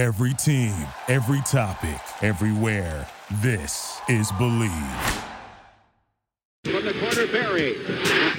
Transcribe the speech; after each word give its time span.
Every 0.00 0.32
team, 0.32 0.74
every 1.08 1.42
topic, 1.42 2.00
everywhere. 2.22 3.06
This 3.42 4.00
is 4.08 4.32
Bleav. 4.32 5.24
From 6.64 6.86
the 6.86 6.94
corner, 6.94 7.26
Barry. 7.30 7.76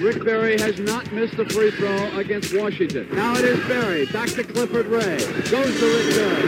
Rick 0.04 0.26
Barry 0.26 0.60
has 0.60 0.80
not 0.80 1.12
missed 1.12 1.36
a 1.36 1.46
free 1.48 1.70
throw 1.70 2.18
against 2.18 2.58
Washington. 2.58 3.08
Now 3.14 3.36
it 3.36 3.46
is 3.46 3.60
Barry. 3.68 4.08
Back 4.08 4.30
to 4.30 4.44
Clifford 4.44 4.88
Ray. 4.88 5.20
Goes 5.52 5.80
to 5.80 5.86
Rick 5.86 6.16
Barry. 6.16 6.48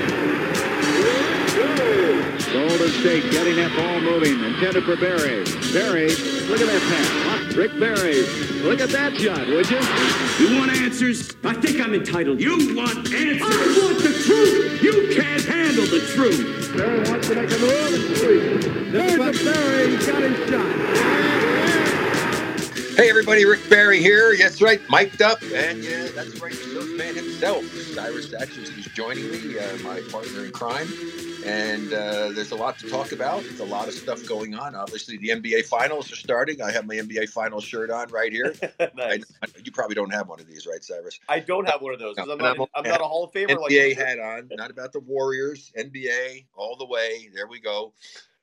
Golden 2.51 2.89
State 2.89 3.31
getting 3.31 3.55
that 3.57 3.71
ball 3.77 4.01
moving. 4.01 4.43
Intended 4.43 4.83
for 4.83 4.95
Barry. 4.95 5.43
Barry, 5.71 6.09
look 6.49 6.59
at 6.59 6.65
that 6.65 6.81
pass. 6.89 7.53
Rick 7.53 7.79
Barry. 7.79 8.23
Look 8.63 8.79
at 8.79 8.89
that 8.89 9.15
shot, 9.15 9.45
would 9.45 9.69
you? 9.69 9.79
You 10.43 10.57
want 10.57 10.71
answers? 10.71 11.35
I 11.43 11.53
think 11.53 11.79
I'm 11.79 11.93
entitled. 11.93 12.41
You 12.41 12.75
want 12.75 13.13
answers? 13.13 13.41
I 13.43 13.79
want 13.79 13.99
the 13.99 14.23
truth. 14.25 14.72
You 14.83 15.15
can't 15.15 15.41
handle 15.45 15.85
the 15.85 16.01
truth. 16.13 16.75
Barry 16.75 17.09
wants 17.09 17.29
to 17.29 17.35
make 17.35 17.49
a 17.49 17.57
move 17.57 17.93
and 17.93 18.17
three. 18.17 18.89
There's 18.91 19.13
a 19.13 19.43
Barry. 19.45 19.95
He's 19.95 20.05
got 20.05 20.21
his 20.21 20.49
shot. 20.49 21.23
Hey 22.97 23.09
everybody, 23.09 23.45
Rick 23.45 23.69
Barry 23.69 24.01
here. 24.01 24.33
Yes, 24.33 24.61
right, 24.61 24.81
mic'd 24.89 25.21
up, 25.21 25.41
and 25.41 25.81
yeah, 25.81 26.09
that's 26.13 26.37
right, 26.41 26.51
the 26.51 26.57
Surf 26.57 26.97
Man 26.97 27.15
himself, 27.15 27.63
Cyrus 27.63 28.27
Saatsaz, 28.27 28.77
is 28.77 28.85
joining 28.87 29.31
me, 29.31 29.57
uh, 29.57 29.77
my 29.77 30.01
partner 30.11 30.43
in 30.43 30.51
crime, 30.51 30.87
and 31.45 31.93
uh, 31.93 32.29
there's 32.29 32.51
a 32.51 32.55
lot 32.55 32.79
to 32.79 32.89
talk 32.89 33.11
about. 33.11 33.43
There's 33.43 33.59
a 33.59 33.65
lot 33.65 33.87
of 33.87 33.93
stuff 33.93 34.25
going 34.25 34.55
on. 34.55 34.75
Obviously, 34.75 35.17
the 35.17 35.29
NBA 35.29 35.65
Finals 35.65 36.11
are 36.11 36.15
starting. 36.15 36.61
I 36.61 36.71
have 36.71 36.85
my 36.85 36.95
NBA 36.95 37.29
Finals 37.29 37.63
shirt 37.63 37.89
on 37.89 38.07
right 38.09 38.31
here. 38.31 38.55
nice. 38.95 39.23
I, 39.41 39.47
you 39.63 39.71
probably 39.71 39.95
don't 39.95 40.13
have 40.13 40.29
one 40.29 40.39
of 40.39 40.47
these, 40.47 40.65
right, 40.65 40.83
Cyrus? 40.83 41.19
I 41.27 41.39
don't 41.39 41.67
have 41.67 41.81
one 41.81 41.93
of 41.93 41.99
those 41.99 42.15
No, 42.17 42.31
I'm, 42.31 42.37
not, 42.37 42.69
I'm 42.75 42.83
not 42.83 43.01
a 43.01 43.03
Hall 43.03 43.25
of 43.25 43.31
Famer. 43.31 43.59
like 43.59 43.71
NBA 43.71 43.89
you. 43.89 43.95
hat 43.95 44.19
on, 44.19 44.49
not 44.53 44.71
about 44.71 44.93
the 44.93 45.01
Warriors. 45.01 45.71
NBA 45.77 46.45
all 46.55 46.77
the 46.77 46.85
way. 46.85 47.29
There 47.33 47.47
we 47.47 47.59
go. 47.59 47.93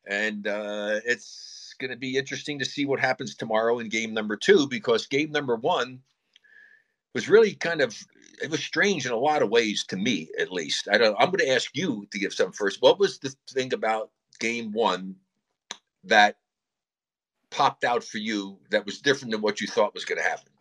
And 0.06 0.46
uh, 0.46 1.00
it's 1.04 1.74
going 1.78 1.90
to 1.90 1.96
be 1.96 2.16
interesting 2.16 2.58
to 2.58 2.64
see 2.64 2.84
what 2.84 3.00
happens 3.00 3.34
tomorrow 3.34 3.78
in 3.78 3.88
game 3.88 4.12
number 4.12 4.36
two 4.36 4.68
because 4.68 5.06
game 5.06 5.32
number 5.32 5.56
one 5.56 6.00
was 7.14 7.28
really 7.28 7.54
kind 7.54 7.80
of 7.80 7.96
it 8.42 8.50
was 8.50 8.62
strange 8.62 9.06
in 9.06 9.12
a 9.12 9.16
lot 9.16 9.42
of 9.42 9.50
ways 9.50 9.84
to 9.88 9.96
me, 9.96 10.28
at 10.38 10.52
least. 10.52 10.88
I 10.90 10.98
don't. 10.98 11.16
I'm 11.18 11.30
going 11.30 11.44
to 11.46 11.50
ask 11.50 11.76
you 11.76 12.06
to 12.10 12.18
give 12.18 12.32
some 12.32 12.52
first. 12.52 12.82
What 12.82 12.98
was 12.98 13.18
the 13.18 13.34
thing 13.50 13.72
about 13.72 14.10
game 14.38 14.72
one 14.72 15.16
that 16.04 16.36
popped 17.50 17.84
out 17.84 18.04
for 18.04 18.18
you 18.18 18.58
that 18.70 18.86
was 18.86 19.00
different 19.00 19.32
than 19.32 19.42
what 19.42 19.60
you 19.60 19.66
thought 19.66 19.94
was 19.94 20.04
going 20.04 20.18
to 20.22 20.28
happen? 20.28 20.52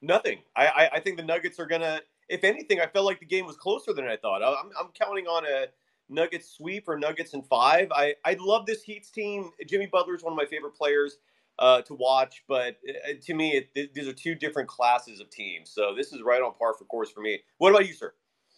Nothing. 0.00 0.38
I, 0.56 0.66
I 0.66 0.90
I 0.94 1.00
think 1.00 1.16
the 1.16 1.24
Nuggets 1.24 1.58
are 1.58 1.66
gonna. 1.66 2.00
If 2.28 2.44
anything, 2.44 2.80
I 2.80 2.86
felt 2.86 3.06
like 3.06 3.20
the 3.20 3.26
game 3.26 3.46
was 3.46 3.56
closer 3.56 3.92
than 3.92 4.06
I 4.06 4.16
thought. 4.16 4.42
I- 4.42 4.54
I'm 4.60 4.70
I'm 4.78 4.88
counting 4.94 5.26
on 5.26 5.44
a 5.44 5.66
Nuggets 6.08 6.50
sweep 6.50 6.88
or 6.88 6.98
Nuggets 6.98 7.34
in 7.34 7.42
five. 7.42 7.88
I 7.92 8.14
I 8.24 8.36
love 8.38 8.64
this 8.66 8.82
Heat's 8.82 9.10
team. 9.10 9.50
Jimmy 9.66 9.86
Butler 9.86 10.14
is 10.14 10.22
one 10.22 10.32
of 10.32 10.36
my 10.36 10.46
favorite 10.46 10.74
players 10.76 11.18
uh, 11.58 11.82
to 11.82 11.94
watch, 11.94 12.44
but 12.48 12.76
uh, 12.88 13.12
to 13.22 13.34
me, 13.34 13.56
it, 13.56 13.74
th- 13.74 13.92
these 13.92 14.08
are 14.08 14.12
two 14.12 14.34
different 14.34 14.68
classes 14.68 15.20
of 15.20 15.30
teams. 15.30 15.70
So 15.70 15.94
this 15.96 16.12
is 16.12 16.22
right 16.22 16.40
on 16.42 16.54
par 16.54 16.74
for 16.74 16.84
course 16.84 17.10
for 17.10 17.20
me. 17.20 17.40
What 17.58 17.70
about 17.70 17.86
you, 17.86 17.94
sir? 17.94 18.14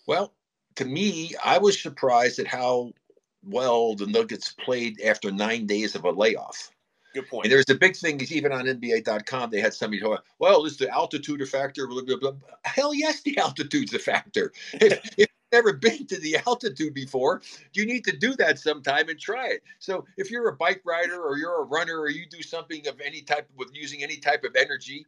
Well, 0.07 0.33
to 0.77 0.85
me, 0.85 1.35
I 1.43 1.59
was 1.59 1.81
surprised 1.81 2.39
at 2.39 2.47
how 2.47 2.93
well 3.45 3.95
the 3.95 4.07
Nuggets 4.07 4.53
played 4.53 5.01
after 5.01 5.31
nine 5.31 5.67
days 5.67 5.95
of 5.95 6.05
a 6.05 6.11
layoff. 6.11 6.71
Good 7.15 7.29
point. 7.29 7.47
And 7.47 7.53
there's 7.53 7.69
a 7.69 7.75
big 7.75 7.97
thing, 7.97 8.21
is 8.21 8.33
even 8.33 8.53
on 8.53 8.67
NBA.com, 8.67 9.51
they 9.51 9.61
had 9.61 9.75
somebody 9.75 10.01
talking, 10.01 10.23
well, 10.39 10.65
is 10.65 10.77
the 10.77 10.89
altitude 10.89 11.43
a 11.43 11.47
factor? 11.47 11.87
Blah, 11.87 12.03
blah, 12.03 12.17
blah. 12.17 12.33
Hell 12.65 12.95
yes, 12.95 13.23
the 13.23 13.37
altitude's 13.39 13.95
a 13.95 13.99
factor. 13.99 14.53
If, 14.75 15.01
if 15.19 15.29
never 15.53 15.73
been 15.81 16.07
to 16.07 16.19
the 16.19 16.39
altitude 16.47 16.95
before, 16.95 17.43
you 17.73 17.87
need 17.87 18.05
to 18.05 18.17
do 18.17 18.35
that 18.37 18.59
sometime 18.59 19.09
and 19.09 19.19
try 19.19 19.49
it. 19.49 19.63
So 19.79 20.05
if 20.17 20.31
you're 20.31 20.49
a 20.49 20.57
bike 20.57 20.83
rider 20.85 21.21
or 21.21 21.37
you're 21.37 21.63
a 21.63 21.65
runner 21.65 21.99
or 21.99 22.11
you 22.11 22.27
do 22.27 22.43
something 22.43 22.87
of 22.89 23.01
any 23.01 23.23
type 23.23 23.49
with 23.57 23.71
using 23.73 24.03
any 24.03 24.17
type 24.17 24.45
of 24.45 24.57
energy, 24.57 25.07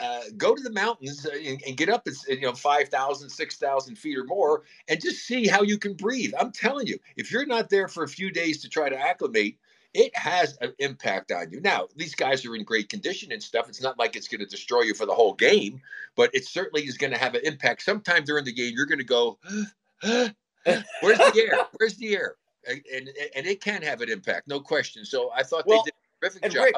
uh, 0.00 0.22
go 0.36 0.54
to 0.54 0.62
the 0.62 0.72
mountains 0.72 1.24
and, 1.24 1.62
and 1.66 1.76
get 1.76 1.88
up 1.88 2.06
at 2.06 2.14
you 2.28 2.40
know 2.40 2.52
5,000, 2.52 3.28
6,000 3.28 3.96
feet 3.96 4.18
or 4.18 4.24
more 4.24 4.62
and 4.88 5.00
just 5.00 5.24
see 5.24 5.46
how 5.46 5.62
you 5.62 5.78
can 5.78 5.94
breathe. 5.94 6.32
I'm 6.38 6.52
telling 6.52 6.86
you, 6.86 6.98
if 7.16 7.30
you're 7.30 7.46
not 7.46 7.70
there 7.70 7.88
for 7.88 8.02
a 8.02 8.08
few 8.08 8.30
days 8.30 8.60
to 8.62 8.68
try 8.68 8.88
to 8.88 8.98
acclimate, 8.98 9.58
it 9.94 10.16
has 10.16 10.58
an 10.60 10.72
impact 10.80 11.30
on 11.30 11.50
you. 11.52 11.60
Now, 11.60 11.86
these 11.96 12.16
guys 12.16 12.44
are 12.44 12.56
in 12.56 12.64
great 12.64 12.88
condition 12.88 13.30
and 13.30 13.40
stuff. 13.40 13.68
It's 13.68 13.80
not 13.80 13.96
like 13.96 14.16
it's 14.16 14.26
going 14.26 14.40
to 14.40 14.46
destroy 14.46 14.82
you 14.82 14.94
for 14.94 15.06
the 15.06 15.14
whole 15.14 15.34
game, 15.34 15.80
but 16.16 16.30
it 16.34 16.44
certainly 16.44 16.82
is 16.82 16.98
going 16.98 17.12
to 17.12 17.18
have 17.18 17.34
an 17.34 17.42
impact. 17.44 17.82
Sometime 17.82 18.24
during 18.24 18.44
the 18.44 18.52
game, 18.52 18.72
you're 18.76 18.86
going 18.86 18.98
to 18.98 19.04
go, 19.04 19.38
"Where's 20.04 21.18
the 21.18 21.48
air? 21.50 21.66
Where's 21.78 21.96
the 21.96 22.14
air?" 22.14 22.36
And, 22.66 22.82
and 22.92 23.10
and 23.36 23.46
it 23.46 23.60
can 23.60 23.82
have 23.82 24.00
an 24.00 24.10
impact, 24.10 24.48
no 24.48 24.60
question. 24.60 25.04
So 25.04 25.30
I 25.34 25.42
thought 25.42 25.66
Well, 25.66 25.82
they 25.84 25.90
did 25.90 26.38
a 26.38 26.48
terrific 26.48 26.52
job. 26.52 26.64
Rick, 26.64 26.74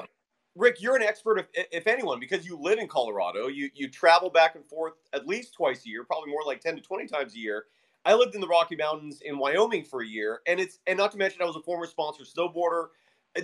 Rick, 0.56 0.76
you're 0.80 0.96
an 0.96 1.02
expert, 1.02 1.38
if, 1.38 1.46
if 1.70 1.86
anyone, 1.86 2.18
because 2.18 2.46
you 2.46 2.58
live 2.58 2.78
in 2.78 2.88
Colorado. 2.88 3.46
You 3.48 3.70
you 3.74 3.88
travel 3.88 4.30
back 4.30 4.54
and 4.54 4.64
forth 4.66 4.94
at 5.12 5.26
least 5.26 5.54
twice 5.54 5.84
a 5.84 5.88
year, 5.88 6.04
probably 6.04 6.30
more 6.30 6.42
like 6.44 6.60
ten 6.60 6.74
to 6.76 6.82
twenty 6.82 7.06
times 7.06 7.34
a 7.34 7.38
year. 7.38 7.66
I 8.04 8.14
lived 8.14 8.34
in 8.34 8.40
the 8.40 8.46
Rocky 8.46 8.76
Mountains 8.76 9.20
in 9.22 9.36
Wyoming 9.36 9.84
for 9.84 10.02
a 10.02 10.06
year, 10.06 10.40
and 10.46 10.60
it's 10.60 10.78
and 10.86 10.96
not 10.96 11.12
to 11.12 11.18
mention 11.18 11.42
I 11.42 11.44
was 11.44 11.56
a 11.56 11.62
former 11.62 11.86
sponsor 11.86 12.24
snowboarder. 12.24 12.88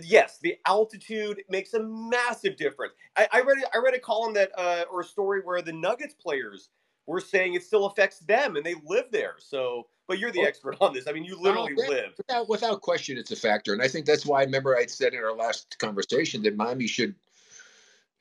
Yes, 0.02 0.38
the 0.40 0.56
altitude 0.66 1.42
makes 1.50 1.74
a 1.74 1.82
massive 1.82 2.56
difference. 2.56 2.94
I, 3.16 3.28
I 3.32 3.40
read 3.42 3.58
I 3.74 3.78
read 3.78 3.94
a 3.94 3.98
column 3.98 4.32
that 4.34 4.50
uh, 4.56 4.84
or 4.90 5.00
a 5.00 5.04
story 5.04 5.40
where 5.44 5.60
the 5.60 5.72
Nuggets 5.72 6.14
players 6.14 6.70
were 7.06 7.20
saying 7.20 7.54
it 7.54 7.64
still 7.64 7.86
affects 7.86 8.20
them, 8.20 8.56
and 8.56 8.64
they 8.64 8.74
live 8.84 9.06
there. 9.10 9.34
So, 9.38 9.88
but 10.06 10.18
you're 10.18 10.30
the 10.30 10.40
Well, 10.40 10.48
expert 10.48 10.76
on 10.80 10.92
this. 10.92 11.08
I 11.08 11.12
mean, 11.12 11.24
you 11.24 11.40
literally 11.40 11.74
live. 11.74 12.14
without 12.16 12.48
without 12.48 12.80
question, 12.80 13.18
it's 13.18 13.32
a 13.32 13.36
factor, 13.36 13.72
and 13.72 13.82
I 13.82 13.88
think 13.88 14.06
that's 14.06 14.26
why 14.26 14.40
I 14.40 14.44
remember 14.44 14.76
I 14.76 14.86
said 14.86 15.14
in 15.14 15.20
our 15.20 15.34
last 15.34 15.78
conversation 15.78 16.42
that 16.42 16.56
Miami 16.56 16.86
should 16.86 17.14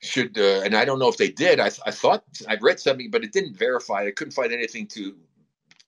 should, 0.00 0.36
uh, 0.36 0.62
and 0.64 0.74
I 0.74 0.84
don't 0.84 0.98
know 0.98 1.08
if 1.08 1.16
they 1.16 1.30
did. 1.30 1.60
I 1.60 1.70
I 1.86 1.90
thought 1.90 2.24
I 2.48 2.56
read 2.60 2.80
something, 2.80 3.10
but 3.10 3.24
it 3.24 3.32
didn't 3.32 3.56
verify. 3.56 4.04
I 4.04 4.10
couldn't 4.10 4.32
find 4.32 4.52
anything 4.52 4.86
to 4.88 5.16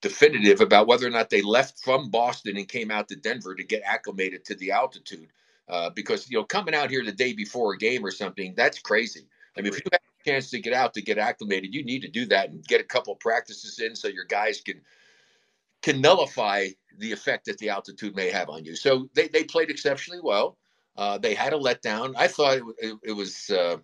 definitive 0.00 0.60
about 0.60 0.86
whether 0.86 1.06
or 1.06 1.10
not 1.10 1.30
they 1.30 1.40
left 1.40 1.82
from 1.82 2.10
Boston 2.10 2.58
and 2.58 2.68
came 2.68 2.90
out 2.90 3.08
to 3.08 3.16
Denver 3.16 3.54
to 3.54 3.64
get 3.64 3.82
acclimated 3.86 4.44
to 4.44 4.54
the 4.54 4.70
altitude. 4.70 5.28
Uh, 5.66 5.88
because 5.88 6.30
you 6.30 6.36
know, 6.36 6.44
coming 6.44 6.74
out 6.74 6.90
here 6.90 7.02
the 7.02 7.10
day 7.10 7.32
before 7.32 7.72
a 7.72 7.78
game 7.78 8.04
or 8.04 8.10
something, 8.10 8.54
that's 8.54 8.78
crazy. 8.78 9.26
I 9.56 9.62
mean, 9.62 9.72
if 9.72 9.78
you 9.78 9.90
have 9.90 10.00
chance 10.24 10.50
to 10.50 10.60
get 10.60 10.72
out 10.72 10.94
to 10.94 11.02
get 11.02 11.18
acclimated, 11.18 11.74
you 11.74 11.84
need 11.84 12.02
to 12.02 12.08
do 12.08 12.26
that 12.26 12.50
and 12.50 12.64
get 12.64 12.80
a 12.80 12.84
couple 12.84 13.14
practices 13.16 13.78
in 13.78 13.94
so 13.94 14.08
your 14.08 14.24
guys 14.24 14.60
can 14.60 14.80
can 15.82 16.00
nullify 16.00 16.68
the 16.98 17.12
effect 17.12 17.44
that 17.44 17.58
the 17.58 17.68
altitude 17.68 18.16
may 18.16 18.30
have 18.30 18.48
on 18.48 18.64
you. 18.64 18.74
So 18.74 19.08
they, 19.14 19.28
they 19.28 19.44
played 19.44 19.68
exceptionally 19.68 20.20
well. 20.22 20.56
Uh, 20.96 21.18
they 21.18 21.34
had 21.34 21.52
a 21.52 21.58
letdown. 21.58 22.14
I 22.16 22.28
thought 22.28 22.58
it, 22.58 22.64
it, 22.78 22.96
it 23.04 23.12
was 23.12 23.50
uh, 23.50 23.76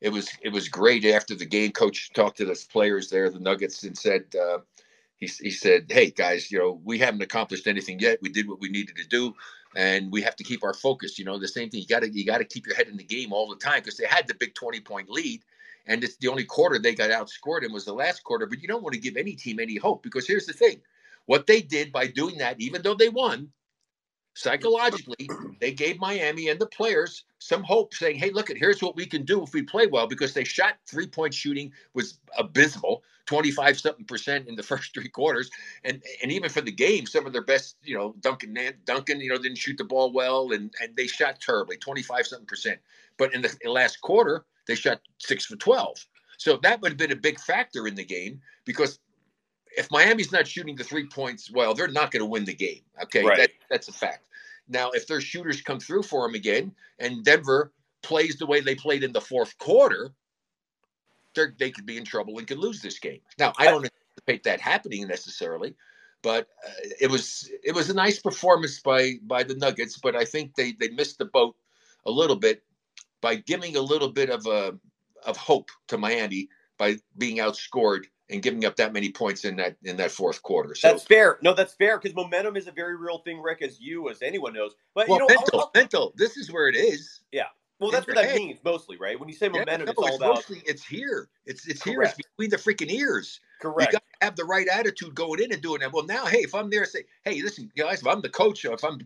it 0.00 0.10
was 0.10 0.30
it 0.42 0.50
was 0.50 0.68
great 0.68 1.04
after 1.04 1.34
the 1.34 1.46
game. 1.46 1.72
Coach 1.72 2.12
talked 2.12 2.38
to 2.38 2.44
the 2.44 2.60
players 2.70 3.08
there, 3.08 3.30
the 3.30 3.38
Nuggets, 3.38 3.82
and 3.84 3.96
said 3.96 4.24
uh, 4.34 4.58
he 5.16 5.30
he 5.40 5.50
said, 5.50 5.86
"Hey 5.88 6.10
guys, 6.10 6.50
you 6.50 6.58
know 6.58 6.80
we 6.84 6.98
haven't 6.98 7.22
accomplished 7.22 7.66
anything 7.66 8.00
yet. 8.00 8.18
We 8.22 8.30
did 8.30 8.48
what 8.48 8.60
we 8.60 8.68
needed 8.68 8.96
to 8.96 9.06
do." 9.06 9.34
And 9.76 10.10
we 10.10 10.20
have 10.22 10.34
to 10.36 10.42
keep 10.42 10.64
our 10.64 10.74
focus. 10.74 11.18
You 11.18 11.24
know, 11.24 11.38
the 11.38 11.46
same 11.46 11.70
thing. 11.70 11.80
You 11.80 11.86
got 11.86 12.00
to 12.02 12.10
you 12.10 12.26
got 12.26 12.38
to 12.38 12.44
keep 12.44 12.66
your 12.66 12.74
head 12.74 12.88
in 12.88 12.96
the 12.96 13.04
game 13.04 13.32
all 13.32 13.48
the 13.48 13.56
time 13.56 13.80
because 13.80 13.96
they 13.96 14.06
had 14.06 14.26
the 14.26 14.34
big 14.34 14.54
twenty 14.54 14.80
point 14.80 15.08
lead, 15.08 15.42
and 15.86 16.04
it's 16.04 16.16
the 16.16 16.28
only 16.28 16.44
quarter 16.44 16.78
they 16.78 16.94
got 16.94 17.10
outscored 17.10 17.64
in 17.64 17.72
was 17.72 17.84
the 17.84 17.92
last 17.94 18.24
quarter. 18.24 18.46
But 18.46 18.60
you 18.62 18.68
don't 18.68 18.82
want 18.82 18.94
to 18.94 19.00
give 19.00 19.16
any 19.16 19.34
team 19.34 19.60
any 19.60 19.76
hope 19.76 20.02
because 20.02 20.26
here's 20.26 20.46
the 20.46 20.52
thing: 20.52 20.80
what 21.26 21.46
they 21.46 21.62
did 21.62 21.92
by 21.92 22.06
doing 22.06 22.38
that, 22.38 22.60
even 22.60 22.82
though 22.82 22.94
they 22.94 23.08
won, 23.08 23.50
psychologically, 24.40 25.28
they 25.60 25.72
gave 25.72 25.98
Miami 25.98 26.48
and 26.48 26.58
the 26.58 26.66
players 26.66 27.24
some 27.38 27.62
hope, 27.62 27.94
saying, 27.94 28.16
"Hey, 28.16 28.30
look 28.30 28.48
at 28.48 28.56
here's 28.56 28.82
what 28.82 28.96
we 28.96 29.04
can 29.06 29.24
do 29.24 29.42
if 29.42 29.52
we 29.52 29.62
play 29.62 29.86
well." 29.86 30.06
Because 30.06 30.32
they 30.32 30.44
shot 30.44 30.78
three 30.86 31.06
point 31.06 31.34
shooting 31.34 31.72
was 31.92 32.18
abysmal, 32.38 33.02
twenty 33.26 33.50
five 33.50 33.78
something 33.78 34.04
percent 34.04 34.48
in 34.48 34.56
the 34.56 34.62
first 34.72 34.94
three 34.94 35.08
quarters, 35.08 35.50
and 35.84 36.02
and 36.22 36.32
even 36.32 36.48
for 36.48 36.62
the 36.62 36.72
game, 36.72 37.06
some 37.06 37.26
of 37.26 37.32
their 37.32 37.44
best, 37.44 37.76
you 37.82 37.96
know, 37.96 38.14
Duncan 38.20 38.56
Duncan, 38.84 39.20
you 39.20 39.28
know, 39.28 39.36
didn't 39.36 39.58
shoot 39.58 39.76
the 39.76 39.84
ball 39.84 40.12
well, 40.12 40.52
and 40.52 40.72
and 40.80 40.96
they 40.96 41.06
shot 41.06 41.40
terribly, 41.40 41.76
twenty 41.76 42.02
five 42.02 42.26
something 42.26 42.46
percent. 42.46 42.80
But 43.18 43.34
in 43.34 43.42
the 43.42 43.56
last 43.64 44.00
quarter, 44.00 44.46
they 44.66 44.74
shot 44.74 45.00
six 45.18 45.44
for 45.44 45.56
twelve. 45.56 46.06
So 46.38 46.58
that 46.62 46.80
would 46.80 46.92
have 46.92 46.98
been 46.98 47.12
a 47.12 47.16
big 47.16 47.38
factor 47.38 47.86
in 47.86 47.94
the 47.94 48.04
game 48.04 48.40
because 48.64 48.98
if 49.76 49.90
Miami's 49.90 50.32
not 50.32 50.46
shooting 50.46 50.74
the 50.74 50.84
three 50.84 51.06
points 51.06 51.50
well, 51.50 51.74
they're 51.74 51.88
not 51.88 52.10
going 52.10 52.20
to 52.20 52.26
win 52.26 52.44
the 52.44 52.54
game. 52.54 52.80
Okay, 53.02 53.24
Right. 53.24 53.36
that, 53.36 53.50
that's 53.68 53.88
a 53.88 53.92
fact. 53.92 54.24
Now, 54.70 54.90
if 54.92 55.06
their 55.06 55.20
shooters 55.20 55.60
come 55.60 55.80
through 55.80 56.04
for 56.04 56.26
them 56.26 56.34
again, 56.34 56.72
and 56.98 57.24
Denver 57.24 57.72
plays 58.02 58.36
the 58.36 58.46
way 58.46 58.60
they 58.60 58.74
played 58.74 59.02
in 59.02 59.12
the 59.12 59.20
fourth 59.20 59.58
quarter, 59.58 60.12
they 61.34 61.46
they 61.58 61.70
could 61.70 61.86
be 61.86 61.96
in 61.96 62.04
trouble 62.04 62.38
and 62.38 62.46
could 62.46 62.58
lose 62.58 62.80
this 62.80 62.98
game. 62.98 63.20
Now, 63.38 63.52
I 63.58 63.66
don't 63.66 63.84
anticipate 63.84 64.44
that 64.44 64.60
happening 64.60 65.06
necessarily, 65.08 65.74
but 66.22 66.48
uh, 66.66 66.88
it 67.00 67.10
was 67.10 67.50
it 67.64 67.74
was 67.74 67.90
a 67.90 67.94
nice 67.94 68.20
performance 68.20 68.80
by 68.80 69.14
by 69.22 69.42
the 69.42 69.56
Nuggets. 69.56 69.98
But 69.98 70.14
I 70.14 70.24
think 70.24 70.54
they 70.54 70.72
they 70.72 70.88
missed 70.88 71.18
the 71.18 71.26
boat 71.26 71.56
a 72.06 72.10
little 72.10 72.36
bit 72.36 72.62
by 73.20 73.36
giving 73.36 73.76
a 73.76 73.80
little 73.80 74.08
bit 74.08 74.30
of 74.30 74.46
a 74.46 74.78
of 75.26 75.36
hope 75.36 75.70
to 75.88 75.98
Miami 75.98 76.48
by 76.80 76.96
being 77.18 77.36
outscored 77.36 78.06
and 78.30 78.42
giving 78.42 78.64
up 78.64 78.74
that 78.76 78.92
many 78.92 79.10
points 79.12 79.44
in 79.44 79.56
that 79.56 79.76
in 79.84 79.96
that 79.98 80.10
fourth 80.10 80.42
quarter. 80.42 80.74
So 80.74 80.88
That's 80.88 81.04
fair. 81.04 81.38
No, 81.42 81.52
that's 81.54 81.74
fair 81.74 81.98
because 81.98 82.16
momentum 82.16 82.56
is 82.56 82.66
a 82.66 82.72
very 82.72 82.96
real 82.96 83.18
thing, 83.18 83.40
Rick, 83.40 83.60
as 83.62 83.78
you, 83.80 84.08
as 84.08 84.22
anyone 84.22 84.54
knows. 84.54 84.72
But 84.94 85.08
well, 85.08 85.18
you 85.20 85.28
know, 85.28 85.34
I'll- 85.34 85.40
mental, 85.40 85.60
I'll- 85.60 85.70
mental. 85.74 86.12
This 86.16 86.36
is 86.36 86.50
where 86.50 86.68
it 86.68 86.74
is. 86.74 87.20
Yeah. 87.30 87.44
Well, 87.78 87.90
that's 87.90 88.06
what 88.06 88.16
that 88.16 88.26
head. 88.26 88.36
means 88.36 88.58
mostly, 88.62 88.98
right? 88.98 89.18
When 89.18 89.28
you 89.28 89.34
say 89.34 89.46
Yeah, 89.46 89.60
momentum, 89.60 89.86
no, 89.86 89.90
it's 89.92 89.98
all 89.98 90.06
it's 90.08 90.16
about 90.16 90.34
mostly 90.34 90.62
it's 90.66 90.84
here. 90.84 91.28
It's 91.46 91.66
it's 91.66 91.82
here. 91.82 92.02
It's 92.02 92.14
between 92.14 92.50
the 92.50 92.56
freaking 92.58 92.90
ears. 92.90 93.40
correct. 93.60 93.92
You 93.92 93.98
got 93.98 94.04
to 94.20 94.26
have 94.26 94.36
the 94.36 94.44
right 94.44 94.68
attitude 94.68 95.14
going 95.14 95.42
in 95.42 95.52
and 95.52 95.62
doing 95.62 95.80
that. 95.80 95.92
Well, 95.92 96.04
now, 96.04 96.26
hey, 96.26 96.38
if 96.40 96.54
I'm 96.54 96.68
there, 96.70 96.84
say, 96.84 97.04
hey, 97.24 97.40
listen, 97.42 97.70
guys, 97.76 98.00
if 98.00 98.06
I'm 98.06 98.20
the 98.20 98.28
coach, 98.28 98.64
or 98.66 98.74
if 98.74 98.84
I'm 98.84 98.98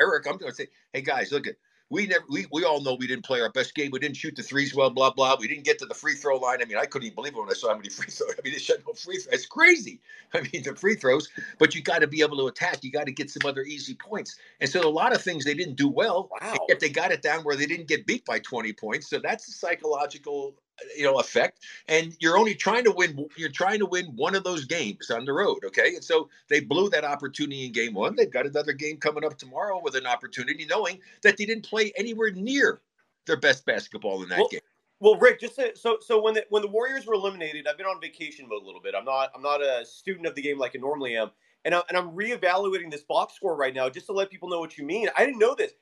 Erik, 0.00 0.26
I'm 0.26 0.36
going 0.36 0.52
to 0.52 0.56
say, 0.56 0.68
hey, 0.92 1.00
guys, 1.02 1.32
look 1.32 1.46
at. 1.46 1.56
We 1.90 2.06
never, 2.06 2.24
we, 2.28 2.46
we 2.52 2.64
all 2.64 2.82
know 2.82 2.94
we 2.94 3.06
didn't 3.06 3.24
play 3.24 3.40
our 3.40 3.50
best 3.50 3.74
game. 3.74 3.90
We 3.90 3.98
didn't 3.98 4.16
shoot 4.16 4.36
the 4.36 4.42
threes 4.42 4.74
well, 4.74 4.90
blah 4.90 5.10
blah. 5.10 5.36
We 5.40 5.48
didn't 5.48 5.64
get 5.64 5.78
to 5.78 5.86
the 5.86 5.94
free 5.94 6.14
throw 6.14 6.36
line. 6.36 6.60
I 6.60 6.66
mean, 6.66 6.76
I 6.76 6.84
couldn't 6.84 7.06
even 7.06 7.14
believe 7.14 7.34
it 7.34 7.38
when 7.38 7.48
I 7.48 7.54
saw 7.54 7.68
how 7.68 7.76
many 7.76 7.88
free 7.88 8.10
throws. 8.10 8.34
I 8.38 8.42
mean, 8.42 8.52
they 8.52 8.58
shot 8.58 8.78
no 8.86 8.92
free 8.92 9.16
throws. 9.16 9.34
It's 9.34 9.46
crazy. 9.46 10.00
I 10.34 10.40
mean, 10.52 10.62
the 10.62 10.74
free 10.76 10.96
throws. 10.96 11.28
But 11.58 11.74
you 11.74 11.82
got 11.82 12.00
to 12.00 12.06
be 12.06 12.20
able 12.20 12.36
to 12.38 12.46
attack. 12.46 12.84
You 12.84 12.90
got 12.90 13.06
to 13.06 13.12
get 13.12 13.30
some 13.30 13.48
other 13.48 13.62
easy 13.62 13.94
points. 13.94 14.36
And 14.60 14.68
so 14.68 14.86
a 14.86 14.90
lot 14.90 15.14
of 15.14 15.22
things 15.22 15.44
they 15.44 15.54
didn't 15.54 15.76
do 15.76 15.88
well. 15.88 16.28
Wow. 16.40 16.56
Yet 16.68 16.80
they 16.80 16.90
got 16.90 17.10
it 17.10 17.22
down 17.22 17.42
where 17.44 17.56
they 17.56 17.66
didn't 17.66 17.88
get 17.88 18.06
beat 18.06 18.24
by 18.24 18.38
20 18.38 18.72
points. 18.74 19.08
So 19.08 19.18
that's 19.18 19.48
a 19.48 19.52
psychological, 19.52 20.54
you 20.96 21.04
know, 21.04 21.18
effect. 21.18 21.60
And 21.88 22.16
you're 22.20 22.38
only 22.38 22.54
trying 22.54 22.84
to 22.84 22.90
win. 22.90 23.26
You're 23.36 23.50
trying 23.50 23.78
to 23.80 23.86
win 23.86 24.06
one 24.16 24.34
of 24.34 24.44
those 24.44 24.64
games 24.64 25.10
on 25.10 25.24
the 25.24 25.32
road. 25.32 25.64
Okay. 25.64 25.94
And 25.94 26.04
so 26.04 26.28
they 26.48 26.60
blew 26.60 26.88
that 26.90 27.04
opportunity 27.04 27.66
in 27.66 27.72
game 27.72 27.94
one. 27.94 28.16
They've 28.16 28.30
got 28.30 28.46
another 28.46 28.72
game 28.72 28.98
coming 28.98 29.24
up 29.24 29.38
tomorrow 29.38 29.80
with 29.82 29.94
an 29.94 30.06
opportunity, 30.06 30.66
knowing 30.66 31.00
that 31.22 31.36
they 31.36 31.44
didn't 31.44 31.68
play 31.68 31.92
anywhere 31.96 32.30
near 32.30 32.80
their 33.26 33.36
best 33.36 33.64
basketball 33.66 34.22
in 34.22 34.28
that 34.30 34.38
Well, 34.38 34.48
game. 34.48 34.60
Well, 35.00 35.16
Rick, 35.16 35.40
just 35.40 35.56
to, 35.56 35.76
so 35.76 35.98
so 36.00 36.20
when 36.20 36.34
the 36.34 36.44
when 36.50 36.62
the 36.62 36.68
Warriors 36.68 37.06
were 37.06 37.14
eliminated, 37.14 37.68
I've 37.68 37.76
been 37.76 37.86
on 37.86 38.00
vacation 38.00 38.48
mode 38.48 38.62
a 38.62 38.66
little 38.66 38.80
bit. 38.80 38.94
I'm 38.96 39.04
not 39.04 39.30
I'm 39.34 39.42
not 39.42 39.62
a 39.62 39.84
student 39.84 40.26
of 40.26 40.34
the 40.34 40.42
game 40.42 40.58
like 40.58 40.74
I 40.74 40.80
normally 40.80 41.16
am, 41.16 41.30
and 41.64 41.72
I, 41.72 41.82
and 41.88 41.96
I'm 41.96 42.10
reevaluating 42.10 42.90
this 42.90 43.02
box 43.02 43.34
score 43.34 43.54
right 43.54 43.72
now 43.72 43.88
just 43.88 44.06
to 44.06 44.12
let 44.12 44.28
people 44.28 44.48
know 44.48 44.58
what 44.58 44.76
you 44.76 44.84
mean. 44.84 45.08
I 45.16 45.24
didn't 45.24 45.38
know 45.38 45.54
this 45.54 45.72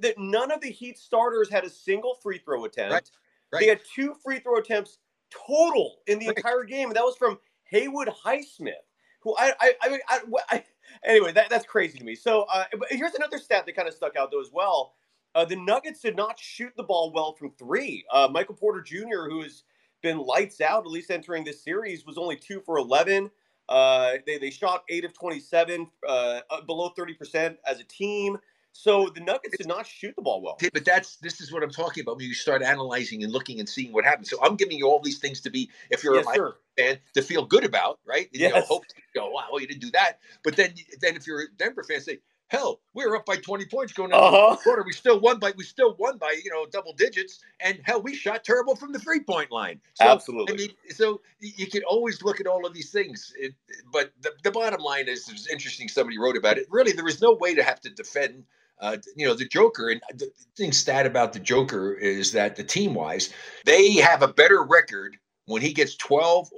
that, 0.00 0.18
none 0.18 0.50
of 0.50 0.60
the 0.60 0.70
Heat 0.70 0.98
starters 0.98 1.50
had 1.50 1.64
a 1.64 1.70
single 1.70 2.14
free 2.22 2.38
throw 2.38 2.64
attempt. 2.64 2.92
Right, 2.92 3.10
right. 3.52 3.60
They 3.60 3.68
had 3.68 3.80
two 3.94 4.14
free 4.24 4.38
throw 4.40 4.56
attempts 4.58 4.98
total 5.30 5.96
in 6.06 6.18
the 6.18 6.26
Right. 6.28 6.36
entire 6.36 6.64
game, 6.64 6.88
and 6.88 6.96
that 6.96 7.04
was 7.04 7.16
from 7.16 7.38
Haywood 7.64 8.08
Highsmith, 8.08 8.72
who 9.20 9.36
I 9.38 9.52
I 9.60 9.74
I, 9.82 9.88
mean, 9.90 10.00
I, 10.08 10.20
I 10.50 10.64
anyway 11.04 11.32
that 11.32 11.50
that's 11.50 11.66
crazy 11.66 11.98
to 11.98 12.04
me. 12.04 12.14
So 12.14 12.42
uh, 12.52 12.64
but 12.78 12.88
here's 12.90 13.14
another 13.14 13.38
stat 13.38 13.66
that 13.66 13.76
kind 13.76 13.88
of 13.88 13.94
stuck 13.94 14.16
out 14.16 14.30
though 14.30 14.40
as 14.40 14.50
well. 14.52 14.94
Uh, 15.34 15.44
the 15.44 15.56
Nuggets 15.56 16.00
did 16.00 16.16
not 16.16 16.38
shoot 16.38 16.72
the 16.76 16.82
ball 16.82 17.12
well 17.12 17.34
from 17.34 17.52
three. 17.52 18.04
Uh, 18.12 18.28
Michael 18.30 18.54
Porter 18.56 18.82
Jr., 18.82 19.28
who 19.30 19.42
has 19.42 19.64
been 20.02 20.18
lights 20.18 20.60
out, 20.60 20.84
at 20.84 20.90
least 20.90 21.10
entering 21.10 21.44
this 21.44 21.62
series, 21.62 22.06
was 22.06 22.18
only 22.18 22.36
two 22.36 22.60
for 22.60 22.78
11. 22.78 23.30
Uh, 23.68 24.14
they, 24.26 24.38
they 24.38 24.50
shot 24.50 24.84
eight 24.88 25.04
of 25.04 25.12
27, 25.14 25.88
uh, 26.08 26.40
uh, 26.50 26.62
below 26.62 26.90
30% 26.98 27.56
as 27.66 27.80
a 27.80 27.84
team. 27.84 28.38
So 28.78 29.08
the 29.14 29.20
Nuggets 29.20 29.56
did 29.56 29.66
not 29.66 29.86
shoot 29.86 30.14
the 30.16 30.22
ball 30.22 30.42
well. 30.42 30.58
But 30.72 30.84
that's 30.84 31.16
this 31.16 31.40
is 31.40 31.52
what 31.52 31.62
I'm 31.62 31.70
talking 31.70 32.02
about 32.02 32.16
when 32.18 32.26
you 32.26 32.34
start 32.34 32.62
analyzing 32.62 33.22
and 33.24 33.32
looking 33.32 33.58
and 33.60 33.68
seeing 33.68 33.92
what 33.92 34.04
happens. 34.04 34.30
So 34.30 34.38
I'm 34.42 34.56
giving 34.56 34.78
you 34.78 34.86
all 34.86 35.00
these 35.00 35.18
things 35.18 35.40
to 35.42 35.50
be, 35.50 35.70
if 35.90 36.04
you're 36.04 36.16
Yes, 36.16 36.26
a 36.28 36.34
sir. 36.34 36.56
fan, 36.78 36.98
to 37.14 37.22
feel 37.22 37.44
good 37.46 37.64
about, 37.64 38.00
right? 38.06 38.28
You 38.32 38.48
know, 38.48 38.62
hope 38.62 38.84
you 39.14 39.20
go, 39.20 39.30
wow, 39.30 39.46
well, 39.50 39.60
you 39.60 39.66
didn't 39.66 39.80
do 39.82 39.90
that. 39.92 40.20
But 40.44 40.56
then, 40.56 40.74
then 41.00 41.16
if 41.16 41.26
you're 41.26 41.42
a 41.42 41.46
Denver 41.56 41.84
fan, 41.84 42.00
say, 42.00 42.20
hell, 42.48 42.80
we 42.94 43.06
were 43.06 43.16
up 43.16 43.26
by 43.26 43.36
20 43.36 43.66
points 43.66 43.92
going 43.92 44.12
into 44.12 44.24
Uh-huh. 44.24 44.56
the 44.56 44.58
quarter. 44.62 44.82
We 44.84 44.92
still 44.92 45.20
won 45.20 45.38
by 45.38 45.52
we 45.56 45.64
still 45.64 45.96
won 45.98 46.18
by 46.18 46.36
you 46.44 46.50
know 46.50 46.66
double 46.66 46.92
digits, 46.92 47.40
and 47.60 47.80
hell, 47.84 48.02
we 48.02 48.14
shot 48.14 48.44
terrible 48.44 48.76
from 48.76 48.92
the 48.92 48.98
three 48.98 49.20
point 49.20 49.50
line. 49.50 49.80
So, 49.94 50.12
Absolutely. 50.12 50.54
I 50.54 50.56
mean, 50.56 50.70
so 50.90 51.22
you 51.40 51.66
can 51.66 51.82
always 51.84 52.22
look 52.22 52.40
at 52.40 52.46
all 52.46 52.66
of 52.66 52.74
these 52.74 52.90
things. 52.92 53.32
It, 53.38 53.54
but 53.92 54.12
the, 54.20 54.32
the 54.44 54.50
bottom 54.50 54.80
line 54.80 55.08
is, 55.08 55.28
it 55.28 55.32
was 55.32 55.48
interesting. 55.48 55.88
Somebody 55.88 56.18
wrote 56.18 56.36
about 56.36 56.58
it. 56.58 56.66
Really, 56.70 56.92
there 56.92 57.08
is 57.08 57.20
no 57.22 57.32
way 57.32 57.54
to 57.54 57.62
have 57.62 57.80
to 57.82 57.90
defend. 57.90 58.44
Uh, 58.78 58.98
you 59.16 59.26
know 59.26 59.34
the 59.34 59.48
Joker, 59.48 59.88
and 59.88 60.00
the 60.14 60.30
thing 60.56 60.72
stat 60.72 61.06
about 61.06 61.32
the 61.32 61.38
Joker 61.38 61.94
is 61.94 62.32
that 62.32 62.56
the 62.56 62.64
team 62.64 62.94
wise, 62.94 63.32
they 63.64 63.94
have 63.94 64.22
a 64.22 64.28
better 64.28 64.62
record 64.62 65.16
when 65.46 65.62
he 65.62 65.72
gets 65.72 65.96
12, 65.96 66.50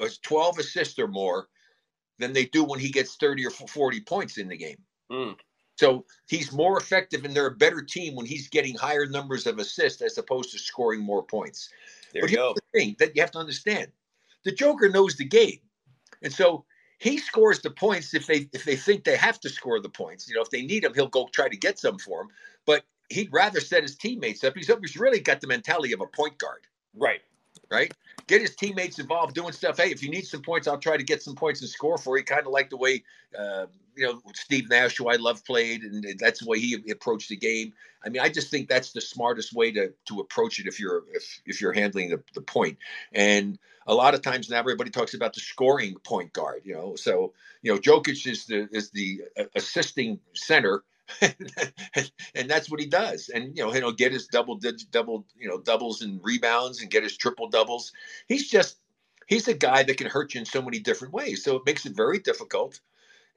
uh, 0.00 0.08
12 0.22 0.58
assists 0.58 0.98
or 0.98 1.06
more 1.06 1.46
than 2.18 2.32
they 2.32 2.46
do 2.46 2.64
when 2.64 2.80
he 2.80 2.90
gets 2.90 3.16
30 3.16 3.46
or 3.46 3.50
40 3.50 4.00
points 4.00 4.38
in 4.38 4.48
the 4.48 4.56
game. 4.56 4.78
Mm. 5.10 5.36
So 5.76 6.04
he's 6.28 6.52
more 6.52 6.78
effective 6.78 7.24
and 7.24 7.34
they're 7.34 7.46
a 7.46 7.56
better 7.56 7.82
team 7.82 8.14
when 8.14 8.26
he's 8.26 8.48
getting 8.48 8.76
higher 8.76 9.06
numbers 9.06 9.46
of 9.46 9.58
assists 9.58 10.02
as 10.02 10.18
opposed 10.18 10.52
to 10.52 10.58
scoring 10.58 11.00
more 11.00 11.22
points. 11.22 11.70
There 12.12 12.22
but 12.22 12.30
you 12.30 12.36
here's 12.38 12.48
go. 12.48 12.54
the 12.54 12.78
thing 12.78 12.96
that 12.98 13.16
you 13.16 13.22
have 13.22 13.30
to 13.32 13.38
understand. 13.38 13.88
The 14.44 14.52
Joker 14.52 14.88
knows 14.88 15.16
the 15.16 15.24
game. 15.24 15.60
And 16.22 16.32
so 16.32 16.64
he 17.02 17.18
scores 17.18 17.60
the 17.60 17.70
points 17.70 18.14
if 18.14 18.26
they 18.28 18.48
if 18.54 18.64
they 18.64 18.76
think 18.76 19.04
they 19.04 19.16
have 19.16 19.40
to 19.42 19.50
score 19.50 19.80
the 19.80 19.90
points. 19.90 20.28
You 20.28 20.36
know, 20.36 20.42
if 20.42 20.50
they 20.50 20.62
need 20.64 20.84
him, 20.84 20.94
he'll 20.94 21.08
go 21.08 21.28
try 21.32 21.48
to 21.50 21.58
get 21.58 21.78
some 21.80 21.98
for 21.98 22.22
him. 22.22 22.28
But 22.66 22.84
he'd 23.10 23.30
rather 23.32 23.60
set 23.60 23.84
his 23.84 23.96
teammates 23.96 24.44
up. 24.44 24.54
He's, 24.56 24.70
he's 24.82 24.98
really 24.98 25.20
got 25.20 25.42
the 25.42 25.48
mentality 25.48 25.94
of 25.94 26.02
a 26.02 26.08
point 26.08 26.38
guard 26.38 26.68
Right. 26.94 27.22
right? 27.72 27.92
Get 28.32 28.40
his 28.40 28.56
teammates 28.56 28.98
involved 28.98 29.34
doing 29.34 29.52
stuff. 29.52 29.76
Hey, 29.76 29.90
if 29.90 30.02
you 30.02 30.08
need 30.08 30.26
some 30.26 30.40
points, 30.40 30.66
I'll 30.66 30.78
try 30.78 30.96
to 30.96 31.02
get 31.02 31.22
some 31.22 31.34
points 31.34 31.60
and 31.60 31.68
score 31.68 31.98
for 31.98 32.16
you. 32.16 32.24
Kind 32.24 32.46
of 32.46 32.50
like 32.50 32.70
the 32.70 32.78
way, 32.78 33.04
uh, 33.38 33.66
you 33.94 34.06
know, 34.06 34.22
Steve 34.32 34.70
Nash, 34.70 34.96
who 34.96 35.10
I 35.10 35.16
love, 35.16 35.44
played, 35.44 35.82
and 35.82 36.18
that's 36.18 36.40
the 36.40 36.46
way 36.46 36.58
he 36.58 36.82
approached 36.90 37.28
the 37.28 37.36
game. 37.36 37.74
I 38.02 38.08
mean, 38.08 38.22
I 38.22 38.30
just 38.30 38.50
think 38.50 38.70
that's 38.70 38.92
the 38.92 39.02
smartest 39.02 39.52
way 39.52 39.70
to 39.72 39.92
to 40.06 40.20
approach 40.20 40.58
it 40.60 40.66
if 40.66 40.80
you're 40.80 41.02
if 41.12 41.42
if 41.44 41.60
you're 41.60 41.74
handling 41.74 42.08
the, 42.08 42.22
the 42.32 42.40
point. 42.40 42.78
And 43.12 43.58
a 43.86 43.94
lot 43.94 44.14
of 44.14 44.22
times 44.22 44.48
now 44.48 44.60
everybody 44.60 44.88
talks 44.88 45.12
about 45.12 45.34
the 45.34 45.40
scoring 45.40 45.96
point 46.02 46.32
guard. 46.32 46.62
You 46.64 46.72
know, 46.72 46.96
so 46.96 47.34
you 47.60 47.70
know, 47.70 47.78
Jokic 47.78 48.26
is 48.26 48.46
the 48.46 48.66
is 48.72 48.88
the 48.92 49.24
uh, 49.38 49.44
assisting 49.54 50.20
center. 50.32 50.84
and 52.34 52.48
that's 52.50 52.70
what 52.70 52.80
he 52.80 52.86
does. 52.86 53.28
And 53.28 53.56
you 53.56 53.64
know, 53.64 53.70
he'll 53.70 53.92
get 53.92 54.12
his 54.12 54.26
double 54.26 54.56
digit, 54.56 54.90
double, 54.90 55.26
you 55.36 55.48
know, 55.48 55.58
doubles 55.60 56.02
and 56.02 56.20
rebounds, 56.22 56.80
and 56.80 56.90
get 56.90 57.02
his 57.02 57.16
triple 57.16 57.48
doubles. 57.48 57.92
He's 58.28 58.50
just 58.50 58.78
he's 59.26 59.48
a 59.48 59.54
guy 59.54 59.82
that 59.82 59.96
can 59.96 60.08
hurt 60.08 60.34
you 60.34 60.40
in 60.40 60.46
so 60.46 60.62
many 60.62 60.78
different 60.78 61.14
ways. 61.14 61.44
So 61.44 61.56
it 61.56 61.66
makes 61.66 61.86
it 61.86 61.96
very 61.96 62.18
difficult. 62.18 62.80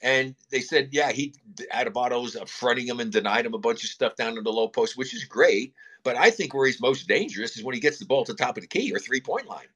And 0.01 0.35
they 0.51 0.59
said, 0.59 0.89
yeah, 0.91 1.11
he 1.11 1.33
Adebayo's 1.73 2.37
fronting 2.49 2.87
him 2.87 2.99
and 2.99 3.11
denied 3.11 3.45
him 3.45 3.53
a 3.53 3.59
bunch 3.59 3.83
of 3.83 3.89
stuff 3.89 4.15
down 4.15 4.37
in 4.37 4.43
the 4.43 4.51
low 4.51 4.67
post, 4.67 4.97
which 4.97 5.13
is 5.13 5.23
great. 5.23 5.73
But 6.03 6.17
I 6.17 6.29
think 6.29 6.53
where 6.53 6.67
he's 6.67 6.81
most 6.81 7.07
dangerous 7.07 7.57
is 7.57 7.63
when 7.63 7.73
he 7.73 7.81
gets 7.81 7.97
the 7.97 8.05
ball 8.05 8.25
to 8.25 8.33
the 8.33 8.37
top 8.37 8.57
of 8.57 8.61
the 8.61 8.67
key 8.67 8.93
or 8.93 8.99
three 8.99 9.21
point 9.21 9.47
line. 9.47 9.67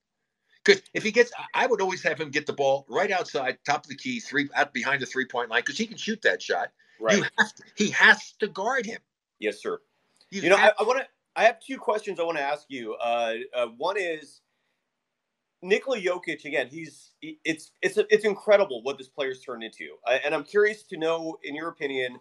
Because 0.64 0.84
if 0.94 1.04
he 1.04 1.12
gets, 1.12 1.32
I 1.56 1.66
would 1.68 1.82
always 1.82 2.04
have 2.04 2.20
him 2.20 2.30
get 2.30 2.46
the 2.46 2.54
ball 2.54 2.86
right 2.90 3.12
outside, 3.12 3.58
top 3.66 3.86
of 3.86 3.90
the 3.90 3.96
key, 3.96 4.20
three 4.20 4.50
out 4.54 4.74
behind 4.74 5.02
the 5.02 5.06
three 5.06 5.26
point 5.26 5.50
line, 5.50 5.62
because 5.62 5.78
he 5.78 5.88
can 5.88 5.98
shoot 5.98 6.22
that 6.24 6.42
shot. 6.42 6.70
Right. 7.00 7.18
You 7.18 7.24
to, 7.24 7.64
he 7.76 7.90
has 7.92 8.34
to 8.40 8.48
guard 8.48 8.86
him. 8.86 9.00
yes, 9.40 9.62
sir. 9.62 9.80
You 10.32 10.50
know, 10.50 10.56
I, 10.58 10.60
have- 10.60 10.74
I 10.80 10.84
want 10.84 11.00
to. 11.00 11.06
I 11.36 11.44
have 11.44 11.60
two 11.60 11.78
questions 11.78 12.20
I 12.20 12.24
want 12.24 12.38
to 12.38 12.44
ask 12.44 12.66
you. 12.70 12.96
Uh, 12.96 13.34
uh, 13.56 13.68
one 13.78 13.96
is 13.98 14.42
Nikola 15.62 16.00
Jokic. 16.00 16.46
Again, 16.46 16.68
he's 16.70 17.12
he- 17.22 17.40
it's 17.46 17.72
it's 17.82 17.98
it's 18.10 18.26
incredible 18.26 18.82
what 18.84 18.98
this 18.98 19.08
player's 19.08 19.42
turned 19.42 19.64
into, 19.64 19.96
I, 20.06 20.16
and 20.26 20.34
I'm 20.36 20.44
curious 20.44 20.84
to 20.84 20.98
know, 20.98 21.38
in 21.44 21.56
your 21.56 21.70
opinion, 21.70 22.20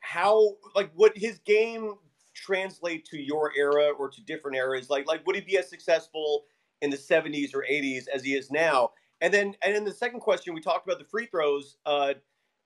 how 0.00 0.56
like 0.74 0.90
would 0.96 1.12
his 1.16 1.38
game 1.40 1.94
translate 2.34 3.04
to 3.06 3.18
your 3.18 3.52
era 3.56 3.90
or 3.98 4.08
to 4.08 4.20
different 4.22 4.56
eras? 4.56 4.90
Like 4.90 5.06
like 5.06 5.26
would 5.26 5.36
he 5.36 5.42
be 5.42 5.58
as 5.58 5.68
successful 5.68 6.44
in 6.82 6.90
the 6.90 6.96
70s 6.96 7.54
or 7.54 7.64
80s 7.70 8.04
as 8.12 8.24
he 8.24 8.34
is 8.34 8.50
now? 8.50 8.90
And 9.20 9.32
then 9.34 9.54
and 9.62 9.74
then 9.74 9.84
the 9.84 9.92
second 9.92 10.20
question, 10.20 10.54
we 10.54 10.60
talked 10.60 10.86
about 10.86 10.98
the 10.98 11.04
free 11.04 11.26
throws, 11.26 11.76
uh, 11.86 12.14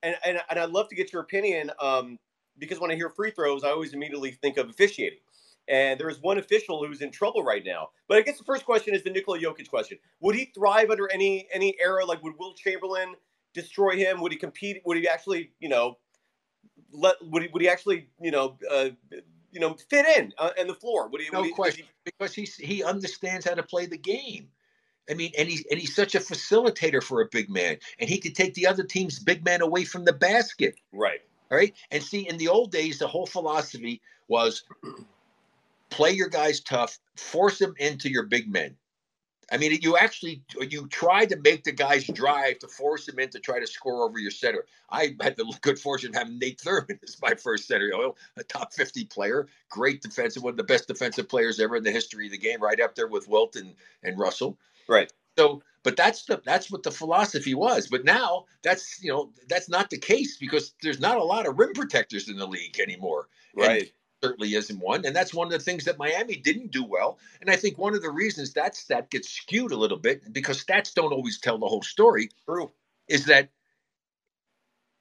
and 0.04 0.16
and 0.24 0.38
and 0.50 0.58
I'd 0.58 0.70
love 0.70 0.88
to 0.90 0.94
get 0.94 1.12
your 1.12 1.22
opinion. 1.22 1.70
Um, 1.80 2.18
because 2.58 2.78
when 2.78 2.90
I 2.90 2.94
hear 2.94 3.10
free 3.10 3.32
throws, 3.32 3.64
I 3.64 3.70
always 3.70 3.94
immediately 3.94 4.30
think 4.30 4.58
of 4.58 4.70
officiating. 4.70 5.18
And 5.66 5.98
there 5.98 6.08
is 6.08 6.20
one 6.20 6.38
official 6.38 6.84
who's 6.84 7.00
in 7.00 7.10
trouble 7.10 7.42
right 7.42 7.64
now. 7.64 7.88
But 8.06 8.18
I 8.18 8.20
guess 8.20 8.38
the 8.38 8.44
first 8.44 8.64
question 8.64 8.94
is 8.94 9.02
the 9.02 9.10
Nikola 9.10 9.40
Jokic 9.40 9.68
question. 9.68 9.98
Would 10.20 10.36
he 10.36 10.52
thrive 10.54 10.90
under 10.90 11.10
any 11.10 11.48
any 11.52 11.74
era? 11.80 12.04
Like, 12.04 12.22
would 12.22 12.34
Wilt 12.38 12.56
Chamberlain 12.56 13.14
destroy 13.54 13.96
him? 13.96 14.20
Would 14.20 14.32
he 14.32 14.38
compete? 14.38 14.82
Would 14.84 14.98
he 14.98 15.08
actually, 15.08 15.52
you 15.60 15.70
know, 15.70 15.96
let? 16.92 17.16
Would 17.22 17.44
he? 17.44 17.48
Would 17.48 17.62
he 17.62 17.68
actually, 17.68 18.08
you 18.20 18.30
know, 18.30 18.58
uh, 18.70 18.90
you 19.52 19.60
know, 19.60 19.74
fit 19.88 20.06
in 20.18 20.34
uh, 20.38 20.50
in 20.58 20.66
the 20.66 20.74
floor? 20.74 21.08
Would 21.08 21.22
he? 21.22 21.28
no 21.32 21.40
would 21.40 21.46
he, 21.46 21.50
would 21.52 21.56
question, 21.56 21.86
because 22.04 22.34
he's 22.34 22.56
he 22.56 22.84
understands 22.84 23.46
how 23.46 23.54
to 23.54 23.62
play 23.62 23.86
the 23.86 23.98
game. 23.98 24.48
I 25.08 25.14
mean, 25.14 25.32
and 25.36 25.48
he's 25.48 25.64
and 25.70 25.78
he's 25.78 25.94
such 25.94 26.14
a 26.14 26.20
facilitator 26.20 27.02
for 27.02 27.20
a 27.20 27.26
big 27.26 27.50
man, 27.50 27.76
and 27.98 28.08
he 28.08 28.18
could 28.18 28.34
take 28.34 28.54
the 28.54 28.66
other 28.66 28.84
team's 28.84 29.18
big 29.18 29.44
man 29.44 29.60
away 29.60 29.84
from 29.84 30.04
the 30.04 30.12
basket. 30.12 30.76
right. 30.92 31.20
All 31.50 31.58
right. 31.58 31.74
And 31.90 32.02
see, 32.02 32.26
in 32.26 32.38
the 32.38 32.48
old 32.48 32.72
days, 32.72 32.98
the 32.98 33.06
whole 33.06 33.26
philosophy 33.26 34.00
was 34.28 34.64
play 35.90 36.12
your 36.12 36.28
guys 36.28 36.60
tough, 36.60 36.98
force 37.16 37.58
them 37.58 37.74
into 37.78 38.10
your 38.10 38.24
big 38.24 38.50
men. 38.50 38.76
I 39.52 39.58
mean, 39.58 39.78
you 39.82 39.96
actually 39.96 40.42
you 40.58 40.86
try 40.88 41.26
to 41.26 41.36
make 41.36 41.64
the 41.64 41.72
guys 41.72 42.06
drive 42.06 42.58
to 42.60 42.68
force 42.68 43.06
them 43.06 43.18
in 43.18 43.28
to 43.30 43.38
try 43.38 43.60
to 43.60 43.66
score 43.66 44.04
over 44.04 44.18
your 44.18 44.30
center. 44.30 44.64
I 44.90 45.14
had 45.20 45.36
the 45.36 45.52
good 45.60 45.78
fortune 45.78 46.10
of 46.10 46.14
having 46.16 46.38
Nate 46.38 46.58
Thurmond 46.58 47.02
as 47.04 47.20
my 47.20 47.34
first 47.34 47.68
center, 47.68 47.88
know, 47.88 48.14
a 48.36 48.44
top 48.44 48.72
50 48.72 49.04
player, 49.06 49.46
great 49.68 50.02
defensive, 50.02 50.42
one 50.42 50.52
of 50.52 50.56
the 50.56 50.64
best 50.64 50.88
defensive 50.88 51.28
players 51.28 51.60
ever 51.60 51.76
in 51.76 51.84
the 51.84 51.90
history 51.90 52.26
of 52.26 52.32
the 52.32 52.38
game, 52.38 52.60
right 52.60 52.80
up 52.80 52.94
there 52.94 53.08
with 53.08 53.28
Wilt 53.28 53.56
and, 53.56 53.74
and 54.02 54.18
Russell. 54.18 54.58
Right. 54.88 55.12
So, 55.36 55.62
but 55.82 55.96
that's 55.96 56.24
the 56.24 56.40
that's 56.44 56.70
what 56.70 56.82
the 56.82 56.90
philosophy 56.90 57.54
was. 57.54 57.88
But 57.88 58.04
now 58.04 58.44
that's 58.62 59.02
you 59.02 59.12
know 59.12 59.32
that's 59.48 59.68
not 59.68 59.90
the 59.90 59.98
case 59.98 60.36
because 60.36 60.74
there's 60.82 61.00
not 61.00 61.18
a 61.18 61.24
lot 61.24 61.46
of 61.46 61.58
rim 61.58 61.72
protectors 61.74 62.28
in 62.28 62.36
the 62.36 62.46
league 62.46 62.78
anymore. 62.80 63.28
Right. 63.56 63.82
And 63.82 63.90
certainly 64.22 64.54
isn't 64.54 64.80
one, 64.80 65.04
and 65.04 65.14
that's 65.14 65.34
one 65.34 65.48
of 65.48 65.52
the 65.52 65.58
things 65.58 65.84
that 65.84 65.98
Miami 65.98 66.36
didn't 66.36 66.70
do 66.70 66.84
well. 66.84 67.18
And 67.40 67.50
I 67.50 67.56
think 67.56 67.76
one 67.76 67.94
of 67.94 68.02
the 68.02 68.10
reasons 68.10 68.54
that 68.54 68.74
stat 68.74 69.10
gets 69.10 69.28
skewed 69.28 69.72
a 69.72 69.76
little 69.76 69.98
bit 69.98 70.32
because 70.32 70.64
stats 70.64 70.94
don't 70.94 71.12
always 71.12 71.38
tell 71.38 71.58
the 71.58 71.66
whole 71.66 71.82
story. 71.82 72.30
True. 72.46 72.70
Is 73.08 73.26
that 73.26 73.50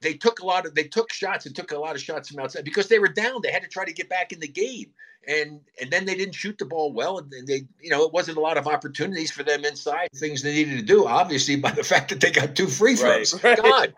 they 0.04 0.14
took 0.14 0.40
a 0.40 0.46
lot 0.46 0.66
of 0.66 0.74
they 0.74 0.84
took 0.84 1.12
shots 1.12 1.46
and 1.46 1.56
took 1.56 1.72
a 1.72 1.78
lot 1.78 1.96
of 1.96 2.00
shots 2.02 2.28
from 2.28 2.38
outside 2.38 2.64
because 2.64 2.88
they 2.88 2.98
were 3.00 3.08
down. 3.08 3.40
They 3.42 3.50
had 3.50 3.62
to 3.62 3.68
try 3.68 3.84
to 3.84 3.92
get 3.92 4.08
back 4.08 4.32
in 4.32 4.38
the 4.38 4.46
game, 4.46 4.90
and 5.26 5.60
and 5.80 5.90
then 5.90 6.04
they 6.04 6.14
didn't 6.14 6.34
shoot 6.34 6.58
the 6.58 6.66
ball 6.66 6.92
well, 6.92 7.18
and 7.18 7.32
they 7.48 7.66
you 7.80 7.90
know 7.90 8.04
it 8.04 8.12
wasn't 8.12 8.36
a 8.36 8.40
lot 8.40 8.58
of 8.58 8.68
opportunities 8.68 9.32
for 9.32 9.42
them 9.42 9.64
inside 9.64 10.08
things 10.14 10.42
they 10.42 10.52
needed 10.54 10.76
to 10.78 10.84
do. 10.84 11.06
Obviously, 11.06 11.56
by 11.56 11.72
the 11.72 11.82
fact 11.92 12.10
that 12.10 12.20
they 12.20 12.30
got 12.30 12.54
two 12.54 12.66
free 12.68 12.94
throws, 12.94 13.32
Right, 13.42 13.58
right. 13.58 13.62
God, 13.62 13.94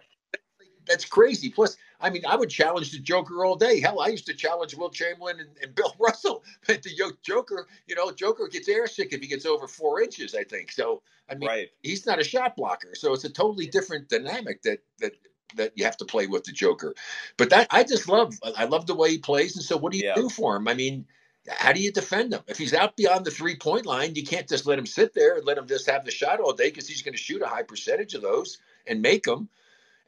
that's 0.87 1.05
crazy. 1.05 1.51
Plus, 1.51 1.77
I 2.01 2.11
mean, 2.11 2.23
I 2.27 2.37
would 2.37 2.51
challenge 2.51 2.93
the 2.93 3.01
Joker 3.01 3.45
all 3.45 3.57
day. 3.57 3.81
Hell, 3.81 4.01
I 4.01 4.07
used 4.07 4.27
to 4.27 4.35
challenge 4.35 4.77
Wilt 4.77 4.95
Chamberlain 4.95 5.41
and, 5.41 5.51
and 5.63 5.75
Bill 5.75 5.95
Russell. 6.01 6.45
But 6.67 6.83
the 6.83 6.91
Joker, 7.23 7.67
you 7.89 7.97
know, 7.97 8.13
Joker 8.13 8.49
gets 8.49 8.69
airsick 8.69 9.13
if 9.13 9.21
he 9.21 9.27
gets 9.27 9.45
over 9.45 9.67
four 9.67 10.01
inches. 10.01 10.35
I 10.35 10.45
think 10.45 10.71
so. 10.71 11.03
I 11.29 11.35
mean, 11.35 11.49
Right. 11.49 11.69
he's 11.83 12.07
not 12.07 12.21
a 12.21 12.25
shot 12.25 12.55
blocker, 12.57 12.95
so 12.95 13.13
it's 13.13 13.25
a 13.25 13.29
totally 13.31 13.67
different 13.67 14.09
dynamic 14.09 14.63
that 14.63 14.79
that 15.01 15.13
that 15.57 15.73
you 15.77 15.85
have 15.85 15.97
to 15.99 16.05
play 16.05 16.27
with 16.27 16.45
the 16.45 16.53
Joker. 16.53 16.95
But 17.37 17.51
that 17.51 17.69
I 17.71 17.85
just 17.85 18.09
love. 18.09 18.35
I 18.57 18.65
love 18.67 18.87
the 18.87 18.95
way 18.97 19.11
he 19.11 19.19
plays, 19.19 19.57
and 19.57 19.65
so 19.65 19.77
what 19.77 19.93
do 19.93 19.99
you 19.99 20.05
Yeah. 20.05 20.15
do 20.15 20.29
for 20.31 20.57
him? 20.57 20.69
I 20.69 20.75
mean. 20.75 21.07
How 21.49 21.73
do 21.73 21.81
you 21.81 21.93
defend 21.93 22.35
him? 22.35 22.43
If 22.49 22.59
he's 22.59 22.75
out 22.75 22.97
beyond 22.97 23.25
the 23.25 23.31
three 23.31 23.57
point 23.57 23.87
line, 23.87 24.15
you 24.15 24.25
can't 24.25 24.49
just 24.49 24.67
let 24.67 24.79
him 24.79 24.87
sit 24.87 25.15
there 25.15 25.37
and 25.37 25.47
let 25.47 25.59
him 25.59 25.67
just 25.67 25.91
have 25.91 26.05
the 26.05 26.11
shot 26.11 26.41
all 26.41 26.53
day 26.53 26.71
because 26.71 26.89
he's 26.89 27.03
going 27.03 27.15
to 27.15 27.19
shoot 27.23 27.43
a 27.43 27.47
high 27.49 27.65
percentage 27.65 28.15
of 28.15 28.23
those 28.23 28.59
and 28.87 29.03
make 29.03 29.25
them. 29.25 29.49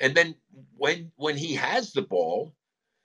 And 0.00 0.16
then 0.16 0.36
when 0.76 1.12
when 1.16 1.36
he 1.38 1.54
has 1.56 1.92
the 1.92 2.02
ball, 2.02 2.54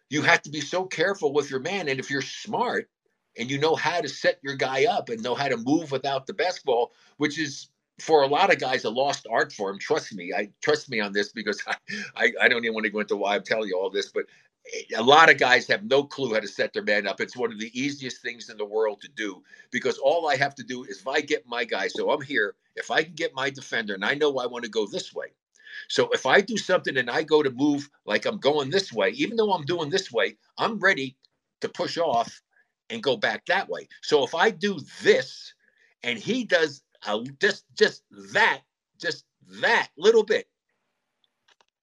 you 0.09 0.23
have 0.23 0.43
to 0.43 0.51
be 0.51 0.61
so 0.61 0.85
careful 0.85 1.33
with 1.33 1.51
your 1.51 1.61
man. 1.61 1.89
And 1.89 1.99
if 1.99 2.11
you're 2.11 2.21
smart 2.23 2.89
and 3.37 3.51
you 3.51 3.59
know 3.59 3.75
how 3.75 4.01
to 4.01 4.09
set 4.09 4.39
your 4.43 4.55
guy 4.55 4.85
up 4.85 5.09
and 5.09 5.23
know 5.23 5.35
how 5.35 5.49
to 5.49 5.57
move 5.57 5.91
without 5.91 6.27
the 6.27 6.33
basketball, 6.33 6.93
which 7.17 7.39
is 7.39 7.69
for 7.99 8.23
a 8.23 8.27
lot 8.27 8.51
of 8.51 8.59
guys 8.59 8.85
a 8.85 8.89
lost 8.89 9.27
art 9.31 9.53
form. 9.53 9.79
Trust 9.79 10.13
me, 10.15 10.33
I 10.35 10.49
trust 10.61 10.89
me 10.89 10.99
on 10.99 11.13
this 11.13 11.31
because 11.31 11.61
I, 11.67 11.75
I, 12.15 12.33
I 12.43 12.47
don't 12.49 12.63
even 12.65 12.73
want 12.73 12.85
to 12.85 12.91
go 12.91 12.99
into 12.99 13.15
why 13.15 13.35
I'm 13.35 13.43
telling 13.43 13.69
you 13.69 13.77
all 13.77 13.89
this, 13.89 14.11
but 14.11 14.25
eh, 14.73 14.83
a 14.97 15.03
lot 15.03 15.31
of 15.31 15.37
guys 15.39 15.67
have 15.67 15.83
no 15.85 16.03
clue 16.03 16.33
how 16.33 16.39
to 16.41 16.47
set 16.47 16.73
their 16.73 16.83
man 16.83 17.07
up. 17.07 17.21
It's 17.21 17.37
one 17.37 17.51
of 17.51 17.59
the 17.59 17.71
easiest 17.79 18.21
things 18.21 18.49
in 18.49 18.57
the 18.57 18.65
world 18.65 19.01
to 19.01 19.09
do 19.15 19.43
because 19.71 19.97
all 19.99 20.27
I 20.29 20.35
have 20.37 20.55
to 20.55 20.63
do 20.63 20.83
is 20.85 20.99
if 20.99 21.07
I 21.07 21.21
get 21.21 21.47
my 21.47 21.65
guy, 21.65 21.87
so 21.87 22.11
I'm 22.11 22.21
here, 22.21 22.55
if 22.75 22.91
I 22.91 23.03
can 23.03 23.13
get 23.13 23.35
my 23.35 23.49
defender 23.49 23.93
and 23.95 24.05
I 24.05 24.15
know 24.15 24.37
I 24.39 24.47
want 24.47 24.65
to 24.65 24.71
go 24.71 24.87
this 24.87 25.13
way. 25.13 25.27
So 25.89 26.09
if 26.13 26.25
I 26.27 26.41
do 26.41 26.57
something 26.57 26.97
and 26.97 27.11
I 27.11 27.23
go 27.23 27.43
to 27.43 27.51
move 27.51 27.89
like 28.05 28.25
I'm 28.27 28.39
going 28.39 28.71
this 28.71 28.93
way, 28.93 29.11
even 29.11 29.37
though 29.37 29.53
I'm 29.53 29.65
doing 29.65 29.91
this 29.91 30.11
way, 30.11 30.37
I'm 30.59 30.79
ready 30.79 31.17
to 31.61 31.69
push 31.69 31.99
off 31.99 32.41
and 32.91 33.03
go 33.03 33.17
back 33.17 33.45
that 33.47 33.69
way. 33.69 33.89
So 34.03 34.25
if 34.25 34.35
I 34.35 34.51
do 34.51 34.79
this 35.03 35.55
and 36.03 36.19
he 36.19 36.45
does 36.45 36.82
just 37.39 37.65
just 37.75 38.03
that, 38.33 38.61
just 38.99 39.25
that 39.61 39.89
little 39.97 40.23
bit, 40.23 40.47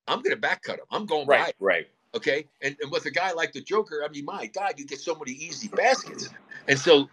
I'm 0.06 0.18
going 0.22 0.34
to 0.34 0.40
back 0.40 0.62
cut 0.62 0.78
him. 0.78 0.86
I'm 0.90 1.06
going 1.06 1.26
Right. 1.26 1.40
right. 1.40 1.54
Right. 1.58 1.86
Okay. 2.14 2.46
And, 2.62 2.76
and 2.82 2.90
with 2.90 3.06
a 3.06 3.10
guy 3.10 3.32
like 3.32 3.52
the 3.52 3.60
Joker, 3.60 4.02
I 4.04 4.08
mean, 4.08 4.24
my 4.24 4.46
God, 4.46 4.74
you 4.76 4.86
get 4.86 5.00
so 5.00 5.14
many 5.14 5.32
easy 5.32 5.68
baskets. 5.68 6.28
And 6.66 6.78
so, 6.78 7.08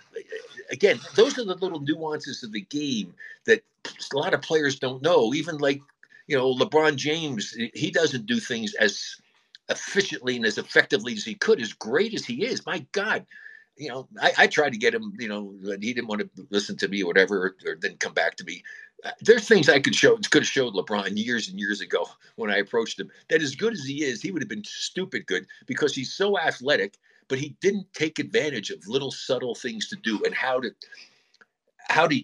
again, 0.71 0.99
those 1.15 1.37
are 1.37 1.45
the 1.45 1.55
little 1.55 1.79
nuances 1.79 2.43
of 2.43 2.51
the 2.51 2.61
game 2.61 3.13
that 3.45 3.63
a 4.11 4.17
lot 4.17 4.33
of 4.33 4.41
players 4.41 4.79
don't 4.79 5.03
know. 5.03 5.33
Even 5.33 5.57
like, 5.57 5.81
you 6.27 6.35
know, 6.35 6.53
LeBron 6.53 6.95
James, 6.95 7.55
he 7.73 7.91
doesn't 7.91 8.25
do 8.25 8.39
things 8.39 8.73
as 8.75 9.15
efficiently 9.69 10.35
and 10.35 10.45
as 10.45 10.57
effectively 10.57 11.13
as 11.13 11.23
he 11.23 11.35
could, 11.35 11.61
as 11.61 11.73
great 11.73 12.13
as 12.13 12.25
he 12.25 12.45
is. 12.45 12.65
My 12.65 12.85
God. 12.91 13.25
You 13.77 13.89
know, 13.89 14.07
I, 14.22 14.31
I 14.38 14.48
tried 14.48 14.74
to 14.74 14.77
get 14.77 14.93
him, 14.93 15.13
you 15.19 15.27
know, 15.27 15.53
he 15.79 15.93
didn't 15.93 16.07
want 16.07 16.22
to 16.22 16.48
listen 16.50 16.77
to 16.77 16.88
me 16.88 17.03
or 17.03 17.07
whatever, 17.07 17.38
or, 17.38 17.72
or 17.72 17.75
didn't 17.75 18.00
come 18.00 18.13
back 18.13 18.36
to 18.38 18.43
me. 18.43 18.63
Uh, 19.05 19.12
there's 19.22 19.48
things 19.48 19.69
I 19.69 19.79
could 19.79 19.93
show, 19.93 20.17
could 20.31 20.41
have 20.41 20.48
showed 20.48 20.74
LeBron 20.74 21.12
years 21.15 21.50
and 21.50 21.60
years 21.60 21.81
ago 21.81 22.10
when 22.36 22.50
I 22.50 22.57
approached 22.57 23.00
him. 23.00 23.12
That 23.29 23.41
as 23.41 23.55
good 23.55 23.74
as 23.74 23.86
he 23.86 24.03
is, 24.03 24.22
he 24.22 24.31
would 24.31 24.41
have 24.41 24.50
been 24.50 24.63
stupid 24.63 25.27
good 25.27 25.46
because 25.67 25.93
he's 25.93 26.13
so 26.13 26.39
athletic, 26.39 26.98
but 27.27 27.38
he 27.39 27.55
didn't 27.62 27.93
take 27.93 28.19
advantage 28.19 28.72
of 28.72 28.88
little 28.88 29.12
subtle 29.12 29.53
things 29.53 29.88
to 29.89 29.96
do 29.98 30.22
and 30.25 30.34
how 30.34 30.60
to 30.60 30.72
how 31.89 32.07
to 32.07 32.22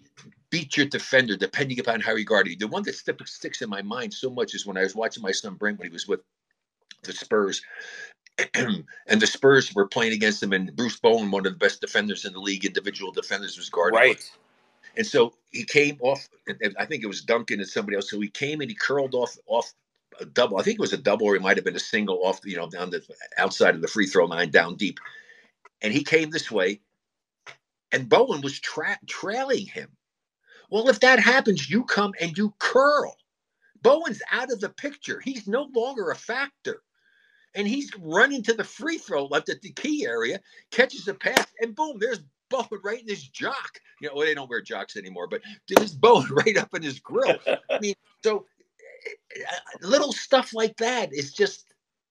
beat 0.50 0.76
your 0.76 0.86
defender 0.86 1.36
depending 1.36 1.80
upon 1.80 2.00
how 2.00 2.14
you 2.14 2.24
guard 2.24 2.46
it. 2.46 2.58
The 2.58 2.68
one 2.68 2.82
that 2.84 2.94
sticks 2.94 3.62
in 3.62 3.70
my 3.70 3.82
mind 3.82 4.12
so 4.12 4.30
much 4.30 4.54
is 4.54 4.66
when 4.66 4.76
I 4.76 4.82
was 4.82 4.94
watching 4.94 5.22
my 5.22 5.32
son 5.32 5.54
Brent 5.54 5.78
when 5.78 5.88
he 5.88 5.92
was 5.92 6.06
with 6.06 6.20
the 7.02 7.12
Spurs. 7.12 7.62
and 8.54 9.20
the 9.20 9.26
Spurs 9.26 9.74
were 9.74 9.86
playing 9.86 10.12
against 10.12 10.42
him, 10.42 10.52
and 10.52 10.74
Bruce 10.74 10.98
Bowen, 10.98 11.30
one 11.30 11.46
of 11.46 11.52
the 11.52 11.58
best 11.58 11.80
defenders 11.80 12.24
in 12.24 12.32
the 12.32 12.40
league, 12.40 12.64
individual 12.64 13.12
defenders, 13.12 13.56
was 13.56 13.68
guarding. 13.70 13.98
him. 13.98 14.06
Right. 14.08 14.30
And 14.96 15.06
so 15.06 15.34
he 15.50 15.64
came 15.64 15.98
off. 16.00 16.28
I 16.78 16.84
think 16.84 17.02
it 17.02 17.08
was 17.08 17.20
Duncan 17.20 17.60
and 17.60 17.68
somebody 17.68 17.96
else. 17.96 18.10
So 18.10 18.20
he 18.20 18.28
came 18.28 18.60
and 18.60 18.70
he 18.70 18.76
curled 18.76 19.14
off 19.14 19.36
off 19.46 19.72
a 20.20 20.24
double. 20.24 20.58
I 20.58 20.62
think 20.62 20.74
it 20.74 20.80
was 20.80 20.92
a 20.92 20.98
double, 20.98 21.26
or 21.26 21.36
it 21.36 21.42
might 21.42 21.56
have 21.56 21.64
been 21.64 21.76
a 21.76 21.80
single 21.80 22.24
off. 22.24 22.40
You 22.44 22.56
know, 22.56 22.68
down 22.68 22.90
the 22.90 23.02
outside 23.38 23.74
of 23.74 23.82
the 23.82 23.88
free 23.88 24.06
throw 24.06 24.26
line, 24.26 24.50
down 24.50 24.76
deep. 24.76 24.98
And 25.82 25.92
he 25.92 26.02
came 26.04 26.30
this 26.30 26.50
way, 26.50 26.80
and 27.92 28.08
Bowen 28.08 28.40
was 28.40 28.58
tra- 28.60 28.98
trailing 29.06 29.66
him. 29.66 29.88
Well, 30.70 30.88
if 30.88 31.00
that 31.00 31.18
happens, 31.18 31.68
you 31.68 31.84
come 31.84 32.14
and 32.20 32.36
you 32.36 32.54
curl. 32.58 33.16
Bowen's 33.82 34.22
out 34.32 34.50
of 34.50 34.60
the 34.60 34.70
picture. 34.70 35.20
He's 35.20 35.46
no 35.46 35.68
longer 35.74 36.10
a 36.10 36.16
factor. 36.16 36.82
And 37.54 37.66
he's 37.68 37.90
running 37.98 38.42
to 38.44 38.52
the 38.54 38.64
free 38.64 38.98
throw 38.98 39.26
left 39.26 39.48
at 39.48 39.62
the 39.62 39.72
key 39.72 40.06
area, 40.06 40.40
catches 40.70 41.08
a 41.08 41.14
pass, 41.14 41.46
and 41.60 41.74
boom, 41.74 41.98
there's 42.00 42.20
Bowen 42.50 42.66
right 42.84 43.00
in 43.00 43.08
his 43.08 43.26
jock. 43.28 43.80
You 44.00 44.08
know, 44.08 44.14
well, 44.16 44.26
they 44.26 44.34
don't 44.34 44.50
wear 44.50 44.60
jocks 44.62 44.96
anymore, 44.96 45.28
but 45.28 45.40
there's 45.68 45.94
Bowen 45.94 46.28
right 46.30 46.56
up 46.56 46.74
in 46.74 46.82
his 46.82 47.00
grill. 47.00 47.38
I 47.70 47.78
mean, 47.80 47.94
so 48.24 48.46
uh, 49.40 49.56
little 49.86 50.12
stuff 50.12 50.52
like 50.54 50.76
that 50.78 51.10
is 51.12 51.32
just 51.32 51.66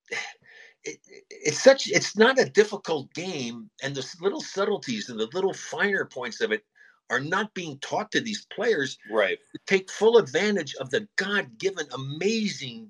it, 0.83 0.99
it's 1.29 1.59
such 1.61 1.89
it's 1.89 2.17
not 2.17 2.39
a 2.39 2.45
difficult 2.49 3.13
game 3.13 3.69
and 3.83 3.95
the 3.95 4.05
little 4.21 4.41
subtleties 4.41 5.09
and 5.09 5.19
the 5.19 5.29
little 5.33 5.53
finer 5.53 6.05
points 6.05 6.41
of 6.41 6.51
it 6.51 6.63
are 7.09 7.19
not 7.21 7.53
being 7.53 7.77
taught 7.79 8.11
to 8.11 8.21
these 8.21 8.45
players 8.53 8.97
Right. 9.11 9.39
to 9.53 9.59
take 9.67 9.91
full 9.91 10.17
advantage 10.17 10.75
of 10.75 10.89
the 10.89 11.07
god-given 11.17 11.87
amazing 11.93 12.89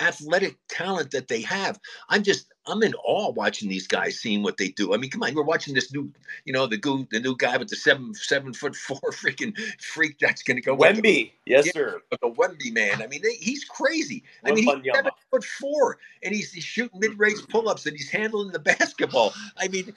athletic 0.00 0.56
talent 0.68 1.10
that 1.10 1.28
they 1.28 1.40
have 1.40 1.78
i'm 2.08 2.22
just 2.22 2.52
i'm 2.66 2.82
in 2.82 2.94
awe 3.04 3.30
watching 3.32 3.68
these 3.68 3.86
guys 3.86 4.18
seeing 4.20 4.42
what 4.42 4.56
they 4.56 4.68
do 4.68 4.94
i 4.94 4.96
mean 4.96 5.10
come 5.10 5.22
on 5.22 5.34
we're 5.34 5.42
watching 5.42 5.74
this 5.74 5.92
new 5.92 6.10
you 6.44 6.52
know 6.52 6.66
the 6.66 6.76
goo 6.76 7.06
the 7.10 7.20
new 7.20 7.36
guy 7.36 7.56
with 7.56 7.68
the 7.68 7.76
seven 7.76 8.14
seven 8.14 8.52
foot 8.52 8.76
four 8.76 8.98
freaking 9.12 9.56
freak 9.80 10.18
that's 10.20 10.42
going 10.42 10.56
to 10.56 10.62
go 10.62 10.74
with 10.74 10.96
the- 10.96 11.02
Wemby. 11.02 11.32
Yes, 11.46 11.66
Yeah. 11.66 11.72
sir. 11.72 12.00
the 12.10 12.30
Wemby 12.30 12.72
man. 12.72 13.02
I 13.02 13.06
mean, 13.06 13.22
they, 13.22 13.34
he's 13.34 13.64
crazy. 13.64 14.22
I 14.44 14.52
mean, 14.52 14.64
he's 14.64 14.94
seven 14.94 15.10
foot 15.30 15.44
four, 15.44 15.98
and 16.22 16.34
he's, 16.34 16.52
he's 16.52 16.64
shooting 16.64 17.00
mid-range 17.00 17.40
pull-ups, 17.48 17.86
and 17.86 17.96
he's 17.96 18.10
handling 18.10 18.52
the 18.52 18.58
basketball. 18.78 19.32
I 19.56 19.68
mean, 19.68 19.94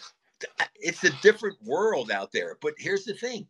it's 0.75 1.03
a 1.03 1.09
different 1.21 1.57
world 1.63 2.09
out 2.09 2.31
there. 2.31 2.57
But 2.61 2.75
here's 2.77 3.03
the 3.03 3.13
thing: 3.13 3.47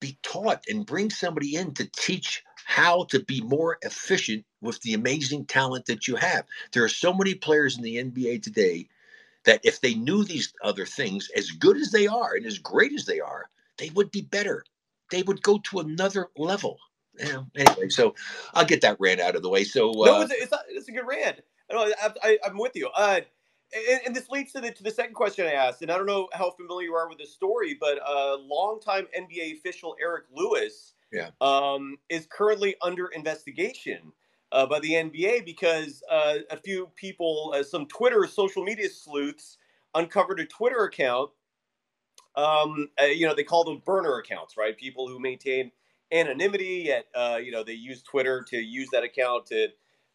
be 0.00 0.16
taught 0.22 0.64
and 0.68 0.86
bring 0.86 1.10
somebody 1.10 1.56
in 1.56 1.74
to 1.74 1.90
teach 1.96 2.42
how 2.66 3.04
to 3.04 3.20
be 3.20 3.40
more 3.42 3.78
efficient 3.82 4.44
with 4.60 4.82
the 4.82 4.92
amazing 4.92 5.44
talent 5.44 5.86
that 5.86 6.08
you 6.08 6.16
have. 6.16 6.44
There 6.72 6.82
are 6.82 6.88
so 6.88 7.14
many 7.14 7.32
players 7.32 7.76
in 7.76 7.84
the 7.84 8.02
NBA 8.02 8.42
today 8.42 8.88
that 9.44 9.60
if 9.62 9.80
they 9.80 9.94
knew 9.94 10.24
these 10.24 10.52
other 10.64 10.84
things, 10.84 11.30
as 11.36 11.52
good 11.52 11.76
as 11.76 11.92
they 11.92 12.08
are 12.08 12.34
and 12.34 12.44
as 12.44 12.58
great 12.58 12.92
as 12.92 13.04
they 13.04 13.20
are, 13.20 13.48
they 13.78 13.90
would 13.90 14.10
be 14.10 14.22
better. 14.22 14.64
They 15.12 15.22
would 15.22 15.42
go 15.42 15.58
to 15.58 15.78
another 15.78 16.28
level. 16.36 16.78
You 17.20 17.32
know, 17.32 17.46
anyway, 17.54 17.88
so 17.88 18.16
I'll 18.52 18.66
get 18.66 18.80
that 18.80 18.96
rant 18.98 19.20
out 19.20 19.36
of 19.36 19.42
the 19.42 19.48
way. 19.48 19.62
So 19.62 19.90
uh, 20.02 20.06
no, 20.06 20.20
it's 20.22 20.32
a, 20.32 20.42
it's, 20.42 20.52
a, 20.52 20.58
it's 20.68 20.88
a 20.88 20.92
good 20.92 21.06
rant. 21.06 21.42
No, 21.70 21.78
I, 21.78 22.12
I, 22.20 22.38
I'm 22.44 22.58
with 22.58 22.74
you. 22.74 22.88
Uh, 22.88 23.20
and, 23.72 24.00
and 24.06 24.16
this 24.16 24.28
leads 24.28 24.50
to 24.52 24.60
the 24.60 24.72
to 24.72 24.82
the 24.82 24.90
second 24.90 25.14
question 25.14 25.46
I 25.46 25.52
asked, 25.52 25.82
and 25.82 25.90
I 25.90 25.96
don't 25.96 26.06
know 26.06 26.28
how 26.32 26.50
familiar 26.50 26.88
you 26.88 26.94
are 26.94 27.08
with 27.08 27.18
this 27.18 27.32
story, 27.32 27.76
but 27.78 28.00
uh, 28.04 28.38
longtime 28.38 29.06
NBA 29.16 29.58
official 29.58 29.96
Eric 30.00 30.24
Lewis, 30.34 30.94
Yeah. 31.12 31.30
um, 31.40 31.96
is 32.08 32.26
currently 32.30 32.76
under 32.82 33.06
investigation 33.08 34.12
uh, 34.52 34.66
by 34.66 34.80
the 34.80 34.96
NBA 34.96 35.42
because 35.42 36.02
uh, 36.10 36.38
a 36.50 36.56
few 36.56 36.90
people, 36.96 37.52
uh, 37.56 37.62
some 37.62 37.86
Twitter 37.86 38.26
social 38.26 38.64
media 38.64 38.88
sleuths, 38.88 39.58
uncovered 39.94 40.40
a 40.40 40.46
Twitter 40.46 40.84
account. 40.84 41.30
Um, 42.34 42.88
uh, 43.00 43.06
you 43.06 43.26
know, 43.26 43.34
they 43.34 43.44
call 43.44 43.64
them 43.64 43.82
burner 43.84 44.18
accounts, 44.18 44.56
right? 44.56 44.76
People 44.76 45.08
who 45.08 45.18
maintain 45.18 45.70
anonymity, 46.12 46.84
yet 46.86 47.06
uh, 47.14 47.38
you 47.42 47.50
know 47.50 47.62
they 47.64 47.72
use 47.72 48.02
Twitter 48.02 48.44
to 48.48 48.58
use 48.58 48.90
that 48.90 49.02
account 49.04 49.46
to 49.46 49.68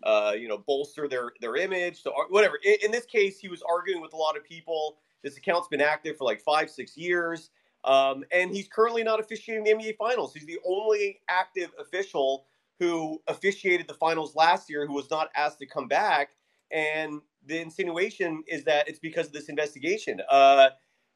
uh, 0.04 0.34
you 0.38 0.48
know 0.48 0.60
bolster 0.60 1.08
their 1.08 1.32
their 1.42 1.56
image. 1.56 2.02
So 2.02 2.14
whatever. 2.30 2.60
In, 2.64 2.76
in 2.86 2.92
this 2.92 3.06
case, 3.06 3.40
he 3.40 3.48
was 3.48 3.64
arguing 3.68 4.02
with 4.02 4.14
a 4.14 4.18
lot 4.18 4.38
of 4.38 4.44
people. 4.44 4.98
This 5.24 5.38
account's 5.38 5.68
been 5.68 5.82
active 5.82 6.18
for 6.18 6.26
like 6.26 6.42
five 6.42 6.70
six 6.70 6.96
years. 6.96 7.50
Um, 7.84 8.24
and 8.32 8.52
he's 8.52 8.68
currently 8.68 9.04
not 9.04 9.20
officiating 9.20 9.64
the 9.64 9.72
NBA 9.72 9.98
Finals. 9.98 10.34
He's 10.34 10.46
the 10.46 10.60
only 10.66 11.22
active 11.30 11.72
official 11.80 12.46
who 12.80 13.22
officiated 13.28 13.88
the 13.88 13.94
finals 13.94 14.36
last 14.36 14.70
year 14.70 14.88
who 14.88 14.94
was 14.94 15.10
not 15.12 15.30
asked 15.36 15.60
to 15.60 15.68
come 15.68 15.88
back. 15.88 16.30
And 16.72 17.22
the 17.46 17.60
insinuation 17.60 18.44
is 18.48 18.64
that 18.64 18.88
it's 18.88 19.00
because 19.00 19.28
of 19.28 19.34
this 19.34 19.50
investigation. 19.50 20.22
Uh, 20.30 20.70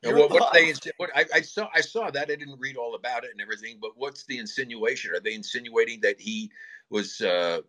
what, 0.04 0.30
what 0.30 0.54
they 0.54 0.74
what, 0.98 1.10
I, 1.16 1.26
I, 1.34 1.42
saw 1.42 1.68
I 1.74 1.82
saw 1.82 2.12
that 2.12 2.24
I 2.24 2.36
didn't 2.36 2.60
read 2.60 2.78
all 2.78 2.94
about 2.96 3.24
it 3.24 3.32
and 3.32 3.42
everything, 3.42 3.80
but 3.82 3.92
what's 3.96 4.26
the 4.26 4.38
insinuation? 4.38 5.12
Are 5.12 5.20
they 5.20 5.34
insinuating 5.34 6.02
that 6.02 6.20
he 6.20 6.52
was 6.92 7.22
uh, 7.22 7.62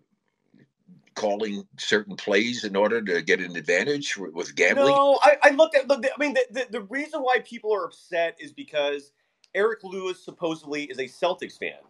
calling 1.17 1.67
certain 1.79 2.15
plays 2.15 2.63
in 2.65 2.77
order 2.77 3.03
to 3.03 3.23
get 3.23 3.41
an 3.41 3.57
advantage 3.57 4.17
with 4.17 4.55
gambling? 4.55 4.95
No, 4.95 5.19
I, 5.23 5.37
I 5.43 5.51
looked 5.51 5.75
at. 5.75 5.91
I 5.91 5.99
mean, 6.19 6.35
the, 6.35 6.47
the, 6.51 6.67
the 6.71 6.81
reason 6.83 7.21
why 7.21 7.41
people 7.41 7.75
are 7.75 7.85
upset 7.85 8.37
is 8.39 8.53
because 8.53 9.11
Eric 9.55 9.83
Lewis 9.83 10.25
supposedly 10.25 10.85
is 10.85 10.99
a 10.99 11.05
Celtics 11.05 11.59
fan. 11.59 11.81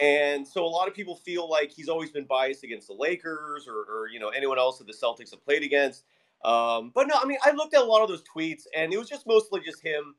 And 0.00 0.46
so 0.46 0.64
a 0.64 0.66
lot 0.66 0.88
of 0.88 0.94
people 0.94 1.16
feel 1.16 1.48
like 1.48 1.70
he's 1.70 1.88
always 1.88 2.10
been 2.10 2.24
biased 2.24 2.64
against 2.64 2.88
the 2.88 2.94
Lakers 2.94 3.68
or, 3.68 3.84
or 3.88 4.08
you 4.12 4.18
know 4.18 4.28
anyone 4.28 4.58
else 4.58 4.78
that 4.78 4.86
the 4.86 4.92
Celtics 4.92 5.30
have 5.30 5.44
played 5.44 5.62
against. 5.62 6.04
Um, 6.44 6.90
but 6.94 7.06
no, 7.06 7.14
I 7.22 7.24
mean 7.24 7.38
I 7.42 7.52
looked 7.52 7.74
at 7.74 7.80
a 7.80 7.84
lot 7.84 8.02
of 8.02 8.08
those 8.08 8.22
tweets 8.22 8.64
and 8.76 8.92
it 8.92 8.98
was 8.98 9.08
just 9.08 9.26
mostly 9.26 9.60
just 9.64 9.82
him 9.82 10.14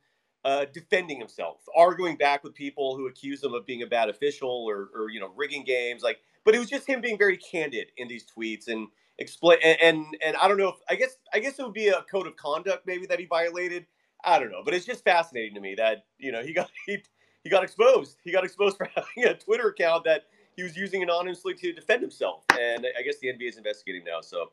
uh, 0.45 0.65
defending 0.73 1.19
himself, 1.19 1.57
arguing 1.75 2.15
back 2.15 2.43
with 2.43 2.53
people 2.53 2.95
who 2.95 3.07
accuse 3.07 3.43
him 3.43 3.53
of 3.53 3.65
being 3.65 3.81
a 3.81 3.87
bad 3.87 4.07
official 4.07 4.49
or, 4.49 4.89
or 4.95 5.09
you 5.09 5.19
know 5.19 5.31
rigging 5.35 5.63
games. 5.65 6.01
Like 6.01 6.19
but 6.47 6.55
it 6.55 6.59
was 6.59 6.69
just 6.69 6.87
him 6.87 7.01
being 7.01 7.17
very 7.17 7.35
candid 7.35 7.87
in 7.97 8.07
these 8.07 8.25
tweets 8.25 8.69
and 8.69 8.87
explain 9.17 9.57
and, 9.61 9.77
and 9.81 10.05
and 10.25 10.37
I 10.37 10.47
don't 10.47 10.57
know 10.57 10.69
if 10.69 10.75
I 10.89 10.95
guess 10.95 11.17
I 11.33 11.39
guess 11.39 11.59
it 11.59 11.63
would 11.63 11.73
be 11.73 11.89
a 11.89 12.05
code 12.09 12.25
of 12.25 12.37
conduct 12.37 12.87
maybe 12.87 13.05
that 13.07 13.19
he 13.19 13.25
violated. 13.25 13.85
I 14.23 14.39
don't 14.39 14.49
know, 14.49 14.61
but 14.63 14.73
it's 14.73 14.85
just 14.85 15.03
fascinating 15.03 15.55
to 15.55 15.59
me 15.59 15.75
that 15.75 16.05
you 16.17 16.31
know 16.31 16.41
he 16.41 16.53
got 16.53 16.71
he, 16.85 16.99
he 17.43 17.49
got 17.49 17.63
exposed. 17.63 18.19
He 18.23 18.31
got 18.31 18.45
exposed 18.45 18.77
for 18.77 18.85
having 18.95 19.29
a 19.29 19.37
Twitter 19.37 19.67
account 19.67 20.05
that 20.05 20.27
he 20.55 20.63
was 20.63 20.77
using 20.77 21.03
anonymously 21.03 21.53
to 21.53 21.73
defend 21.73 22.01
himself, 22.01 22.45
and 22.57 22.87
I 22.97 23.01
guess 23.01 23.19
the 23.19 23.27
NBA 23.27 23.49
is 23.49 23.57
investigating 23.57 24.05
now. 24.05 24.21
So 24.21 24.51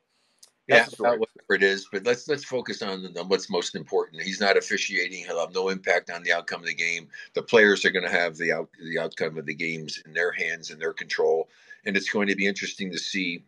yeah, 0.67 0.87
whatever 0.99 1.29
it 1.51 1.63
is, 1.63 1.87
but 1.93 2.05
let's 2.05 2.27
let's 2.27 2.45
focus 2.45 2.83
on, 2.83 3.07
on, 3.17 3.29
what's 3.29 3.49
most 3.49 3.77
important. 3.77 4.23
He's 4.23 4.41
not 4.41 4.57
officiating; 4.57 5.25
he'll 5.25 5.39
have 5.39 5.55
no 5.55 5.69
impact 5.69 6.11
on 6.11 6.25
the 6.25 6.33
outcome 6.33 6.61
of 6.61 6.67
the 6.67 6.75
game. 6.75 7.07
The 7.35 7.43
players 7.43 7.85
are 7.85 7.91
going 7.91 8.05
to 8.05 8.11
have 8.11 8.37
the 8.37 8.51
out 8.51 8.69
the 8.83 8.99
outcome 8.99 9.39
of 9.39 9.47
the 9.47 9.55
games 9.55 10.03
in 10.05 10.13
their 10.13 10.33
hands 10.33 10.71
and 10.71 10.81
their 10.81 10.93
control 10.93 11.49
and 11.87 11.97
it's 11.97 12.11
going 12.11 12.29
to 12.29 12.37
be 12.37 12.47
interesting 12.47 12.91
to 12.93 12.99
see 12.99 13.45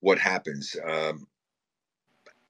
what 0.00 0.18
happens. 0.18 0.76
Um, 0.84 1.26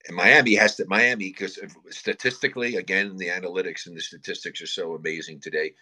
and 0.06 0.16
Miami 0.16 0.54
has 0.54 0.76
to 0.76 0.87
Miami 0.87 1.28
because 1.28 1.58
statistically, 1.90 2.76
again, 2.76 3.16
the 3.16 3.28
analytics 3.28 3.87
and 3.87 3.96
the 3.96 4.00
statistics 4.00 4.62
are 4.62 4.66
so 4.66 4.94
amazing 4.94 5.40
today. 5.40 5.75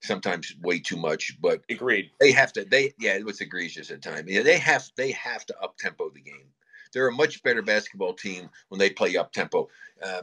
Sometimes 0.00 0.54
way 0.62 0.80
too 0.80 0.96
much, 0.96 1.40
but 1.40 1.62
agreed. 1.68 2.10
They 2.18 2.32
have 2.32 2.52
to. 2.54 2.64
They 2.64 2.92
yeah, 2.98 3.14
it 3.14 3.24
was 3.24 3.40
egregious 3.40 3.90
at 3.92 4.02
times. 4.02 4.28
Yeah, 4.28 4.42
they 4.42 4.58
have 4.58 4.88
they 4.96 5.12
have 5.12 5.46
to 5.46 5.54
up 5.60 5.76
tempo 5.78 6.10
the 6.10 6.20
game. 6.20 6.48
They're 6.92 7.08
a 7.08 7.12
much 7.12 7.42
better 7.42 7.62
basketball 7.62 8.14
team 8.14 8.50
when 8.68 8.78
they 8.80 8.90
play 8.90 9.16
up 9.16 9.32
tempo. 9.32 9.68
Um, 10.02 10.22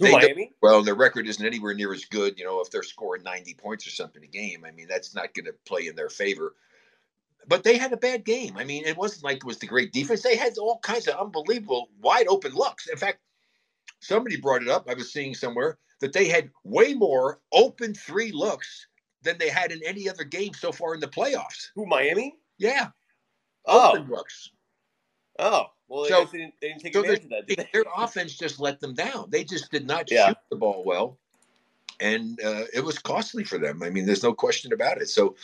Miami? 0.00 0.52
Well, 0.62 0.82
their 0.82 0.94
record 0.94 1.28
isn't 1.28 1.44
anywhere 1.44 1.74
near 1.74 1.92
as 1.92 2.06
good. 2.06 2.38
You 2.38 2.44
know, 2.44 2.60
if 2.60 2.70
they're 2.70 2.82
scoring 2.82 3.22
90 3.22 3.54
points 3.54 3.86
or 3.86 3.90
something 3.90 4.24
a 4.24 4.26
game, 4.26 4.64
I 4.66 4.70
mean, 4.70 4.86
that's 4.88 5.14
not 5.14 5.34
going 5.34 5.44
to 5.44 5.54
play 5.64 5.86
in 5.86 5.94
their 5.94 6.08
favor 6.08 6.54
but 7.48 7.64
they 7.64 7.76
had 7.76 7.92
a 7.92 7.96
bad 7.96 8.24
game. 8.24 8.56
I 8.56 8.64
mean, 8.64 8.84
it 8.84 8.96
wasn't 8.96 9.24
like 9.24 9.38
it 9.38 9.44
was 9.44 9.58
the 9.58 9.66
great 9.66 9.92
defense. 9.92 10.22
They 10.22 10.36
had 10.36 10.56
all 10.58 10.78
kinds 10.78 11.08
of 11.08 11.18
unbelievable 11.18 11.88
wide 12.00 12.26
open 12.28 12.52
looks. 12.52 12.88
In 12.88 12.96
fact, 12.96 13.18
somebody 14.00 14.36
brought 14.36 14.62
it 14.62 14.68
up. 14.68 14.88
I 14.88 14.94
was 14.94 15.12
seeing 15.12 15.34
somewhere 15.34 15.78
that 16.00 16.12
they 16.12 16.28
had 16.28 16.50
way 16.64 16.94
more 16.94 17.40
open 17.52 17.94
three 17.94 18.32
looks 18.32 18.86
than 19.22 19.38
they 19.38 19.48
had 19.48 19.72
in 19.72 19.80
any 19.84 20.08
other 20.08 20.24
game 20.24 20.52
so 20.54 20.72
far 20.72 20.94
in 20.94 21.00
the 21.00 21.08
playoffs. 21.08 21.68
Who 21.74 21.86
Miami? 21.86 22.36
Yeah. 22.58 22.88
Oh. 23.66 23.90
Open 23.90 24.08
looks. 24.08 24.50
Oh. 25.38 25.66
Well, 25.88 26.06
so, 26.06 26.24
they 26.24 26.38
didn't, 26.38 26.54
they 26.60 26.68
didn't 26.68 26.80
take 26.80 26.94
so 26.94 27.00
advantage 27.00 27.24
of 27.24 27.46
that? 27.56 27.72
Their 27.72 27.84
offense 27.96 28.36
just 28.36 28.58
let 28.58 28.80
them 28.80 28.94
down. 28.94 29.26
They 29.28 29.44
just 29.44 29.70
did 29.70 29.86
not 29.86 30.10
yeah. 30.10 30.28
shoot 30.28 30.38
the 30.50 30.56
ball 30.56 30.82
well. 30.84 31.18
And 32.00 32.40
uh, 32.42 32.64
it 32.72 32.82
was 32.82 32.98
costly 32.98 33.44
for 33.44 33.58
them. 33.58 33.82
I 33.82 33.90
mean, 33.90 34.06
there's 34.06 34.22
no 34.22 34.32
question 34.32 34.72
about 34.72 35.00
it. 35.00 35.08
So 35.08 35.36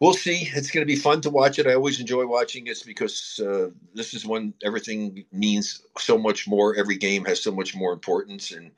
we'll 0.00 0.14
see. 0.14 0.48
It's 0.54 0.70
going 0.70 0.86
to 0.86 0.92
be 0.92 0.98
fun 1.00 1.20
to 1.22 1.30
watch 1.30 1.58
it. 1.58 1.66
I 1.66 1.74
always 1.74 2.00
enjoy 2.00 2.26
watching 2.26 2.64
this 2.64 2.82
because 2.82 3.40
uh, 3.44 3.70
this 3.94 4.14
is 4.14 4.26
when 4.26 4.54
everything 4.64 5.24
means 5.32 5.82
so 5.98 6.18
much 6.18 6.46
more. 6.48 6.76
Every 6.76 6.96
game 6.96 7.24
has 7.24 7.42
so 7.42 7.52
much 7.52 7.74
more 7.74 7.92
importance, 7.92 8.52
and 8.52 8.70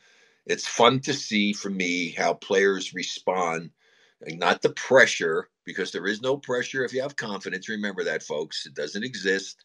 it's 0.46 0.66
fun 0.66 1.00
to 1.00 1.14
see 1.14 1.52
for 1.52 1.70
me 1.70 2.11
how 2.11 2.35
players 2.35 2.94
respond. 2.94 3.70
Not 4.26 4.62
the 4.62 4.70
pressure, 4.70 5.48
because 5.64 5.92
there 5.92 6.07
is 6.07 6.22
no 6.22 6.37
pressure 6.37 6.85
if 6.85 6.92
you 6.92 7.02
have 7.02 7.16
confidence. 7.16 7.68
Remember 7.68 8.02
that, 8.04 8.22
folks. 8.22 8.66
It 8.66 8.74
doesn't 8.74 9.04
exist. 9.04 9.64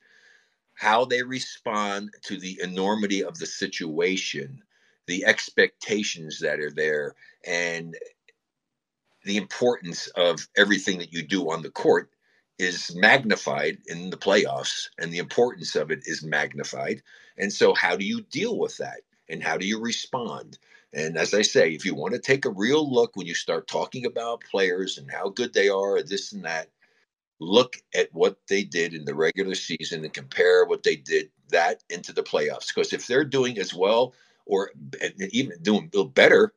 How 0.76 1.06
they 1.06 1.24
respond 1.24 2.12
to 2.24 2.38
the 2.38 2.60
enormity 2.64 3.24
of 3.24 3.38
the 3.40 3.46
situation, 3.48 4.62
the 5.08 5.26
expectations 5.26 6.40
that 6.40 6.60
are 6.60 6.72
there, 6.72 7.16
and 7.48 7.96
the 9.24 9.38
importance 9.38 10.08
of 10.16 10.48
everything 10.58 10.98
that 11.00 11.14
you 11.14 11.24
do 11.24 11.50
on 11.50 11.62
the 11.62 11.70
court 11.70 12.10
is 12.60 12.96
magnified 12.96 13.78
in 13.88 14.10
the 14.10 14.18
playoffs 14.18 14.90
and 15.00 15.12
the 15.12 15.18
importance 15.18 15.76
of 15.76 15.92
it 15.92 16.02
is 16.06 16.24
magnified. 16.24 17.02
And 17.38 17.52
so 17.52 17.74
how 17.74 17.96
do 17.96 18.06
you 18.06 18.22
deal 18.22 18.58
with 18.58 18.78
that? 18.78 19.02
And 19.30 19.42
how 19.42 19.58
do 19.58 19.66
you 19.66 19.80
respond? 19.80 20.60
And 20.94 21.18
as 21.18 21.34
i 21.34 21.42
say 21.42 21.72
if 21.72 21.86
you 21.86 21.96
want 21.96 22.14
to 22.14 22.20
take 22.20 22.46
a 22.46 22.52
real 22.52 22.88
look 22.92 23.16
when 23.16 23.26
you 23.26 23.34
start 23.34 23.68
talking 23.68 24.06
about 24.06 24.44
players 24.50 24.98
and 24.98 25.10
how 25.10 25.30
good 25.30 25.54
they 25.54 25.68
are 25.68 26.04
this 26.04 26.34
and 26.34 26.46
that 26.46 26.70
look 27.40 27.78
at 27.96 28.14
what 28.14 28.38
they 28.48 28.64
did 28.64 28.94
in 28.94 29.06
the 29.06 29.16
regular 29.16 29.56
season 29.56 30.04
and 30.04 30.14
compare 30.14 30.66
what 30.66 30.84
they 30.84 30.96
did 30.96 31.30
that 31.50 31.84
into 31.90 32.14
the 32.14 32.24
playoffs. 32.24 32.68
Because 32.68 32.94
if 32.94 33.08
they're 33.08 33.26
doing 33.26 33.58
as 33.58 33.74
well 33.74 34.14
or 34.46 34.72
even 35.32 35.58
doing 35.62 35.90
better 36.14 36.54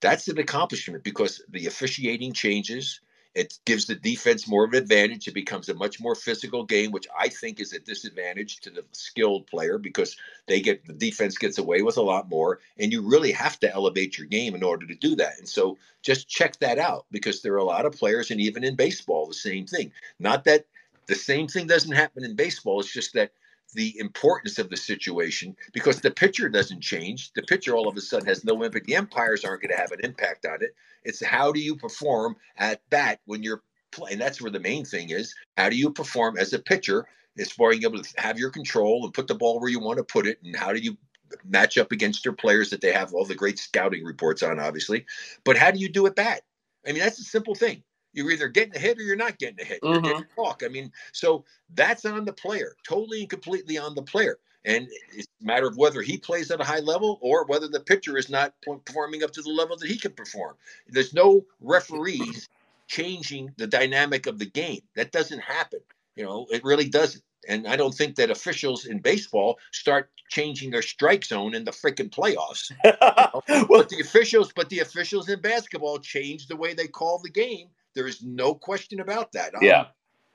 that's 0.00 0.28
an 0.28 0.38
accomplishment 0.38 1.04
because 1.04 1.42
the 1.48 1.66
officiating 1.66 2.32
changes. 2.32 3.00
It 3.34 3.58
gives 3.66 3.86
the 3.86 3.94
defense 3.94 4.48
more 4.48 4.64
of 4.64 4.72
an 4.72 4.78
advantage. 4.82 5.28
It 5.28 5.34
becomes 5.34 5.68
a 5.68 5.74
much 5.74 6.00
more 6.00 6.14
physical 6.14 6.64
game, 6.64 6.90
which 6.90 7.06
I 7.16 7.28
think 7.28 7.60
is 7.60 7.72
a 7.72 7.78
disadvantage 7.78 8.60
to 8.60 8.70
the 8.70 8.84
skilled 8.92 9.46
player 9.46 9.78
because 9.78 10.16
they 10.48 10.60
get 10.60 10.84
the 10.86 10.94
defense 10.94 11.38
gets 11.38 11.58
away 11.58 11.82
with 11.82 11.98
a 11.98 12.02
lot 12.02 12.28
more, 12.28 12.60
and 12.78 12.90
you 12.90 13.00
really 13.02 13.30
have 13.32 13.60
to 13.60 13.72
elevate 13.72 14.18
your 14.18 14.26
game 14.26 14.54
in 14.54 14.64
order 14.64 14.86
to 14.86 14.94
do 14.94 15.14
that. 15.16 15.38
And 15.38 15.48
so 15.48 15.78
just 16.02 16.28
check 16.28 16.58
that 16.58 16.78
out 16.78 17.06
because 17.12 17.42
there 17.42 17.52
are 17.52 17.58
a 17.58 17.64
lot 17.64 17.86
of 17.86 17.96
players, 17.96 18.30
and 18.30 18.40
even 18.40 18.64
in 18.64 18.74
baseball, 18.74 19.26
the 19.26 19.34
same 19.34 19.66
thing. 19.66 19.92
Not 20.18 20.44
that 20.44 20.64
the 21.06 21.14
same 21.14 21.46
thing 21.46 21.66
doesn't 21.66 21.92
happen 21.92 22.24
in 22.24 22.34
baseball. 22.34 22.80
It's 22.80 22.92
just 22.92 23.12
that 23.14 23.32
the 23.74 23.98
importance 23.98 24.58
of 24.58 24.70
the 24.70 24.76
situation 24.76 25.56
because 25.72 26.00
the 26.00 26.10
pitcher 26.10 26.48
doesn't 26.48 26.80
change. 26.80 27.32
The 27.34 27.42
pitcher 27.42 27.74
all 27.74 27.88
of 27.88 27.96
a 27.96 28.00
sudden 28.00 28.28
has 28.28 28.44
no 28.44 28.62
impact. 28.62 28.86
The 28.86 28.96
umpires 28.96 29.44
aren't 29.44 29.62
going 29.62 29.74
to 29.74 29.80
have 29.80 29.92
an 29.92 30.00
impact 30.02 30.46
on 30.46 30.62
it. 30.62 30.74
It's 31.04 31.24
how 31.24 31.52
do 31.52 31.60
you 31.60 31.76
perform 31.76 32.36
at 32.56 32.80
bat 32.90 33.20
when 33.26 33.42
you're 33.42 33.62
playing. 33.90 34.18
That's 34.18 34.40
where 34.40 34.50
the 34.50 34.60
main 34.60 34.84
thing 34.84 35.10
is. 35.10 35.34
How 35.56 35.68
do 35.68 35.76
you 35.76 35.90
perform 35.90 36.38
as 36.38 36.52
a 36.52 36.58
pitcher? 36.58 37.06
As 37.38 37.52
far 37.52 37.70
as 37.70 37.78
being 37.78 37.92
able 37.92 38.02
to 38.02 38.20
have 38.20 38.38
your 38.38 38.50
control 38.50 39.04
and 39.04 39.14
put 39.14 39.28
the 39.28 39.34
ball 39.34 39.60
where 39.60 39.70
you 39.70 39.78
want 39.78 39.98
to 39.98 40.04
put 40.04 40.26
it, 40.26 40.40
and 40.42 40.56
how 40.56 40.72
do 40.72 40.80
you 40.80 40.96
match 41.44 41.78
up 41.78 41.92
against 41.92 42.24
your 42.24 42.34
players 42.34 42.70
that 42.70 42.80
they 42.80 42.92
have 42.92 43.14
all 43.14 43.24
the 43.24 43.34
great 43.34 43.58
scouting 43.58 44.04
reports 44.04 44.42
on, 44.42 44.58
obviously. 44.58 45.06
But 45.44 45.56
how 45.56 45.70
do 45.70 45.78
you 45.78 45.88
do 45.88 46.06
it 46.06 46.16
bat? 46.16 46.42
I 46.86 46.92
mean, 46.92 47.02
that's 47.02 47.20
a 47.20 47.24
simple 47.24 47.54
thing. 47.54 47.84
You're 48.12 48.30
either 48.30 48.48
getting 48.48 48.74
a 48.74 48.78
hit 48.78 48.98
or 48.98 49.02
you're 49.02 49.16
not 49.16 49.38
getting 49.38 49.60
a 49.60 49.64
hit. 49.64 49.80
You're 49.82 49.94
mm-hmm. 49.94 50.04
getting 50.04 50.22
a 50.22 50.40
walk. 50.40 50.62
I 50.64 50.68
mean, 50.68 50.90
so 51.12 51.44
that's 51.74 52.04
on 52.04 52.24
the 52.24 52.32
player, 52.32 52.74
totally 52.86 53.20
and 53.20 53.30
completely 53.30 53.78
on 53.78 53.94
the 53.94 54.02
player. 54.02 54.38
And 54.64 54.88
it's 55.14 55.28
a 55.40 55.44
matter 55.44 55.66
of 55.66 55.76
whether 55.76 56.02
he 56.02 56.18
plays 56.18 56.50
at 56.50 56.60
a 56.60 56.64
high 56.64 56.80
level 56.80 57.18
or 57.22 57.46
whether 57.46 57.68
the 57.68 57.80
pitcher 57.80 58.18
is 58.18 58.28
not 58.28 58.54
performing 58.62 59.22
up 59.22 59.30
to 59.32 59.42
the 59.42 59.50
level 59.50 59.76
that 59.76 59.88
he 59.88 59.96
can 59.96 60.12
perform. 60.12 60.56
There's 60.88 61.14
no 61.14 61.44
referees 61.60 62.48
changing 62.88 63.52
the 63.56 63.66
dynamic 63.66 64.26
of 64.26 64.38
the 64.38 64.46
game. 64.46 64.80
That 64.96 65.12
doesn't 65.12 65.40
happen. 65.40 65.80
You 66.16 66.24
know, 66.24 66.46
it 66.50 66.64
really 66.64 66.88
doesn't. 66.88 67.22
And 67.48 67.66
I 67.68 67.76
don't 67.76 67.94
think 67.94 68.16
that 68.16 68.30
officials 68.30 68.86
in 68.86 68.98
baseball 68.98 69.58
start 69.72 70.10
changing 70.28 70.70
their 70.70 70.82
strike 70.82 71.24
zone 71.24 71.54
in 71.54 71.64
the 71.64 71.70
freaking 71.70 72.10
playoffs. 72.10 72.72
You 72.84 72.92
know? 73.00 73.66
well, 73.68 73.82
but 73.82 73.88
the 73.88 74.00
officials, 74.00 74.52
but 74.54 74.68
the 74.68 74.80
officials 74.80 75.28
in 75.28 75.40
basketball 75.40 75.98
change 75.98 76.46
the 76.46 76.56
way 76.56 76.74
they 76.74 76.88
call 76.88 77.20
the 77.20 77.30
game 77.30 77.68
there 77.98 78.06
is 78.06 78.22
no 78.22 78.54
question 78.54 79.00
about 79.00 79.32
that. 79.32 79.52
Yeah. 79.60 79.80
Um, 79.80 79.86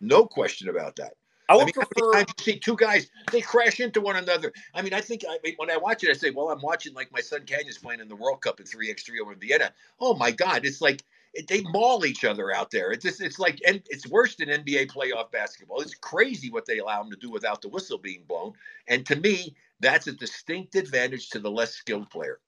no 0.02 0.26
question 0.26 0.68
about 0.68 0.98
that. 0.98 1.14
I 1.48 1.56
would 1.56 1.62
I 1.62 1.66
mean, 1.68 1.74
prefer. 1.74 2.14
I 2.14 2.26
see 2.38 2.60
two 2.60 2.76
guys 2.76 3.08
they 3.32 3.40
crash 3.40 3.80
into 3.80 4.02
one 4.02 4.18
another. 4.18 4.52
I 4.74 4.82
mean, 4.82 4.94
I 4.94 5.00
think 5.00 5.24
I 5.30 5.38
mean, 5.46 5.54
when 5.56 5.72
I 5.72 5.78
watch 5.78 6.04
it, 6.04 6.10
I 6.10 6.14
say, 6.14 6.30
"Well, 6.30 6.50
I'm 6.50 6.62
watching 6.62 6.94
like 6.94 7.10
my 7.14 7.22
son 7.22 7.46
Canyon's 7.46 7.78
playing 7.78 8.02
in 8.02 8.10
the 8.10 8.18
World 8.18 8.42
Cup 8.42 8.60
in 8.60 8.66
three 8.66 8.90
x 8.92 9.04
three 9.04 9.22
over 9.22 9.32
in 9.32 9.40
Vienna." 9.40 9.72
Oh 10.02 10.14
my 10.14 10.32
God, 10.32 10.66
it's 10.66 10.82
like 10.82 11.04
it, 11.34 11.48
they 11.48 11.62
maul 11.62 12.06
each 12.06 12.26
other 12.26 12.54
out 12.54 12.70
there. 12.70 12.92
It's 12.92 13.04
just, 13.04 13.22
it's 13.22 13.40
like 13.40 13.62
and 13.66 13.82
it's 13.90 14.06
worse 14.08 14.36
than 14.36 14.50
NBA 14.50 14.92
playoff 14.92 15.32
basketball. 15.32 15.80
It's 15.80 15.96
crazy 15.96 16.50
what 16.50 16.66
they 16.66 16.80
allow 16.80 17.02
them 17.02 17.12
to 17.12 17.18
do 17.18 17.32
without 17.32 17.62
the 17.62 17.70
whistle 17.70 17.98
being 17.98 18.24
blown. 18.28 18.54
And 18.90 19.06
to 19.06 19.16
me, 19.16 19.56
that's 19.80 20.08
a 20.08 20.12
distinct 20.12 20.76
advantage 20.76 21.30
to 21.30 21.40
the 21.40 21.52
less 21.52 21.74
skilled 21.74 22.10
player. 22.10 22.40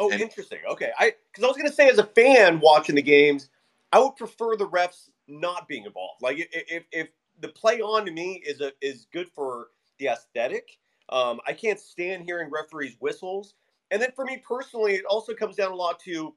Oh, 0.00 0.10
And- 0.10 0.20
interesting. 0.20 0.58
Okay, 0.68 0.90
I 0.98 1.12
because 1.30 1.44
I 1.44 1.46
was 1.46 1.56
going 1.56 1.68
to 1.68 1.74
say 1.74 1.88
as 1.88 1.98
a 1.98 2.04
fan 2.04 2.60
watching 2.60 2.94
the 2.96 3.02
games, 3.02 3.50
I 3.94 4.00
would 4.00 4.16
prefer 4.16 4.56
the 4.56 4.66
refs 4.66 5.08
not 5.28 5.68
being 5.68 5.84
involved. 5.84 6.20
Like 6.20 6.48
if 6.52 6.84
if 6.90 7.08
the 7.40 7.48
play 7.48 7.80
on 7.80 8.04
to 8.06 8.10
me 8.10 8.42
is 8.44 8.60
a 8.60 8.72
is 8.82 9.06
good 9.12 9.28
for 9.28 9.68
the 10.00 10.08
aesthetic. 10.08 10.78
Um, 11.10 11.40
I 11.46 11.52
can't 11.52 11.78
stand 11.78 12.24
hearing 12.24 12.50
referees 12.50 12.96
whistles. 12.98 13.54
And 13.92 14.02
then 14.02 14.10
for 14.16 14.24
me 14.24 14.42
personally, 14.44 14.94
it 14.94 15.04
also 15.04 15.32
comes 15.32 15.54
down 15.54 15.70
a 15.70 15.76
lot 15.76 16.00
to 16.00 16.34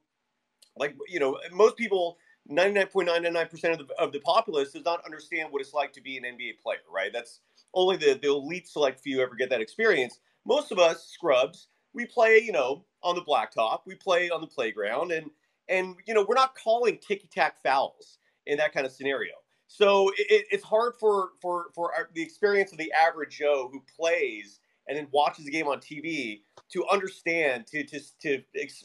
like 0.77 0.95
you 1.09 1.19
know 1.19 1.39
most 1.51 1.77
people. 1.77 2.17
99.99% 2.49 3.77
of 3.77 3.87
the, 3.89 3.93
of 3.99 4.13
the 4.13 4.21
populace 4.21 4.71
does 4.71 4.85
not 4.85 5.03
understand 5.03 5.51
what 5.51 5.61
it's 5.61 5.73
like 5.73 5.91
to 5.91 5.99
be 5.99 6.15
an 6.15 6.23
NBA 6.23 6.59
player, 6.63 6.77
right? 6.89 7.11
That's 7.11 7.41
only 7.73 7.97
the, 7.97 8.17
the 8.21 8.29
elite 8.29 8.69
select 8.69 9.01
few 9.01 9.21
ever 9.21 9.35
get 9.35 9.49
that 9.49 9.59
experience. 9.59 10.21
Most 10.45 10.71
of 10.71 10.79
us 10.79 11.09
scrubs, 11.09 11.67
we 11.93 12.05
play, 12.05 12.39
you 12.39 12.53
know, 12.53 12.85
on 13.03 13.15
the 13.15 13.21
blacktop, 13.21 13.79
we 13.85 13.95
play 13.95 14.29
on 14.29 14.39
the 14.39 14.47
playground, 14.47 15.11
and 15.11 15.29
and 15.69 15.95
you 16.05 16.13
know 16.13 16.25
we're 16.27 16.35
not 16.35 16.55
calling 16.55 16.97
ticky 16.97 17.27
tack 17.27 17.61
fouls 17.61 18.17
in 18.45 18.57
that 18.57 18.73
kind 18.73 18.85
of 18.85 18.91
scenario. 18.91 19.33
So 19.67 20.09
it, 20.17 20.45
it's 20.51 20.63
hard 20.63 20.93
for 20.99 21.29
for 21.41 21.67
for 21.75 21.93
our, 21.93 22.09
the 22.13 22.21
experience 22.21 22.71
of 22.71 22.77
the 22.77 22.91
average 22.91 23.37
Joe 23.37 23.69
who 23.71 23.83
plays 23.95 24.59
and 24.87 24.97
then 24.97 25.07
watches 25.11 25.45
the 25.45 25.51
game 25.51 25.67
on 25.67 25.79
TV 25.79 26.41
to 26.71 26.85
understand 26.87 27.67
to 27.67 27.83
to 27.83 27.99
to 28.21 28.41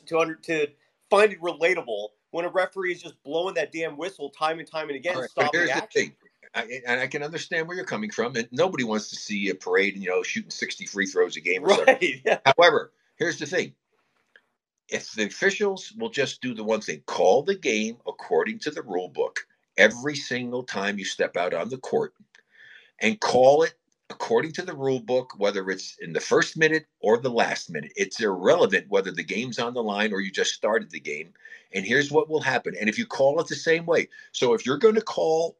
to 0.06 0.18
under, 0.18 0.34
to 0.34 0.66
find 1.10 1.32
it 1.32 1.40
relatable 1.40 2.08
when 2.32 2.44
a 2.44 2.48
referee 2.48 2.92
is 2.92 3.02
just 3.02 3.22
blowing 3.22 3.54
that 3.54 3.72
damn 3.72 3.96
whistle 3.96 4.30
time 4.30 4.58
and 4.58 4.68
time 4.68 4.88
and 4.88 4.96
again, 4.96 5.16
right, 5.16 5.30
stopping 5.30 5.50
here's 5.52 5.68
the 5.68 5.76
action. 5.76 6.02
thing. 6.02 6.16
I, 6.54 6.80
and 6.86 7.00
I 7.00 7.06
can 7.06 7.22
understand 7.22 7.66
where 7.66 7.76
you're 7.76 7.86
coming 7.86 8.10
from. 8.10 8.36
And 8.36 8.48
nobody 8.52 8.84
wants 8.84 9.08
to 9.10 9.16
see 9.16 9.48
a 9.48 9.54
parade, 9.54 9.94
and 9.94 10.02
you 10.02 10.10
know, 10.10 10.22
shooting 10.22 10.50
60 10.50 10.86
free 10.86 11.06
throws 11.06 11.36
a 11.36 11.40
game 11.40 11.64
or 11.64 11.70
something. 11.70 11.94
Right? 11.94 12.20
Yeah. 12.26 12.38
However, 12.44 12.92
here's 13.16 13.38
the 13.38 13.46
thing. 13.46 13.74
If 14.92 15.12
the 15.12 15.24
officials 15.24 15.92
will 15.98 16.10
just 16.10 16.42
do 16.42 16.54
the 16.54 16.62
one 16.62 16.82
thing, 16.82 17.02
call 17.06 17.42
the 17.42 17.54
game 17.54 17.96
according 18.06 18.58
to 18.60 18.70
the 18.70 18.82
rule 18.82 19.08
book 19.08 19.46
every 19.78 20.14
single 20.14 20.62
time 20.62 20.98
you 20.98 21.04
step 21.06 21.34
out 21.34 21.54
on 21.54 21.70
the 21.70 21.78
court 21.78 22.12
and 23.00 23.18
call 23.18 23.62
it 23.62 23.72
according 24.10 24.52
to 24.52 24.62
the 24.62 24.74
rule 24.74 25.00
book, 25.00 25.32
whether 25.38 25.70
it's 25.70 25.96
in 26.02 26.12
the 26.12 26.20
first 26.20 26.58
minute 26.58 26.84
or 27.00 27.16
the 27.16 27.30
last 27.30 27.70
minute. 27.70 27.92
It's 27.96 28.20
irrelevant 28.20 28.90
whether 28.90 29.10
the 29.10 29.24
game's 29.24 29.58
on 29.58 29.72
the 29.72 29.82
line 29.82 30.12
or 30.12 30.20
you 30.20 30.30
just 30.30 30.52
started 30.52 30.90
the 30.90 31.00
game. 31.00 31.32
And 31.72 31.86
here's 31.86 32.12
what 32.12 32.28
will 32.28 32.42
happen. 32.42 32.74
And 32.78 32.90
if 32.90 32.98
you 32.98 33.06
call 33.06 33.40
it 33.40 33.48
the 33.48 33.54
same 33.54 33.86
way, 33.86 34.08
so 34.32 34.52
if 34.52 34.66
you're 34.66 34.76
going 34.76 34.96
to 34.96 35.00
call 35.00 35.56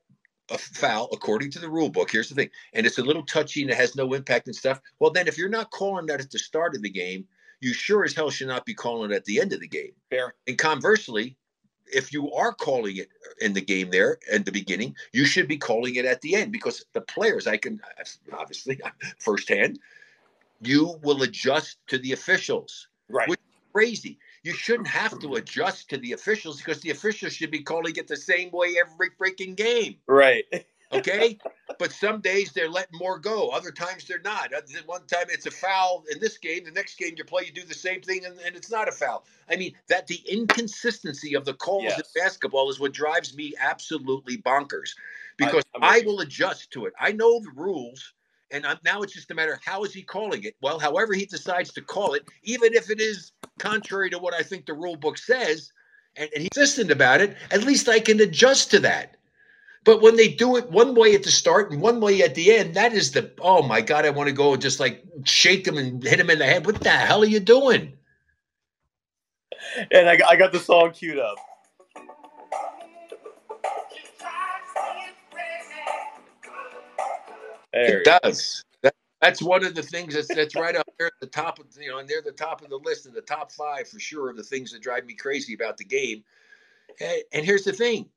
a 0.50 0.58
foul 0.58 1.08
according 1.10 1.52
to 1.52 1.58
the 1.58 1.70
rule 1.70 1.88
book, 1.88 2.10
here's 2.10 2.28
the 2.28 2.34
thing, 2.34 2.50
and 2.74 2.84
it's 2.84 2.98
a 2.98 3.02
little 3.02 3.24
touchy 3.24 3.62
and 3.62 3.70
it 3.70 3.78
has 3.78 3.96
no 3.96 4.12
impact 4.12 4.46
and 4.46 4.54
stuff. 4.54 4.82
Well, 4.98 5.10
then 5.10 5.26
if 5.26 5.38
you're 5.38 5.48
not 5.48 5.70
calling 5.70 6.04
that 6.06 6.20
at 6.20 6.30
the 6.30 6.38
start 6.38 6.74
of 6.74 6.82
the 6.82 6.90
game, 6.90 7.26
you 7.62 7.72
sure 7.72 8.04
as 8.04 8.12
hell 8.12 8.28
should 8.28 8.48
not 8.48 8.66
be 8.66 8.74
calling 8.74 9.10
it 9.12 9.14
at 9.14 9.24
the 9.24 9.40
end 9.40 9.52
of 9.52 9.60
the 9.60 9.68
game. 9.68 9.92
Fair. 10.10 10.34
And 10.46 10.58
conversely, 10.58 11.36
if 11.86 12.12
you 12.12 12.30
are 12.32 12.52
calling 12.52 12.96
it 12.96 13.08
in 13.40 13.52
the 13.52 13.60
game 13.60 13.90
there 13.90 14.18
at 14.30 14.44
the 14.44 14.52
beginning, 14.52 14.96
you 15.12 15.24
should 15.24 15.46
be 15.46 15.56
calling 15.56 15.94
it 15.94 16.04
at 16.04 16.20
the 16.22 16.34
end 16.34 16.52
because 16.52 16.84
the 16.92 17.00
players, 17.00 17.46
I 17.46 17.56
can 17.56 17.80
obviously 18.36 18.80
firsthand, 19.18 19.78
you 20.60 20.98
will 21.02 21.22
adjust 21.22 21.78
to 21.86 21.98
the 21.98 22.12
officials. 22.12 22.88
Right. 23.08 23.28
Which- 23.28 23.40
Crazy. 23.72 24.18
You 24.42 24.52
shouldn't 24.52 24.88
have 24.88 25.18
to 25.20 25.36
adjust 25.36 25.88
to 25.90 25.96
the 25.96 26.12
officials 26.12 26.58
because 26.58 26.80
the 26.80 26.90
officials 26.90 27.32
should 27.32 27.50
be 27.50 27.62
calling 27.62 27.94
it 27.96 28.06
the 28.06 28.18
same 28.18 28.50
way 28.50 28.74
every 28.78 29.08
freaking 29.10 29.56
game. 29.56 29.96
Right. 30.06 30.44
Okay. 30.92 31.38
but 31.78 31.90
some 31.92 32.20
days 32.20 32.52
they're 32.52 32.68
letting 32.68 32.98
more 32.98 33.18
go. 33.18 33.48
Other 33.48 33.70
times 33.70 34.04
they're 34.04 34.20
not. 34.20 34.50
One 34.86 35.06
time 35.06 35.26
it's 35.28 35.46
a 35.46 35.50
foul 35.50 36.04
in 36.12 36.20
this 36.20 36.38
game. 36.38 36.64
The 36.64 36.70
next 36.70 36.96
game 36.98 37.14
you 37.16 37.24
play, 37.24 37.44
you 37.46 37.52
do 37.52 37.64
the 37.64 37.74
same 37.74 38.02
thing 38.02 38.24
and, 38.24 38.38
and 38.40 38.54
it's 38.54 38.70
not 38.70 38.88
a 38.88 38.92
foul. 38.92 39.24
I 39.50 39.56
mean, 39.56 39.74
that 39.88 40.06
the 40.06 40.20
inconsistency 40.28 41.34
of 41.34 41.44
the 41.44 41.54
calls 41.54 41.84
Yes. 41.84 41.98
in 41.98 42.22
basketball 42.22 42.70
is 42.70 42.78
what 42.78 42.92
drives 42.92 43.34
me 43.36 43.54
absolutely 43.58 44.38
bonkers 44.38 44.90
because 45.36 45.64
I, 45.80 45.96
you. 45.96 46.06
will 46.06 46.20
adjust 46.20 46.70
to 46.72 46.86
it. 46.86 46.92
I 47.00 47.12
know 47.12 47.40
the 47.40 47.50
rules. 47.54 48.12
And 48.50 48.66
I'm, 48.66 48.78
now 48.84 49.00
it's 49.00 49.14
just 49.14 49.30
a 49.30 49.34
matter 49.34 49.54
of 49.54 49.60
how 49.64 49.82
is 49.82 49.94
he 49.94 50.02
calling 50.02 50.44
it? 50.44 50.54
Well, 50.60 50.78
however 50.78 51.14
he 51.14 51.24
decides 51.24 51.72
to 51.72 51.80
call 51.80 52.12
it, 52.12 52.28
even 52.42 52.74
if 52.74 52.90
it 52.90 53.00
is 53.00 53.32
contrary 53.58 54.10
to 54.10 54.18
what 54.18 54.34
I 54.34 54.42
think 54.42 54.66
the 54.66 54.74
rule 54.74 54.96
book 54.96 55.16
says, 55.16 55.72
and, 56.16 56.28
and 56.34 56.42
he's 56.42 56.50
insistent 56.54 56.90
about 56.90 57.22
it, 57.22 57.34
at 57.50 57.64
least 57.64 57.88
I 57.88 57.98
can 57.98 58.20
adjust 58.20 58.70
to 58.72 58.78
that. 58.80 59.16
But 59.84 60.00
when 60.00 60.16
they 60.16 60.28
do 60.28 60.56
it 60.56 60.70
one 60.70 60.94
way 60.94 61.14
at 61.14 61.24
the 61.24 61.30
start 61.30 61.72
and 61.72 61.80
one 61.80 62.00
way 62.00 62.22
at 62.22 62.34
the 62.36 62.52
end, 62.54 62.74
that 62.74 62.92
is 62.92 63.12
the 63.12 63.32
oh 63.40 63.62
my 63.62 63.80
god! 63.80 64.06
I 64.06 64.10
want 64.10 64.28
to 64.28 64.34
go 64.34 64.52
and 64.52 64.62
just 64.62 64.78
like 64.78 65.02
shake 65.24 65.64
them 65.64 65.76
and 65.76 66.02
hit 66.02 66.18
them 66.18 66.30
in 66.30 66.38
the 66.38 66.46
head. 66.46 66.66
What 66.66 66.80
the 66.80 66.90
hell 66.90 67.22
are 67.22 67.26
you 67.26 67.40
doing? 67.40 67.92
And 69.90 70.08
I, 70.08 70.16
got- 70.16 70.30
I 70.30 70.36
got 70.36 70.52
the 70.52 70.58
song 70.58 70.92
queued 70.92 71.18
up. 71.18 71.36
There 77.72 78.00
it 78.00 78.04
does. 78.22 78.64
That, 78.82 78.94
that's 79.20 79.40
one 79.40 79.64
of 79.64 79.74
the 79.74 79.82
things 79.82 80.14
that's 80.14 80.28
that's 80.28 80.54
right 80.54 80.76
up 80.76 80.86
there 80.98 81.06
at 81.06 81.14
the 81.20 81.26
top 81.26 81.58
of 81.58 81.66
you 81.80 81.90
know, 81.90 81.98
and 81.98 82.08
they're 82.08 82.22
the 82.22 82.32
top 82.32 82.62
of 82.62 82.68
the 82.68 82.76
list 82.76 83.06
in 83.06 83.14
the 83.14 83.22
top 83.22 83.50
five 83.50 83.88
for 83.88 83.98
sure 83.98 84.28
of 84.28 84.36
the 84.36 84.42
things 84.42 84.72
that 84.72 84.82
drive 84.82 85.06
me 85.06 85.14
crazy 85.14 85.54
about 85.54 85.78
the 85.78 85.84
game. 85.84 86.22
And, 87.00 87.22
and 87.32 87.44
here's 87.46 87.64
the 87.64 87.72
thing, 87.72 88.10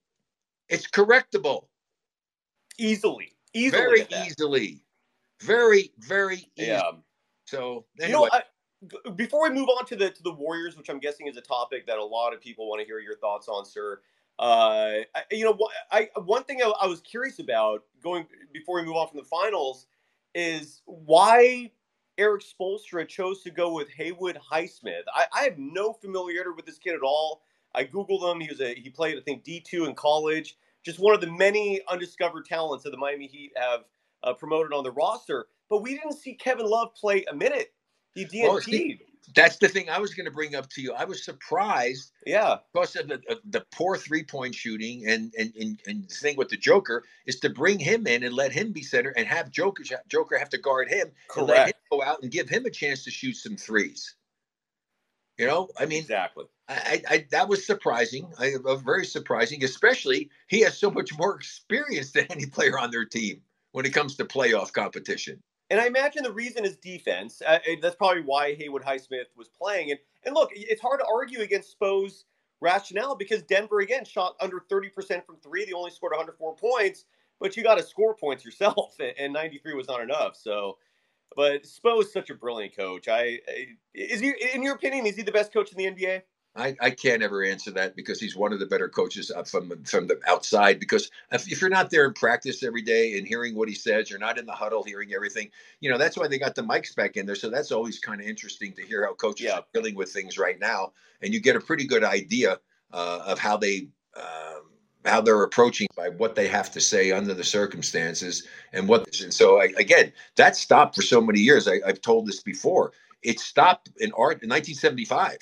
it's 0.69 0.87
correctable 0.87 1.67
easily, 2.77 3.35
easily, 3.53 4.05
very 4.07 4.07
easily, 4.25 4.83
very 5.41 5.91
very 5.99 6.47
easy. 6.57 6.67
Yeah. 6.67 6.91
So 7.45 7.85
You 7.99 8.09
know, 8.09 8.29
I, 8.31 8.41
before 9.15 9.49
we 9.49 9.55
move 9.55 9.69
on 9.69 9.85
to 9.87 9.95
the 9.95 10.09
to 10.09 10.23
the 10.23 10.31
Warriors, 10.31 10.77
which 10.77 10.89
I'm 10.89 10.99
guessing 10.99 11.27
is 11.27 11.37
a 11.37 11.41
topic 11.41 11.87
that 11.87 11.97
a 11.97 12.03
lot 12.03 12.33
of 12.33 12.41
people 12.41 12.67
want 12.67 12.81
to 12.81 12.85
hear 12.85 12.99
your 12.99 13.17
thoughts 13.17 13.47
on, 13.47 13.65
sir. 13.65 14.01
Uh, 14.37 15.05
I, 15.15 15.23
you 15.31 15.45
know, 15.45 15.57
I 15.91 16.09
one 16.15 16.43
thing 16.43 16.61
I, 16.61 16.71
I 16.81 16.87
was 16.87 17.01
curious 17.01 17.39
about 17.39 17.83
going 18.03 18.25
before 18.51 18.75
we 18.75 18.85
move 18.85 18.95
on 18.95 19.07
from 19.07 19.19
the 19.19 19.25
finals 19.25 19.87
is 20.33 20.81
why 20.85 21.71
Erik 22.17 22.43
Spoelstra 22.43 23.07
chose 23.07 23.41
to 23.43 23.51
go 23.51 23.73
with 23.73 23.89
Haywood 23.91 24.37
Highsmith. 24.51 25.03
I, 25.13 25.25
I 25.33 25.43
have 25.43 25.57
no 25.57 25.93
familiarity 25.93 26.51
with 26.55 26.65
this 26.65 26.77
kid 26.77 26.93
at 26.95 27.01
all. 27.01 27.43
I 27.75 27.85
googled 27.85 28.31
him. 28.31 28.41
He 28.41 28.49
was 28.49 28.61
a 28.61 28.75
he 28.75 28.89
played 28.89 29.17
I 29.17 29.21
think 29.21 29.43
D 29.43 29.61
two 29.61 29.85
in 29.85 29.95
college. 29.95 30.57
Just 30.83 30.99
one 30.99 31.15
of 31.15 31.21
the 31.21 31.31
many 31.31 31.81
undiscovered 31.89 32.45
talents 32.45 32.83
that 32.85 32.91
the 32.91 32.97
Miami 32.97 33.27
Heat 33.27 33.53
have 33.57 33.81
uh, 34.23 34.33
promoted 34.33 34.73
on 34.73 34.83
the 34.83 34.91
roster. 34.91 35.47
But 35.69 35.81
we 35.81 35.95
didn't 35.95 36.13
see 36.13 36.35
Kevin 36.35 36.67
Love 36.67 36.93
play 36.95 37.25
a 37.31 37.35
minute. 37.35 37.73
He 38.13 38.25
Well, 38.39 38.57
DNP'd. 38.57 38.63
see- 38.63 39.01
that's 39.35 39.57
the 39.57 39.67
thing 39.67 39.89
I 39.89 39.99
was 39.99 40.13
going 40.13 40.25
to 40.25 40.31
bring 40.31 40.55
up 40.55 40.69
to 40.71 40.81
you. 40.81 40.93
I 40.93 41.05
was 41.05 41.25
surprised 41.25 42.11
yeah, 42.25 42.57
because 42.73 42.95
of 42.95 43.07
the, 43.07 43.21
of 43.29 43.39
the 43.49 43.65
poor 43.73 43.97
three 43.97 44.23
point 44.23 44.55
shooting 44.55 45.07
and, 45.07 45.33
and 45.37 45.53
and 45.59 45.79
and 45.87 46.09
the 46.09 46.15
thing 46.15 46.37
with 46.37 46.49
the 46.49 46.57
Joker 46.57 47.03
is 47.25 47.39
to 47.41 47.49
bring 47.49 47.79
him 47.79 48.07
in 48.07 48.23
and 48.23 48.33
let 48.35 48.51
him 48.53 48.71
be 48.71 48.83
center 48.83 49.11
and 49.17 49.27
have 49.27 49.51
Joker 49.51 49.83
Joker 50.07 50.37
have 50.37 50.49
to 50.49 50.59
guard 50.59 50.89
him 50.89 51.11
and 51.35 51.47
let 51.47 51.63
him 51.63 51.73
correct. 51.73 51.79
go 51.91 52.03
out 52.03 52.21
and 52.21 52.31
give 52.31 52.49
him 52.49 52.65
a 52.65 52.69
chance 52.69 53.03
to 53.05 53.11
shoot 53.11 53.35
some 53.35 53.57
threes. 53.57 54.15
You 55.37 55.47
know, 55.47 55.69
I 55.77 55.85
mean, 55.85 55.99
Exactly. 55.99 56.45
I, 56.67 57.01
I, 57.09 57.25
that 57.31 57.47
was 57.47 57.65
surprising. 57.65 58.31
I 58.39 58.53
uh, 58.65 58.75
very 58.75 59.05
surprising, 59.05 59.63
especially 59.63 60.29
he 60.47 60.61
has 60.61 60.77
so 60.77 60.89
much 60.89 61.15
more 61.17 61.35
experience 61.35 62.11
than 62.11 62.25
any 62.29 62.45
player 62.45 62.79
on 62.79 62.89
their 62.89 63.05
team 63.05 63.41
when 63.71 63.85
it 63.85 63.93
comes 63.93 64.15
to 64.15 64.25
playoff 64.25 64.73
competition. 64.73 65.41
And 65.69 65.79
I 65.79 65.87
imagine 65.87 66.23
the 66.23 66.31
reason 66.31 66.63
is 66.63 66.77
defense. 66.77 67.41
Uh, 67.45 67.59
that's 67.81 67.95
probably 67.95 68.21
why 68.21 68.55
Haywood 68.55 68.83
Highsmith 68.83 69.25
was 69.35 69.49
playing. 69.49 69.91
And 69.91 69.99
and 70.23 70.33
look, 70.33 70.51
it's 70.53 70.81
hard 70.81 70.99
to 71.01 71.05
argue 71.05 71.41
against 71.41 71.71
Spo's 71.71 72.25
rationale 72.61 73.15
because 73.15 73.43
Denver 73.43 73.79
again 73.81 74.05
shot 74.05 74.35
under 74.39 74.59
30% 74.71 75.25
from 75.25 75.37
three. 75.37 75.65
They 75.65 75.73
only 75.73 75.91
scored 75.91 76.13
104 76.13 76.55
points, 76.55 77.05
but 77.39 77.55
you 77.55 77.63
got 77.63 77.75
to 77.75 77.83
score 77.83 78.15
points 78.15 78.43
yourself, 78.45 78.95
and- 78.99 79.13
and 79.19 79.33
93 79.33 79.73
was 79.73 79.87
not 79.87 80.01
enough. 80.01 80.35
So, 80.35 80.77
but 81.35 81.63
Spo 81.63 82.01
is 82.01 82.11
such 82.11 82.29
a 82.29 82.35
brilliant 82.35 82.75
coach. 82.75 83.07
I, 83.07 83.39
I 83.47 83.67
is 83.93 84.19
he 84.21 84.33
in 84.53 84.63
your 84.63 84.75
opinion 84.75 85.05
is 85.05 85.15
he 85.15 85.23
the 85.23 85.31
best 85.31 85.53
coach 85.53 85.71
in 85.71 85.77
the 85.77 85.85
NBA? 85.85 86.23
I, 86.57 86.73
I 86.79 86.89
can't 86.91 87.21
ever 87.21 87.43
answer 87.43 87.69
that 87.71 87.97
because 87.97 88.17
he's 88.17 88.35
one 88.37 88.53
of 88.53 88.59
the 88.59 88.65
better 88.65 88.87
coaches 88.87 89.29
uh, 89.29 89.43
from 89.43 89.83
from 89.83 90.07
the 90.07 90.17
outside. 90.25 90.79
Because 90.79 91.11
if, 91.31 91.51
if 91.51 91.59
you're 91.59 91.69
not 91.69 91.89
there 91.89 92.05
in 92.05 92.13
practice 92.13 92.63
every 92.63 92.81
day 92.81 93.17
and 93.17 93.27
hearing 93.27 93.55
what 93.55 93.67
he 93.67 93.75
says, 93.75 94.09
you're 94.09 94.19
not 94.19 94.37
in 94.37 94.45
the 94.45 94.53
huddle 94.53 94.81
hearing 94.83 95.13
everything. 95.13 95.51
You 95.81 95.89
know 95.91 95.97
that's 95.97 96.15
why 96.15 96.29
they 96.29 96.39
got 96.39 96.55
the 96.55 96.61
mics 96.61 96.95
back 96.95 97.17
in 97.17 97.25
there. 97.25 97.35
So 97.35 97.49
that's 97.49 97.73
always 97.73 97.99
kind 97.99 98.21
of 98.21 98.27
interesting 98.27 98.71
to 98.75 98.83
hear 98.83 99.03
how 99.03 99.13
coaches 99.15 99.47
Yeah. 99.47 99.57
are 99.57 99.65
dealing 99.73 99.95
with 99.95 100.11
things 100.13 100.37
right 100.37 100.57
now, 100.57 100.93
and 101.21 101.33
you 101.33 101.41
get 101.41 101.57
a 101.57 101.59
pretty 101.59 101.85
good 101.85 102.05
idea 102.05 102.59
uh, 102.93 103.23
of 103.25 103.37
how 103.37 103.57
they 103.57 103.89
um, 104.15 104.71
how 105.05 105.21
they're 105.21 105.43
approaching 105.43 105.87
by 105.97 106.09
what 106.09 106.35
they 106.35 106.47
have 106.47 106.71
to 106.73 106.81
say 106.81 107.11
under 107.11 107.33
the 107.33 107.43
circumstances 107.45 108.47
and 108.73 108.87
what. 108.89 109.07
And 109.21 109.33
so 109.33 109.61
I, 109.61 109.69
again, 109.77 110.13
that 110.37 110.55
stopped 110.57 110.95
for 110.95 111.03
so 111.03 111.21
many 111.21 111.39
years. 111.41 111.67
I, 111.67 111.81
I've 111.87 112.01
told 112.01 112.27
this 112.27 112.41
before. 112.43 112.93
It 113.23 113.39
stopped 113.39 113.89
in 113.99 114.11
art 114.13 114.43
in 114.43 114.49
1975 114.49 115.37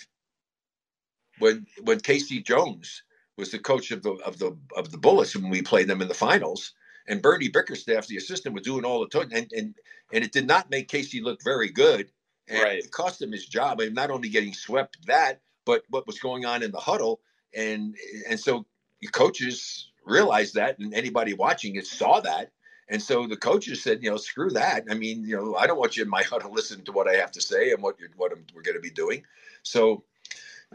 when 1.39 1.65
when 1.84 1.99
K.C. 2.02 2.41
Jones 2.43 3.04
was 3.38 3.52
the 3.52 3.60
coach 3.60 3.91
of 3.91 4.04
the 4.04 4.13
of 4.26 4.39
the 4.39 4.58
of 4.78 4.91
the 4.91 4.99
Bullets 4.99 5.36
when 5.36 5.49
we 5.49 5.62
played 5.63 5.88
them 5.88 6.02
in 6.02 6.08
the 6.10 6.15
finals, 6.15 6.73
and 7.08 7.21
Bernie 7.21 7.49
Bickerstaff, 7.49 8.08
the 8.08 8.17
assistant, 8.17 8.56
was 8.56 8.63
doing 8.63 8.86
all 8.86 9.02
the 9.02 9.08
talking, 9.08 9.38
and 9.38 9.52
and 9.54 9.76
and 10.13 10.23
it 10.23 10.32
did 10.34 10.47
not 10.47 10.69
make 10.71 10.89
Casey 10.89 11.21
look 11.21 11.43
very 11.43 11.69
good 11.69 12.12
And 12.49 12.63
Right. 12.63 12.80
it 12.80 12.91
cost 12.91 13.21
him 13.21 13.34
his 13.34 13.47
job. 13.47 13.82
and 13.82 13.95
not 13.95 14.12
only 14.12 14.30
getting 14.30 14.54
swept 14.54 15.06
that, 15.08 15.41
but 15.65 15.84
what 15.89 16.08
was 16.08 16.19
going 16.19 16.45
on 16.45 16.63
in 16.63 16.71
the 16.71 16.80
huddle. 16.80 17.21
And 17.56 17.97
and 18.30 18.39
so 18.39 18.67
coaches 19.07 19.91
realized 20.05 20.55
that, 20.55 20.79
and 20.79 20.93
anybody 20.93 21.33
watching 21.33 21.75
it 21.75 21.87
saw 21.87 22.19
that. 22.21 22.51
And 22.89 23.01
so 23.01 23.27
the 23.27 23.37
coaches 23.37 23.81
said, 23.81 24.03
you 24.03 24.09
know, 24.09 24.17
screw 24.17 24.49
that. 24.51 24.85
I 24.89 24.93
mean, 24.93 25.23
you 25.23 25.37
know, 25.37 25.55
I 25.55 25.67
don't 25.67 25.79
want 25.79 25.95
you 25.95 26.03
in 26.03 26.09
my 26.09 26.23
huddle 26.29 26.51
listening 26.51 26.85
to 26.85 26.91
what 26.91 27.07
I 27.07 27.15
have 27.15 27.31
to 27.31 27.41
say 27.41 27.71
and 27.71 27.81
what 27.81 27.99
you're, 27.99 28.09
what 28.17 28.31
I'm, 28.31 28.45
we're 28.53 28.61
going 28.61 28.75
to 28.75 28.81
be 28.81 28.89
doing. 28.89 29.23
So 29.63 30.03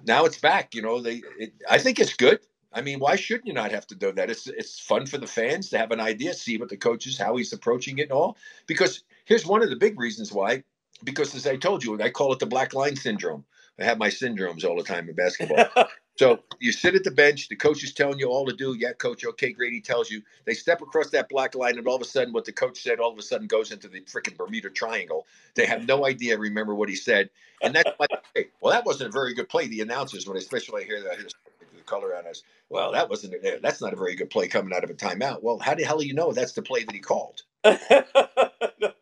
now 0.04 0.24
it's 0.24 0.38
back. 0.38 0.74
You 0.74 0.82
know, 0.82 1.00
they. 1.00 1.22
It, 1.38 1.52
I 1.68 1.78
think 1.78 1.98
it's 1.98 2.14
good. 2.14 2.40
I 2.72 2.82
mean, 2.82 2.98
why 2.98 3.16
shouldn't 3.16 3.46
you 3.46 3.54
not 3.54 3.72
have 3.72 3.86
to 3.88 3.94
do 3.94 4.12
that? 4.12 4.30
It's 4.30 4.46
it's 4.46 4.78
fun 4.78 5.06
for 5.06 5.18
the 5.18 5.26
fans 5.26 5.70
to 5.70 5.78
have 5.78 5.90
an 5.90 6.00
idea, 6.00 6.34
see 6.34 6.58
what 6.58 6.68
the 6.68 6.76
coach 6.76 7.06
is, 7.06 7.18
how 7.18 7.36
he's 7.36 7.52
approaching 7.52 7.98
it, 7.98 8.02
and 8.02 8.12
all. 8.12 8.36
Because 8.66 9.04
here's 9.24 9.46
one 9.46 9.62
of 9.62 9.70
the 9.70 9.76
big 9.76 9.98
reasons 9.98 10.32
why. 10.32 10.62
Because 11.04 11.34
as 11.34 11.46
I 11.46 11.56
told 11.56 11.84
you, 11.84 12.00
I 12.00 12.10
call 12.10 12.32
it 12.32 12.40
the 12.40 12.46
black 12.46 12.74
line 12.74 12.96
syndrome. 12.96 13.44
I 13.78 13.84
have 13.84 13.98
my 13.98 14.08
syndromes 14.08 14.64
all 14.64 14.76
the 14.76 14.82
time 14.82 15.08
in 15.08 15.14
basketball. 15.14 15.64
So 16.18 16.40
you 16.58 16.72
sit 16.72 16.96
at 16.96 17.04
the 17.04 17.12
bench, 17.12 17.48
the 17.48 17.54
coach 17.54 17.84
is 17.84 17.92
telling 17.92 18.18
you 18.18 18.28
all 18.28 18.44
to 18.46 18.52
do. 18.52 18.74
Yeah, 18.76 18.92
coach, 18.92 19.24
okay, 19.24 19.52
Grady 19.52 19.80
tells 19.80 20.10
you. 20.10 20.20
They 20.46 20.54
step 20.54 20.82
across 20.82 21.10
that 21.10 21.28
black 21.28 21.54
line, 21.54 21.78
and 21.78 21.86
all 21.86 21.94
of 21.94 22.02
a 22.02 22.04
sudden, 22.04 22.32
what 22.32 22.44
the 22.44 22.50
coach 22.50 22.82
said 22.82 22.98
all 22.98 23.12
of 23.12 23.18
a 23.18 23.22
sudden 23.22 23.46
goes 23.46 23.70
into 23.70 23.86
the 23.86 24.00
freaking 24.00 24.36
Bermuda 24.36 24.70
Triangle. 24.70 25.28
They 25.54 25.64
have 25.66 25.86
no 25.86 26.06
idea, 26.06 26.36
remember 26.36 26.74
what 26.74 26.88
he 26.88 26.96
said. 26.96 27.30
And 27.62 27.72
that's 27.72 27.92
like, 28.00 28.10
hey, 28.34 28.48
well, 28.60 28.72
that 28.72 28.84
wasn't 28.84 29.10
a 29.10 29.12
very 29.12 29.32
good 29.32 29.48
play. 29.48 29.68
The 29.68 29.80
announcers, 29.80 30.26
when 30.26 30.36
especially 30.36 30.82
I 30.82 30.86
hear 30.86 31.02
that, 31.04 31.18
the 31.18 31.82
color 31.86 32.16
on 32.16 32.26
us, 32.26 32.42
well, 32.68 32.90
that 32.90 33.08
wasn't, 33.08 33.36
that's 33.62 33.80
not 33.80 33.92
a 33.92 33.96
very 33.96 34.16
good 34.16 34.28
play 34.28 34.48
coming 34.48 34.74
out 34.74 34.82
of 34.82 34.90
a 34.90 34.94
timeout. 34.94 35.44
Well, 35.44 35.60
how 35.60 35.76
the 35.76 35.84
hell 35.84 35.98
do 35.98 36.06
you 36.06 36.14
know 36.14 36.32
that's 36.32 36.52
the 36.52 36.62
play 36.62 36.82
that 36.82 36.94
he 36.94 37.00
called? 37.00 37.42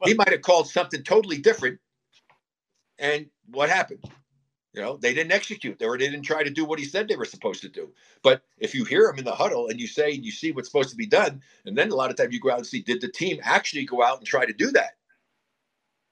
He 0.04 0.14
might 0.14 0.30
have 0.30 0.42
called 0.42 0.68
something 0.68 1.02
totally 1.02 1.38
different. 1.38 1.80
And 3.00 3.26
what 3.50 3.68
happened? 3.68 4.04
You 4.76 4.82
know, 4.82 4.98
they 4.98 5.14
didn't 5.14 5.32
execute. 5.32 5.78
They, 5.78 5.86
were, 5.86 5.96
they 5.96 6.10
didn't 6.10 6.26
try 6.26 6.44
to 6.44 6.50
do 6.50 6.66
what 6.66 6.78
he 6.78 6.84
said 6.84 7.08
they 7.08 7.16
were 7.16 7.24
supposed 7.24 7.62
to 7.62 7.68
do. 7.68 7.94
But 8.22 8.42
if 8.58 8.74
you 8.74 8.84
hear 8.84 9.08
him 9.08 9.18
in 9.18 9.24
the 9.24 9.34
huddle 9.34 9.68
and 9.68 9.80
you 9.80 9.86
say 9.86 10.12
and 10.12 10.22
you 10.22 10.30
see 10.30 10.52
what's 10.52 10.68
supposed 10.68 10.90
to 10.90 10.96
be 10.96 11.06
done, 11.06 11.40
and 11.64 11.76
then 11.76 11.90
a 11.90 11.94
lot 11.94 12.10
of 12.10 12.16
times 12.16 12.34
you 12.34 12.40
go 12.40 12.50
out 12.50 12.58
and 12.58 12.66
see, 12.66 12.82
did 12.82 13.00
the 13.00 13.08
team 13.08 13.40
actually 13.42 13.86
go 13.86 14.02
out 14.02 14.18
and 14.18 14.26
try 14.26 14.44
to 14.44 14.52
do 14.52 14.70
that? 14.72 14.98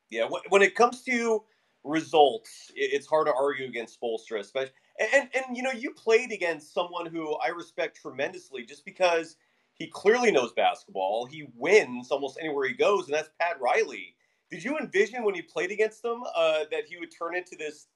Yeah, 0.09 0.29
when, 0.49 0.63
it 0.63 0.75
comes 0.75 1.03
to 1.03 1.43
results, 1.83 2.73
it's 2.75 3.07
hard 3.07 3.27
to 3.27 3.35
argue 3.35 3.67
against 3.67 4.01
Spoelstra, 4.01 4.41
especially. 4.41 4.73
And, 4.99 5.09
and 5.13 5.29
and 5.35 5.57
you 5.57 5.63
know, 5.63 5.73
you 5.73 5.91
played 5.91 6.33
against 6.33 6.73
someone 6.73 7.07
who 7.07 7.35
I 7.35 7.49
respect 7.49 8.01
tremendously, 8.01 8.65
just 8.65 8.85
because 8.85 9.37
he 9.75 9.89
clearly 9.89 10.31
knows 10.31 10.53
basketball. 10.53 11.27
He 11.27 11.49
wins 11.55 12.11
almost 12.11 12.39
anywhere 12.41 12.69
he 12.69 12.75
goes, 12.75 13.07
and 13.07 13.15
that's 13.15 13.31
Pat 13.41 13.61
Riley. 13.61 14.15
Did 14.51 14.63
you 14.63 14.79
envision 14.79 15.25
when 15.25 15.35
you 15.35 15.43
played 15.43 15.73
against 15.73 16.05
him 16.05 16.23
uh, 16.37 16.61
that 16.71 16.85
he 16.89 16.97
would 16.97 17.11
turn 17.11 17.35
into 17.35 17.57
this 17.59 17.89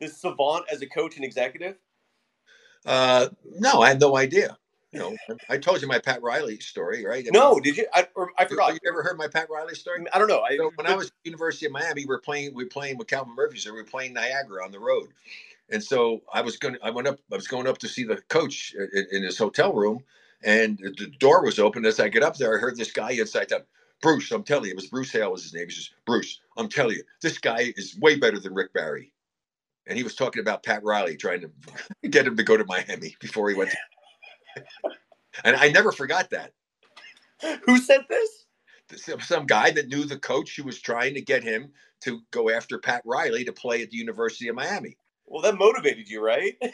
this 0.00 0.18
savant 0.18 0.66
as 0.72 0.82
a 0.82 0.86
coach 0.86 1.16
and 1.16 1.24
executive? 1.24 1.76
Uh, 2.86 3.28
no, 3.58 3.82
I 3.82 3.88
had 3.88 4.00
no 4.00 4.16
idea. 4.16 4.56
You 4.92 5.00
know, 5.00 5.16
I 5.50 5.58
told 5.58 5.82
you 5.82 5.88
my 5.88 5.98
Pat 5.98 6.22
Riley 6.22 6.58
story, 6.60 7.04
right? 7.06 7.24
I 7.26 7.30
No, 7.32 7.54
mean, 7.54 7.62
did 7.62 7.76
you? 7.78 7.86
I, 7.94 8.08
or, 8.16 8.30
I 8.38 8.44
forgot. 8.46 8.72
You 8.74 8.80
ever 8.88 9.02
heard 9.02 9.18
my 9.18 9.28
Pat 9.28 9.48
Riley 9.50 9.74
story? 9.74 10.04
I 10.12 10.18
don't 10.18 10.28
know. 10.28 10.40
I, 10.40 10.56
So 10.56 10.70
when 10.76 10.86
I 10.86 10.96
was 10.96 11.06
at 11.08 11.12
the 11.24 11.30
University 11.30 11.66
of 11.66 11.72
Miami, 11.72 12.02
we 12.02 12.06
were 12.06 12.20
playing. 12.20 12.54
We 12.54 12.64
were 12.64 12.70
playing 12.70 12.98
with 12.98 13.08
Calvin 13.08 13.34
Murphy, 13.36 13.58
so 13.58 13.72
we 13.72 13.78
were 13.78 13.84
playing 13.84 14.14
Niagara 14.14 14.64
on 14.64 14.72
the 14.72 14.80
road. 14.80 15.08
And 15.70 15.82
so 15.84 16.22
I 16.32 16.42
was 16.42 16.58
going. 16.58 16.76
I 16.82 16.90
went 16.90 17.08
up. 17.08 17.20
I 17.32 17.36
was 17.36 17.48
going 17.48 17.68
up 17.68 17.78
to 17.78 17.88
see 17.88 18.04
the 18.04 18.18
coach 18.28 18.74
in, 18.94 19.06
in 19.12 19.24
his 19.24 19.38
hotel 19.38 19.74
room, 19.74 20.04
and 20.44 20.78
the 20.78 21.08
door 21.20 21.44
was 21.44 21.58
open. 21.58 21.86
As 21.86 22.00
I 22.00 22.08
get 22.08 22.22
up 22.24 22.36
there, 22.38 22.56
I 22.56 22.60
heard 22.60 22.76
this 22.76 22.92
guy 22.92 23.12
inside. 23.12 23.50
Them, 23.50 23.62
Bruce, 24.02 24.32
I'm 24.32 24.44
telling 24.44 24.66
you, 24.66 24.72
it 24.72 24.76
was 24.76 24.86
Bruce 24.88 25.12
Hale 25.12 25.32
was 25.32 25.44
his 25.44 25.54
name. 25.54 25.66
He 25.68 25.74
says, 25.74 25.90
Bruce, 26.06 26.40
I'm 26.56 26.68
telling 26.68 26.96
you, 26.96 27.04
this 27.22 27.38
guy 27.38 27.74
is 27.76 27.98
way 28.00 28.16
better 28.16 28.40
than 28.40 28.54
Rick 28.54 28.74
Barry. 28.74 29.12
And 29.88 29.96
he 29.96 30.04
was 30.04 30.14
talking 30.14 30.40
about 30.40 30.62
Pat 30.62 30.84
Riley 30.84 31.16
trying 31.16 31.40
to 31.40 31.50
get 32.08 32.26
him 32.26 32.36
to 32.36 32.42
go 32.42 32.56
to 32.56 32.64
Miami 32.66 33.16
before 33.20 33.48
he 33.48 33.56
went. 33.56 33.70
To, 33.70 34.92
and 35.44 35.56
I 35.56 35.70
never 35.70 35.92
forgot 35.92 36.30
that. 36.30 36.52
who 37.64 37.78
said 37.78 38.02
this? 38.08 38.46
some, 38.96 39.20
some 39.20 39.46
guy 39.46 39.70
that 39.70 39.88
knew 39.88 40.04
the 40.04 40.18
coach 40.18 40.56
who 40.56 40.64
was 40.64 40.80
trying 40.80 41.14
to 41.14 41.20
get 41.20 41.42
him 41.42 41.72
to 42.02 42.20
go 42.30 42.50
after 42.50 42.78
Pat 42.78 43.02
Riley 43.04 43.44
to 43.44 43.52
play 43.52 43.82
at 43.82 43.90
the 43.90 43.96
University 43.96 44.48
of 44.48 44.54
Miami. 44.54 44.96
Well, 45.26 45.42
that 45.42 45.58
motivated 45.58 46.08
you, 46.08 46.24
right? 46.24 46.54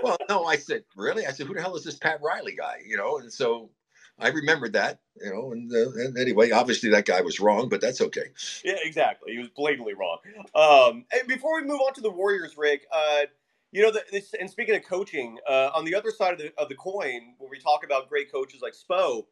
Well, 0.00 0.16
no, 0.28 0.44
I 0.44 0.56
said, 0.56 0.84
really? 0.96 1.26
I 1.26 1.32
said, 1.32 1.48
who 1.48 1.54
the 1.54 1.60
hell 1.60 1.74
is 1.74 1.82
this 1.82 1.98
Pat 1.98 2.20
Riley 2.22 2.54
guy? 2.54 2.76
You 2.86 2.96
know, 2.96 3.18
and 3.18 3.32
so 3.32 3.70
I 4.18 4.28
remembered 4.28 4.72
that, 4.72 5.00
you 5.22 5.32
know, 5.32 5.52
and, 5.52 5.72
uh, 5.72 5.90
and 5.92 6.18
anyway, 6.18 6.50
obviously 6.50 6.90
that 6.90 7.04
guy 7.04 7.20
was 7.20 7.38
wrong, 7.38 7.68
but 7.68 7.80
that's 7.80 8.00
okay. 8.00 8.30
Yeah, 8.64 8.76
exactly. 8.82 9.32
He 9.32 9.38
was 9.38 9.48
blatantly 9.48 9.94
wrong. 9.94 10.18
Um, 10.54 11.04
and 11.12 11.28
before 11.28 11.60
we 11.60 11.66
move 11.66 11.80
on 11.80 11.94
to 11.94 12.00
the 12.00 12.10
Warriors, 12.10 12.56
Rick, 12.56 12.86
uh, 12.92 13.22
you 13.70 13.82
know, 13.82 13.92
the, 13.92 14.02
this, 14.10 14.34
and 14.38 14.50
speaking 14.50 14.74
of 14.74 14.82
coaching, 14.82 15.38
uh, 15.48 15.70
on 15.74 15.84
the 15.84 15.94
other 15.94 16.10
side 16.10 16.32
of 16.32 16.38
the, 16.38 16.52
of 16.58 16.68
the 16.68 16.74
coin, 16.74 17.34
when 17.38 17.50
we 17.50 17.58
talk 17.58 17.84
about 17.84 18.08
great 18.08 18.32
coaches 18.32 18.60
like 18.60 18.74
Spo, 18.74 19.26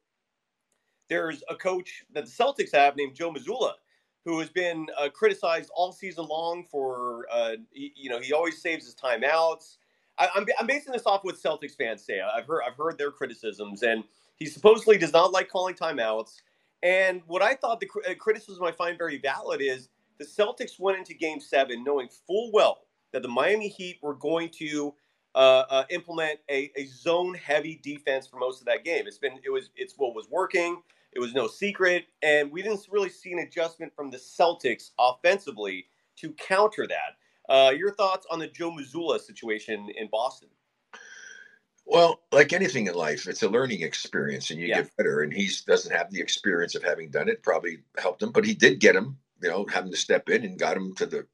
there's 1.09 1.43
a 1.49 1.55
coach 1.55 2.05
that 2.13 2.27
the 2.27 2.31
Celtics 2.31 2.73
have 2.73 2.97
named 2.97 3.15
Joe 3.15 3.33
Mazzulla, 3.33 3.73
who 4.25 4.39
has 4.41 4.51
been 4.51 4.87
uh, 4.99 5.09
criticized 5.09 5.71
all 5.75 5.93
season 5.93 6.27
long 6.27 6.65
for, 6.65 7.27
uh, 7.33 7.53
he, 7.73 7.93
you 7.97 8.11
know, 8.11 8.21
he 8.21 8.33
always 8.33 8.61
saves 8.61 8.85
his 8.85 8.95
timeouts. 8.95 9.77
I, 10.19 10.29
I'm, 10.35 10.47
I'm 10.59 10.67
basing 10.67 10.93
this 10.93 11.07
off 11.07 11.25
what 11.25 11.37
Celtics 11.37 11.77
fans 11.77 12.05
say. 12.05 12.21
I've 12.21 12.47
heard 12.47 12.63
I've 12.67 12.77
heard 12.77 12.99
their 12.99 13.11
criticisms, 13.11 13.83
and 13.83 14.03
he 14.37 14.47
supposedly 14.47 14.99
does 14.99 15.13
not 15.13 15.33
like 15.33 15.49
calling 15.49 15.75
timeouts. 15.75 16.41
And 16.83 17.23
what 17.27 17.43
I 17.43 17.55
thought 17.55 17.81
the 17.81 17.89
uh, 18.09 18.15
criticism 18.15 18.65
I 18.65 18.73
find 18.73 18.97
very 18.99 19.19
valid 19.19 19.61
is 19.61 19.89
the 20.19 20.25
Celtics 20.25 20.79
went 20.79 20.99
into 20.99 21.15
Game 21.15 21.41
Seven 21.41 21.83
knowing 21.85 22.09
full 22.27 22.51
well 22.53 22.83
that 23.13 23.23
the 23.23 23.29
Miami 23.29 23.69
Heat 23.69 23.99
were 24.03 24.15
going 24.15 24.51
to 24.59 24.95
uh, 25.35 25.65
uh, 25.69 25.85
implement 25.91 26.39
a, 26.51 26.71
a 26.77 26.87
zone-heavy 26.87 27.81
defense 27.83 28.27
for 28.27 28.39
most 28.39 28.61
of 28.61 28.67
that 28.67 28.85
game. 28.85 29.07
It's 29.07 29.19
been 29.19 29.39
it 29.45 29.51
was 29.51 29.71
it's 29.77 29.95
what 29.97 30.15
was 30.15 30.29
working. 30.31 30.83
It 31.13 31.21
was 31.21 31.33
no 31.33 31.47
secret, 31.47 32.05
and 32.23 32.51
we 32.51 32.61
didn't 32.61 32.87
really 32.91 33.09
see 33.09 33.33
an 33.33 33.39
adjustment 33.39 33.95
from 33.97 34.11
the 34.11 34.19
Celtics 34.19 34.91
offensively 34.99 35.87
to 36.17 36.33
counter 36.33 36.87
that. 36.87 37.17
Uh, 37.49 37.71
your 37.71 37.95
thoughts 37.95 38.27
on 38.31 38.39
the 38.39 38.49
Joe 38.49 38.71
Mazzulla 38.71 39.19
situation 39.19 39.89
in 39.97 40.09
Boston? 40.11 40.49
Well, 41.87 42.21
like 42.33 42.53
anything 42.53 42.89
in 42.89 42.95
life, 42.95 43.29
it's 43.29 43.45
a 43.45 43.49
learning 43.49 43.83
experience 43.83 44.51
and 44.51 44.59
you 44.61 44.67
Yeah. 44.67 44.83
get 44.83 44.97
better. 44.97 45.23
And 45.23 45.33
he 45.33 45.49
doesn't 45.67 45.95
have 45.95 46.11
the 46.11 46.21
experience 46.21 46.75
of 46.75 46.83
having 46.83 47.11
done 47.11 47.29
it, 47.29 47.43
probably 47.45 47.79
helped 47.97 48.23
him, 48.23 48.33
but 48.33 48.45
he 48.45 48.55
did 48.55 48.81
get 48.81 48.97
him, 48.97 49.19
you 49.41 49.49
know, 49.49 49.65
having 49.73 49.93
to 49.93 49.97
step 49.97 50.29
in 50.29 50.45
and 50.45 50.59
got 50.59 50.77
him 50.77 50.95
to 50.97 51.07
the, 51.07 51.27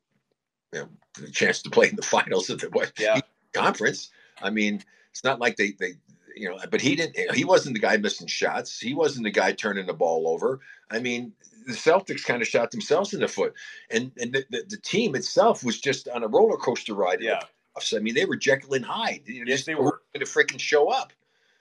you 0.72 0.80
know, 0.80 0.88
the 1.18 1.30
chance 1.30 1.62
to 1.62 1.70
play 1.70 1.88
in 1.88 1.96
the 1.96 2.02
finals 2.16 2.50
of 2.50 2.60
the 2.60 2.92
Yeah. 2.98 3.20
conference. 3.54 4.10
I 4.42 4.50
mean, 4.50 4.82
it's 5.10 5.24
not 5.24 5.40
like 5.40 5.56
they, 5.56 5.72
they, 5.72 5.94
you 6.36 6.50
know, 6.50 6.58
but 6.70 6.82
he 6.82 6.96
didn't, 6.96 7.34
he 7.34 7.44
wasn't 7.44 7.74
the 7.74 7.80
guy 7.80 7.96
missing 7.96 8.26
shots. 8.26 8.78
He 8.78 8.92
wasn't 8.92 9.24
the 9.24 9.30
guy 9.30 9.52
turning 9.52 9.86
the 9.86 9.94
ball 9.94 10.28
over. 10.28 10.60
I 10.90 10.98
mean, 10.98 11.32
the 11.66 11.72
Celtics 11.72 12.24
kind 12.24 12.42
of 12.42 12.48
shot 12.48 12.70
themselves 12.70 13.14
in 13.14 13.20
the 13.20 13.28
foot. 13.28 13.54
And, 13.90 14.12
and 14.20 14.34
the, 14.34 14.44
the, 14.50 14.64
the 14.68 14.76
team 14.78 15.14
itself 15.14 15.64
was 15.64 15.80
just 15.80 16.08
on 16.08 16.22
a 16.22 16.28
roller 16.28 16.56
coaster 16.58 16.94
ride. 16.94 17.22
Yeah. 17.22 17.40
I 17.76 17.98
mean, 18.00 18.14
they 18.14 18.24
were 18.24 18.36
Jekyll 18.36 18.74
and 18.74 18.84
Hyde. 18.84 19.22
You 19.26 19.44
know, 19.44 19.50
Yes, 19.50 19.64
they 19.64 19.74
were. 19.74 20.02
Going 20.14 20.24
to 20.24 20.32
freaking 20.32 20.60
show 20.60 20.88
up. 20.90 21.12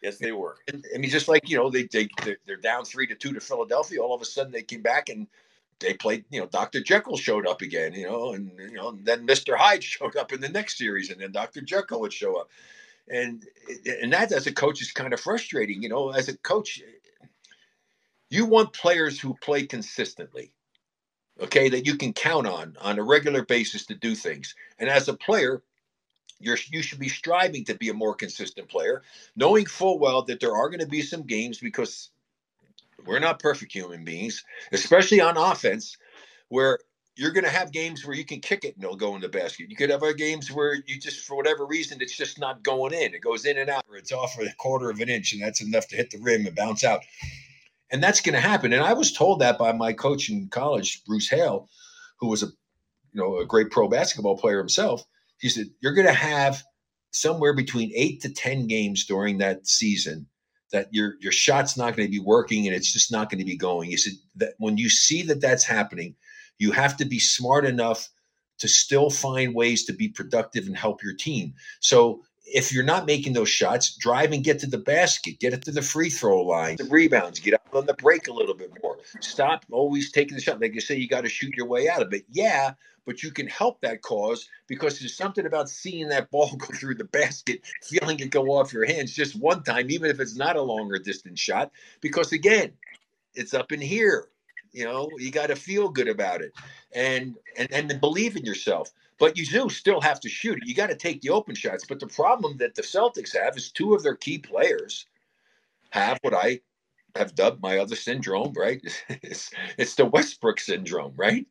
Yes, 0.02 0.18
they 0.18 0.32
were. 0.32 0.58
And, 0.68 0.86
I 0.94 0.98
mean, 0.98 1.10
just 1.10 1.28
like 1.28 1.48
you 1.50 1.58
know, 1.58 1.70
they 1.70 1.84
they 1.84 2.10
they're, 2.24 2.38
they're 2.46 2.58
down 2.58 2.86
three 2.86 3.08
to 3.08 3.16
two 3.16 3.34
to 3.34 3.40
Philadelphia. 3.40 4.02
All 4.02 4.16
of 4.16 4.22
a 4.22 4.26
sudden, 4.26 4.52
they 4.52 4.64
came 4.64 4.82
back 4.82 5.10
and 5.10 5.28
they 5.80 5.94
played. 5.94 6.26
You 6.32 6.42
know, 6.42 6.48
Doctor 6.48 6.82
Jekyll 6.82 7.18
showed 7.18 7.48
up 7.48 7.62
again. 7.62 7.94
You 7.94 8.08
know, 8.08 8.34
and 8.34 8.52
you 8.60 8.74
know, 8.74 8.90
and 8.90 9.06
then 9.06 9.26
Mister 9.26 9.56
Hyde 9.56 9.84
showed 9.86 10.16
up 10.16 10.34
in 10.34 10.42
the 10.42 10.50
next 10.50 10.78
series, 10.78 11.10
and 11.12 11.22
then 11.22 11.32
Doctor 11.32 11.62
Jekyll 11.62 12.02
would 12.02 12.14
show 12.14 12.36
up. 12.36 12.50
And 13.08 13.46
and 14.02 14.12
that 14.14 14.32
as 14.32 14.48
a 14.48 14.54
coach 14.54 14.82
is 14.82 14.92
kind 14.92 15.14
of 15.14 15.20
frustrating. 15.20 15.84
You 15.84 15.90
know, 15.90 16.10
as 16.12 16.30
a 16.30 16.38
coach, 16.38 16.82
you 18.30 18.46
want 18.46 18.74
players 18.74 19.20
who 19.20 19.36
play 19.42 19.66
consistently. 19.66 20.54
Okay, 21.40 21.70
that 21.70 21.86
you 21.86 21.96
can 21.96 22.14
count 22.14 22.48
on 22.48 22.76
on 22.82 23.00
a 23.00 23.04
regular 23.04 23.44
basis 23.46 23.86
to 23.88 23.96
do 23.96 24.16
things. 24.16 24.56
And 24.80 24.90
as 24.90 25.08
a 25.08 25.14
player, 25.14 25.64
you're 26.42 26.58
you 26.72 26.82
should 26.82 27.00
be 27.00 27.10
striving 27.10 27.64
to 27.66 27.76
be 27.76 27.90
a 27.90 27.94
more 27.94 28.16
consistent 28.16 28.68
player 28.68 29.04
knowing 29.36 29.66
full 29.66 30.00
well 30.00 30.22
that 30.24 30.40
there 30.40 30.56
are 30.56 30.70
going 30.70 30.80
to 30.80 30.88
be 30.88 31.02
some 31.02 31.24
games 31.24 31.60
because 31.60 32.10
we're 33.06 33.20
not 33.20 33.40
perfect 33.40 33.72
human 33.72 34.04
beings, 34.04 34.44
especially 34.72 35.22
on 35.22 35.38
offense, 35.38 35.98
where 36.50 36.80
you're 37.16 37.32
going 37.32 37.44
to 37.44 37.50
have 37.50 37.72
games 37.72 38.06
where 38.06 38.16
you 38.16 38.26
can 38.26 38.40
kick 38.40 38.64
it 38.64 38.76
and 38.76 38.84
it'll 38.84 38.96
go 38.96 39.16
in 39.16 39.22
the 39.22 39.30
basket. 39.30 39.70
You 39.70 39.76
could 39.76 39.90
have 39.90 40.02
other 40.02 40.14
games 40.14 40.52
where 40.52 40.76
you 40.86 41.00
just, 41.00 41.26
for 41.26 41.36
whatever 41.36 41.66
reason, 41.66 42.02
it's 42.02 42.16
just 42.16 42.40
not 42.40 42.64
going 42.64 42.94
in. 42.94 43.14
It 43.14 43.22
goes 43.22 43.46
in 43.46 43.58
and 43.58 43.70
out, 43.70 43.84
or 43.90 43.98
it's 43.98 44.12
off 44.12 44.38
a 44.40 44.48
quarter 44.58 44.90
of 44.90 45.00
an 45.00 45.10
inch, 45.10 45.34
and 45.34 45.42
that's 45.42 45.62
enough 45.62 45.88
to 45.90 45.96
hit 45.96 46.12
the 46.12 46.20
rim 46.20 46.46
and 46.46 46.56
bounce 46.56 46.84
out. 46.84 47.02
And 47.92 48.02
that's 48.02 48.22
going 48.22 48.36
to 48.36 48.42
happen. 48.42 48.72
And 48.72 48.84
I 48.84 48.94
was 48.94 49.12
told 49.12 49.40
that 49.42 49.58
by 49.58 49.74
my 49.74 49.92
coach 49.92 50.30
in 50.30 50.48
college, 50.48 51.04
Bruce 51.06 51.30
Hale, 51.30 51.68
who 52.20 52.28
was 52.28 52.44
a 52.44 52.48
you 53.14 53.22
know 53.22 53.40
a 53.40 53.46
great 53.46 53.72
pro 53.72 53.90
basketball 53.90 54.38
player 54.38 54.60
himself. 54.60 55.04
He 55.42 55.50
said, 55.50 55.68
You're 55.82 55.94
going 55.94 56.08
to 56.08 56.14
have 56.14 56.64
somewhere 57.12 57.54
between 57.54 57.92
eight 57.94 58.22
to 58.22 58.34
10 58.34 58.68
games 58.68 59.06
during 59.06 59.40
that 59.40 59.68
season 59.68 60.28
that 60.72 60.88
your 60.92 61.16
your 61.20 61.34
shot's 61.34 61.76
not 61.76 61.96
going 61.96 62.08
to 62.08 62.12
be 62.12 62.20
working 62.20 62.66
and 62.66 62.76
it's 62.76 62.94
just 62.94 63.12
not 63.12 63.30
going 63.30 63.40
to 63.40 63.46
be 63.46 63.58
going. 63.58 63.90
He 63.90 63.98
said 63.98 64.14
that 64.38 64.54
when 64.58 64.78
you 64.78 64.90
see 64.90 65.22
that 65.24 65.42
that's 65.42 65.66
happening, 65.66 66.16
you 66.58 66.72
have 66.72 66.96
to 66.98 67.06
be 67.06 67.20
smart 67.20 67.66
enough 67.66 68.10
to 68.60 68.68
still 68.68 69.10
find 69.10 69.54
ways 69.54 69.86
to 69.86 69.94
be 69.94 70.08
productive 70.08 70.68
and 70.68 70.78
help 70.78 71.04
your 71.04 71.16
team. 71.16 71.54
So 71.80 72.22
if 72.46 72.72
you're 72.72 72.84
not 72.84 73.06
making 73.06 73.34
those 73.34 73.50
shots, 73.50 73.96
drive 73.96 74.32
and 74.32 74.44
get 74.44 74.60
to 74.60 74.68
the 74.68 74.78
basket, 74.78 75.40
get 75.40 75.54
it 75.54 75.64
to 75.66 75.72
the 75.72 75.82
free 75.82 76.10
throw 76.10 76.42
line, 76.42 76.78
the 76.78 76.86
rebounds, 76.86 77.40
get 77.40 77.61
on 77.76 77.86
the 77.86 77.94
break 77.94 78.28
a 78.28 78.34
little 78.34 78.54
bit 78.54 78.72
more. 78.82 78.98
Stop 79.20 79.66
always 79.72 80.12
taking 80.12 80.36
the 80.36 80.42
shot. 80.42 80.62
Like 80.62 80.74
you 80.74 80.82
say, 80.82 80.96
you 80.96 81.08
got 81.08 81.22
to 81.22 81.30
shoot 81.30 81.56
your 81.56 81.68
way 81.68 81.90
out 81.90 82.02
of 82.02 82.14
it. 82.14 82.26
Yeah, 82.30 82.74
but 83.06 83.24
you 83.24 83.32
can 83.32 83.48
help 83.48 83.82
that 83.82 84.02
cause 84.02 84.48
because 84.68 85.00
there's 85.00 85.16
something 85.16 85.46
about 85.46 85.70
seeing 85.70 86.10
that 86.10 86.32
ball 86.32 86.56
go 86.58 86.68
through 86.68 86.96
the 86.96 87.06
basket, 87.06 87.62
feeling 87.84 88.20
it 88.20 88.30
go 88.30 88.48
off 88.52 88.74
your 88.74 88.86
hands 88.86 89.14
just 89.14 89.36
one 89.36 89.64
time, 89.64 89.90
even 89.90 90.10
if 90.10 90.20
it's 90.20 90.36
not 90.36 90.56
a 90.56 90.62
longer 90.62 90.98
distance 90.98 91.40
shot. 91.40 91.72
Because 92.02 92.32
again, 92.32 92.74
it's 93.34 93.54
up 93.54 93.72
in 93.72 93.82
here. 93.82 94.28
You 94.72 94.86
know, 94.86 95.10
you 95.18 95.32
got 95.32 95.48
to 95.48 95.56
feel 95.56 95.90
good 95.90 96.08
about 96.08 96.42
it, 96.42 96.54
and 96.94 97.36
and 97.58 97.72
and 97.74 98.00
believe 98.00 98.38
in 98.38 98.46
yourself. 98.46 98.92
But 99.20 99.38
you 99.38 99.46
do 99.46 99.70
still 99.70 100.00
have 100.02 100.20
to 100.22 100.30
shoot 100.30 100.58
it. 100.58 100.68
You 100.68 100.74
got 100.74 100.88
to 100.88 100.96
take 100.96 101.22
the 101.22 101.30
open 101.30 101.56
shots. 101.56 101.86
But 101.86 102.00
the 102.00 102.08
problem 102.08 102.58
that 102.58 102.76
the 102.76 102.82
Celtics 102.82 103.38
have 103.38 103.58
is 103.58 103.70
two 103.70 103.94
of 103.94 104.02
their 104.02 104.16
key 104.16 104.38
players 104.38 105.06
have 105.92 106.18
what 106.22 106.34
I 106.34 106.62
have 107.16 107.36
dubbed 107.36 107.62
my 107.62 107.78
other 107.78 107.96
syndrome, 107.96 108.54
right? 108.56 108.82
it's, 109.10 109.52
it's 109.78 109.96
the 109.96 110.06
Westbrook 110.06 110.60
syndrome, 110.60 111.14
right? 111.16 111.46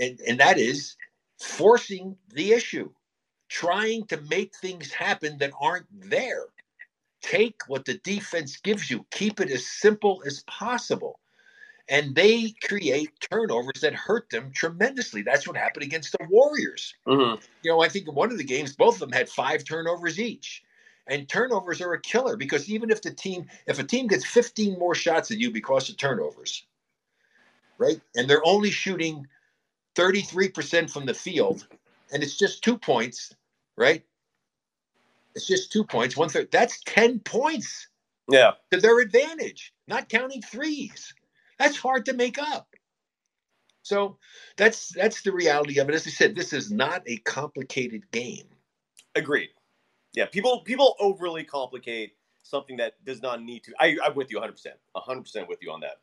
And, 0.00 0.20
and 0.26 0.40
that 0.40 0.58
is 0.58 0.96
forcing 1.40 2.16
the 2.34 2.52
issue, 2.52 2.90
trying 3.48 4.06
to 4.06 4.20
make 4.30 4.54
things 4.56 4.92
happen 4.92 5.38
that 5.38 5.52
aren't 5.60 5.86
there. 6.10 6.46
Take 7.22 7.60
what 7.66 7.84
the 7.84 7.98
defense 7.98 8.56
gives 8.56 8.90
you, 8.90 9.04
keep 9.10 9.40
it 9.40 9.50
as 9.50 9.66
simple 9.66 10.22
as 10.26 10.42
possible. 10.44 11.20
And 11.88 12.14
they 12.14 12.54
create 12.62 13.10
turnovers 13.20 13.80
that 13.82 13.94
hurt 13.94 14.30
them 14.30 14.52
tremendously. 14.54 15.22
That's 15.22 15.46
what 15.46 15.56
happened 15.56 15.82
against 15.82 16.12
the 16.12 16.24
Warriors. 16.30 16.94
Mm-hmm. 17.06 17.42
You 17.62 17.70
know, 17.72 17.82
I 17.82 17.88
think 17.88 18.06
in 18.06 18.14
one 18.14 18.30
of 18.30 18.38
the 18.38 18.44
games, 18.44 18.76
both 18.76 18.94
of 18.94 19.00
them 19.00 19.12
had 19.12 19.28
five 19.28 19.64
turnovers 19.64 20.20
each. 20.20 20.62
And 21.06 21.28
turnovers 21.28 21.80
are 21.80 21.92
a 21.94 22.00
killer 22.00 22.36
because 22.36 22.70
even 22.70 22.90
if 22.90 23.02
the 23.02 23.12
team, 23.12 23.46
if 23.66 23.78
a 23.78 23.84
team 23.84 24.06
gets 24.06 24.24
15 24.24 24.78
more 24.78 24.94
shots 24.94 25.28
than 25.30 25.40
you 25.40 25.50
because 25.50 25.88
of 25.90 25.96
turnovers, 25.96 26.64
right? 27.78 28.00
And 28.16 28.28
they're 28.30 28.46
only 28.46 28.70
shooting 28.70 29.26
33% 29.96 30.90
from 30.90 31.06
the 31.06 31.14
field, 31.14 31.66
and 32.12 32.22
it's 32.22 32.38
just 32.38 32.64
two 32.64 32.78
points, 32.78 33.34
right? 33.76 34.04
It's 35.34 35.46
just 35.46 35.72
two 35.72 35.84
points, 35.84 36.16
one 36.16 36.28
third. 36.28 36.50
That's 36.52 36.80
10 36.84 37.20
points 37.20 37.88
Yeah. 38.30 38.52
to 38.72 38.80
their 38.80 39.00
advantage, 39.00 39.72
not 39.88 40.08
counting 40.08 40.42
threes. 40.42 41.14
That's 41.58 41.76
hard 41.78 42.06
to 42.06 42.14
make 42.14 42.38
up. 42.38 42.68
So 43.82 44.18
that's 44.56 44.90
that's 44.94 45.22
the 45.22 45.32
reality 45.32 45.78
of 45.80 45.88
it. 45.88 45.94
As 45.94 46.06
I 46.06 46.10
said, 46.10 46.34
this 46.36 46.52
is 46.52 46.70
not 46.70 47.02
a 47.06 47.18
complicated 47.18 48.10
game. 48.12 48.48
Agreed. 49.14 49.50
Yeah, 50.14 50.26
people 50.26 50.60
people 50.60 50.96
overly 51.00 51.44
complicate 51.44 52.14
something 52.42 52.76
that 52.78 53.04
does 53.04 53.22
not 53.22 53.42
need 53.42 53.64
to. 53.64 53.72
I, 53.78 53.96
I'm 54.04 54.14
with 54.14 54.30
you 54.30 54.38
100. 54.38 54.52
percent 54.52 54.76
100 54.92 55.20
percent 55.22 55.48
with 55.48 55.58
you 55.62 55.70
on 55.70 55.80
that. 55.80 55.98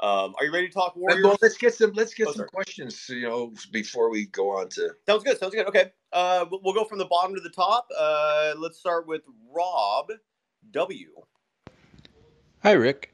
Um, 0.00 0.34
are 0.38 0.44
you 0.44 0.52
ready 0.52 0.68
to 0.68 0.72
talk 0.72 0.94
Warriors? 0.94 1.24
Well, 1.24 1.36
let's 1.42 1.56
get 1.58 1.74
some 1.74 1.92
let's 1.92 2.14
get 2.14 2.28
Oh, 2.28 2.32
some 2.32 2.38
sorry. 2.40 2.48
questions, 2.50 3.08
you 3.08 3.22
know, 3.22 3.52
before 3.72 4.10
we 4.10 4.26
go 4.26 4.50
on 4.50 4.68
to 4.70 4.90
Sounds 5.06 5.24
good. 5.24 5.38
Sounds 5.38 5.54
good. 5.54 5.66
Okay. 5.66 5.92
Uh, 6.12 6.44
we'll 6.50 6.60
we'll 6.62 6.74
go 6.74 6.84
from 6.84 6.98
the 6.98 7.06
bottom 7.06 7.34
to 7.34 7.40
the 7.40 7.50
top. 7.50 7.88
Uh, 7.98 8.54
let's 8.56 8.78
start 8.78 9.06
with 9.08 9.22
Rob 9.52 10.12
W. 10.70 11.08
Hi, 12.62 12.72
Rick. 12.72 13.12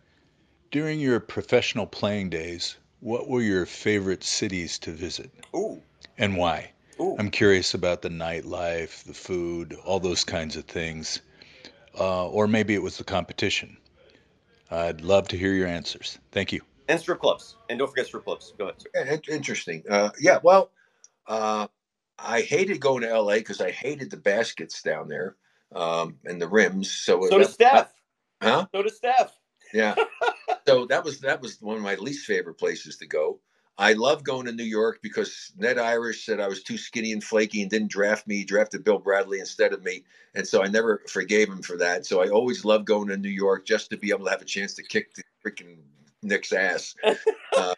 During 0.71 0.99
your 1.01 1.21
professional 1.21 1.87
playing 1.87 2.31
days, 2.31 2.77
what 3.01 3.29
were 3.29 3.43
your 3.43 3.65
favorite 3.65 4.25
cities 4.25 4.79
to 4.81 4.91
visit 4.91 5.31
Ooh. 5.55 5.81
and 6.19 6.37
why? 6.37 6.73
Ooh. 7.01 7.17
I'm 7.19 7.31
curious 7.31 7.75
about 7.75 8.03
the 8.03 8.09
nightlife, 8.09 9.05
the 9.05 9.15
food, 9.15 9.77
all 9.85 10.01
those 10.01 10.25
kinds 10.25 10.57
of 10.57 10.65
things. 10.65 11.21
Uh, 11.99 12.29
or 12.29 12.47
maybe 12.47 12.75
it 12.75 12.83
was 12.83 12.99
the 12.99 13.05
competition. 13.05 13.77
I'd 14.71 15.01
love 15.01 15.29
to 15.29 15.37
hear 15.37 15.53
your 15.53 15.69
answers. 15.69 16.19
Thank 16.33 16.53
you. 16.53 16.61
And 16.89 17.01
strip 17.01 17.21
clubs. 17.21 17.57
And 17.69 17.79
don't 17.79 17.89
forget 17.89 18.07
strip 18.07 18.25
clubs. 18.25 18.53
Go 18.59 18.73
ahead. 18.95 19.25
Sir. 19.25 19.33
Interesting. 19.35 19.85
Uh, 19.89 20.11
yeah, 20.21 20.39
well, 20.43 20.71
uh, 21.27 21.67
I 22.19 22.43
hated 22.43 22.81
going 22.81 23.03
to 23.03 23.21
LA 23.21 23.37
because 23.37 23.61
I 23.61 23.71
hated 23.71 24.11
the 24.11 24.17
baskets 24.17 24.83
down 24.83 25.09
there 25.09 25.37
um, 25.75 26.19
and 26.25 26.41
the 26.41 26.49
rims. 26.49 26.91
So, 26.91 27.27
So 27.29 27.39
does 27.39 27.53
Steph. 27.53 27.93
huh? 28.43 28.67
So 28.75 28.83
does 28.83 28.97
Steph. 28.97 29.33
Yeah. 29.73 29.95
so 30.67 30.87
that 30.87 31.05
was 31.05 31.21
that 31.21 31.41
was 31.41 31.61
one 31.61 31.77
of 31.77 31.83
my 31.83 31.95
least 31.97 32.27
favorite 32.27 32.55
places 32.55 32.99
to 32.99 33.07
go. 33.07 33.41
I 33.77 33.95
love 33.95 34.23
going 34.23 34.47
to 34.47 34.53
New 34.53 34.63
York 34.63 35.01
because 35.03 35.53
Ned 35.57 35.79
Irish 35.79 36.25
said 36.25 36.39
I 36.39 36.47
was 36.47 36.63
too 36.63 36.79
skinny 36.79 37.13
and 37.13 37.23
flaky 37.23 37.61
and 37.63 37.71
didn't 37.71 37.91
draft 37.91 38.27
me. 38.27 38.37
He 38.37 38.45
drafted 38.45 38.85
Bill 38.85 38.99
Bradley 38.99 39.41
instead 39.41 39.73
of 39.73 39.83
me, 39.83 40.05
and 40.35 40.47
so 40.47 40.63
I 40.63 40.69
never 40.69 41.03
forgave 41.09 41.49
him 41.49 41.63
for 41.63 41.77
that. 41.79 42.07
So 42.07 42.23
I 42.23 42.29
always 42.29 42.65
loved 42.65 42.87
going 42.87 43.09
to 43.09 43.17
New 43.17 43.29
York 43.29 43.67
just 43.67 43.91
to 43.91 43.97
be 43.97 44.11
able 44.11 44.27
to 44.27 44.31
have 44.31 44.43
a 44.43 44.47
chance 44.47 44.75
to 44.75 44.83
kick 44.83 45.15
the 45.15 45.23
freaking 45.45 45.79
Knicks' 46.23 46.53
ass. 46.53 46.95
Uh, 47.57 47.73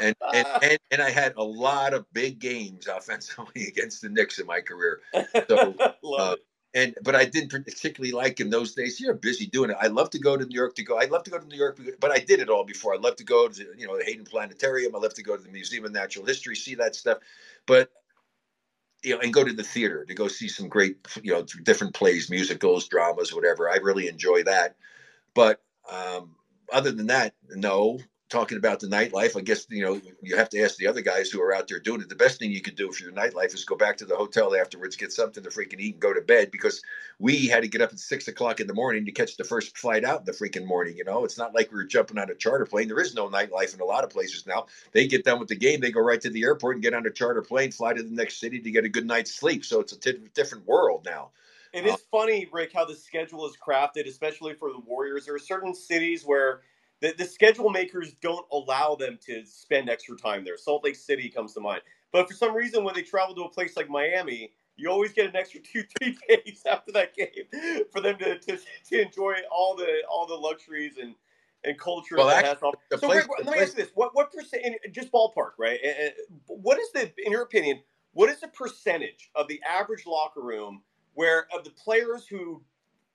and, 0.00 0.14
and 0.34 0.46
and 0.62 0.78
and 0.90 1.00
I 1.00 1.10
had 1.10 1.32
a 1.36 1.42
lot 1.42 1.94
of 1.94 2.04
big 2.12 2.38
games 2.38 2.86
offensively 2.94 3.66
against 3.68 4.02
the 4.02 4.08
Knicks 4.08 4.38
in 4.38 4.46
my 4.46 4.60
career. 4.60 5.00
So, 5.48 5.74
Love 6.02 6.32
uh. 6.32 6.36
And 6.76 6.94
but 7.02 7.16
I 7.16 7.24
didn't 7.24 7.48
particularly 7.48 8.12
like 8.12 8.38
in 8.38 8.50
those 8.50 8.74
days. 8.74 9.00
You're 9.00 9.14
busy 9.14 9.46
doing 9.46 9.70
it. 9.70 9.78
I 9.80 9.86
love 9.86 10.10
to 10.10 10.18
go 10.18 10.36
to 10.36 10.44
New 10.44 10.54
York 10.54 10.74
to 10.74 10.84
go. 10.84 11.00
I 11.00 11.06
love 11.06 11.24
to 11.24 11.30
go 11.30 11.38
to 11.38 11.46
New 11.46 11.56
York, 11.56 11.80
but 11.98 12.10
I 12.10 12.18
did 12.18 12.38
it 12.38 12.50
all 12.50 12.64
before. 12.64 12.94
I 12.94 12.98
love 12.98 13.16
to 13.16 13.24
go 13.24 13.48
to 13.48 13.66
you 13.78 13.86
know 13.86 13.96
the 13.96 14.04
Hayden 14.04 14.26
Planetarium. 14.26 14.94
I 14.94 14.98
love 14.98 15.14
to 15.14 15.22
go 15.22 15.36
to 15.36 15.42
the 15.42 15.48
Museum 15.48 15.86
of 15.86 15.92
Natural 15.92 16.26
History, 16.26 16.54
see 16.54 16.74
that 16.74 16.94
stuff. 16.94 17.18
But 17.66 17.90
you 19.02 19.14
know, 19.14 19.20
and 19.20 19.32
go 19.32 19.42
to 19.42 19.54
the 19.54 19.62
theater 19.62 20.04
to 20.04 20.14
go 20.14 20.28
see 20.28 20.48
some 20.48 20.68
great 20.68 20.98
you 21.22 21.32
know 21.32 21.42
different 21.62 21.94
plays, 21.94 22.28
musicals, 22.28 22.86
dramas, 22.88 23.32
whatever. 23.32 23.70
I 23.70 23.76
really 23.76 24.06
enjoy 24.06 24.44
that. 24.44 24.76
But 25.32 25.62
um, 25.90 26.36
other 26.70 26.92
than 26.92 27.06
that, 27.06 27.34
no. 27.48 28.00
Talking 28.28 28.58
about 28.58 28.80
the 28.80 28.88
nightlife, 28.88 29.36
I 29.36 29.40
guess 29.42 29.66
you 29.70 29.84
know 29.84 30.00
you 30.20 30.36
have 30.36 30.48
to 30.48 30.60
ask 30.60 30.76
the 30.76 30.88
other 30.88 31.00
guys 31.00 31.30
who 31.30 31.40
are 31.40 31.54
out 31.54 31.68
there 31.68 31.78
doing 31.78 32.00
it. 32.00 32.08
The 32.08 32.16
best 32.16 32.40
thing 32.40 32.50
you 32.50 32.60
could 32.60 32.74
do 32.74 32.90
for 32.90 33.04
your 33.04 33.12
nightlife 33.12 33.54
is 33.54 33.64
go 33.64 33.76
back 33.76 33.96
to 33.98 34.04
the 34.04 34.16
hotel 34.16 34.56
afterwards, 34.56 34.96
get 34.96 35.12
something 35.12 35.44
to 35.44 35.48
freaking 35.48 35.78
eat, 35.78 35.94
and 35.94 36.02
go 36.02 36.12
to 36.12 36.20
bed. 36.20 36.50
Because 36.50 36.82
we 37.20 37.46
had 37.46 37.62
to 37.62 37.68
get 37.68 37.82
up 37.82 37.92
at 37.92 38.00
six 38.00 38.26
o'clock 38.26 38.58
in 38.58 38.66
the 38.66 38.74
morning 38.74 39.04
to 39.04 39.12
catch 39.12 39.36
the 39.36 39.44
first 39.44 39.78
flight 39.78 40.04
out 40.04 40.20
in 40.20 40.24
the 40.24 40.32
freaking 40.32 40.66
morning. 40.66 40.96
You 40.96 41.04
know, 41.04 41.24
it's 41.24 41.38
not 41.38 41.54
like 41.54 41.70
we 41.70 41.76
were 41.76 41.84
jumping 41.84 42.18
on 42.18 42.28
a 42.28 42.34
charter 42.34 42.66
plane. 42.66 42.88
There 42.88 43.00
is 43.00 43.14
no 43.14 43.28
nightlife 43.28 43.74
in 43.74 43.80
a 43.80 43.84
lot 43.84 44.02
of 44.02 44.10
places 44.10 44.44
now. 44.44 44.66
They 44.90 45.06
get 45.06 45.24
done 45.24 45.38
with 45.38 45.48
the 45.48 45.54
game, 45.54 45.78
they 45.80 45.92
go 45.92 46.00
right 46.00 46.20
to 46.20 46.30
the 46.30 46.42
airport 46.42 46.76
and 46.76 46.82
get 46.82 46.94
on 46.94 47.06
a 47.06 47.10
charter 47.12 47.42
plane, 47.42 47.70
fly 47.70 47.92
to 47.92 48.02
the 48.02 48.10
next 48.10 48.40
city 48.40 48.58
to 48.58 48.70
get 48.72 48.84
a 48.84 48.88
good 48.88 49.06
night's 49.06 49.32
sleep. 49.32 49.64
So 49.64 49.78
it's 49.78 49.92
a 49.92 50.00
t- 50.00 50.18
different 50.34 50.66
world 50.66 51.04
now. 51.04 51.30
It 51.72 51.84
is 51.84 51.96
funny, 52.10 52.48
Rick, 52.50 52.72
how 52.72 52.86
the 52.86 52.94
schedule 52.94 53.46
is 53.46 53.54
crafted, 53.56 54.08
especially 54.08 54.54
for 54.54 54.72
the 54.72 54.78
Warriors. 54.78 55.26
There 55.26 55.34
are 55.34 55.38
certain 55.38 55.74
cities 55.74 56.24
where 56.24 56.62
the, 57.00 57.14
the 57.18 57.24
schedule 57.24 57.70
makers 57.70 58.14
don't 58.22 58.46
allow 58.52 58.94
them 58.94 59.18
to 59.26 59.44
spend 59.46 59.90
extra 59.90 60.16
time 60.16 60.44
there. 60.44 60.56
Salt 60.56 60.84
Lake 60.84 60.96
City 60.96 61.28
comes 61.28 61.54
to 61.54 61.60
mind. 61.60 61.82
But 62.12 62.28
for 62.28 62.34
some 62.34 62.54
reason, 62.54 62.84
when 62.84 62.94
they 62.94 63.02
travel 63.02 63.34
to 63.34 63.42
a 63.42 63.50
place 63.50 63.76
like 63.76 63.88
Miami, 63.90 64.52
you 64.76 64.90
always 64.90 65.12
get 65.12 65.26
an 65.26 65.36
extra 65.36 65.60
two, 65.60 65.84
three 65.98 66.16
days 66.28 66.62
after 66.70 66.92
that 66.92 67.14
game 67.14 67.28
for 67.92 68.00
them 68.00 68.18
to, 68.18 68.38
to, 68.38 68.58
to 68.90 69.00
enjoy 69.02 69.34
all 69.50 69.76
the 69.76 70.02
all 70.10 70.26
the 70.26 70.34
luxuries 70.34 70.94
and, 71.00 71.14
and 71.64 71.78
culture 71.78 72.16
Well, 72.16 72.30
actually, 72.30 72.72
So, 73.00 73.08
place- 73.08 73.22
Rick, 73.22 73.28
let 73.30 73.46
me 73.46 73.52
place- 73.52 73.68
ask 73.68 73.78
you 73.78 73.84
this: 73.84 73.92
what 73.94 74.14
what 74.14 74.32
percent? 74.32 74.62
Just 74.92 75.12
ballpark, 75.12 75.52
right? 75.58 75.80
What 76.46 76.78
is 76.78 76.90
the, 76.92 77.12
in 77.24 77.32
your 77.32 77.42
opinion, 77.42 77.80
what 78.12 78.30
is 78.30 78.40
the 78.40 78.48
percentage 78.48 79.30
of 79.34 79.48
the 79.48 79.60
average 79.68 80.06
locker 80.06 80.40
room 80.42 80.82
where 81.14 81.46
of 81.54 81.64
the 81.64 81.70
players 81.70 82.26
who 82.26 82.62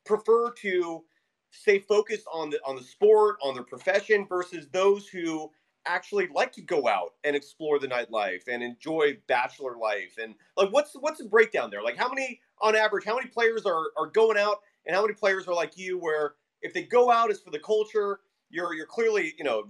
prefer 0.06 0.52
to 0.54 1.04
stay 1.52 1.80
focused 1.80 2.26
on 2.34 2.50
the 2.50 2.60
on 2.66 2.76
the 2.76 2.84
sport, 2.84 3.38
on 3.42 3.54
their 3.54 3.64
profession, 3.64 4.26
versus 4.28 4.68
those 4.72 5.08
who 5.08 5.52
actually 5.86 6.28
like 6.34 6.52
to 6.54 6.62
go 6.62 6.88
out 6.88 7.14
and 7.24 7.36
explore 7.36 7.80
the 7.80 7.88
nightlife 7.88 8.48
and 8.48 8.62
enjoy 8.62 9.18
bachelor 9.28 9.78
life 9.78 10.16
and 10.22 10.36
like 10.56 10.70
what's 10.72 10.94
what's 11.00 11.20
the 11.20 11.28
breakdown 11.28 11.72
there 11.72 11.82
like 11.82 11.98
how 11.98 12.08
many 12.08 12.40
on 12.62 12.76
average 12.76 13.04
how 13.04 13.16
many 13.16 13.28
players 13.28 13.66
are 13.66 13.86
are 13.98 14.06
going 14.06 14.38
out 14.38 14.58
and 14.86 14.96
how 14.96 15.02
many 15.02 15.14
players 15.14 15.48
are 15.48 15.56
like 15.56 15.76
you 15.76 15.98
where 15.98 16.36
if 16.62 16.72
they 16.72 16.84
go 16.84 17.10
out 17.12 17.32
it's 17.32 17.42
for 17.42 17.50
the 17.50 17.58
culture 17.58 18.20
you're 18.52 18.76
you're 18.76 18.86
clearly 18.86 19.34
you 19.40 19.44
know 19.44 19.64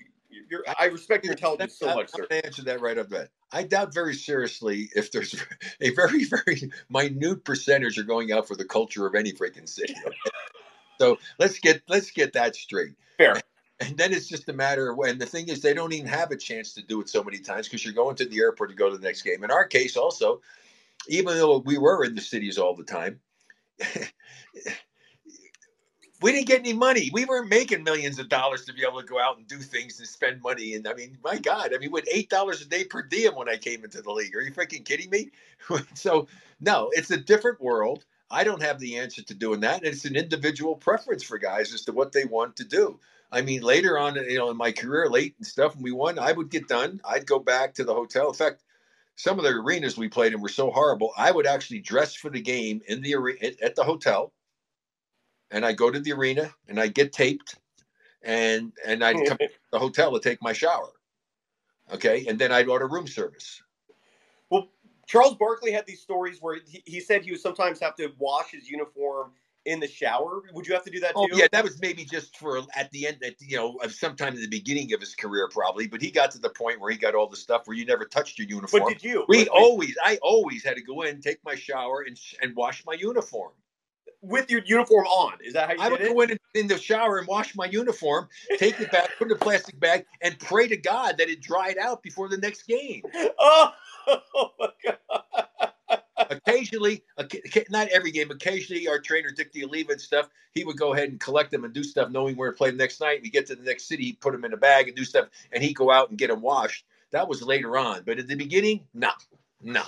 you're 0.49 0.63
i 0.77 0.85
respect 0.85 1.23
your 1.23 1.31
intelligence 1.31 1.79
so 1.79 1.95
much 1.95 2.09
sir 2.09 2.27
gonna 2.29 2.41
answer 2.43 2.61
that 2.61 2.81
right 2.81 2.97
up 2.97 3.07
that. 3.07 3.29
I 3.53 3.63
doubt 3.63 3.93
very 3.93 4.15
seriously 4.15 4.89
if 4.95 5.11
there's 5.11 5.35
a 5.81 5.89
very, 5.91 6.23
very 6.23 6.71
minute 6.89 7.43
percentage 7.43 7.97
are 7.99 8.03
going 8.03 8.31
out 8.31 8.47
for 8.47 8.55
the 8.55 8.65
culture 8.65 9.05
of 9.05 9.15
any 9.15 9.33
freaking 9.33 9.67
city. 9.67 9.95
so 11.01 11.17
let's 11.39 11.57
get 11.57 11.81
let's 11.89 12.11
get 12.11 12.33
that 12.33 12.55
straight. 12.55 12.93
fair 13.17 13.41
And 13.79 13.97
then 13.97 14.13
it's 14.13 14.27
just 14.27 14.47
a 14.49 14.53
matter 14.53 14.91
of 14.91 14.97
when 14.97 15.17
the 15.17 15.25
thing 15.25 15.49
is 15.49 15.61
they 15.61 15.73
don't 15.73 15.91
even 15.91 16.05
have 16.05 16.29
a 16.29 16.37
chance 16.37 16.73
to 16.75 16.83
do 16.83 17.01
it 17.01 17.09
so 17.09 17.23
many 17.23 17.39
times 17.39 17.67
because 17.67 17.83
you're 17.83 17.95
going 17.95 18.15
to 18.17 18.25
the 18.25 18.39
airport 18.39 18.69
to 18.69 18.75
go 18.75 18.91
to 18.91 18.95
the 18.95 19.03
next 19.03 19.23
game. 19.23 19.43
In 19.43 19.49
our 19.49 19.65
case, 19.65 19.97
also, 19.97 20.41
even 21.07 21.33
though 21.33 21.57
we 21.57 21.79
were 21.79 22.05
in 22.05 22.13
the 22.13 22.21
cities 22.21 22.59
all 22.59 22.75
the 22.75 22.83
time, 22.83 23.19
we 26.21 26.31
didn't 26.31 26.45
get 26.45 26.59
any 26.59 26.73
money. 26.73 27.09
We 27.11 27.25
weren't 27.25 27.49
making 27.49 27.83
millions 27.83 28.19
of 28.19 28.29
dollars 28.29 28.65
to 28.65 28.73
be 28.73 28.83
able 28.87 29.01
to 29.01 29.07
go 29.07 29.19
out 29.19 29.39
and 29.39 29.47
do 29.47 29.57
things 29.57 29.97
and 29.97 30.07
spend 30.07 30.43
money. 30.43 30.75
And 30.75 30.87
I 30.87 30.93
mean, 30.93 31.17
my 31.23 31.39
God, 31.39 31.73
I 31.73 31.79
mean, 31.79 31.89
with 31.89 32.07
eight 32.13 32.29
dollars 32.29 32.61
a 32.61 32.65
day 32.65 32.83
per 32.83 33.01
diem 33.01 33.33
when 33.33 33.49
I 33.49 33.57
came 33.57 33.83
into 33.83 34.03
the 34.03 34.11
league, 34.11 34.35
are 34.35 34.41
you 34.41 34.51
freaking 34.51 34.85
kidding 34.85 35.09
me? 35.09 35.31
so 35.95 36.27
no, 36.59 36.91
it's 36.93 37.09
a 37.09 37.17
different 37.17 37.59
world. 37.59 38.05
I 38.31 38.43
don't 38.43 38.61
have 38.61 38.79
the 38.79 38.97
answer 38.97 39.21
to 39.23 39.33
doing 39.33 39.59
that. 39.61 39.79
And 39.79 39.87
it's 39.87 40.05
an 40.05 40.15
individual 40.15 40.75
preference 40.75 41.23
for 41.23 41.37
guys 41.37 41.73
as 41.73 41.83
to 41.83 41.91
what 41.91 42.11
they 42.11 42.25
want 42.25 42.55
to 42.57 42.63
do. 42.63 42.99
I 43.31 43.41
mean, 43.41 43.61
later 43.61 43.97
on, 43.97 44.15
you 44.15 44.37
know, 44.37 44.49
in 44.49 44.57
my 44.57 44.71
career, 44.71 45.09
late 45.09 45.35
and 45.37 45.47
stuff, 45.47 45.75
when 45.75 45.83
we 45.83 45.91
won, 45.91 46.19
I 46.19 46.31
would 46.31 46.49
get 46.49 46.67
done. 46.67 46.99
I'd 47.05 47.25
go 47.25 47.39
back 47.39 47.75
to 47.75 47.83
the 47.83 47.93
hotel. 47.93 48.29
In 48.29 48.33
fact, 48.33 48.63
some 49.15 49.37
of 49.37 49.43
the 49.43 49.51
arenas 49.51 49.97
we 49.97 50.09
played 50.09 50.33
in 50.33 50.41
were 50.41 50.49
so 50.49 50.71
horrible. 50.71 51.11
I 51.17 51.31
would 51.31 51.45
actually 51.45 51.79
dress 51.79 52.15
for 52.15 52.29
the 52.29 52.41
game 52.41 52.81
in 52.87 53.01
the 53.01 53.15
arena 53.15 53.51
at 53.61 53.75
the 53.75 53.83
hotel 53.83 54.33
and 55.51 55.65
I 55.65 55.73
go 55.73 55.91
to 55.91 55.99
the 55.99 56.13
arena 56.13 56.53
and 56.67 56.79
I 56.79 56.87
get 56.87 57.11
taped 57.11 57.55
and 58.23 58.71
and 58.85 59.03
I'd 59.03 59.17
hmm. 59.17 59.25
come 59.25 59.37
to 59.37 59.49
the 59.71 59.79
hotel 59.79 60.13
to 60.13 60.19
take 60.19 60.41
my 60.41 60.53
shower. 60.53 60.89
Okay. 61.93 62.25
And 62.27 62.39
then 62.39 62.51
I'd 62.51 62.69
order 62.69 62.87
room 62.87 63.07
service. 63.07 63.61
Charles 65.11 65.35
Barkley 65.35 65.73
had 65.73 65.85
these 65.85 65.99
stories 65.99 66.37
where 66.39 66.59
he, 66.65 66.81
he 66.85 67.01
said 67.01 67.25
he 67.25 67.31
would 67.31 67.41
sometimes 67.41 67.81
have 67.81 67.97
to 67.97 68.13
wash 68.17 68.51
his 68.51 68.69
uniform 68.69 69.31
in 69.65 69.81
the 69.81 69.87
shower. 69.87 70.41
Would 70.53 70.65
you 70.65 70.73
have 70.73 70.85
to 70.85 70.89
do 70.89 71.01
that 71.01 71.09
Too? 71.09 71.15
oh, 71.17 71.27
too? 71.27 71.35
yeah, 71.37 71.47
that 71.51 71.65
was 71.65 71.81
maybe 71.81 72.05
just 72.05 72.37
for 72.37 72.61
at 72.77 72.89
the 72.91 73.07
end, 73.07 73.17
at 73.21 73.35
you 73.41 73.57
know, 73.57 73.77
sometime 73.89 74.35
in 74.35 74.39
the 74.39 74.47
beginning 74.47 74.93
of 74.93 75.01
his 75.01 75.13
career, 75.13 75.49
probably. 75.51 75.85
But 75.85 76.01
he 76.01 76.11
got 76.11 76.31
to 76.31 76.39
the 76.39 76.49
point 76.49 76.79
where 76.79 76.89
he 76.89 76.97
got 76.97 77.13
all 77.13 77.27
the 77.27 77.35
stuff 77.35 77.67
where 77.67 77.75
you 77.75 77.85
never 77.85 78.05
touched 78.05 78.39
your 78.39 78.47
uniform. 78.47 78.83
But 78.83 78.93
did 78.93 79.03
you? 79.03 79.25
We 79.27 79.49
always, 79.49 79.97
I 80.01 80.17
always 80.21 80.63
had 80.63 80.77
to 80.77 80.81
go 80.81 81.01
in, 81.01 81.19
take 81.19 81.39
my 81.43 81.55
shower, 81.55 82.05
and 82.07 82.17
and 82.41 82.55
wash 82.55 82.85
my 82.85 82.93
uniform 82.93 83.51
with 84.21 84.49
your 84.49 84.61
uniform 84.65 85.05
on. 85.07 85.33
Is 85.43 85.53
that 85.53 85.67
how 85.67 85.73
you 85.73 85.81
I 85.81 85.89
would 85.89 85.99
go 85.99 86.21
in, 86.21 86.37
in 86.55 86.67
the 86.67 86.77
shower 86.77 87.17
and 87.17 87.27
wash 87.27 87.55
my 87.55 87.65
uniform, 87.65 88.29
take 88.57 88.79
it 88.79 88.91
back, 88.91 89.09
put 89.17 89.27
it 89.27 89.31
in 89.31 89.37
a 89.37 89.39
plastic 89.39 89.79
bag, 89.79 90.05
and 90.21 90.37
pray 90.39 90.67
to 90.67 90.77
God 90.77 91.17
that 91.17 91.27
it 91.27 91.41
dried 91.41 91.77
out 91.77 92.01
before 92.03 92.29
the 92.29 92.37
next 92.37 92.63
game. 92.63 93.01
Oh, 93.43 93.71
oh 94.07 94.51
my 94.59 94.69
God. 94.85 96.01
occasionally, 96.29 97.03
not 97.69 97.87
every 97.89 98.11
game, 98.11 98.31
occasionally 98.31 98.87
our 98.87 98.99
trainer 98.99 99.31
Dick 99.31 99.53
D'Oliva 99.53 99.93
and 99.93 100.01
stuff, 100.01 100.29
he 100.53 100.63
would 100.63 100.77
go 100.77 100.93
ahead 100.93 101.09
and 101.09 101.19
collect 101.19 101.51
them 101.51 101.63
and 101.63 101.73
do 101.73 101.83
stuff, 101.83 102.09
knowing 102.09 102.35
where 102.35 102.51
to 102.51 102.57
play 102.57 102.71
the 102.71 102.77
next 102.77 102.99
night. 102.99 103.21
We 103.21 103.29
get 103.29 103.47
to 103.47 103.55
the 103.55 103.63
next 103.63 103.87
city, 103.87 104.05
he'd 104.05 104.21
put 104.21 104.31
them 104.31 104.45
in 104.45 104.53
a 104.53 104.57
bag 104.57 104.87
and 104.87 104.95
do 104.95 105.03
stuff, 105.03 105.27
and 105.51 105.63
he'd 105.63 105.73
go 105.73 105.91
out 105.91 106.09
and 106.09 106.17
get 106.17 106.29
them 106.29 106.41
washed. 106.41 106.85
That 107.11 107.27
was 107.27 107.41
later 107.41 107.77
on, 107.77 108.03
but 108.05 108.19
at 108.19 108.27
the 108.27 108.35
beginning, 108.35 108.85
no, 108.93 109.11
no. 109.61 109.83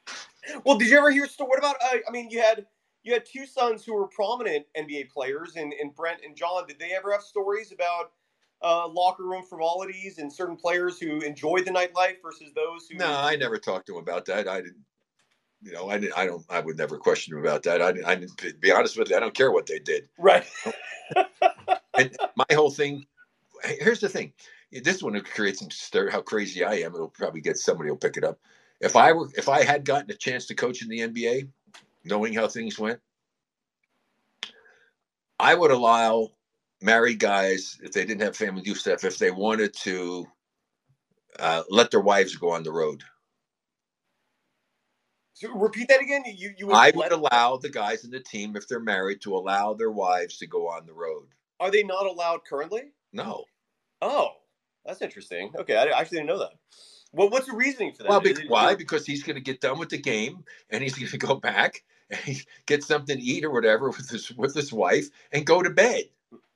well, 0.64 0.78
did 0.78 0.88
you 0.88 0.98
ever 0.98 1.10
hear? 1.10 1.26
What 1.38 1.58
about? 1.58 1.76
Uh, 1.82 1.98
I 2.06 2.10
mean, 2.10 2.30
you 2.30 2.40
had 2.40 2.66
you 3.02 3.12
had 3.12 3.26
two 3.26 3.46
sons 3.46 3.84
who 3.84 3.94
were 3.94 4.06
prominent 4.06 4.66
NBA 4.76 5.10
players, 5.10 5.56
and, 5.56 5.72
and 5.72 5.94
Brent 5.94 6.20
and 6.24 6.36
John. 6.36 6.66
Did 6.66 6.78
they 6.78 6.92
ever 6.92 7.12
have 7.12 7.22
stories 7.22 7.72
about 7.72 8.12
uh, 8.62 8.88
locker 8.88 9.24
room 9.24 9.42
frivolities 9.48 10.18
and 10.18 10.32
certain 10.32 10.56
players 10.56 10.98
who 10.98 11.20
enjoy 11.20 11.60
the 11.60 11.70
nightlife 11.70 12.16
versus 12.22 12.52
those 12.54 12.86
who? 12.88 12.96
No, 12.98 13.12
I 13.12 13.36
never 13.36 13.58
talked 13.58 13.86
to 13.86 13.92
them 13.92 14.02
about 14.02 14.24
that. 14.26 14.48
I 14.48 14.60
didn't. 14.60 14.84
You 15.62 15.72
know, 15.72 15.88
I 15.88 15.98
didn't. 15.98 16.18
I 16.18 16.26
don't. 16.26 16.44
I 16.50 16.60
would 16.60 16.76
never 16.76 16.98
question 16.98 17.34
them 17.34 17.44
about 17.44 17.62
that. 17.64 17.80
I 17.80 17.92
didn't. 17.92 18.06
I 18.06 18.14
didn't. 18.16 18.36
To 18.38 18.54
be 18.54 18.72
honest 18.72 18.98
with 18.98 19.10
you, 19.10 19.16
I 19.16 19.20
don't 19.20 19.34
care 19.34 19.52
what 19.52 19.66
they 19.66 19.78
did. 19.78 20.08
Right. 20.18 20.44
and 21.96 22.16
my 22.36 22.54
whole 22.54 22.70
thing. 22.70 23.06
Here's 23.64 24.00
the 24.00 24.08
thing. 24.08 24.32
This 24.72 25.02
one 25.02 25.12
will 25.12 25.20
create 25.22 25.58
some 25.58 25.70
stir. 25.70 26.10
How 26.10 26.20
crazy 26.20 26.64
I 26.64 26.74
am. 26.74 26.94
It'll 26.94 27.08
probably 27.08 27.40
get 27.40 27.58
somebody 27.58 27.90
will 27.90 27.96
pick 27.96 28.16
it 28.16 28.24
up. 28.24 28.40
If 28.80 28.96
I 28.96 29.12
were, 29.12 29.28
if 29.36 29.48
I 29.48 29.62
had 29.62 29.84
gotten 29.84 30.10
a 30.10 30.14
chance 30.14 30.46
to 30.46 30.54
coach 30.54 30.82
in 30.82 30.88
the 30.88 31.00
NBA, 31.00 31.48
knowing 32.04 32.34
how 32.34 32.48
things 32.48 32.78
went, 32.78 32.98
I 35.38 35.54
would 35.54 35.70
allow 35.70 36.30
married 36.82 37.18
guys, 37.18 37.78
if 37.82 37.92
they 37.92 38.04
didn't 38.04 38.22
have 38.22 38.36
family 38.36 38.62
do 38.62 38.74
stuff, 38.74 39.04
if 39.04 39.18
they 39.18 39.30
wanted 39.30 39.74
to 39.74 40.26
uh, 41.38 41.62
let 41.70 41.90
their 41.90 42.00
wives 42.00 42.36
go 42.36 42.50
on 42.50 42.62
the 42.62 42.72
road. 42.72 43.02
So 45.34 45.52
repeat 45.54 45.88
that 45.88 46.00
again. 46.00 46.22
You, 46.26 46.54
you 46.56 46.66
would 46.68 46.76
I 46.76 46.92
would 46.94 47.12
allow 47.12 47.56
the 47.56 47.68
guys 47.68 48.04
in 48.04 48.10
the 48.10 48.20
team, 48.20 48.54
if 48.56 48.68
they're 48.68 48.80
married, 48.80 49.20
to 49.22 49.34
allow 49.34 49.74
their 49.74 49.90
wives 49.90 50.38
to 50.38 50.46
go 50.46 50.68
on 50.68 50.86
the 50.86 50.92
road. 50.92 51.26
Are 51.58 51.70
they 51.70 51.82
not 51.82 52.06
allowed 52.06 52.44
currently? 52.48 52.92
No. 53.12 53.44
Oh, 54.00 54.28
that's 54.84 55.02
interesting. 55.02 55.52
Okay, 55.56 55.76
I 55.76 55.98
actually 55.98 56.18
didn't 56.18 56.28
know 56.28 56.38
that. 56.38 56.52
Well, 57.12 57.28
what's 57.28 57.46
the 57.46 57.54
reasoning 57.54 57.92
for 57.92 58.04
that? 58.04 58.08
Well, 58.08 58.20
because, 58.20 58.48
why? 58.48 58.74
Because 58.74 59.04
he's 59.06 59.22
going 59.22 59.36
to 59.36 59.42
get 59.42 59.60
done 59.60 59.78
with 59.78 59.90
the 59.90 59.98
game 59.98 60.44
and 60.70 60.82
he's 60.82 60.96
going 60.96 61.08
to 61.10 61.18
go 61.18 61.34
back 61.34 61.82
and 62.10 62.44
get 62.66 62.82
something 62.82 63.16
to 63.16 63.22
eat 63.22 63.44
or 63.44 63.50
whatever 63.50 63.88
with 63.88 64.08
his 64.08 64.30
with 64.36 64.54
his 64.54 64.72
wife 64.72 65.08
and 65.32 65.46
go 65.46 65.62
to 65.62 65.70
bed. 65.70 66.04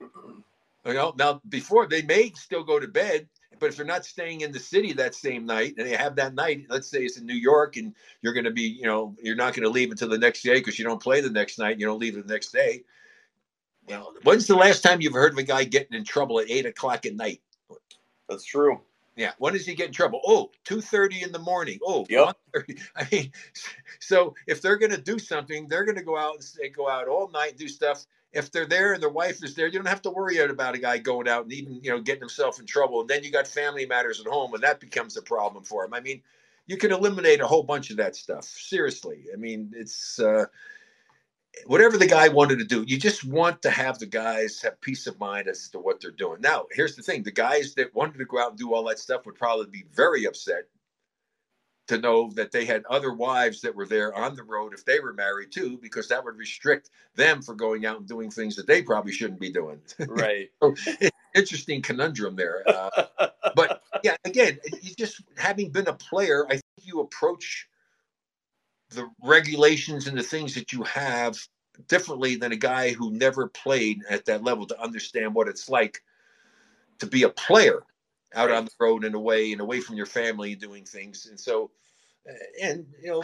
You 0.00 0.94
know, 0.94 1.14
now 1.18 1.40
before 1.48 1.86
they 1.86 2.02
may 2.02 2.32
still 2.36 2.62
go 2.62 2.78
to 2.78 2.86
bed, 2.86 3.28
but 3.58 3.70
if 3.70 3.76
they're 3.76 3.86
not 3.86 4.04
staying 4.04 4.42
in 4.42 4.52
the 4.52 4.58
city 4.58 4.92
that 4.92 5.14
same 5.14 5.46
night 5.46 5.74
and 5.78 5.86
they 5.86 5.96
have 5.96 6.16
that 6.16 6.34
night, 6.34 6.66
let's 6.68 6.88
say 6.88 7.00
it's 7.00 7.16
in 7.16 7.26
New 7.26 7.34
York 7.34 7.76
and 7.76 7.94
you're 8.22 8.34
going 8.34 8.44
to 8.44 8.50
be, 8.50 8.62
you 8.62 8.84
know, 8.84 9.16
you're 9.22 9.36
not 9.36 9.54
going 9.54 9.64
to 9.64 9.70
leave 9.70 9.90
until 9.90 10.08
the 10.08 10.18
next 10.18 10.42
day 10.42 10.54
because 10.54 10.78
you 10.78 10.84
don't 10.84 11.02
play 11.02 11.20
the 11.20 11.30
next 11.30 11.58
night, 11.58 11.78
you 11.80 11.86
don't 11.86 11.98
leave 11.98 12.14
the 12.14 12.32
next 12.32 12.52
day. 12.52 12.84
Well, 13.88 14.14
when's 14.24 14.46
the 14.46 14.56
last 14.56 14.82
time 14.82 15.00
you've 15.00 15.12
heard 15.12 15.32
of 15.32 15.38
a 15.38 15.42
guy 15.42 15.64
getting 15.64 15.96
in 15.96 16.04
trouble 16.04 16.40
at 16.40 16.50
eight 16.50 16.66
o'clock 16.66 17.06
at 17.06 17.14
night? 17.14 17.40
That's 18.28 18.44
true. 18.44 18.80
Yeah. 19.16 19.32
When 19.38 19.54
does 19.54 19.64
he 19.64 19.74
get 19.74 19.86
in 19.86 19.92
trouble? 19.92 20.20
Oh, 20.26 20.50
2.30 20.66 21.24
in 21.24 21.32
the 21.32 21.38
morning. 21.38 21.78
Oh, 21.84 22.04
yep. 22.08 22.36
I 22.96 23.08
mean, 23.10 23.32
so 23.98 24.34
if 24.46 24.60
they're 24.60 24.76
going 24.76 24.90
to 24.90 25.00
do 25.00 25.18
something, 25.18 25.68
they're 25.68 25.84
going 25.84 25.96
to 25.96 26.04
go 26.04 26.18
out 26.18 26.34
and 26.34 26.44
say, 26.44 26.68
go 26.68 26.88
out 26.88 27.08
all 27.08 27.30
night 27.30 27.50
and 27.50 27.58
do 27.58 27.68
stuff. 27.68 28.04
If 28.36 28.52
they're 28.52 28.66
there 28.66 28.92
and 28.92 29.02
their 29.02 29.10
wife 29.10 29.42
is 29.42 29.54
there, 29.54 29.66
you 29.66 29.78
don't 29.78 29.88
have 29.88 30.02
to 30.02 30.10
worry 30.10 30.38
about 30.38 30.74
a 30.74 30.78
guy 30.78 30.98
going 30.98 31.26
out 31.26 31.44
and 31.44 31.52
even, 31.52 31.80
you 31.82 31.90
know, 31.90 32.00
getting 32.00 32.20
himself 32.20 32.60
in 32.60 32.66
trouble. 32.66 33.00
And 33.00 33.08
then 33.08 33.24
you 33.24 33.32
got 33.32 33.46
family 33.46 33.86
matters 33.86 34.20
at 34.20 34.26
home 34.26 34.52
and 34.54 34.62
that 34.62 34.78
becomes 34.80 35.16
a 35.16 35.22
problem 35.22 35.64
for 35.64 35.84
him. 35.84 35.94
I 35.94 36.00
mean, 36.00 36.20
you 36.66 36.76
can 36.76 36.92
eliminate 36.92 37.40
a 37.40 37.46
whole 37.46 37.62
bunch 37.62 37.90
of 37.90 37.96
that 37.96 38.14
stuff. 38.14 38.44
Seriously. 38.44 39.24
I 39.32 39.36
mean, 39.36 39.72
it's, 39.74 40.18
uh, 40.18 40.46
whatever 41.64 41.96
the 41.96 42.06
guy 42.06 42.28
wanted 42.28 42.58
to 42.58 42.64
do, 42.64 42.84
you 42.86 42.98
just 42.98 43.24
want 43.24 43.62
to 43.62 43.70
have 43.70 43.98
the 43.98 44.06
guys 44.06 44.60
have 44.60 44.80
peace 44.80 45.06
of 45.06 45.18
mind 45.18 45.48
as 45.48 45.68
to 45.70 45.78
what 45.78 46.00
they're 46.00 46.10
doing. 46.10 46.40
Now, 46.40 46.66
here's 46.72 46.96
the 46.96 47.02
thing 47.02 47.22
the 47.22 47.30
guys 47.30 47.74
that 47.74 47.94
wanted 47.94 48.18
to 48.18 48.26
go 48.26 48.38
out 48.38 48.50
and 48.50 48.58
do 48.58 48.74
all 48.74 48.84
that 48.84 48.98
stuff 48.98 49.24
would 49.24 49.36
probably 49.36 49.66
be 49.66 49.84
very 49.94 50.26
upset 50.26 50.64
to 51.86 51.98
know 51.98 52.30
that 52.34 52.50
they 52.50 52.64
had 52.64 52.84
other 52.86 53.12
wives 53.12 53.60
that 53.60 53.74
were 53.74 53.86
there 53.86 54.14
on 54.14 54.34
the 54.34 54.42
road 54.42 54.74
if 54.74 54.84
they 54.84 54.98
were 55.00 55.12
married 55.12 55.52
too, 55.52 55.78
because 55.80 56.08
that 56.08 56.24
would 56.24 56.36
restrict 56.36 56.90
them 57.14 57.42
for 57.42 57.54
going 57.54 57.86
out 57.86 57.98
and 57.98 58.08
doing 58.08 58.30
things 58.30 58.56
that 58.56 58.66
they 58.66 58.82
probably 58.82 59.12
shouldn't 59.12 59.40
be 59.40 59.52
doing. 59.52 59.80
Right. 59.98 60.50
so, 60.62 60.74
interesting 61.34 61.82
conundrum 61.82 62.34
there. 62.34 62.64
Uh, 62.66 63.28
but 63.54 63.82
yeah, 64.02 64.16
again, 64.24 64.58
you 64.82 64.94
just 64.96 65.22
having 65.36 65.70
been 65.70 65.88
a 65.88 65.92
player, 65.92 66.46
I 66.46 66.54
think 66.54 66.62
you 66.82 67.00
approach 67.00 67.68
the 68.90 69.08
regulations 69.22 70.06
and 70.06 70.16
the 70.16 70.22
things 70.22 70.54
that 70.54 70.72
you 70.72 70.82
have 70.84 71.38
differently 71.88 72.36
than 72.36 72.52
a 72.52 72.56
guy 72.56 72.92
who 72.92 73.10
never 73.10 73.48
played 73.48 74.00
at 74.08 74.24
that 74.24 74.42
level 74.42 74.66
to 74.66 74.80
understand 74.80 75.34
what 75.34 75.48
it's 75.48 75.68
like 75.68 76.02
to 76.98 77.06
be 77.06 77.24
a 77.24 77.28
player 77.28 77.82
out 78.34 78.50
on 78.50 78.64
the 78.64 78.70
road 78.78 79.04
and 79.04 79.14
away 79.14 79.52
and 79.52 79.60
away 79.60 79.80
from 79.80 79.96
your 79.96 80.06
family 80.06 80.54
doing 80.54 80.84
things. 80.84 81.26
And 81.26 81.38
so, 81.38 81.70
uh, 82.28 82.32
and 82.62 82.86
you 83.02 83.10
know, 83.10 83.22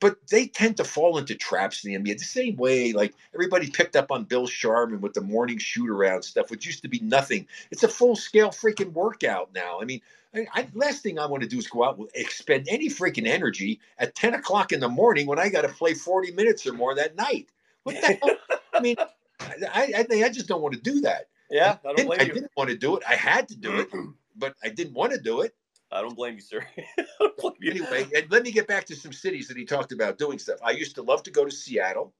but 0.00 0.26
they 0.28 0.46
tend 0.46 0.76
to 0.76 0.84
fall 0.84 1.16
into 1.16 1.34
traps 1.34 1.84
in 1.84 1.92
the 1.92 1.98
NBA 1.98 2.18
the 2.18 2.24
same 2.24 2.56
way. 2.56 2.92
Like 2.92 3.14
everybody 3.34 3.70
picked 3.70 3.96
up 3.96 4.10
on 4.10 4.24
Bill 4.24 4.46
Sharman 4.46 5.00
with 5.00 5.14
the 5.14 5.20
morning 5.20 5.58
shoot 5.58 5.88
around 5.88 6.22
stuff, 6.22 6.50
which 6.50 6.66
used 6.66 6.82
to 6.82 6.88
be 6.88 7.00
nothing. 7.00 7.46
It's 7.70 7.84
a 7.84 7.88
full 7.88 8.16
scale 8.16 8.50
freaking 8.50 8.92
workout 8.92 9.50
now. 9.54 9.80
I 9.80 9.84
mean, 9.84 10.00
I, 10.34 10.46
I, 10.52 10.68
last 10.74 11.02
thing 11.02 11.18
I 11.18 11.26
want 11.26 11.42
to 11.42 11.48
do 11.48 11.58
is 11.58 11.68
go 11.68 11.84
out 11.84 11.96
and 11.96 12.08
expend 12.14 12.66
any 12.68 12.88
freaking 12.88 13.26
energy 13.26 13.80
at 13.98 14.14
10 14.14 14.34
o'clock 14.34 14.72
in 14.72 14.80
the 14.80 14.88
morning 14.88 15.26
when 15.26 15.38
I 15.38 15.48
got 15.48 15.62
to 15.62 15.68
play 15.68 15.94
40 15.94 16.32
minutes 16.32 16.66
or 16.66 16.72
more 16.72 16.94
that 16.94 17.16
night. 17.16 17.48
What 17.84 18.00
the 18.00 18.18
hell? 18.22 18.36
I 18.74 18.80
mean, 18.80 18.96
I, 19.40 20.04
I, 20.10 20.22
I 20.24 20.28
just 20.28 20.48
don't 20.48 20.60
want 20.60 20.74
to 20.74 20.80
do 20.80 21.00
that. 21.02 21.28
Yeah, 21.54 21.76
I, 21.88 21.92
didn't, 21.94 22.20
I 22.20 22.24
didn't 22.24 22.50
want 22.56 22.70
to 22.70 22.76
do 22.76 22.96
it. 22.96 23.04
I 23.08 23.14
had 23.14 23.46
to 23.46 23.56
do 23.56 23.78
it, 23.78 23.88
mm-hmm. 23.92 24.10
but 24.34 24.56
I 24.64 24.70
didn't 24.70 24.92
want 24.92 25.12
to 25.12 25.20
do 25.20 25.42
it. 25.42 25.54
I 25.92 26.00
don't 26.00 26.16
blame 26.16 26.34
you, 26.34 26.40
sir. 26.40 26.66
blame 27.38 27.54
you. 27.60 27.70
Anyway, 27.70 28.08
and 28.12 28.28
let 28.28 28.42
me 28.42 28.50
get 28.50 28.66
back 28.66 28.86
to 28.86 28.96
some 28.96 29.12
cities 29.12 29.46
that 29.46 29.56
he 29.56 29.64
talked 29.64 29.92
about 29.92 30.18
doing 30.18 30.40
stuff. 30.40 30.58
I 30.64 30.72
used 30.72 30.96
to 30.96 31.02
love 31.02 31.22
to 31.22 31.30
go 31.30 31.44
to 31.44 31.52
Seattle. 31.52 32.12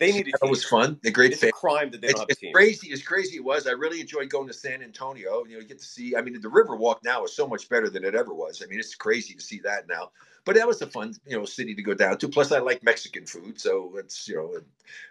They 0.00 0.12
need 0.12 0.28
It 0.28 0.34
was 0.42 0.64
fun. 0.64 0.98
The 1.02 1.10
great 1.10 1.32
it's 1.32 1.42
a 1.42 1.52
crime 1.52 1.90
that 1.90 2.00
they 2.00 2.08
it's, 2.08 2.24
it's 2.26 2.40
crazy 2.54 2.90
as 2.90 3.02
crazy 3.02 3.36
it 3.36 3.44
was. 3.44 3.66
I 3.66 3.72
really 3.72 4.00
enjoyed 4.00 4.30
going 4.30 4.48
to 4.48 4.54
San 4.54 4.82
Antonio. 4.82 5.44
You 5.44 5.56
know, 5.56 5.60
you 5.60 5.66
get 5.66 5.78
to 5.78 5.84
see. 5.84 6.16
I 6.16 6.22
mean, 6.22 6.40
the 6.40 6.48
River 6.48 6.74
Walk 6.74 7.04
now 7.04 7.22
is 7.24 7.36
so 7.36 7.46
much 7.46 7.68
better 7.68 7.90
than 7.90 8.02
it 8.02 8.14
ever 8.14 8.32
was. 8.32 8.62
I 8.62 8.66
mean, 8.66 8.78
it's 8.78 8.94
crazy 8.94 9.34
to 9.34 9.42
see 9.42 9.60
that 9.60 9.86
now. 9.88 10.10
But 10.46 10.56
that 10.56 10.66
was 10.66 10.80
a 10.80 10.86
fun, 10.86 11.14
you 11.26 11.36
know, 11.36 11.44
city 11.44 11.74
to 11.74 11.82
go 11.82 11.92
down 11.92 12.16
to. 12.16 12.28
Plus, 12.30 12.50
I 12.50 12.60
like 12.60 12.82
Mexican 12.82 13.26
food, 13.26 13.60
so 13.60 13.92
it's 13.98 14.26
you 14.26 14.36
know, 14.36 14.54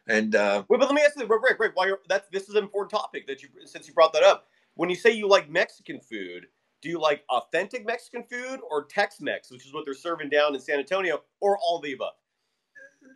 and 0.08 0.36
uh, 0.36 0.64
wait. 0.70 0.80
But 0.80 0.88
let 0.88 0.96
me 0.96 1.04
ask 1.04 1.16
you, 1.20 1.28
Rick, 1.28 1.60
Rick, 1.60 1.74
why 1.76 1.86
you're, 1.86 2.00
that's 2.10 2.28
this 2.30 2.50
is 2.50 2.56
an 2.56 2.64
important 2.64 2.90
topic 2.90 3.28
that 3.28 3.44
you 3.44 3.50
since 3.66 3.88
you 3.88 3.94
brought 3.94 4.12
that 4.14 4.24
up. 4.24 4.48
When 4.74 4.90
you 4.90 4.96
say 4.96 5.12
you 5.12 5.28
like 5.28 5.52
Mexican 5.52 6.00
food, 6.00 6.48
do 6.82 6.90
you 6.90 7.00
like 7.00 7.24
authentic 7.30 7.86
Mexican 7.86 8.24
food 8.24 8.60
or 8.72 8.86
Tex-Mex, 8.86 9.52
which 9.52 9.68
is 9.68 9.74
what 9.74 9.86
they're 9.86 9.94
serving 9.94 10.30
down 10.30 10.56
in 10.56 10.62
San 10.62 10.80
Antonio, 10.80 11.22
or 11.42 11.60
all 11.60 11.80
the 11.80 11.94
above? 11.94 12.14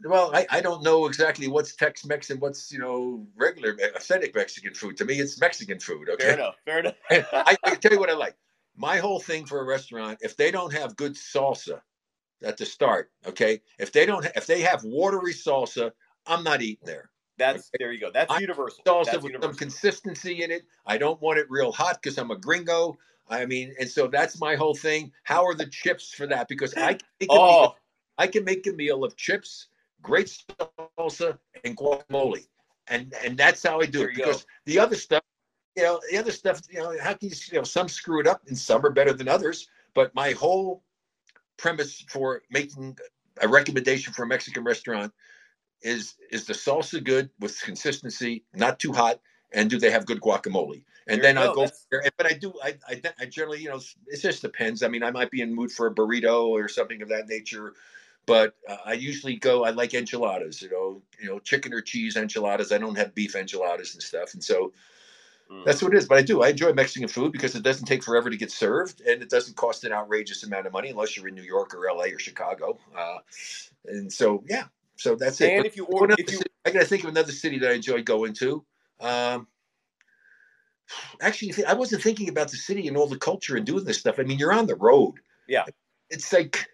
Well, 0.04 0.32
I, 0.34 0.46
I 0.50 0.62
don't 0.62 0.84
know 0.84 1.06
exactly 1.06 1.48
what's 1.48 1.76
Tex-Mex 1.76 2.30
and 2.30 2.42
what's 2.42 2.72
you 2.72 2.80
know 2.80 3.26
regular 3.36 3.78
authentic 3.96 4.36
Mexican 4.36 4.74
food. 4.74 4.98
To 4.98 5.06
me, 5.06 5.16
it's 5.16 5.40
Mexican 5.40 5.80
food. 5.80 6.10
Okay, 6.10 6.24
Fair 6.24 6.34
enough. 6.34 6.56
Fair 6.66 6.80
enough. 6.80 6.96
I, 7.10 7.56
I 7.64 7.76
tell 7.76 7.92
you 7.92 8.00
what 8.00 8.10
I 8.10 8.14
like. 8.14 8.36
My 8.76 8.98
whole 8.98 9.20
thing 9.20 9.46
for 9.46 9.62
a 9.62 9.64
restaurant, 9.64 10.20
if 10.22 10.36
they 10.36 10.52
don't 10.52 10.74
have 10.74 10.96
good 10.96 11.14
salsa 11.14 11.82
at 12.44 12.58
the 12.58 12.66
start, 12.66 13.12
okay, 13.26 13.62
if 13.80 13.92
they 13.92 14.06
don't, 14.06 14.26
if 14.36 14.48
they 14.48 14.62
have 14.62 14.84
watery 14.84 15.34
salsa, 15.34 15.92
I'm 16.26 16.44
not 16.44 16.62
eating 16.62 16.86
there. 16.86 17.10
That's 17.38 17.72
there 17.80 17.92
you 17.92 18.00
go. 18.00 18.12
That's 18.12 18.32
I- 18.32 18.40
universal. 18.40 18.84
Salsa 18.86 19.06
That's 19.06 19.18
with 19.18 19.32
universal. 19.32 19.54
some 19.54 19.58
consistency 19.58 20.44
in 20.44 20.52
it. 20.52 20.64
I 20.86 20.98
don't 20.98 21.22
want 21.22 21.40
it 21.40 21.48
real 21.50 21.72
hot 21.72 22.00
because 22.02 22.18
I'm 22.18 22.32
a 22.32 22.38
gringo. 22.38 22.98
I 23.30 23.46
mean, 23.46 23.74
and 23.80 23.90
so 23.90 24.08
that's 24.08 24.40
my 24.40 24.56
whole 24.56 24.76
thing. 24.76 25.12
How 25.24 25.46
are 25.46 25.56
the 25.56 25.66
chips 25.66 26.14
for 26.14 26.28
that? 26.28 26.48
Because 26.48 26.74
I 26.76 26.96
can 26.96 27.08
make 27.20 27.30
a 27.30 27.34
oh. 27.34 27.36
meal, 27.36 27.76
Oh, 27.76 27.76
I 28.18 28.28
can 28.28 28.44
make 28.44 28.68
a 28.68 28.72
meal 28.72 29.04
of 29.04 29.16
chips, 29.16 29.68
great 30.04 30.38
salsa, 31.00 31.38
and 31.64 31.76
guacamole, 31.76 32.46
and 32.88 33.14
and 33.24 33.38
that's 33.38 33.64
how 33.64 33.82
I 33.82 33.86
do 33.86 34.04
it. 34.04 34.12
you 34.12 34.18
go. 34.18 34.26
Because 34.26 34.46
the 34.66 34.78
other 34.78 34.96
stuff, 34.96 35.24
you 35.76 35.84
know, 35.84 36.00
the 36.12 36.18
other 36.18 36.32
stuff, 36.32 36.62
you 36.70 36.80
know, 36.80 36.96
how 37.02 37.14
can 37.14 37.30
you, 37.30 37.36
you 37.52 37.58
know, 37.58 37.64
some 37.64 37.88
screw 37.88 38.20
it 38.20 38.28
up 38.28 38.42
and 38.48 38.58
some 38.58 38.86
are 38.86 38.92
better 38.92 39.14
than 39.14 39.28
others. 39.28 39.68
But 39.96 40.14
my 40.14 40.32
whole 40.32 40.84
premise 41.58 42.04
for 42.10 42.42
making 42.52 42.98
a 43.42 43.48
recommendation 43.48 44.14
for 44.14 44.24
a 44.24 44.28
Mexican 44.28 44.64
restaurant 44.64 45.14
is 45.82 46.16
is 46.32 46.46
the 46.46 46.54
salsa 46.54 47.04
good 47.04 47.30
with 47.40 47.60
consistency, 47.62 48.44
not 48.54 48.80
too 48.80 48.94
hot, 48.94 49.20
and 49.52 49.70
do 49.70 49.80
they 49.80 49.92
have 49.92 50.06
good 50.06 50.22
guacamole? 50.22 50.84
And 51.08 51.22
There 51.22 51.34
then 51.34 51.38
I 51.38 51.46
go. 51.48 51.54
go. 51.54 51.68
There. 51.92 52.04
But 52.18 52.28
I 52.28 52.34
do. 52.34 52.54
I, 52.64 52.76
I 52.88 53.02
I 53.20 53.26
generally, 53.26 53.62
you 53.62 53.70
know, 53.70 53.82
it 54.08 54.22
just 54.22 54.42
depends. 54.42 54.84
I 54.84 54.88
mean, 54.88 55.04
I 55.04 55.12
might 55.12 55.32
be 55.32 55.42
in 55.42 55.54
mood 55.54 55.72
for 55.72 55.88
a 55.88 55.94
burrito 55.94 56.48
or 56.48 56.68
something 56.68 57.02
of 57.02 57.10
that 57.10 57.28
nature. 57.28 57.74
But 58.26 58.56
uh, 58.70 58.78
I 58.86 58.94
usually 58.94 59.36
go. 59.36 59.66
I 59.66 59.72
like 59.72 59.94
enchiladas. 59.94 60.62
You 60.62 60.72
know, 60.72 61.02
you 61.22 61.28
know, 61.28 61.40
chicken 61.40 61.74
or 61.74 61.82
cheese 61.82 62.16
enchiladas. 62.16 62.72
I 62.72 62.78
don't 62.78 62.98
have 62.98 63.14
beef 63.14 63.36
enchiladas 63.36 63.94
and 63.94 64.04
stuff. 64.04 64.34
And 64.34 64.44
so 64.44 64.72
Mm. 65.52 65.66
that's 65.66 65.82
what 65.84 65.94
it 65.94 65.98
is. 65.98 66.08
But 66.08 66.18
I 66.18 66.22
do. 66.22 66.42
I 66.42 66.50
enjoy 66.50 66.74
Mexican 66.74 67.08
food 67.08 67.32
because 67.32 67.56
it 67.56 67.64
doesn't 67.64 67.86
take 67.86 68.02
forever 68.02 68.30
to 68.30 68.38
get 68.38 68.50
served, 68.52 69.02
and 69.02 69.22
it 69.22 69.30
doesn't 69.30 69.56
cost 69.56 69.84
an 69.84 69.92
outrageous 69.92 70.44
amount 70.44 70.66
of 70.66 70.74
money 70.74 70.90
unless 70.90 71.16
you're 71.16 71.28
in 71.28 71.36
New 71.36 71.44
York 71.44 71.76
or 71.76 71.88
L.A. 71.88 72.12
or 72.14 72.20
Chicago. 72.20 72.80
Uh, 72.98 73.18
and 73.86 74.12
so, 74.12 74.44
yeah. 74.48 74.64
So 74.96 75.16
that's 75.16 75.42
it. 75.42 75.52
and 75.52 75.66
if 75.66 75.76
you 75.76 75.86
order, 75.86 76.16
if 76.18 76.32
you 76.32 76.38
city- 76.38 76.50
I 76.66 76.72
gotta 76.72 76.86
think 76.86 77.04
of 77.04 77.10
another 77.10 77.32
city 77.34 77.60
that 77.60 77.72
I 77.72 77.74
enjoy 77.74 78.04
going 78.04 78.34
to. 78.36 78.64
Um, 79.02 79.48
actually, 81.22 81.66
I 81.66 81.74
wasn't 81.74 82.02
thinking 82.04 82.30
about 82.30 82.50
the 82.50 82.58
city 82.58 82.88
and 82.88 82.96
all 82.96 83.08
the 83.08 83.18
culture 83.18 83.58
and 83.58 83.66
doing 83.66 83.84
this 83.84 84.00
stuff. 84.00 84.20
I 84.20 84.24
mean, 84.24 84.40
you're 84.40 84.54
on 84.54 84.68
the 84.68 84.76
road. 84.76 85.16
Yeah. 85.48 85.66
It's 86.10 86.32
like, 86.32 86.70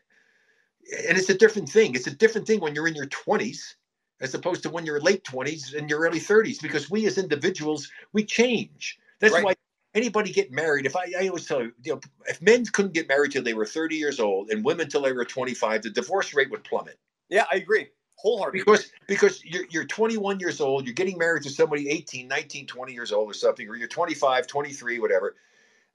and 1.08 1.18
it's 1.18 1.30
a 1.30 1.38
different 1.38 1.70
thing. 1.70 1.96
It's 1.96 2.08
a 2.08 2.16
different 2.16 2.48
thing 2.48 2.60
when 2.60 2.76
you're 2.76 2.88
in 2.88 2.96
your 2.96 3.08
20s 3.08 3.76
as 4.22 4.34
opposed 4.34 4.64
to 4.64 4.70
when 4.70 4.86
you're 4.86 5.00
late 5.00 5.24
20s 5.24 5.78
and 5.78 5.90
your 5.90 6.00
early 6.02 6.20
30s 6.20 6.62
because 6.62 6.90
we 6.90 7.06
as 7.06 7.18
individuals, 7.18 7.90
we 8.12 8.26
change. 8.26 9.00
That's 9.20 9.34
Right. 9.34 9.44
why 9.44 9.56
anybody 9.94 10.32
get 10.32 10.52
married. 10.52 10.86
If 10.86 10.96
I, 10.96 11.12
I 11.20 11.28
always 11.28 11.46
tell 11.46 11.62
you, 11.62 11.74
you 11.84 11.94
know, 11.94 12.02
if 12.28 12.42
men 12.42 12.66
couldn't 12.66 12.94
get 12.94 13.08
married 13.08 13.32
till 13.32 13.44
they 13.44 13.54
were 13.54 13.66
30 13.66 13.96
years 13.96 14.20
old 14.20 14.50
and 14.50 14.64
women 14.66 14.90
till 14.90 15.02
they 15.02 15.14
were 15.14 15.26
25, 15.26 15.84
the 15.84 15.90
divorce 15.90 16.34
rate 16.34 16.52
would 16.52 16.64
plummet 16.64 17.00
yeah, 17.30 17.46
I 17.52 17.58
agree 17.58 17.88
wholeheartedly. 18.16 18.60
because 18.60 18.92
because 19.08 19.46
you're, 19.46 19.66
you're 19.70 19.86
21 19.86 20.40
years 20.40 20.60
old 20.60 20.86
you're 20.86 20.94
getting 20.94 21.18
married 21.18 21.44
to 21.44 21.50
somebody 21.50 21.90
18 21.90 22.28
19 22.28 22.68
20 22.68 22.94
years 22.94 23.12
old 23.14 23.30
or 23.30 23.34
something 23.34 23.68
or 23.70 23.78
you're 23.78 23.88
25 23.88 24.46
23 24.46 25.00
whatever 25.00 25.36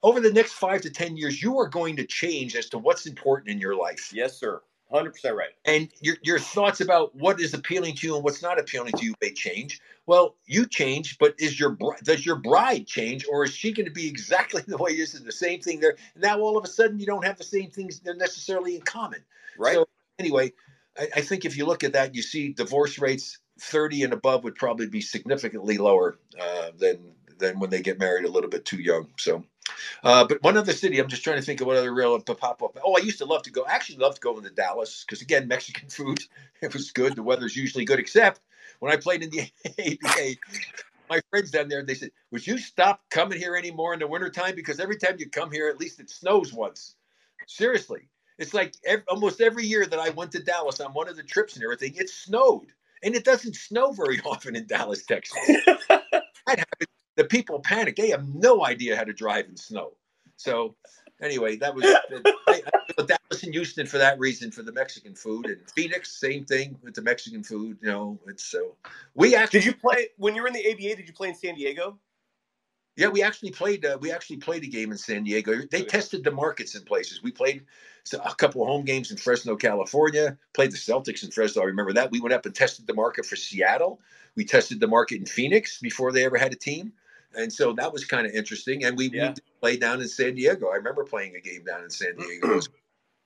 over 0.02 0.20
the 0.20 0.32
next 0.32 0.52
five 0.52 0.80
to 0.80 0.90
10 0.90 1.16
years 1.18 1.42
you 1.42 1.58
are 1.58 1.68
going 1.68 1.96
to 1.96 2.06
change 2.06 2.56
as 2.56 2.68
to 2.70 2.78
what's 2.78 3.06
important 3.06 3.50
in 3.50 3.58
your 3.58 3.76
life 3.76 4.10
yes, 4.14 4.38
sir. 4.38 4.62
Hundred 4.92 5.12
percent 5.12 5.34
right. 5.34 5.48
and 5.64 5.88
your, 6.00 6.16
your 6.22 6.38
thoughts 6.38 6.80
about 6.80 7.14
what 7.16 7.40
is 7.40 7.52
appealing 7.52 7.96
to 7.96 8.06
you 8.06 8.14
and 8.14 8.22
what's 8.22 8.42
not 8.42 8.60
appealing 8.60 8.92
to 8.92 9.04
you 9.04 9.14
may 9.20 9.32
change 9.32 9.80
well 10.06 10.36
you 10.46 10.66
change 10.66 11.18
but 11.18 11.34
is 11.38 11.58
your 11.58 11.76
does 12.04 12.24
your 12.24 12.36
bride 12.36 12.86
change 12.86 13.26
or 13.28 13.44
is 13.44 13.52
she 13.52 13.72
going 13.72 13.86
to 13.86 13.92
be 13.92 14.06
exactly 14.06 14.62
the 14.68 14.76
way 14.76 14.92
it 14.92 15.00
is 15.00 15.12
the 15.12 15.32
same 15.32 15.60
thing 15.60 15.80
there 15.80 15.96
now 16.14 16.38
all 16.38 16.56
of 16.56 16.64
a 16.64 16.68
sudden 16.68 17.00
you 17.00 17.06
don't 17.06 17.24
have 17.24 17.36
the 17.38 17.42
same 17.44 17.70
things 17.70 18.00
necessarily 18.04 18.76
in 18.76 18.82
common 18.82 19.24
Right. 19.56 19.74
so 19.74 19.86
anyway, 20.18 20.52
I, 20.98 21.08
I 21.16 21.20
think 21.20 21.44
if 21.44 21.56
you 21.56 21.66
look 21.66 21.84
at 21.84 21.92
that, 21.92 22.14
you 22.14 22.22
see 22.22 22.52
divorce 22.52 22.98
rates 22.98 23.38
30 23.60 24.04
and 24.04 24.12
above 24.12 24.44
would 24.44 24.56
probably 24.56 24.86
be 24.86 25.00
significantly 25.00 25.78
lower 25.78 26.18
uh, 26.40 26.70
than 26.78 26.98
than 27.38 27.58
when 27.58 27.70
they 27.70 27.82
get 27.82 27.98
married 27.98 28.24
a 28.24 28.30
little 28.30 28.50
bit 28.50 28.64
too 28.64 28.80
young. 28.80 29.08
So, 29.18 29.44
uh, 30.02 30.24
but 30.24 30.42
one 30.42 30.56
other 30.56 30.72
city, 30.72 30.98
I'm 30.98 31.08
just 31.08 31.24
trying 31.24 31.36
to 31.36 31.42
think 31.42 31.60
of 31.60 31.66
what 31.66 31.76
other 31.76 31.92
real 31.92 32.20
to 32.20 32.34
pop 32.34 32.62
up. 32.62 32.76
Oh, 32.84 32.96
I 32.96 33.00
used 33.00 33.18
to 33.18 33.24
love 33.24 33.42
to 33.42 33.50
go. 33.50 33.64
Actually, 33.66 33.98
loved 33.98 34.20
going 34.20 34.42
to 34.44 34.50
Dallas 34.50 35.04
because 35.06 35.22
again, 35.22 35.48
Mexican 35.48 35.88
food. 35.88 36.22
It 36.60 36.72
was 36.72 36.92
good. 36.92 37.16
The 37.16 37.22
weather's 37.22 37.56
usually 37.56 37.84
good, 37.84 37.98
except 37.98 38.40
when 38.80 38.92
I 38.92 38.96
played 38.96 39.22
in 39.22 39.30
the 39.30 39.50
ABA. 40.06 40.36
My 41.10 41.20
friends 41.30 41.50
down 41.50 41.68
there, 41.68 41.82
they 41.82 41.94
said, 41.94 42.10
"Would 42.30 42.46
you 42.46 42.58
stop 42.58 43.00
coming 43.10 43.38
here 43.38 43.56
anymore 43.56 43.92
in 43.92 44.00
the 44.00 44.06
wintertime? 44.06 44.54
Because 44.54 44.80
every 44.80 44.96
time 44.96 45.16
you 45.18 45.28
come 45.28 45.50
here, 45.50 45.68
at 45.68 45.78
least 45.78 46.00
it 46.00 46.10
snows 46.10 46.52
once." 46.52 46.96
Seriously, 47.46 48.08
it's 48.38 48.54
like 48.54 48.74
ev- 48.86 49.04
almost 49.08 49.40
every 49.40 49.66
year 49.66 49.84
that 49.86 49.98
I 49.98 50.10
went 50.10 50.32
to 50.32 50.42
Dallas 50.42 50.80
on 50.80 50.92
one 50.94 51.08
of 51.08 51.16
the 51.16 51.22
trips 51.22 51.56
and 51.56 51.64
everything, 51.64 51.94
it 51.96 52.08
snowed, 52.08 52.68
and 53.02 53.14
it 53.14 53.24
doesn't 53.24 53.54
snow 53.54 53.92
very 53.92 54.20
often 54.24 54.56
in 54.56 54.66
Dallas, 54.66 55.04
Texas. 55.04 55.36
that 55.46 56.24
happened. 56.46 56.88
The 57.16 57.24
people 57.24 57.60
panic; 57.60 57.96
they 57.96 58.10
have 58.10 58.28
no 58.34 58.64
idea 58.64 58.96
how 58.96 59.04
to 59.04 59.12
drive 59.12 59.46
in 59.46 59.56
snow. 59.56 59.92
So, 60.36 60.74
anyway, 61.22 61.56
that 61.56 61.74
was 61.74 61.84
I, 62.48 62.62
I 62.98 63.02
Dallas 63.02 63.42
and 63.42 63.54
Houston 63.54 63.86
for 63.86 63.98
that 63.98 64.18
reason 64.18 64.50
for 64.50 64.62
the 64.62 64.72
Mexican 64.72 65.14
food, 65.14 65.46
and 65.46 65.60
Phoenix, 65.70 66.10
same 66.10 66.44
thing 66.44 66.76
with 66.82 66.94
the 66.94 67.02
Mexican 67.02 67.42
food. 67.42 67.78
You 67.80 67.88
know, 67.88 68.18
it's 68.26 68.44
so 68.44 68.76
we 69.14 69.34
actually 69.34 69.60
Did 69.60 69.66
you 69.66 69.74
play 69.74 70.08
when 70.16 70.34
you 70.34 70.42
were 70.42 70.48
in 70.48 70.54
the 70.54 70.70
ABA? 70.70 70.96
Did 70.96 71.06
you 71.06 71.14
play 71.14 71.28
in 71.28 71.34
San 71.34 71.54
Diego? 71.54 71.98
Yeah, 72.96 73.08
we 73.08 73.22
actually 73.22 73.50
played. 73.50 73.84
Uh, 73.84 73.98
we 74.00 74.12
actually 74.12 74.36
played 74.36 74.62
a 74.62 74.68
game 74.68 74.92
in 74.92 74.98
San 74.98 75.24
Diego. 75.24 75.52
They 75.70 75.78
Okay. 75.78 75.84
tested 75.84 76.22
the 76.22 76.30
markets 76.30 76.76
in 76.76 76.82
places. 76.82 77.22
We 77.22 77.32
played 77.32 77.66
a 78.12 78.34
couple 78.36 78.62
of 78.62 78.68
home 78.68 78.84
games 78.84 79.10
in 79.10 79.16
Fresno, 79.16 79.56
California. 79.56 80.38
Played 80.52 80.70
the 80.70 80.76
Celtics 80.76 81.24
in 81.24 81.30
Fresno. 81.32 81.62
I 81.62 81.66
remember 81.66 81.92
that. 81.94 82.12
We 82.12 82.20
went 82.20 82.34
up 82.34 82.46
and 82.46 82.54
tested 82.54 82.86
the 82.86 82.94
market 82.94 83.26
for 83.26 83.34
Seattle. 83.34 84.00
We 84.36 84.44
tested 84.44 84.78
the 84.78 84.86
market 84.86 85.18
in 85.18 85.26
Phoenix 85.26 85.80
before 85.80 86.12
they 86.12 86.24
ever 86.24 86.38
had 86.38 86.52
a 86.52 86.56
team, 86.56 86.92
and 87.36 87.52
so 87.52 87.72
that 87.74 87.92
was 87.92 88.04
kind 88.04 88.26
of 88.26 88.32
interesting. 88.32 88.84
And 88.84 88.96
we, 88.96 89.08
we 89.08 89.18
Yeah. 89.18 89.32
did 89.32 89.42
play 89.60 89.76
down 89.76 90.00
in 90.00 90.08
San 90.08 90.34
Diego. 90.34 90.68
I 90.68 90.76
remember 90.76 91.04
playing 91.04 91.34
a 91.36 91.40
game 91.40 91.64
down 91.64 91.82
in 91.82 91.90
San 91.90 92.16
Diego. 92.18 92.54
Was- 92.56 92.68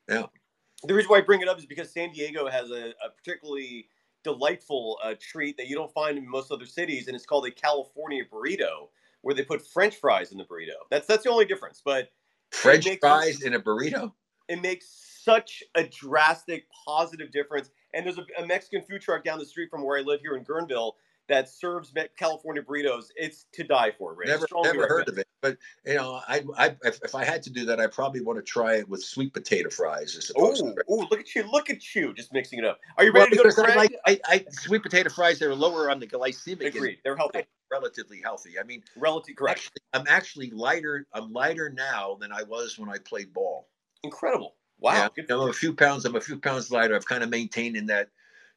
The 0.09 0.95
reason 0.95 1.09
why 1.11 1.19
I 1.19 1.21
bring 1.23 1.41
it 1.43 1.49
up 1.49 1.59
is 1.59 1.67
because 1.67 1.91
San 1.91 2.13
Diego 2.13 2.49
has 2.49 2.71
a, 2.71 2.95
a 3.05 3.11
particularly 3.17 3.89
delightful 4.25 4.99
uh, 5.03 5.15
treat 5.21 5.57
that 5.57 5.67
you 5.69 5.75
don't 5.75 5.93
find 5.93 6.17
in 6.19 6.29
most 6.29 6.51
other 6.53 6.67
cities, 6.67 7.07
and 7.09 7.17
it's 7.17 7.27
called 7.27 7.47
a 7.47 7.51
California 7.51 8.23
burrito, 8.31 8.89
where 9.23 9.35
they 9.35 9.43
put 9.45 9.67
French 9.67 9.97
fries 9.97 10.33
in 10.33 10.39
the 10.39 10.45
burrito. 10.45 10.75
That's 10.91 11.07
that's 11.07 11.25
the 11.25 11.31
only 11.31 11.45
difference, 11.47 11.83
but 11.85 12.11
French 12.53 12.85
makes- 12.87 13.01
fries 13.01 13.43
in 13.43 13.55
a 13.55 13.61
burrito. 13.61 14.13
it 14.49 14.63
makes 14.63 14.87
such 15.25 15.63
a 15.75 15.85
drastic 15.85 16.67
positive 16.87 17.31
difference. 17.33 17.71
And 17.95 18.05
there's 18.07 18.19
a, 18.19 18.25
a 18.43 18.47
Mexican 18.47 18.83
food 18.83 19.01
truck 19.03 19.25
down 19.25 19.39
the 19.39 19.45
street 19.47 19.69
from 19.71 19.83
where 19.83 19.99
I 19.99 20.03
live 20.03 20.21
here 20.21 20.37
in 20.37 20.45
Guerneville 20.45 20.93
that 21.29 21.49
serves 21.49 21.93
California 22.17 22.63
burritos. 22.63 23.07
It's 23.17 23.47
to 23.53 23.65
die 23.65 23.93
for, 23.97 24.15
Ray. 24.15 24.27
Never, 24.27 24.47
never 24.63 24.87
heard 24.87 25.09
of 25.09 25.19
it. 25.19 25.27
But 25.41 25.57
you 25.87 25.95
know, 25.95 26.21
I, 26.27 26.45
I, 26.57 26.77
if, 26.83 27.01
if 27.05 27.15
I 27.15 27.25
had 27.25 27.43
to 27.45 27.51
do 27.51 27.67
that, 27.67 27.79
I 27.79 27.87
probably 27.87 28.21
want 28.21 28.39
to 28.39 28.43
try 28.43 28.77
it 28.77 28.89
with 28.89 29.03
sweet 29.03 29.33
potato 29.33 29.71
fries 29.71 30.33
Oh, 30.37 30.75
oh, 30.89 31.07
look 31.11 31.21
at 31.21 31.35
you! 31.35 31.45
Look 31.51 31.71
at 31.71 31.95
you! 31.95 32.13
Just 32.15 32.33
mixing 32.33 32.59
it 32.59 32.65
up. 32.65 32.79
Are 32.97 33.05
you 33.05 33.13
Well, 33.13 33.25
ready 33.25 33.37
to 33.37 33.43
go 33.45 33.51
to 33.51 33.73
I 33.73 33.75
like 33.75 33.95
I, 34.07 34.21
I 34.27 34.45
sweet 34.51 34.83
potato 34.83 35.11
fries. 35.11 35.39
They're 35.39 35.55
lower 35.55 35.91
on 35.91 36.01
the 36.01 36.07
glycemic. 36.07 36.75
Agreed. 36.75 36.99
They're 37.05 37.17
healthy. 37.17 37.45
Relatively 37.71 38.21
healthy. 38.23 38.59
I 38.59 38.65
mean, 38.65 38.83
relatively 38.97 39.35
correct. 39.35 39.59
actually, 39.59 39.83
I'm 39.93 40.07
actually 40.09 40.51
lighter. 40.51 41.07
I'm 41.13 41.33
lighter 41.33 41.71
now 41.71 42.17
than 42.21 42.33
I 42.33 42.43
was 42.43 42.79
when 42.79 42.89
I 42.89 42.99
played 42.99 43.33
ball. 43.33 43.69
Incredible. 44.03 44.55
Wow. 44.81 45.11
Yeah, 45.17 45.25
I'm 45.31 45.49
a 45.49 45.53
few 45.53 45.75
pounds. 45.75 46.05
I'm 46.05 46.17
a 46.17 46.21
few 46.21 46.39
pounds 46.39 46.71
lighter. 46.71 46.95
I've 46.97 47.07
kind 47.07 47.23
of 47.23 47.31
maintained 47.31 47.77
in 47.77 47.87
that 47.87 48.11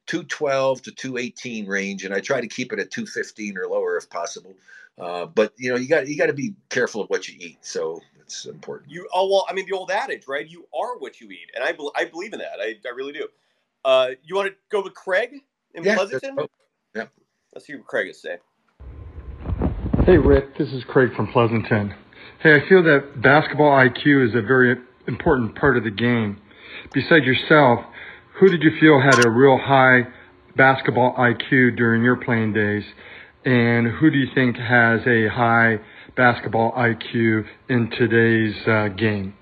212 0.07 0.81
to 0.83 0.91
218 0.91 1.67
range, 1.67 2.05
and 2.05 2.13
I 2.13 2.19
try 2.19 2.41
to 2.41 2.47
keep 2.47 2.73
it 2.73 2.79
at 2.79 2.91
215 2.91 3.57
or 3.57 3.67
lower 3.67 3.97
if 3.97 4.09
possible. 4.09 4.53
Uh, 4.99 5.25
but 5.25 5.53
you 5.57 5.71
know, 5.71 5.77
you 5.77 5.87
got 5.87 6.07
you 6.07 6.17
got 6.17 6.27
to 6.27 6.33
be 6.33 6.53
careful 6.69 7.01
of 7.01 7.09
what 7.09 7.27
you 7.27 7.35
eat. 7.39 7.57
So 7.61 8.01
it's 8.19 8.45
important. 8.45 8.91
You 8.91 9.07
oh 9.13 9.29
well, 9.29 9.45
I 9.49 9.53
mean 9.53 9.65
the 9.65 9.75
old 9.75 9.91
adage, 9.91 10.27
right? 10.27 10.47
You 10.47 10.67
are 10.77 10.97
what 10.97 11.21
you 11.21 11.29
eat, 11.29 11.49
and 11.55 11.63
I 11.63 11.71
bel 11.71 11.91
I 11.95 12.05
believe 12.05 12.33
in 12.33 12.39
that. 12.39 12.59
I, 12.59 12.75
I 12.85 12.89
really 12.89 13.13
do. 13.13 13.27
Uh, 13.83 14.09
you 14.23 14.35
want 14.35 14.49
to 14.49 14.55
go 14.69 14.83
with 14.83 14.93
Craig 14.93 15.41
in 15.73 15.83
Yeah, 15.83 15.95
Pleasanton? 15.95 16.37
Yeah. 16.95 17.05
Let's 17.53 17.65
see 17.65 17.75
what 17.75 17.87
Craig 17.87 18.09
is 18.09 18.21
saying. 18.21 18.37
Hey, 20.05 20.17
Rick, 20.17 20.57
this 20.57 20.69
is 20.69 20.83
Craig 20.83 21.15
from 21.15 21.27
Pleasanton. 21.27 21.93
Hey, 22.39 22.55
I 22.55 22.67
feel 22.67 22.83
that 22.83 23.21
basketball 23.21 23.71
IQ 23.71 24.29
is 24.29 24.35
a 24.35 24.41
very 24.41 24.75
important 25.07 25.55
part 25.55 25.77
of 25.77 25.83
the 25.83 25.91
game. 25.91 26.41
Besides 26.93 27.25
yourself, 27.25 27.85
who 28.41 28.49
did 28.49 28.63
you 28.63 28.71
feel 28.79 28.99
had 28.99 29.19
a 29.19 29.29
real 29.29 29.55
high 29.55 30.01
basketball 30.55 31.13
IQ 31.13 31.77
during 31.77 32.01
your 32.01 32.15
playing 32.15 32.53
days? 32.53 32.83
And 33.45 33.85
who 33.85 34.09
do 34.09 34.17
you 34.17 34.33
think 34.33 34.57
has 34.57 35.01
a 35.05 35.27
high 35.27 35.79
basketball 36.15 36.71
IQ 36.71 37.45
in 37.69 37.91
today's 37.91 38.55
uh, 38.67 38.87
game? 38.97 39.35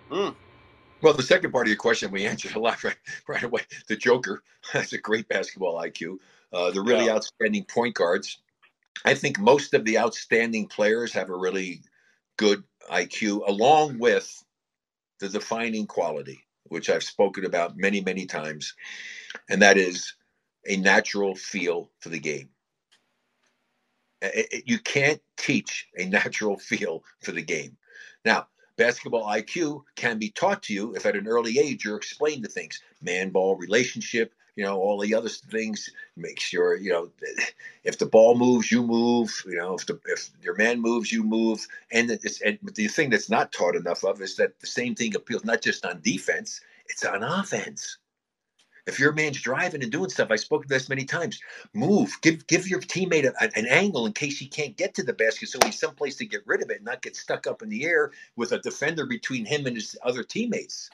Well, 1.02 1.14
the 1.14 1.24
second 1.24 1.54
part 1.54 1.68
of 1.68 1.70
your 1.70 1.78
question, 1.78 2.12
we 2.12 2.26
answered 2.26 2.58
a 2.58 2.60
lot 2.60 2.84
right, 2.84 2.98
right 3.26 3.44
away. 3.44 3.62
The 3.88 3.96
Joker 3.96 4.44
has 4.74 4.92
a 4.92 4.98
great 4.98 5.30
basketball 5.30 5.82
IQ. 5.82 6.18
Uh, 6.52 6.72
the 6.72 6.82
really 6.82 7.06
Yeah. 7.06 7.14
outstanding 7.14 7.64
point 7.64 7.96
guards. 7.96 8.40
I 9.06 9.14
think 9.14 9.40
most 9.40 9.74
of 9.74 9.86
the 9.86 9.98
outstanding 9.98 10.68
players 10.68 11.14
have 11.14 11.30
a 11.30 11.38
really 11.38 11.84
good 12.36 12.66
IQ, 12.92 13.48
along 13.48 14.00
with 14.00 14.44
the 15.22 15.30
defining 15.30 15.88
quality, 15.88 16.44
which 16.70 16.90
I've 16.90 17.04
spoken 17.04 17.46
about 17.46 17.78
many, 17.78 18.02
many 18.02 18.26
times, 18.26 18.74
and 19.50 19.62
that 19.62 19.78
is 19.78 20.14
a 20.68 20.78
natural 20.78 21.36
feel 21.36 21.92
for 22.00 22.10
the 22.10 22.20
game. 22.20 22.50
I- 24.22 24.48
I- 24.54 24.64
you 24.66 24.80
can't 24.80 25.22
teach 25.38 25.88
a 25.98 26.06
natural 26.06 26.58
feel 26.70 27.04
for 27.22 27.32
the 27.32 27.42
game. 27.42 27.78
Now, 28.26 28.48
basketball 28.78 29.26
IQ 29.26 29.84
can 29.96 30.20
be 30.20 30.32
taught 30.32 30.64
to 30.64 30.74
you 30.74 30.96
if 30.96 31.06
at 31.06 31.16
an 31.16 31.28
early 31.28 31.60
age 31.60 31.86
you're 31.86 31.98
explained 31.98 32.44
to 32.44 32.50
things, 32.50 32.82
man 33.02 33.30
ball 33.30 33.56
relationship, 33.56 34.34
you 34.56 34.64
know, 34.64 34.78
all 34.80 35.00
the 35.00 35.14
other 35.14 35.30
things. 35.30 35.90
Make 36.18 36.40
sure, 36.40 36.76
you 36.76 36.92
know, 36.92 37.10
if 37.84 37.98
the 37.98 38.06
ball 38.06 38.36
moves, 38.36 38.72
you 38.72 38.84
move. 38.84 39.44
You 39.46 39.58
know, 39.58 39.76
if 39.76 39.86
the 39.86 40.00
if 40.06 40.30
your 40.42 40.56
man 40.56 40.82
moves, 40.82 41.12
you 41.12 41.24
move. 41.24 41.66
And 41.92 42.12
it's 42.12 42.42
and 42.42 42.60
the 42.62 42.88
thing 42.88 43.10
that's 43.10 43.30
not 43.30 43.52
taught 43.52 43.76
enough 43.76 44.04
of 44.04 44.22
is 44.22 44.36
that 44.38 44.60
the 44.60 44.68
same 44.68 44.96
thing 44.96 45.16
appeals 45.16 45.46
not 45.46 45.62
just 45.62 45.86
on 45.86 46.02
defense, 46.02 46.62
it's 46.88 47.06
on 47.06 47.24
offense. 47.24 47.98
If 48.88 49.00
your 49.00 49.14
man's 49.14 49.40
driving 49.40 49.84
and 49.84 49.92
doing 49.92 50.10
stuff, 50.10 50.32
I 50.32 50.36
spoke 50.36 50.64
to 50.64 50.68
this 50.68 50.90
many 50.90 51.06
times. 51.06 51.40
Move, 51.74 52.12
give 52.22 52.48
give 52.48 52.68
your 52.68 52.80
teammate 52.82 53.26
a, 53.26 53.58
an 53.58 53.68
angle 53.68 54.08
in 54.08 54.14
case 54.14 54.40
he 54.40 54.48
can't 54.48 54.76
get 54.76 54.96
to 54.96 55.04
the 55.04 55.14
basket, 55.14 55.50
so 55.50 55.60
he's 55.64 55.80
someplace 55.80 56.16
to 56.16 56.26
get 56.26 56.42
rid 56.48 56.64
of 56.64 56.72
it, 56.72 56.78
and 56.78 56.86
not 56.86 57.04
get 57.04 57.16
stuck 57.16 57.46
up 57.46 57.62
in 57.62 57.70
the 57.70 57.86
air 57.86 58.12
with 58.36 58.52
a 58.52 58.60
defender 58.60 59.06
between 59.06 59.46
him 59.46 59.68
and 59.68 59.76
his 59.76 59.96
other 60.02 60.24
teammates. 60.24 60.90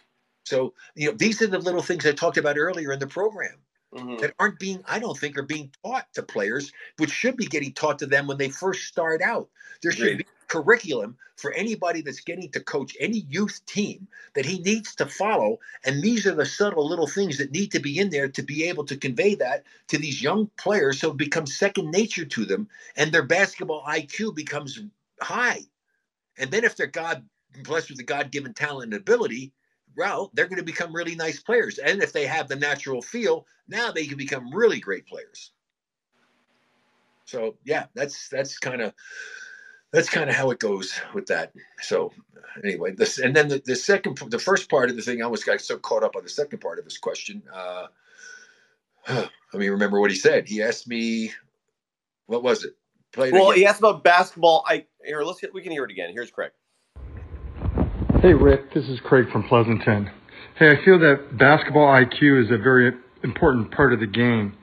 So 0.45 0.73
you 0.95 1.09
know 1.09 1.17
these 1.17 1.41
are 1.41 1.47
the 1.47 1.59
little 1.59 1.81
things 1.81 2.05
I 2.05 2.11
talked 2.11 2.37
about 2.37 2.57
earlier 2.57 2.91
in 2.93 2.99
the 2.99 3.07
program 3.07 3.57
Mhm. 3.93 4.19
that 4.21 4.33
aren't 4.39 4.59
being, 4.59 4.83
I 4.85 4.99
don't 4.99 5.17
think, 5.17 5.37
are 5.37 5.43
being 5.43 5.71
taught 5.83 6.13
to 6.13 6.23
players, 6.23 6.71
which 6.97 7.11
should 7.11 7.37
be 7.37 7.45
getting 7.45 7.73
taught 7.73 7.99
to 7.99 8.05
them 8.05 8.27
when 8.27 8.37
they 8.37 8.49
first 8.49 8.87
start 8.87 9.21
out. 9.21 9.49
There 9.81 9.91
should 9.91 10.17
be 10.17 10.25
curriculum 10.47 11.17
for 11.37 11.51
anybody 11.53 12.01
that's 12.01 12.19
getting 12.21 12.51
to 12.51 12.59
coach 12.59 12.95
any 12.99 13.19
youth 13.29 13.65
team 13.65 14.07
that 14.35 14.45
he 14.45 14.59
needs 14.59 14.95
to 14.95 15.05
follow. 15.05 15.59
And 15.85 16.01
these 16.01 16.27
are 16.27 16.35
the 16.35 16.45
subtle 16.45 16.87
little 16.87 17.07
things 17.07 17.37
that 17.37 17.51
need 17.51 17.71
to 17.71 17.79
be 17.79 17.99
in 17.99 18.09
there 18.09 18.27
to 18.29 18.43
be 18.43 18.65
able 18.65 18.85
to 18.85 18.97
convey 18.97 19.35
that 19.35 19.63
to 19.87 19.97
these 19.97 20.21
young 20.21 20.49
players 20.57 20.99
so 20.99 21.11
it 21.11 21.17
becomes 21.17 21.57
second 21.57 21.91
nature 21.91 22.25
to 22.25 22.45
them 22.45 22.69
and 22.95 23.11
their 23.11 23.23
basketball 23.23 23.83
IQ 23.87 24.35
becomes 24.35 24.79
high. 25.21 25.61
And 26.37 26.51
then 26.51 26.63
if 26.63 26.75
they're 26.75 26.87
God 26.87 27.27
blessed 27.63 27.89
with 27.89 27.97
the 27.97 28.03
God 28.03 28.31
given 28.31 28.53
talent 28.53 28.93
and 28.93 29.01
ability, 29.01 29.53
well, 29.97 30.31
they're 30.33 30.47
going 30.47 30.57
to 30.59 30.63
become 30.63 30.95
really 30.95 31.15
nice 31.15 31.39
players. 31.39 31.77
And 31.79 32.01
if 32.03 32.13
they 32.13 32.25
have 32.25 32.47
the 32.47 32.55
natural 32.55 33.01
feel, 33.01 33.45
now 33.67 33.91
they 33.91 34.05
can 34.05 34.17
become 34.17 34.53
really 34.53 34.79
great 34.79 35.07
players. 35.07 35.51
So 37.25 37.57
yeah, 37.65 37.85
that's 37.95 38.29
that's 38.29 38.59
kind 38.59 38.81
of 38.81 38.93
that's 39.91 40.09
kind 40.09 40.29
of 40.29 40.35
how 40.35 40.51
it 40.51 40.59
goes 40.59 40.99
with 41.13 41.27
that. 41.27 41.53
So 41.81 42.11
anyway, 42.63 42.91
this 42.91 43.19
and 43.19 43.35
then 43.35 43.47
the, 43.47 43.61
the 43.65 43.75
second 43.75 44.17
the 44.29 44.39
first 44.39 44.69
part 44.69 44.89
of 44.89 44.95
the 44.95 45.01
thing 45.01 45.21
I 45.21 45.25
almost 45.25 45.45
got 45.45 45.61
so 45.61 45.77
caught 45.77 46.03
up 46.03 46.15
on 46.15 46.23
the 46.23 46.29
second 46.29 46.59
part 46.59 46.79
of 46.79 46.85
his 46.85 46.97
question. 46.97 47.41
Uh 47.53 47.87
let 49.09 49.29
me 49.53 49.69
remember 49.69 49.99
what 49.99 50.11
he 50.11 50.17
said. 50.17 50.47
He 50.47 50.61
asked 50.61 50.87
me 50.87 51.31
what 52.27 52.43
was 52.43 52.63
it? 52.63 52.73
Play 53.11 53.29
it 53.29 53.33
Well, 53.33 53.51
again. 53.51 53.57
he 53.61 53.65
asked 53.65 53.79
about 53.79 54.03
basketball. 54.03 54.63
I 54.67 54.85
here. 55.03 55.23
Let's 55.23 55.39
get, 55.41 55.53
we 55.53 55.61
can 55.61 55.71
hear 55.71 55.85
it 55.85 55.91
again. 55.91 56.11
Here's 56.13 56.31
Craig. 56.31 56.51
Hey, 58.25 58.33
Rick, 58.33 58.73
this 58.73 58.85
is 58.89 58.99
Craig 59.01 59.31
from 59.31 59.43
Pleasanton. 59.43 60.09
Hey, 60.57 60.71
I 60.71 60.83
feel 60.83 60.97
that 60.97 61.37
basketball 61.37 61.85
IQ 61.85 62.43
is 62.43 62.49
a 62.49 62.57
very 62.57 62.91
important 63.23 63.69
part 63.69 63.93
of 63.93 63.99
the 63.99 64.07
game. 64.07 64.57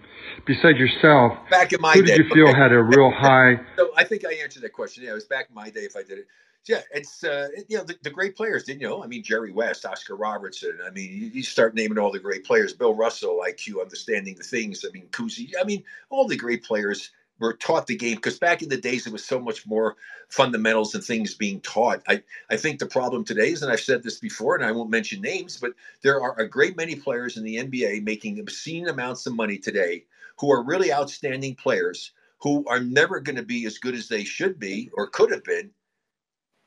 Besides 0.45 0.79
yourself, 0.79 1.39
back 1.49 1.73
in 1.73 1.81
my 1.81 1.93
who 1.93 2.03
day. 2.03 2.17
you 2.17 2.29
feel 2.35 2.49
okay. 2.49 2.59
had 2.59 2.73
a 2.73 2.83
real 2.83 3.11
high? 3.17 3.61
So 3.77 3.93
I 3.97 4.03
think 4.03 4.25
I 4.27 4.33
answered 4.33 4.65
that 4.65 4.73
question. 4.73 5.05
Yeah, 5.05 5.13
it 5.13 5.15
was 5.15 5.27
back 5.27 5.47
in 5.49 5.55
my 5.55 5.71
day 5.71 5.83
if 5.83 5.95
I 5.95 6.03
did 6.03 6.19
it. 6.19 6.27
Yeah, 6.67 6.81
it's 6.93 7.23
uh, 7.23 7.51
you 7.69 7.79
know 7.79 7.85
the, 7.85 7.97
the 8.03 8.11
great 8.11 8.35
players, 8.35 8.65
didn't 8.65 8.81
you 8.81 8.89
know? 8.89 9.05
I 9.05 9.07
mean 9.07 9.23
Jerry 9.23 9.53
West, 9.53 9.87
Oscar 9.87 10.17
Robertson. 10.17 10.81
I 10.85 10.91
mean 10.91 11.13
you, 11.13 11.27
you 11.29 11.43
start 11.45 11.77
naming 11.77 11.99
all 11.99 12.11
the 12.11 12.19
great 12.19 12.45
players. 12.45 12.73
Bill 12.73 12.97
Russell, 12.97 13.45
IQ, 13.49 13.81
understanding 13.81 14.35
the 14.35 14.43
things. 14.43 14.85
I 14.85 14.91
mean 14.91 15.07
Cousy. 15.13 15.53
I 15.61 15.63
mean 15.63 15.85
all 16.11 16.27
the 16.27 16.37
great 16.37 16.65
players 16.65 17.13
were 17.43 17.55
taught 17.55 17.87
the 17.87 17.97
game 17.97 18.15
because 18.15 18.39
back 18.39 18.63
in 18.63 18.69
the 18.69 18.77
days 18.77 19.07
it 19.07 19.13
was 19.13 19.25
so 19.25 19.39
much 19.39 19.67
more 19.67 19.97
fundamentals 20.29 20.95
and 20.95 21.03
things 21.03 21.35
being 21.35 21.61
taught. 21.61 22.03
I 22.09 22.23
I 22.49 22.57
think 22.57 22.79
the 22.79 22.87
problem 22.87 23.25
today 23.25 23.51
is, 23.51 23.63
and 23.63 23.71
I've 23.71 23.81
said 23.81 24.03
this 24.03 24.19
before, 24.19 24.55
and 24.55 24.65
I 24.65 24.73
won't 24.73 24.91
mention 24.91 25.21
names, 25.21 25.59
but 25.59 25.73
there 26.03 26.23
are 26.23 26.39
a 26.39 26.49
great 26.49 26.77
many 26.77 26.95
players 26.95 27.37
in 27.37 27.45
the 27.45 27.57
NBA 27.57 28.05
making 28.05 28.39
obscene 28.39 28.89
amounts 28.89 29.27
of 29.27 29.35
money 29.35 29.59
today 29.59 30.05
who 30.39 30.53
are 30.53 30.63
really 30.65 30.93
outstanding 30.93 31.57
players 31.57 32.13
who 32.39 32.65
are 32.67 32.81
never 32.81 33.21
going 33.21 33.37
to 33.37 33.43
be 33.43 33.67
as 33.67 33.79
good 33.79 33.95
as 33.95 34.09
they 34.09 34.25
should 34.25 34.59
be 34.59 34.91
or 34.95 35.07
could 35.07 35.31
have 35.31 35.45
been 35.45 35.71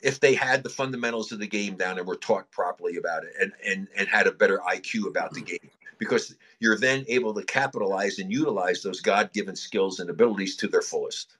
if 0.01 0.19
they 0.19 0.36
had 0.36 0.61
the 0.61 0.69
fundamentals 0.69 1.32
of 1.32 1.39
the 1.39 1.47
game 1.47 1.76
down 1.76 1.97
and 1.97 2.07
were 2.07 2.15
taught 2.17 2.51
properly 2.51 2.97
about 2.97 3.23
it 3.23 3.34
and 3.39 3.53
and 3.65 3.88
and 3.95 4.07
had 4.07 4.28
a 4.28 4.32
better 4.32 4.59
IQ 4.67 5.07
about 5.07 5.34
the 5.34 5.41
mm. 5.41 5.47
game 5.47 5.69
because 6.00 6.36
you're 6.60 6.78
then 6.78 7.06
able 7.08 7.34
to 7.34 7.43
capitalize 7.43 8.20
and 8.20 8.32
utilize 8.32 8.82
those 8.82 9.02
God-given 9.02 9.56
skills 9.56 10.00
and 10.00 10.10
abilities 10.10 10.56
to 10.58 10.68
their 10.68 10.82
fullest. 10.82 11.38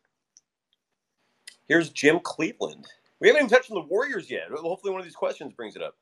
Here's 1.68 1.90
Jim 1.90 2.20
Cleveland. 2.20 2.86
We 3.20 3.28
haven't 3.28 3.44
even 3.44 3.50
touched 3.50 3.72
on 3.72 3.76
the 3.76 3.88
Warriors 3.88 4.30
yet. 4.30 4.50
Hopefully, 4.52 4.92
one 4.92 5.00
of 5.00 5.06
these 5.06 5.16
questions 5.16 5.54
brings 5.54 5.76
it 5.76 5.82
up. 5.82 5.96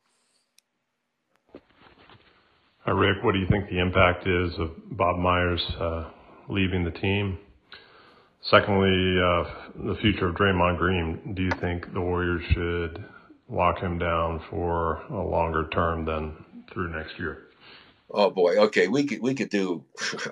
Hi, 2.80 2.92
Rick. 2.92 3.24
What 3.24 3.34
do 3.34 3.40
you 3.40 3.48
think 3.48 3.70
the 3.70 3.80
impact 3.80 4.28
is 4.28 4.52
of 4.60 4.72
Bob 4.98 5.18
Myers 5.18 5.64
uh, 5.80 6.10
leaving 6.50 6.84
the 6.84 6.92
team? 6.92 7.38
Secondly, 8.42 9.22
uh, 9.22 9.46
the 9.88 9.96
future 10.02 10.28
of 10.28 10.36
Draymond 10.36 10.78
Green. 10.78 11.34
Do 11.34 11.44
you 11.44 11.52
think 11.62 11.94
the 11.94 12.02
Warriors 12.02 12.44
should 12.52 13.06
lock 13.48 13.80
him 13.80 13.98
down 14.00 14.42
for 14.50 15.04
a 15.10 15.24
longer 15.24 15.70
term 15.70 16.04
than 16.04 16.36
through 16.74 16.92
next 16.92 17.18
year? 17.18 17.44
Oh 18.10 18.30
boy, 18.30 18.58
okay, 18.58 18.88
we 18.88 19.06
could 19.06 19.22
we 19.22 19.34
could 19.34 19.50
do 19.50 19.84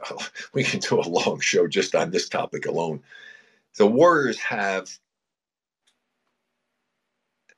we 0.54 0.64
could 0.64 0.82
do 0.82 1.00
a 1.00 1.08
long 1.08 1.40
show 1.40 1.68
just 1.68 1.96
on 1.96 2.12
this 2.12 2.30
topic 2.30 2.66
alone. 2.66 3.02
The 3.78 3.88
Warriors 3.88 4.40
have 4.40 4.90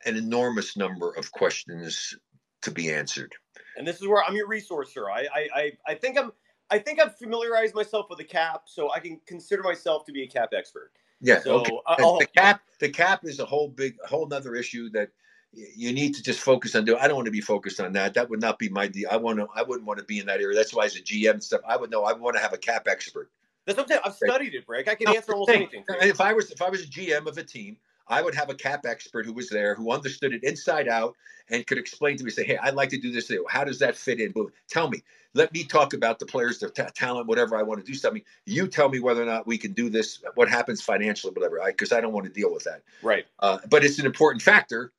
an 0.06 0.16
enormous 0.18 0.78
number 0.78 1.12
of 1.12 1.32
questions 1.32 2.16
to 2.62 2.72
be 2.72 2.92
answered. 2.92 3.34
And 3.78 3.88
this 3.88 4.02
is 4.02 4.08
where 4.08 4.24
I'm 4.24 4.36
your 4.36 4.48
resource, 4.48 4.94
sir. 4.94 5.10
I, 5.10 5.28
I, 5.34 5.48
I, 5.56 5.72
I 5.88 5.96
think 5.96 6.18
I'm, 6.18 6.32
I 6.70 6.80
think 6.80 7.02
I've 7.02 7.18
familiarized 7.18 7.74
myself 7.74 8.08
with 8.10 8.20
the 8.20 8.24
cap, 8.26 8.64
so 8.66 8.92
I 8.92 9.00
can 9.00 9.20
consider 9.26 9.64
myself 9.64 10.06
to 10.06 10.12
be 10.12 10.24
a 10.24 10.28
cap 10.28 10.50
expert. 10.56 10.92
Yeah, 11.22 11.40
So, 11.42 11.62
okay. 11.62 11.78
I- 11.88 11.96
The- 11.96 12.04
I'll- 12.04 12.20
the 12.20 12.28
cap 12.28 12.62
the 12.80 12.90
cap 12.90 13.22
is 13.24 13.40
a 13.40 13.46
whole 13.46 13.70
big 13.70 13.96
a 14.04 14.08
whole 14.08 14.28
nother 14.28 14.56
issue 14.56 14.90
that 14.92 15.10
you 15.54 15.94
need 15.94 16.16
to 16.16 16.24
just 16.24 16.40
focus 16.40 16.76
on. 16.76 16.86
doing. 16.86 17.00
I 17.02 17.08
don't 17.08 17.16
want 17.16 17.26
to 17.28 17.32
be 17.32 17.42
focused 17.42 17.80
on 17.80 17.94
that. 17.94 18.14
That 18.16 18.30
would 18.30 18.42
not 18.42 18.58
be 18.60 18.70
my 18.70 18.88
deal. 18.88 19.08
I 19.12 19.18
want 19.18 19.40
to. 19.40 19.48
I 19.56 19.62
wouldn't 19.62 19.86
want 19.86 20.00
to 20.00 20.06
be 20.06 20.20
in 20.20 20.26
that 20.26 20.42
area. 20.42 20.56
That's 20.56 20.74
why 20.74 20.86
as 20.86 20.96
a 20.96 21.02
GM 21.02 21.32
and 21.32 21.44
stuff, 21.44 21.62
I 21.68 21.78
would 21.78 21.92
know. 21.92 22.04
I 22.04 22.14
want 22.14 22.36
to 22.36 22.42
have 22.42 22.54
a 22.54 22.58
cap 22.58 22.88
expert. 22.88 23.30
That's 23.66 23.78
what 23.78 23.84
I'm 23.86 23.90
saying. 23.90 24.02
I've 24.06 24.16
studied 24.16 24.56
it, 24.56 24.66
Rick. 24.68 24.88
I 24.90 24.96
can 24.96 25.06
No, 25.06 25.16
answer 25.16 25.34
almost 25.34 25.52
anything. 25.52 25.84
for 25.86 25.94
you. 25.94 26.00
And 26.02 26.10
if 26.10 26.20
I 26.20 26.34
was 26.34 26.52
if 26.52 26.62
I 26.62 26.70
was 26.70 26.84
a 26.84 26.88
GM 26.88 27.28
of 27.28 27.38
a 27.38 27.44
team, 27.44 27.78
I 28.08 28.22
would 28.22 28.36
have 28.36 28.50
a 28.50 28.56
cap 28.56 28.86
expert 28.86 29.26
who 29.26 29.34
was 29.34 29.50
there, 29.50 29.76
who 29.76 29.92
understood 29.92 30.34
it 30.34 30.44
inside 30.44 30.88
out, 30.88 31.16
and 31.50 31.66
could 31.66 31.78
explain 31.78 32.18
to 32.18 32.24
me, 32.24 32.32
say, 32.32 32.44
"Hey, 32.44 32.58
I'd 32.58 32.74
like 32.76 32.90
to 32.90 33.00
do 33.00 33.12
this. 33.12 33.32
How 33.48 33.64
does 33.64 33.80
that 33.80 33.96
fit 33.96 34.20
in? 34.20 34.34
Tell 34.70 34.90
me. 34.90 35.02
Let 35.36 35.52
me 35.54 35.64
talk 35.64 35.94
about 35.94 36.20
the 36.20 36.26
players, 36.28 36.60
their 36.60 36.70
ta- 36.70 36.90
talent, 36.94 37.28
whatever 37.28 37.58
I 37.58 37.64
want 37.64 37.84
to 37.84 37.86
do 37.92 37.98
something. 37.98 38.22
You 38.46 38.68
tell 38.68 38.90
me 38.90 39.00
whether 39.00 39.24
or 39.24 39.26
not 39.26 39.48
we 39.48 39.58
can 39.58 39.74
do 39.74 39.90
this. 39.90 40.22
What 40.36 40.48
happens 40.48 40.82
financially, 40.82 41.34
whatever. 41.34 41.60
Because 41.66 41.92
I, 41.92 42.02
don't 42.02 42.14
want 42.14 42.26
to 42.28 42.32
deal 42.32 42.54
with 42.54 42.66
that. 42.66 42.84
Right. 43.02 43.26
Uh, 43.40 43.58
but 43.70 43.84
it's 43.84 43.98
an 43.98 44.06
important 44.06 44.44
factor, 44.44 44.92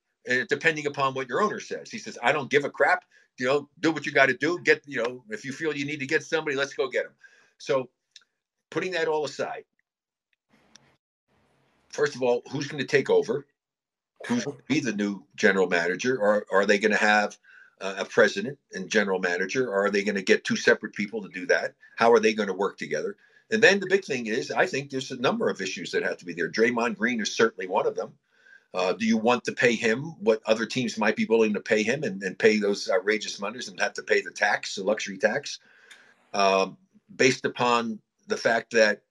depending 0.48 0.86
upon 0.86 1.14
what 1.14 1.28
your 1.28 1.42
owner 1.42 1.60
says. 1.60 1.90
He 1.90 1.98
says, 1.98 2.18
"I 2.22 2.32
don't 2.32 2.50
give 2.50 2.64
a 2.64 2.70
crap. 2.70 3.04
You 3.38 3.46
know, 3.46 3.68
do 3.80 3.90
what 3.90 4.06
you 4.06 4.12
got 4.12 4.26
to 4.26 4.36
do. 4.36 4.58
Get 4.62 4.82
you 4.86 5.02
know, 5.02 5.24
if 5.30 5.44
you 5.44 5.52
feel 5.52 5.76
you 5.76 5.84
need 5.84 6.00
to 6.00 6.06
get 6.06 6.22
somebody, 6.22 6.56
let's 6.56 6.74
go 6.74 6.88
get 6.88 7.04
them." 7.04 7.14
So, 7.58 7.88
putting 8.70 8.92
that 8.92 9.08
all 9.08 9.24
aside, 9.24 9.64
first 11.90 12.14
of 12.14 12.22
all, 12.22 12.42
who's 12.50 12.66
going 12.66 12.82
to 12.82 12.86
take 12.86 13.10
over? 13.10 13.46
Who's 14.26 14.44
going 14.44 14.56
to 14.56 14.64
be 14.64 14.80
the 14.80 14.92
new 14.92 15.22
general 15.36 15.68
manager? 15.68 16.16
Or, 16.16 16.46
or 16.50 16.62
are 16.62 16.66
they 16.66 16.78
going 16.78 16.92
to 16.92 16.98
have 16.98 17.36
uh, 17.80 17.96
a 17.98 18.04
president 18.04 18.58
and 18.72 18.90
general 18.90 19.18
manager? 19.18 19.68
Or 19.68 19.86
are 19.86 19.90
they 19.90 20.02
going 20.02 20.16
to 20.16 20.22
get 20.22 20.44
two 20.44 20.56
separate 20.56 20.94
people 20.94 21.22
to 21.22 21.28
do 21.28 21.46
that? 21.46 21.74
How 21.96 22.12
are 22.12 22.20
they 22.20 22.32
going 22.32 22.48
to 22.48 22.54
work 22.54 22.78
together? 22.78 23.16
And 23.50 23.62
then 23.62 23.80
the 23.80 23.86
big 23.86 24.04
thing 24.04 24.26
is, 24.26 24.50
I 24.50 24.66
think 24.66 24.90
there's 24.90 25.10
a 25.10 25.20
number 25.20 25.48
of 25.50 25.60
issues 25.60 25.90
that 25.92 26.02
have 26.02 26.16
to 26.18 26.24
be 26.24 26.32
there. 26.32 26.50
Draymond 26.50 26.96
Green 26.96 27.20
is 27.20 27.36
certainly 27.36 27.68
one 27.68 27.86
of 27.86 27.94
them. 27.94 28.14
Uh, 28.74 28.92
do 28.92 29.06
you 29.06 29.16
want 29.16 29.44
to 29.44 29.52
pay 29.52 29.76
him 29.76 30.16
what 30.18 30.42
other 30.46 30.66
teams 30.66 30.98
might 30.98 31.14
be 31.14 31.26
willing 31.26 31.54
to 31.54 31.60
pay 31.60 31.84
him 31.84 32.02
and, 32.02 32.20
and 32.24 32.36
pay 32.36 32.58
those 32.58 32.90
outrageous 32.90 33.40
monies 33.40 33.68
and 33.68 33.78
have 33.78 33.92
to 33.92 34.02
pay 34.02 34.20
the 34.20 34.32
tax, 34.32 34.74
the 34.74 34.82
luxury 34.82 35.16
tax, 35.16 35.60
um, 36.32 36.76
based 37.14 37.44
upon 37.44 38.00
the 38.26 38.36
fact 38.36 38.72
that 38.72 39.02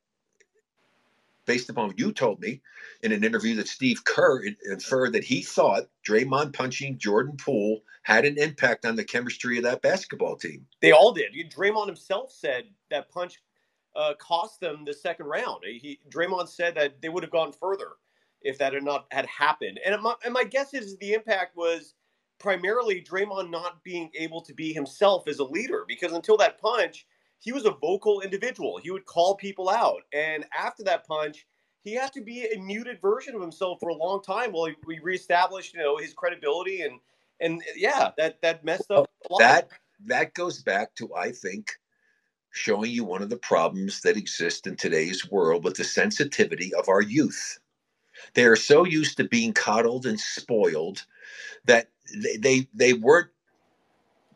based 1.46 1.70
upon 1.70 1.88
what 1.88 2.00
you 2.00 2.12
told 2.12 2.42
me 2.42 2.62
in 3.04 3.12
an 3.14 3.24
interview 3.24 3.56
that 3.56 3.68
Steve 3.68 4.04
Kerr 4.04 4.44
inferred 4.70 5.14
that 5.14 5.24
he 5.24 5.42
thought 5.42 5.84
Draymond 6.08 6.54
punching 6.54 6.98
Jordan 6.98 7.38
Poole 7.38 7.82
had 8.04 8.26
an 8.26 8.38
impact 8.38 8.86
on 8.86 8.98
the 8.98 9.04
chemistry 9.04 9.58
of 9.58 9.64
that 9.64 9.82
basketball 9.82 10.36
team. 10.36 10.66
They 10.82 10.92
all 10.92 11.14
did. 11.14 11.34
Draymond 11.50 11.88
himself 11.88 12.32
said 12.32 12.66
that 12.90 13.10
punch 13.10 13.42
uh, 13.96 14.14
cost 14.20 14.60
them 14.60 14.84
the 14.86 14.94
second 14.94 15.28
round. 15.28 15.64
He 15.64 16.00
Draymond 16.10 16.50
said 16.50 16.76
that 16.76 17.02
they 17.02 17.10
would 17.10 17.24
have 17.24 17.32
gone 17.32 17.54
further 17.54 17.94
if 18.44 18.58
that 18.60 18.74
had 18.74 18.84
not 18.84 19.06
had 19.12 19.26
happened. 19.26 19.80
And 19.86 20.02
my, 20.02 20.16
and 20.24 20.34
my 20.34 20.44
guess 20.44 20.74
is 20.74 20.98
the 20.98 21.14
impact 21.14 21.56
was 21.56 21.96
primarily 22.40 23.02
Draymond 23.02 23.50
not 23.50 23.84
being 23.84 24.10
able 24.18 24.42
to 24.42 24.54
be 24.54 24.74
himself 24.74 25.28
as 25.28 25.40
a 25.40 25.44
leader 25.44 25.86
because 25.88 26.12
until 26.12 26.38
that 26.38 26.60
punch, 26.60 27.06
he 27.40 27.52
was 27.52 27.66
a 27.66 27.72
vocal 27.72 28.22
individual. 28.22 28.78
He 28.78 28.92
would 28.92 29.06
call 29.06 29.36
people 29.36 29.70
out, 29.70 30.02
and 30.14 30.46
after 30.58 30.84
that 30.84 31.08
punch, 31.08 31.46
he 31.84 31.94
had 31.94 32.14
to 32.14 32.22
be 32.22 32.46
a 32.46 32.60
muted 32.60 33.02
version 33.02 33.36
of 33.36 33.42
himself 33.42 33.80
for 33.80 33.90
a 33.90 33.96
long 33.96 34.22
time 34.22 34.54
while 34.54 34.66
he, 34.66 34.76
we 34.86 35.00
reestablished, 35.00 35.74
you 35.74 35.82
know, 35.82 35.98
his 35.98 36.14
credibility 36.14 36.82
and 36.82 37.00
and 37.40 37.62
yeah, 37.76 38.12
that 38.18 38.42
that 38.42 38.64
messed 38.64 38.92
up. 38.92 39.10
That 39.40 39.70
that 40.06 40.34
goes 40.34 40.62
back 40.62 40.96
to 40.96 41.14
I 41.14 41.32
think 41.32 41.72
showing 42.52 42.92
you 42.92 43.04
one 43.04 43.22
of 43.22 43.30
the 43.30 43.38
problems 43.38 44.02
that 44.02 44.16
exist 44.16 44.68
in 44.68 44.76
today's 44.76 45.30
world 45.30 45.64
with 45.64 45.76
the 45.76 45.84
sensitivity 45.84 46.74
of 46.76 46.88
our 46.88 47.02
youth. 47.02 47.60
They 48.34 48.46
are 48.46 48.56
so 48.56 48.86
used 48.86 49.18
to 49.18 49.24
being 49.24 49.54
coddled 49.54 50.06
and 50.06 50.20
spoiled 50.20 51.06
that 51.66 51.90
they 52.16 52.38
they, 52.38 52.68
they 52.74 52.94
weren't 52.94 53.30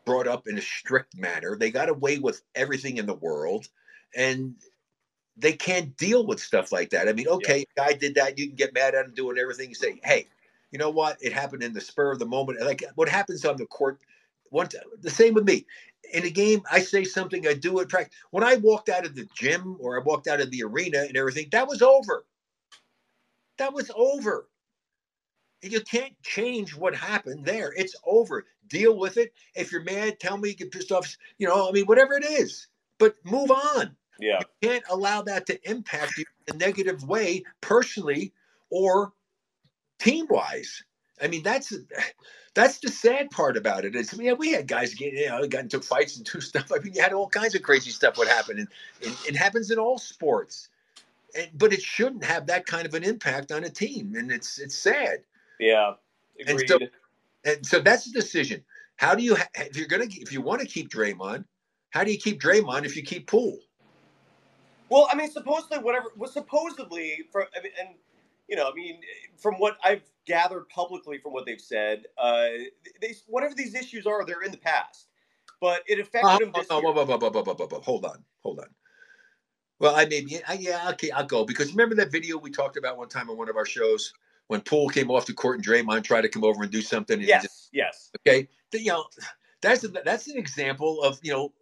brought 0.04 0.26
up 0.26 0.48
in 0.48 0.56
a 0.56 0.62
strict 0.62 1.16
manner. 1.16 1.56
They 1.56 1.70
got 1.70 1.90
away 1.90 2.18
with 2.18 2.40
everything 2.54 2.96
in 2.96 3.06
the 3.06 3.14
world 3.14 3.68
and 4.16 4.54
they 5.36 5.52
can't 5.52 5.96
deal 5.96 6.26
with 6.26 6.40
stuff 6.40 6.72
like 6.72 6.90
that. 6.90 7.08
I 7.08 7.12
mean, 7.12 7.28
okay, 7.28 7.58
yeah. 7.76 7.84
guy 7.84 7.92
did 7.92 8.14
that, 8.16 8.38
you 8.38 8.46
can 8.46 8.56
get 8.56 8.74
mad 8.74 8.94
at 8.94 9.04
him 9.04 9.14
doing 9.14 9.38
everything. 9.38 9.68
You 9.68 9.74
say, 9.74 10.00
hey, 10.02 10.26
you 10.70 10.78
know 10.78 10.90
what? 10.90 11.18
It 11.20 11.32
happened 11.32 11.62
in 11.62 11.72
the 11.72 11.80
spur 11.80 12.12
of 12.12 12.18
the 12.18 12.26
moment. 12.26 12.60
Like 12.60 12.82
what 12.94 13.08
happens 13.08 13.44
on 13.44 13.56
the 13.56 13.66
court, 13.66 14.00
once 14.50 14.74
the 15.00 15.10
same 15.10 15.34
with 15.34 15.44
me. 15.44 15.66
In 16.12 16.24
a 16.24 16.30
game, 16.30 16.62
I 16.70 16.80
say 16.80 17.04
something, 17.04 17.46
I 17.46 17.54
do 17.54 17.80
it 17.80 17.88
practice. 17.88 18.16
When 18.30 18.42
I 18.42 18.54
walked 18.56 18.88
out 18.88 19.04
of 19.04 19.14
the 19.14 19.28
gym 19.34 19.76
or 19.78 20.00
I 20.00 20.02
walked 20.02 20.26
out 20.26 20.40
of 20.40 20.50
the 20.50 20.62
arena 20.62 21.00
and 21.00 21.16
everything, 21.16 21.48
that 21.52 21.68
was 21.68 21.82
over. 21.82 22.24
That 23.58 23.74
was 23.74 23.90
over. 23.94 24.48
You 25.62 25.80
can't 25.80 26.14
change 26.22 26.74
what 26.74 26.94
happened 26.94 27.44
there. 27.44 27.72
It's 27.76 27.96
over. 28.04 28.46
Deal 28.68 28.96
with 28.96 29.16
it. 29.16 29.32
If 29.54 29.72
you're 29.72 29.82
mad, 29.82 30.20
tell 30.20 30.36
me 30.36 30.50
you 30.50 30.54
get 30.54 30.70
pissed 30.70 30.92
off. 30.92 31.16
You 31.38 31.48
know, 31.48 31.68
I 31.68 31.72
mean, 31.72 31.86
whatever 31.86 32.14
it 32.14 32.24
is, 32.24 32.68
but 32.98 33.14
move 33.24 33.50
on. 33.50 33.96
Yeah. 34.20 34.40
You 34.62 34.68
can't 34.68 34.84
allow 34.90 35.22
that 35.22 35.46
to 35.46 35.70
impact 35.70 36.18
you 36.18 36.24
in 36.46 36.54
a 36.54 36.58
negative 36.58 37.06
way, 37.06 37.44
personally 37.60 38.32
or 38.70 39.12
team 39.98 40.26
wise. 40.28 40.82
I 41.20 41.28
mean, 41.28 41.42
that's 41.42 41.72
that's 42.54 42.78
the 42.78 42.88
sad 42.88 43.30
part 43.30 43.56
about 43.56 43.84
it. 43.84 43.94
It's 43.94 44.16
mean, 44.16 44.36
we 44.38 44.52
had 44.52 44.68
guys 44.68 44.94
get 44.94 45.12
you 45.12 45.28
know 45.28 45.46
got 45.46 45.62
into 45.62 45.80
fights 45.80 46.16
and 46.16 46.26
do 46.26 46.40
stuff. 46.40 46.70
I 46.72 46.78
mean, 46.78 46.94
you 46.94 47.02
had 47.02 47.12
all 47.12 47.28
kinds 47.28 47.54
of 47.54 47.62
crazy 47.62 47.90
stuff 47.90 48.18
would 48.18 48.28
happen, 48.28 48.58
and, 48.58 48.68
and 49.04 49.16
it 49.26 49.36
happens 49.36 49.70
in 49.70 49.78
all 49.78 49.98
sports. 49.98 50.68
And, 51.36 51.50
but 51.54 51.72
it 51.72 51.82
shouldn't 51.82 52.24
have 52.24 52.46
that 52.46 52.66
kind 52.66 52.86
of 52.86 52.94
an 52.94 53.04
impact 53.04 53.52
on 53.52 53.64
a 53.64 53.70
team, 53.70 54.14
and 54.16 54.32
it's 54.32 54.58
it's 54.58 54.76
sad. 54.76 55.18
Yeah, 55.60 55.94
agreed. 56.40 56.70
And 56.70 56.70
so, 56.70 56.78
and 57.44 57.66
so 57.66 57.80
that's 57.80 58.04
the 58.04 58.12
decision. 58.12 58.64
How 58.96 59.14
do 59.14 59.22
you 59.22 59.36
if 59.54 59.76
you're 59.76 59.88
gonna 59.88 60.06
if 60.08 60.32
you 60.32 60.40
want 60.40 60.60
to 60.60 60.66
keep 60.66 60.90
Draymond, 60.90 61.44
how 61.90 62.04
do 62.04 62.12
you 62.12 62.18
keep 62.18 62.40
Draymond 62.40 62.84
if 62.84 62.96
you 62.96 63.02
keep 63.02 63.26
Poole? 63.26 63.58
Well, 64.88 65.08
I 65.10 65.16
mean, 65.16 65.30
supposedly 65.30 65.78
whatever 65.78 66.06
was 66.16 66.32
supposedly 66.32 67.24
for 67.30 67.46
I 67.56 67.62
mean, 67.62 67.72
and 67.78 67.88
you 68.48 68.56
know, 68.56 68.70
I 68.70 68.74
mean, 68.74 69.00
from 69.36 69.54
what 69.54 69.76
I've 69.84 70.02
gathered 70.26 70.68
publicly 70.68 71.18
from 71.18 71.32
what 71.32 71.46
they've 71.46 71.60
said, 71.60 72.06
uh, 72.16 72.46
they 73.00 73.14
whatever 73.26 73.54
these 73.54 73.74
issues 73.74 74.06
are, 74.06 74.24
they're 74.24 74.42
in 74.42 74.50
the 74.50 74.58
past. 74.58 75.08
But 75.60 75.82
it 75.86 75.98
affected 75.98 76.28
uh, 76.28 76.38
him 76.38 76.52
oh. 76.54 77.80
Hold 77.82 78.04
on, 78.04 78.24
hold 78.42 78.60
on. 78.60 78.68
Well, 79.80 79.94
I 79.94 80.06
maybe, 80.06 80.40
yeah, 80.58 80.90
okay, 80.90 81.10
I'll 81.10 81.24
go 81.24 81.44
because 81.44 81.70
remember 81.70 81.94
that 81.96 82.10
video 82.10 82.36
we 82.36 82.50
talked 82.50 82.76
about 82.76 82.98
one 82.98 83.08
time 83.08 83.30
on 83.30 83.36
one 83.36 83.48
of 83.48 83.56
our 83.56 83.66
shows 83.66 84.12
when 84.48 84.60
Poole 84.60 84.88
came 84.88 85.10
off 85.10 85.26
the 85.26 85.32
court 85.32 85.56
and 85.56 85.64
Draymond 85.64 86.04
tried 86.04 86.22
to 86.22 86.28
come 86.28 86.42
over 86.42 86.62
and 86.62 86.72
do 86.72 86.82
something. 86.82 87.18
And 87.18 87.28
yes, 87.28 87.42
just, 87.42 87.68
yes. 87.72 88.10
Okay, 88.20 88.48
you 88.72 88.86
know, 88.86 89.04
that's 89.62 89.84
a, 89.84 89.88
that's 89.88 90.26
an 90.26 90.36
example 90.36 91.02
of 91.02 91.20
you 91.22 91.32
know 91.32 91.52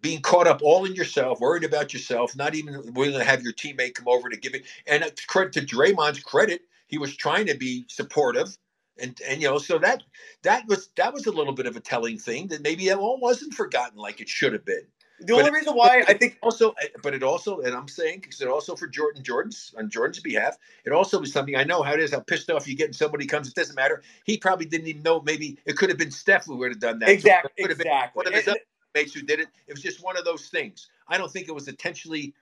being 0.00 0.22
caught 0.22 0.46
up 0.46 0.60
all 0.62 0.84
in 0.84 0.94
yourself, 0.94 1.40
worried 1.40 1.64
about 1.64 1.92
yourself, 1.92 2.36
not 2.36 2.54
even 2.54 2.94
willing 2.94 3.18
to 3.18 3.24
have 3.24 3.42
your 3.42 3.52
teammate 3.52 3.94
come 3.94 4.08
over 4.08 4.28
to 4.28 4.36
give 4.36 4.54
it. 4.54 4.64
And 4.86 5.04
credit 5.26 5.52
to 5.54 5.60
Draymond's 5.60 6.20
credit, 6.20 6.62
he 6.86 6.98
was 6.98 7.16
trying 7.16 7.46
to 7.46 7.56
be 7.56 7.84
supportive. 7.88 8.56
And, 9.00 9.20
and 9.28 9.40
you 9.40 9.48
know 9.48 9.58
so 9.58 9.78
that 9.78 10.02
that 10.42 10.66
was 10.66 10.88
that 10.96 11.12
was 11.12 11.26
a 11.26 11.30
little 11.30 11.52
bit 11.52 11.66
of 11.66 11.76
a 11.76 11.80
telling 11.80 12.18
thing 12.18 12.48
that 12.48 12.62
maybe 12.62 12.88
that 12.88 12.98
all 12.98 13.20
wasn't 13.20 13.54
forgotten 13.54 13.96
like 13.96 14.20
it 14.20 14.28
should 14.28 14.52
have 14.52 14.64
been. 14.64 14.86
The 15.20 15.34
only 15.34 15.50
reason 15.50 15.74
why 15.74 16.04
I 16.06 16.14
think 16.14 16.38
also, 16.42 16.74
but 17.02 17.12
it 17.12 17.22
also, 17.22 17.60
and 17.60 17.74
I'm 17.74 17.88
saying, 17.88 18.20
because 18.20 18.40
it 18.40 18.48
also 18.48 18.76
for 18.76 18.86
Jordan, 18.86 19.22
Jordan's 19.22 19.74
on 19.76 19.90
Jordan's 19.90 20.20
behalf, 20.20 20.56
it 20.84 20.92
also 20.92 21.18
was 21.18 21.32
something 21.32 21.56
I 21.56 21.64
know 21.64 21.82
how 21.82 21.94
it 21.94 22.00
is, 22.00 22.12
how 22.12 22.20
pissed 22.20 22.50
off 22.50 22.68
you 22.68 22.76
get, 22.76 22.86
and 22.86 22.94
somebody 22.94 23.26
comes. 23.26 23.48
It 23.48 23.54
doesn't 23.54 23.74
matter. 23.74 24.02
He 24.24 24.38
probably 24.38 24.66
didn't 24.66 24.86
even 24.86 25.02
know. 25.02 25.20
Maybe 25.20 25.58
it 25.66 25.76
could 25.76 25.88
have 25.88 25.98
been 25.98 26.12
Steph 26.12 26.46
who 26.46 26.56
would 26.58 26.70
have 26.70 26.80
done 26.80 27.00
that. 27.00 27.08
Exactly. 27.08 27.50
So 27.64 27.70
exactly. 27.70 28.10
one 28.14 28.26
of 28.28 28.34
his 28.34 28.46
and, 28.46 28.58
mates 28.94 29.12
who 29.12 29.22
did 29.22 29.40
it. 29.40 29.48
It 29.66 29.72
was 29.72 29.82
just 29.82 30.02
one 30.02 30.16
of 30.16 30.24
those 30.24 30.48
things. 30.48 30.88
I 31.08 31.18
don't 31.18 31.30
think 31.30 31.48
it 31.48 31.54
was 31.54 31.66
intentionally 31.66 32.34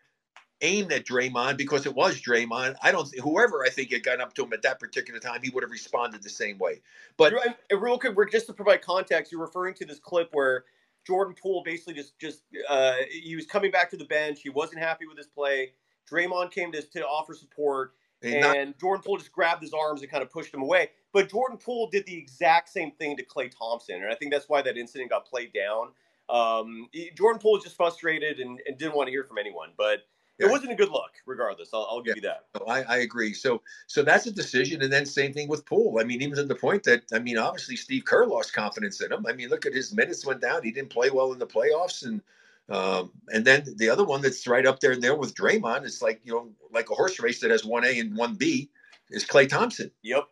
aimed 0.62 0.90
at 0.92 1.04
Draymond 1.04 1.56
because 1.58 1.86
it 1.86 1.94
was 1.94 2.20
Draymond. 2.20 2.76
I 2.82 2.92
don't. 2.92 3.08
Whoever 3.20 3.64
I 3.64 3.70
think 3.70 3.92
had 3.92 4.02
gotten 4.02 4.20
up 4.20 4.34
to 4.34 4.44
him 4.44 4.52
at 4.52 4.62
that 4.62 4.80
particular 4.80 5.20
time, 5.20 5.40
he 5.42 5.50
would 5.50 5.62
have 5.62 5.70
responded 5.70 6.22
the 6.22 6.28
same 6.28 6.58
way. 6.58 6.80
But 7.16 7.32
real 7.70 7.98
quick, 7.98 8.16
we're 8.16 8.28
just 8.28 8.46
to 8.46 8.52
provide 8.52 8.82
context, 8.82 9.32
you're 9.32 9.40
referring 9.40 9.74
to 9.74 9.86
this 9.86 9.98
clip 9.98 10.28
where 10.32 10.64
Jordan 11.06 11.34
Poole 11.40 11.62
basically 11.64 11.94
just 11.94 12.18
just 12.18 12.42
uh, 12.68 12.94
he 13.10 13.36
was 13.36 13.46
coming 13.46 13.70
back 13.70 13.90
to 13.90 13.96
the 13.96 14.04
bench. 14.04 14.40
He 14.42 14.50
wasn't 14.50 14.80
happy 14.80 15.06
with 15.06 15.16
his 15.16 15.26
play. 15.26 15.72
Draymond 16.10 16.50
came 16.50 16.72
to, 16.72 16.82
to 16.82 17.04
offer 17.06 17.34
support, 17.34 17.94
and 18.22 18.78
Jordan 18.78 19.02
Poole 19.04 19.18
just 19.18 19.32
grabbed 19.32 19.62
his 19.62 19.72
arms 19.72 20.02
and 20.02 20.10
kind 20.10 20.22
of 20.22 20.30
pushed 20.30 20.52
him 20.52 20.62
away. 20.62 20.90
But 21.12 21.30
Jordan 21.30 21.58
Poole 21.58 21.88
did 21.90 22.06
the 22.06 22.16
exact 22.16 22.68
same 22.68 22.92
thing 22.92 23.16
to 23.16 23.24
Klay 23.24 23.50
Thompson, 23.56 23.96
and 23.96 24.12
I 24.12 24.14
think 24.14 24.32
that's 24.32 24.48
why 24.48 24.62
that 24.62 24.76
incident 24.76 25.10
got 25.10 25.26
played 25.26 25.52
down. 25.52 25.88
Um, 26.28 26.88
Jordan 27.16 27.40
Poole 27.40 27.52
was 27.52 27.64
just 27.64 27.76
frustrated 27.76 28.40
and, 28.40 28.60
and 28.66 28.76
didn't 28.76 28.94
want 28.94 29.06
to 29.06 29.12
hear 29.12 29.24
from 29.24 29.38
anyone, 29.38 29.70
but 29.76 30.00
it 30.38 30.50
wasn't 30.50 30.72
a 30.72 30.74
good 30.74 30.90
look, 30.90 31.12
regardless. 31.24 31.70
I'll, 31.72 31.86
I'll 31.90 32.02
give 32.02 32.16
yeah. 32.16 32.22
you 32.22 32.28
that. 32.28 32.44
No, 32.60 32.66
I, 32.66 32.82
I 32.82 32.96
agree. 32.98 33.32
So, 33.32 33.62
so 33.86 34.02
that's 34.02 34.26
a 34.26 34.32
decision, 34.32 34.82
and 34.82 34.92
then 34.92 35.06
same 35.06 35.32
thing 35.32 35.48
with 35.48 35.64
Poole. 35.64 35.98
I 35.98 36.04
mean, 36.04 36.20
even 36.20 36.36
to 36.36 36.44
the 36.44 36.54
point 36.54 36.82
that 36.84 37.04
I 37.12 37.18
mean, 37.18 37.38
obviously 37.38 37.76
Steve 37.76 38.04
Kerr 38.04 38.26
lost 38.26 38.52
confidence 38.52 39.00
in 39.00 39.12
him. 39.12 39.24
I 39.26 39.32
mean, 39.32 39.48
look 39.48 39.66
at 39.66 39.74
his 39.74 39.94
minutes 39.94 40.26
went 40.26 40.40
down. 40.40 40.62
He 40.62 40.72
didn't 40.72 40.90
play 40.90 41.10
well 41.10 41.32
in 41.32 41.38
the 41.38 41.46
playoffs, 41.46 42.04
and 42.04 42.20
um, 42.68 43.12
and 43.28 43.44
then 43.44 43.64
the 43.76 43.88
other 43.88 44.04
one 44.04 44.20
that's 44.22 44.46
right 44.46 44.66
up 44.66 44.80
there 44.80 44.92
and 44.92 45.02
there 45.02 45.14
with 45.14 45.34
Draymond 45.34 45.84
is 45.84 46.02
like 46.02 46.20
you 46.24 46.32
know, 46.32 46.50
like 46.72 46.90
a 46.90 46.94
horse 46.94 47.20
race 47.20 47.40
that 47.40 47.50
has 47.50 47.64
one 47.64 47.84
A 47.84 47.98
and 47.98 48.16
one 48.16 48.34
B 48.34 48.70
is 49.10 49.24
Klay 49.24 49.48
Thompson. 49.48 49.90
Yep. 50.02 50.24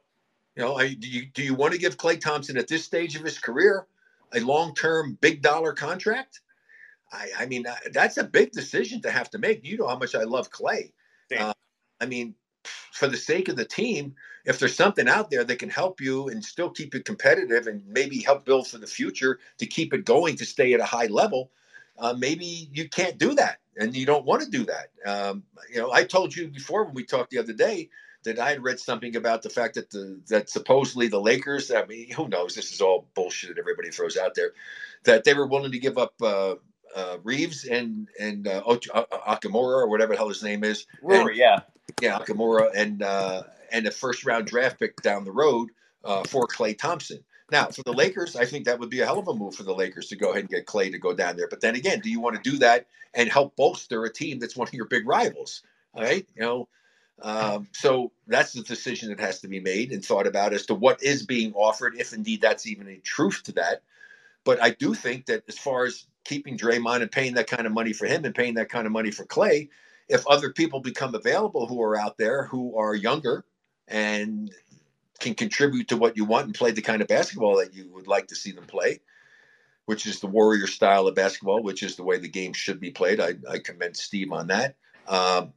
You 0.57 0.63
know, 0.63 0.77
I, 0.77 0.95
do 0.95 1.09
you 1.09 1.27
do 1.27 1.43
you 1.43 1.55
want 1.55 1.73
to 1.73 1.79
give 1.79 1.97
Klay 1.97 2.21
Thompson 2.21 2.57
at 2.57 2.69
this 2.69 2.85
stage 2.85 3.17
of 3.17 3.23
his 3.23 3.39
career 3.39 3.87
a 4.35 4.41
long 4.41 4.75
term 4.75 5.17
big 5.21 5.43
dollar 5.43 5.73
contract? 5.73 6.41
I, 7.13 7.29
I 7.41 7.47
mean, 7.47 7.67
uh, 7.67 7.75
that's 7.93 8.17
a 8.17 8.25
big 8.25 8.53
decision 8.53 9.01
to 9.03 9.11
have 9.11 9.31
to 9.31 9.39
make. 9.39 9.65
You 9.65 9.79
know 9.79 9.87
how 9.87 9.99
much 9.99 10.15
I 10.15 10.25
love 10.25 10.51
Klay. 10.51 10.93
Uh, 11.37 11.53
I 12.01 12.07
mean, 12.07 12.35
for 12.93 13.09
the 13.09 13.17
sake 13.17 13.49
of 13.49 13.57
the 13.57 13.65
team, 13.65 14.15
if 14.45 14.59
there's 14.59 14.75
something 14.75 15.09
out 15.09 15.31
there 15.31 15.45
that 15.45 15.59
can 15.59 15.71
help 15.71 16.01
you 16.01 16.29
and 16.29 16.45
still 16.45 16.71
keep 16.71 16.95
it 16.95 17.05
competitive 17.05 17.67
and 17.67 17.87
maybe 17.87 18.21
help 18.21 18.45
build 18.45 18.69
for 18.69 18.79
the 18.79 18.87
future 18.87 19.39
to 19.59 19.67
keep 19.67 19.95
it 19.95 20.05
going 20.05 20.37
to 20.37 20.45
stay 20.45 20.75
at 20.75 20.81
a 20.81 20.85
high 20.85 21.07
level, 21.07 21.51
uh, 21.99 22.13
maybe 22.13 22.69
you 22.73 22.89
can't 22.89 23.19
do 23.19 23.35
that 23.35 23.59
and 23.79 23.97
you 23.97 24.07
don't 24.07 24.25
want 24.25 24.43
to 24.43 24.51
do 24.51 24.65
that. 24.65 24.91
Um, 25.07 25.45
you 25.71 25.79
know, 25.79 25.93
I 25.93 26.05
told 26.05 26.35
you 26.35 26.49
before 26.49 26.85
when 26.85 26.95
we 26.95 27.05
talked 27.05 27.31
the 27.31 27.39
other 27.39 27.53
day 27.53 27.89
that 28.25 28.39
I 28.39 28.51
had 28.51 28.63
read 28.63 28.81
something 28.81 29.17
about 29.17 29.43
the 29.43 29.51
fact 29.51 29.75
that 29.75 29.91
the 29.91 30.21
that 30.29 30.49
supposedly 30.49 31.09
the 31.09 31.21
Lakers. 31.21 31.71
I 31.71 31.85
mean, 31.85 32.11
who 32.11 32.29
knows? 32.29 32.55
This 32.55 32.73
is 32.73 32.81
all 32.81 33.09
bullshit 33.15 33.51
that 33.51 33.61
everybody 33.61 33.91
throws 33.91 34.17
out 34.17 34.35
there. 34.35 34.53
That 35.05 35.25
they 35.25 35.35
were 35.35 35.47
willing 35.47 35.73
to 35.73 35.79
give 35.79 35.99
up 35.99 36.15
uh, 36.23 36.55
uh, 36.95 37.19
Reaves 37.23 37.65
and 37.65 38.09
and 38.19 38.47
uh, 38.47 38.63
Akamura 38.65 39.83
or 39.83 39.89
whatever 39.89 40.13
the 40.13 40.19
hell 40.19 40.29
his 40.29 40.43
name 40.43 40.65
is. 40.65 40.87
Rory, 41.03 41.21
and, 41.21 41.37
yeah, 41.37 41.61
yeah, 42.01 42.19
Akamura 42.19 42.71
and 42.75 43.03
uh, 43.03 43.43
and 43.73 43.87
a 43.87 43.91
first 43.91 44.25
round 44.25 44.47
draft 44.47 44.79
pick 44.79 45.01
down 45.03 45.25
the 45.25 45.33
road 45.33 45.71
uh, 46.05 46.25
for 46.25 46.47
Klay 46.47 46.77
Thompson. 46.77 47.19
Now, 47.51 47.67
for 47.67 47.83
the 47.83 47.93
Lakers, 47.93 48.37
I 48.37 48.47
think 48.47 48.65
that 48.65 48.79
would 48.79 48.89
be 48.91 49.01
a 49.01 49.07
hell 49.07 49.19
of 49.19 49.29
a 49.29 49.35
move 49.35 49.55
for 49.55 49.65
the 49.65 49.75
Lakers 49.75 50.09
to 50.09 50.17
go 50.17 50.31
ahead 50.31 50.41
and 50.41 50.49
get 50.49 50.67
Klay 50.67 50.91
to 50.91 50.99
go 50.99 51.15
down 51.15 51.37
there. 51.37 51.49
But 51.49 51.61
then 51.61 51.75
again, 51.75 52.01
do 52.01 52.11
you 52.11 52.19
want 52.19 52.43
to 52.43 52.51
do 52.51 52.59
that 52.59 52.87
and 53.13 53.31
help 53.31 53.55
bolster 53.55 54.05
a 54.05 54.13
team 54.13 54.39
that's 54.39 54.57
one 54.57 54.67
of 54.67 54.75
your 54.75 54.87
big 54.87 55.07
rivals? 55.07 55.63
All 55.93 56.03
right, 56.03 56.27
you 56.35 56.43
know. 56.43 56.69
Um, 57.23 57.69
so 57.73 58.11
that's 58.27 58.53
the 58.55 58.63
decision 58.63 59.11
that 59.11 59.21
has 59.21 59.41
to 59.41 59.49
be 59.49 59.61
made 59.61 59.93
and 59.93 60.05
thought 60.05 60.27
about 60.27 60.53
as 60.53 60.67
to 60.67 60.75
what 60.75 61.03
is 61.03 61.25
being 61.25 61.53
offered, 61.53 61.95
if 61.97 62.13
indeed 62.13 62.41
that's 62.41 62.67
even 62.67 62.89
a 62.89 62.97
truth 62.97 63.43
to 63.45 63.53
that. 63.53 63.83
But 64.43 64.61
I 64.61 64.71
do 64.71 64.95
think 64.95 65.27
that 65.27 65.45
as 65.49 65.57
far 65.57 65.85
as 65.85 66.07
keeping 66.25 66.57
Draymond 66.57 67.03
and 67.03 67.11
paying 67.11 67.35
that 67.35 67.47
kind 67.47 67.67
of 67.67 67.73
money 67.73 67.93
for 67.93 68.07
him 68.07 68.25
and 68.25 68.35
paying 68.35 68.55
that 68.55 68.69
kind 68.69 68.87
of 68.87 68.93
money 68.93 69.11
for 69.11 69.25
Klay, 69.25 69.69
if 70.09 70.27
other 70.27 70.53
people 70.53 70.81
become 70.81 71.15
available 71.15 71.67
who 71.67 71.83
are 71.83 71.99
out 71.99 72.19
there 72.19 72.45
who 72.45 72.79
are 72.79 72.95
younger 72.95 73.45
and 73.89 74.53
can 75.21 75.35
contribute 75.35 75.89
to 75.89 75.97
what 75.97 76.17
you 76.17 76.25
want 76.25 76.47
and 76.47 76.55
play 76.55 76.71
the 76.71 76.83
kind 76.83 77.01
of 77.01 77.09
basketball 77.09 77.57
that 77.57 77.75
you 77.75 77.89
would 77.93 78.07
like 78.07 78.29
to 78.29 78.35
see 78.35 78.53
them 78.53 78.67
play, 78.67 79.01
which 79.87 80.07
is 80.07 80.21
the 80.21 80.27
warrior 80.27 80.67
style 80.67 81.07
of 81.07 81.15
basketball, 81.15 81.63
which 81.63 81.83
is 81.83 81.97
the 81.97 82.03
way 82.03 82.19
the 82.19 82.29
game 82.29 82.53
should 82.53 82.81
be 82.81 82.91
played. 82.91 83.21
I, 83.21 83.35
I 83.49 83.59
commend 83.59 83.97
Steve 83.97 84.33
on 84.33 84.49
that. 84.49 84.77
Um, 85.07 85.53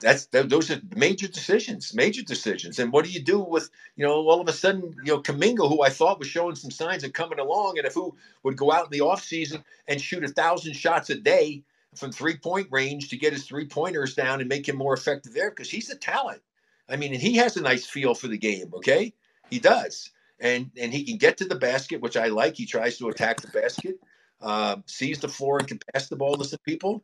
that's 0.00 0.26
that, 0.26 0.48
those 0.48 0.70
are 0.70 0.80
major 0.96 1.28
decisions, 1.28 1.94
major 1.94 2.22
decisions. 2.22 2.78
And 2.78 2.92
what 2.92 3.04
do 3.04 3.10
you 3.10 3.20
do 3.20 3.40
with 3.40 3.70
you 3.96 4.04
know 4.06 4.14
all 4.28 4.40
of 4.40 4.48
a 4.48 4.52
sudden 4.52 4.94
you 5.04 5.12
know 5.12 5.20
Kuminga, 5.20 5.68
who 5.68 5.82
I 5.82 5.88
thought 5.88 6.18
was 6.18 6.28
showing 6.28 6.54
some 6.54 6.70
signs 6.70 7.04
of 7.04 7.12
coming 7.12 7.38
along, 7.38 7.78
and 7.78 7.86
if 7.86 7.94
who 7.94 8.14
would 8.42 8.56
go 8.56 8.72
out 8.72 8.86
in 8.86 8.90
the 8.90 9.04
offseason 9.04 9.62
and 9.88 10.00
shoot 10.00 10.24
a 10.24 10.28
thousand 10.28 10.74
shots 10.74 11.10
a 11.10 11.16
day 11.16 11.62
from 11.94 12.12
three 12.12 12.36
point 12.36 12.68
range 12.70 13.08
to 13.10 13.16
get 13.16 13.32
his 13.32 13.46
three 13.46 13.66
pointers 13.66 14.14
down 14.14 14.40
and 14.40 14.48
make 14.48 14.68
him 14.68 14.76
more 14.76 14.94
effective 14.94 15.34
there 15.34 15.50
because 15.50 15.70
he's 15.70 15.90
a 15.90 15.96
talent. 15.96 16.42
I 16.88 16.96
mean, 16.96 17.12
and 17.12 17.22
he 17.22 17.36
has 17.36 17.56
a 17.56 17.62
nice 17.62 17.86
feel 17.86 18.14
for 18.14 18.28
the 18.28 18.38
game. 18.38 18.72
Okay, 18.74 19.14
he 19.50 19.58
does, 19.58 20.10
and 20.40 20.70
and 20.76 20.92
he 20.92 21.04
can 21.04 21.16
get 21.16 21.38
to 21.38 21.44
the 21.44 21.54
basket, 21.54 22.00
which 22.00 22.16
I 22.16 22.26
like. 22.26 22.56
He 22.56 22.66
tries 22.66 22.98
to 22.98 23.08
attack 23.08 23.40
the 23.40 23.48
basket, 23.48 23.98
uh, 24.40 24.76
sees 24.86 25.20
the 25.20 25.28
floor, 25.28 25.58
and 25.58 25.68
can 25.68 25.80
pass 25.92 26.08
the 26.08 26.16
ball 26.16 26.36
to 26.36 26.44
some 26.44 26.60
people 26.64 27.02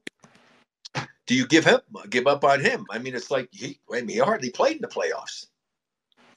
do 1.31 1.37
you 1.37 1.47
give 1.47 1.65
him 1.65 1.79
give 2.09 2.27
up 2.27 2.43
on 2.43 2.59
him? 2.59 2.87
I 2.91 2.99
mean, 2.99 3.15
it's 3.15 3.31
like 3.31 3.51
he 3.53 3.79
I 3.89 4.01
mean, 4.01 4.09
he 4.09 4.19
hardly 4.19 4.51
played 4.51 4.75
in 4.75 4.83
the 4.83 4.89
playoffs, 4.89 5.47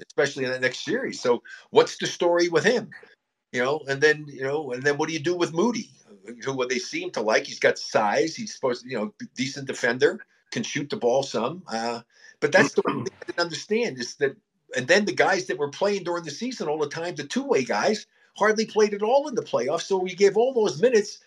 especially 0.06 0.46
in 0.46 0.52
the 0.52 0.60
next 0.60 0.86
series. 0.86 1.20
So 1.20 1.42
what's 1.72 1.98
the 1.98 2.06
story 2.06 2.48
with 2.48 2.64
him? 2.64 2.92
You 3.52 3.64
know, 3.64 3.82
and 3.88 4.00
then 4.00 4.28
you 4.28 4.44
know, 4.44 4.72
and 4.72 4.84
then 4.84 4.98
what 4.98 5.08
do 5.08 5.14
you 5.14 5.20
do 5.20 5.36
with 5.36 5.52
Moody, 5.52 5.90
who 6.46 6.68
they 6.68 6.78
seem 6.78 7.10
to 7.14 7.22
like? 7.22 7.48
He's 7.48 7.60
got 7.60 7.80
size. 7.80 8.36
He's 8.36 8.54
supposed 8.54 8.84
to, 8.84 8.90
you 8.92 9.00
know, 9.00 9.14
decent 9.34 9.66
defender, 9.66 10.20
can 10.52 10.62
shoot 10.62 10.92
the 10.92 10.98
ball 10.98 11.24
some. 11.24 11.64
Uh, 11.68 12.02
but 12.40 12.52
that's 12.52 12.74
the 12.74 12.84
one 12.86 13.04
thing 13.04 13.14
I 13.20 13.26
didn't 13.26 13.46
understand 13.46 13.98
is 13.98 14.14
that, 14.18 14.38
and 14.78 14.88
then 14.88 15.06
the 15.06 15.12
guys 15.12 15.48
that 15.48 15.58
were 15.58 15.72
playing 15.72 16.04
during 16.04 16.24
the 16.24 16.30
season 16.30 16.68
all 16.68 16.78
the 16.78 16.88
time, 16.88 17.16
the 17.16 17.24
two 17.24 17.46
way 17.46 17.64
guys, 17.64 18.06
hardly 18.38 18.68
played 18.68 18.94
at 18.94 19.02
all 19.02 19.28
in 19.28 19.34
the 19.34 19.42
playoffs. 19.42 19.88
So 19.88 19.98
we 19.98 20.14
gave 20.14 20.38
all 20.38 20.54
those 20.54 20.80
minutes 20.80 21.20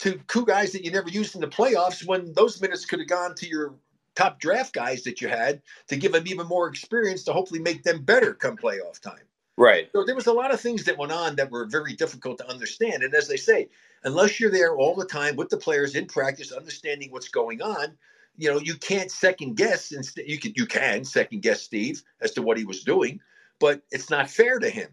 to 0.00 0.20
two 0.28 0.44
guys 0.44 0.72
that 0.72 0.84
you 0.84 0.90
never 0.90 1.08
used 1.08 1.34
in 1.34 1.40
the 1.40 1.46
playoffs 1.46 2.06
when 2.06 2.32
those 2.34 2.60
minutes 2.60 2.84
could 2.84 2.98
have 2.98 3.08
gone 3.08 3.34
to 3.36 3.48
your 3.48 3.74
top 4.14 4.40
draft 4.40 4.72
guys 4.72 5.02
that 5.04 5.20
you 5.20 5.28
had 5.28 5.60
to 5.88 5.96
give 5.96 6.12
them 6.12 6.26
even 6.26 6.46
more 6.46 6.68
experience 6.68 7.24
to 7.24 7.32
hopefully 7.32 7.60
make 7.60 7.82
them 7.82 8.02
better 8.02 8.34
come 8.34 8.56
playoff 8.56 9.00
time. 9.00 9.24
Right. 9.56 9.88
So 9.92 10.04
there 10.04 10.16
was 10.16 10.26
a 10.26 10.32
lot 10.32 10.52
of 10.52 10.60
things 10.60 10.84
that 10.84 10.98
went 10.98 11.12
on 11.12 11.36
that 11.36 11.50
were 11.50 11.66
very 11.66 11.94
difficult 11.94 12.38
to 12.38 12.50
understand. 12.50 13.04
And 13.04 13.14
as 13.14 13.28
they 13.28 13.36
say, 13.36 13.68
unless 14.02 14.40
you're 14.40 14.50
there 14.50 14.76
all 14.76 14.96
the 14.96 15.06
time 15.06 15.36
with 15.36 15.48
the 15.48 15.56
players 15.56 15.94
in 15.94 16.06
practice, 16.06 16.50
understanding 16.50 17.10
what's 17.12 17.28
going 17.28 17.62
on, 17.62 17.96
you 18.36 18.50
know, 18.50 18.58
you 18.58 18.74
can't 18.74 19.12
second 19.12 19.56
guess. 19.56 19.92
Instead, 19.92 20.24
you 20.26 20.38
can 20.38 20.52
you 20.56 20.66
can 20.66 21.04
second 21.04 21.42
guess 21.42 21.62
Steve 21.62 22.02
as 22.20 22.32
to 22.32 22.42
what 22.42 22.58
he 22.58 22.64
was 22.64 22.82
doing, 22.82 23.20
but 23.60 23.82
it's 23.92 24.10
not 24.10 24.28
fair 24.28 24.58
to 24.58 24.68
him 24.68 24.88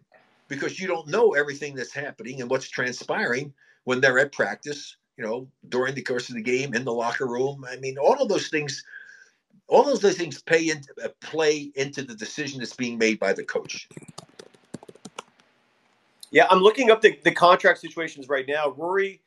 because 0.47 0.79
you 0.79 0.87
don't 0.87 1.07
know 1.07 1.33
everything 1.33 1.73
that's 1.73 1.93
happening 1.93 2.41
and 2.41 2.49
what's 2.51 2.69
transpiring 2.69 3.51
when 3.83 4.01
they're 4.01 4.19
at 4.19 4.31
practice, 4.31 4.97
you 5.17 5.23
know, 5.23 5.47
during 5.69 5.95
the 5.95 6.01
course 6.01 6.29
of 6.29 6.35
the 6.35 6.41
game, 6.41 6.73
in 6.73 6.85
the 6.85 6.93
locker 6.93 7.27
room. 7.27 7.65
I 7.69 7.77
mean, 7.77 7.97
all 7.97 8.21
of 8.21 8.29
those 8.29 8.49
things, 8.49 8.83
all 9.67 9.83
those 9.83 10.01
things 10.15 10.41
pay 10.41 10.69
into 10.69 10.93
uh, 11.03 11.09
play 11.21 11.71
into 11.75 12.03
the 12.03 12.15
decision 12.15 12.59
that's 12.59 12.75
being 12.75 12.97
made 12.97 13.19
by 13.19 13.33
the 13.33 13.43
coach. 13.43 13.87
Yeah, 16.31 16.47
I'm 16.49 16.59
looking 16.59 16.89
up 16.89 17.01
the, 17.01 17.19
the 17.23 17.31
contract 17.31 17.79
situations 17.79 18.29
right 18.29 18.47
now. 18.47 18.69
Rui 18.69 19.17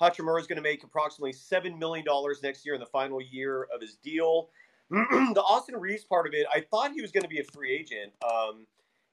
Hachimura 0.00 0.40
is 0.40 0.46
going 0.46 0.56
to 0.56 0.62
make 0.62 0.82
approximately 0.82 1.32
$7 1.32 1.78
million 1.78 2.04
next 2.42 2.64
year 2.64 2.74
in 2.74 2.80
the 2.80 2.86
final 2.86 3.20
year 3.20 3.66
of 3.74 3.80
his 3.80 3.96
deal. 3.96 4.50
the 4.90 5.42
Austin 5.42 5.76
Reaves 5.76 6.04
part 6.04 6.26
of 6.26 6.34
it, 6.34 6.46
I 6.54 6.60
thought 6.60 6.92
he 6.92 7.00
was 7.00 7.12
going 7.12 7.22
to 7.22 7.28
be 7.28 7.40
a 7.40 7.44
free 7.44 7.72
agent. 7.72 8.12
Um, 8.24 8.66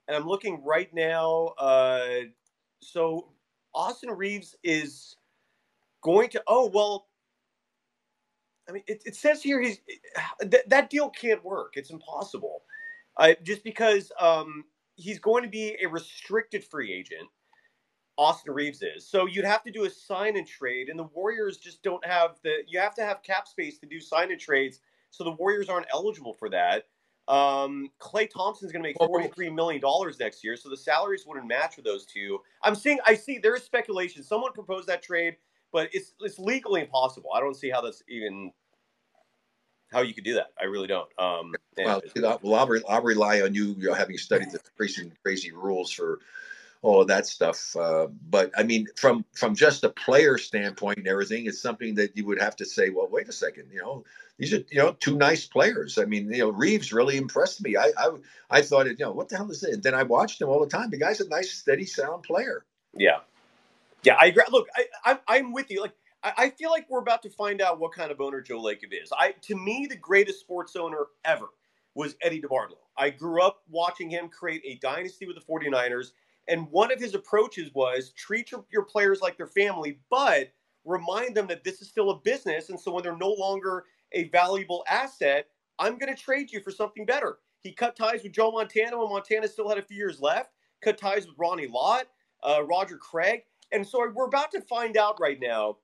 and 0.07 0.15
I'm 0.15 0.27
looking 0.27 0.63
right 0.63 0.93
now. 0.93 1.53
Uh, 1.57 2.21
so 2.81 3.29
Austin 3.77 4.09
Reaves 4.09 4.55
is 4.63 5.15
going 6.01 6.29
to. 6.31 6.43
Oh 6.47 6.69
well, 6.73 7.07
I 8.67 8.71
mean, 8.71 8.83
it, 8.87 9.03
it 9.05 9.15
says 9.15 9.43
here 9.43 9.61
he's 9.61 9.79
th- 10.41 10.63
that 10.67 10.89
deal 10.89 11.09
can't 11.11 11.45
work. 11.45 11.73
It's 11.75 11.91
impossible, 11.91 12.63
uh, 13.17 13.33
just 13.43 13.63
because 13.63 14.11
um, 14.19 14.65
he's 14.95 15.19
going 15.19 15.43
to 15.43 15.49
be 15.49 15.77
a 15.81 15.87
restricted 15.87 16.63
free 16.63 16.91
agent. 16.91 17.29
Austin 18.17 18.51
Reaves 18.51 18.81
is. 18.81 19.07
So 19.07 19.27
you'd 19.27 19.45
have 19.45 19.63
to 19.63 19.71
do 19.71 19.85
a 19.85 19.89
sign 19.91 20.37
and 20.37 20.47
trade, 20.47 20.89
and 20.89 20.97
the 20.97 21.03
Warriors 21.13 21.57
just 21.57 21.83
don't 21.83 22.03
have 22.03 22.37
the. 22.43 22.63
You 22.67 22.79
have 22.79 22.95
to 22.95 23.05
have 23.05 23.21
cap 23.21 23.47
space 23.47 23.77
to 23.77 23.85
do 23.85 23.99
sign 23.99 24.31
and 24.31 24.41
trades, 24.41 24.79
so 25.11 25.23
the 25.23 25.33
Warriors 25.33 25.69
aren't 25.69 25.85
eligible 25.93 26.33
for 26.33 26.49
that. 26.49 26.85
Um, 27.27 27.89
Klay 27.99 28.29
Thompson's 28.29 28.71
going 28.71 28.81
to 28.81 28.87
make 28.87 28.97
forty-three 28.97 29.49
million 29.49 29.81
dollars 29.81 30.19
next 30.19 30.43
year, 30.43 30.55
so 30.55 30.69
the 30.69 30.77
salaries 30.77 31.25
wouldn't 31.27 31.47
match 31.47 31.75
with 31.75 31.85
those 31.85 32.05
two. 32.05 32.39
I'm 32.63 32.75
seeing, 32.75 32.99
I 33.05 33.15
see 33.15 33.37
there 33.37 33.55
is 33.55 33.63
speculation. 33.63 34.23
Someone 34.23 34.53
proposed 34.53 34.87
that 34.87 35.03
trade, 35.03 35.35
but 35.73 35.89
it's 35.93 36.13
it's 36.21 36.39
legally 36.39 36.81
impossible. 36.81 37.31
I 37.35 37.41
don't 37.41 37.55
see 37.55 37.69
how 37.69 37.81
that's 37.81 38.01
even 38.07 38.51
how 39.91 40.01
you 40.01 40.13
could 40.13 40.23
do 40.23 40.35
that. 40.35 40.47
I 40.59 40.65
really 40.65 40.87
don't. 40.87 41.09
Um, 41.17 41.53
well, 41.77 42.01
well, 42.41 42.55
I'll, 42.55 42.81
I'll 42.89 43.01
rely 43.01 43.41
on 43.41 43.53
you, 43.53 43.75
you 43.77 43.87
know, 43.87 43.93
having 43.93 44.17
studied 44.17 44.51
the 44.51 44.59
crazy 44.77 45.11
crazy 45.23 45.51
rules 45.51 45.91
for 45.91 46.19
all 46.81 47.01
of 47.01 47.07
that 47.07 47.25
stuff. 47.25 47.75
Uh, 47.75 48.07
but 48.29 48.51
I 48.57 48.63
mean, 48.63 48.87
from 48.95 49.25
from 49.33 49.55
just 49.55 49.83
a 49.83 49.89
player 49.89 50.37
standpoint 50.37 50.99
and 50.99 51.07
everything, 51.07 51.45
it's 51.45 51.61
something 51.61 51.95
that 51.95 52.15
you 52.15 52.25
would 52.25 52.39
have 52.41 52.55
to 52.57 52.65
say, 52.65 52.89
well, 52.89 53.07
wait 53.09 53.27
a 53.27 53.31
second, 53.31 53.69
you 53.71 53.79
know, 53.79 54.03
these 54.37 54.53
are 54.53 54.63
you 54.69 54.77
know 54.77 54.95
two 54.99 55.17
nice 55.17 55.45
players. 55.45 55.97
I 55.97 56.05
mean, 56.05 56.31
you 56.31 56.39
know, 56.39 56.49
Reaves 56.49 56.93
really 56.93 57.17
impressed 57.17 57.63
me. 57.63 57.75
I 57.75 57.91
I, 57.97 58.09
I 58.49 58.61
thought, 58.61 58.87
you 58.87 58.95
know, 58.99 59.11
what 59.11 59.29
the 59.29 59.37
hell 59.37 59.51
is 59.51 59.63
it? 59.63 59.73
And 59.73 59.83
then 59.83 59.93
I 59.93 60.03
watched 60.03 60.41
him 60.41 60.49
all 60.49 60.59
the 60.59 60.67
time. 60.67 60.89
The 60.89 60.97
guy's 60.97 61.21
a 61.21 61.27
nice, 61.27 61.51
steady, 61.51 61.85
sound 61.85 62.23
player. 62.23 62.65
Yeah, 62.93 63.19
yeah. 64.03 64.17
I 64.19 64.27
agree. 64.27 64.43
Look, 64.51 64.67
I, 64.75 64.85
I 65.05 65.19
I'm 65.27 65.53
with 65.53 65.71
you. 65.71 65.81
Like. 65.81 65.93
I 66.23 66.49
feel 66.49 66.71
like 66.71 66.89
we're 66.89 66.99
about 66.99 67.21
to 67.23 67.29
find 67.29 67.61
out 67.61 67.79
what 67.79 67.93
kind 67.93 68.11
of 68.11 68.19
owner 68.19 68.41
Joe 68.41 68.59
Lacob 68.59 68.91
is. 68.91 69.13
I, 69.17 69.35
to 69.43 69.55
me, 69.55 69.87
the 69.87 69.95
greatest 69.95 70.41
sports 70.41 70.75
owner 70.75 71.05
ever 71.23 71.45
was 71.93 72.15
Eddie 72.21 72.41
DeBartolo. 72.41 72.77
I 72.97 73.11
grew 73.11 73.41
up 73.41 73.61
watching 73.69 74.09
him 74.09 74.27
create 74.27 74.61
a 74.65 74.75
dynasty 74.75 75.25
with 75.25 75.35
the 75.35 75.41
49ers. 75.41 76.11
And 76.47 76.69
one 76.71 76.91
of 76.91 76.99
his 76.99 77.13
approaches 77.13 77.71
was 77.73 78.11
treat 78.11 78.51
your, 78.51 78.65
your 78.71 78.83
players 78.83 79.21
like 79.21 79.37
their 79.37 79.47
family, 79.47 79.99
but 80.09 80.51
remind 80.85 81.35
them 81.35 81.47
that 81.47 81.63
this 81.63 81.81
is 81.81 81.89
still 81.89 82.11
a 82.11 82.19
business. 82.19 82.69
And 82.69 82.79
so 82.79 82.91
when 82.91 83.03
they're 83.03 83.17
no 83.17 83.31
longer 83.31 83.85
a 84.13 84.29
valuable 84.29 84.83
asset, 84.89 85.47
I'm 85.79 85.97
going 85.97 86.13
to 86.13 86.21
trade 86.21 86.51
you 86.51 86.61
for 86.61 86.71
something 86.71 87.05
better. 87.05 87.39
He 87.59 87.71
cut 87.71 87.95
ties 87.95 88.23
with 88.23 88.31
Joe 88.31 88.51
Montana 88.51 88.97
when 88.97 89.09
Montana 89.09 89.47
still 89.47 89.67
had 89.67 89.77
a 89.77 89.81
few 89.81 89.97
years 89.97 90.21
left, 90.21 90.51
cut 90.81 90.97
ties 90.97 91.27
with 91.27 91.35
Ronnie 91.37 91.67
Lott, 91.67 92.05
uh, 92.43 92.63
Roger 92.63 92.97
Craig. 92.97 93.41
And 93.71 93.85
so 93.85 94.09
we're 94.13 94.25
about 94.25 94.51
to 94.51 94.61
find 94.61 94.95
out 94.95 95.19
right 95.19 95.39
now 95.41 95.77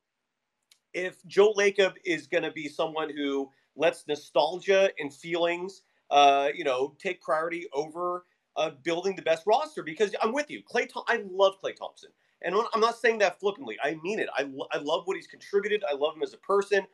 if 0.93 1.25
Joe 1.25 1.53
Lacob 1.53 1.95
is 2.05 2.27
going 2.27 2.43
to 2.43 2.51
be 2.51 2.69
someone 2.69 3.09
who 3.09 3.49
lets 3.75 4.07
nostalgia 4.07 4.91
and 4.99 5.13
feelings, 5.13 5.81
uh, 6.11 6.49
you 6.53 6.63
know, 6.63 6.95
take 6.99 7.21
priority 7.21 7.67
over 7.73 8.25
uh, 8.55 8.71
building 8.83 9.15
the 9.15 9.21
best 9.21 9.43
roster. 9.45 9.83
Because 9.83 10.15
I'm 10.21 10.33
with 10.33 10.49
you, 10.49 10.61
Klay, 10.63 10.81
Th- 10.81 11.05
I 11.07 11.23
love 11.29 11.55
Klay 11.63 11.75
Thompson, 11.75 12.09
and 12.41 12.55
I'm 12.73 12.81
not 12.81 12.97
saying 12.97 13.19
that 13.19 13.39
flippantly. 13.39 13.77
I 13.83 13.97
mean 14.03 14.19
it. 14.19 14.29
I, 14.37 14.43
lo- 14.43 14.67
I 14.71 14.77
love 14.77 15.03
what 15.05 15.15
he's 15.15 15.27
contributed. 15.27 15.83
I 15.89 15.95
love 15.95 16.15
him 16.15 16.23
as 16.23 16.33
a 16.33 16.37
person, 16.37 16.85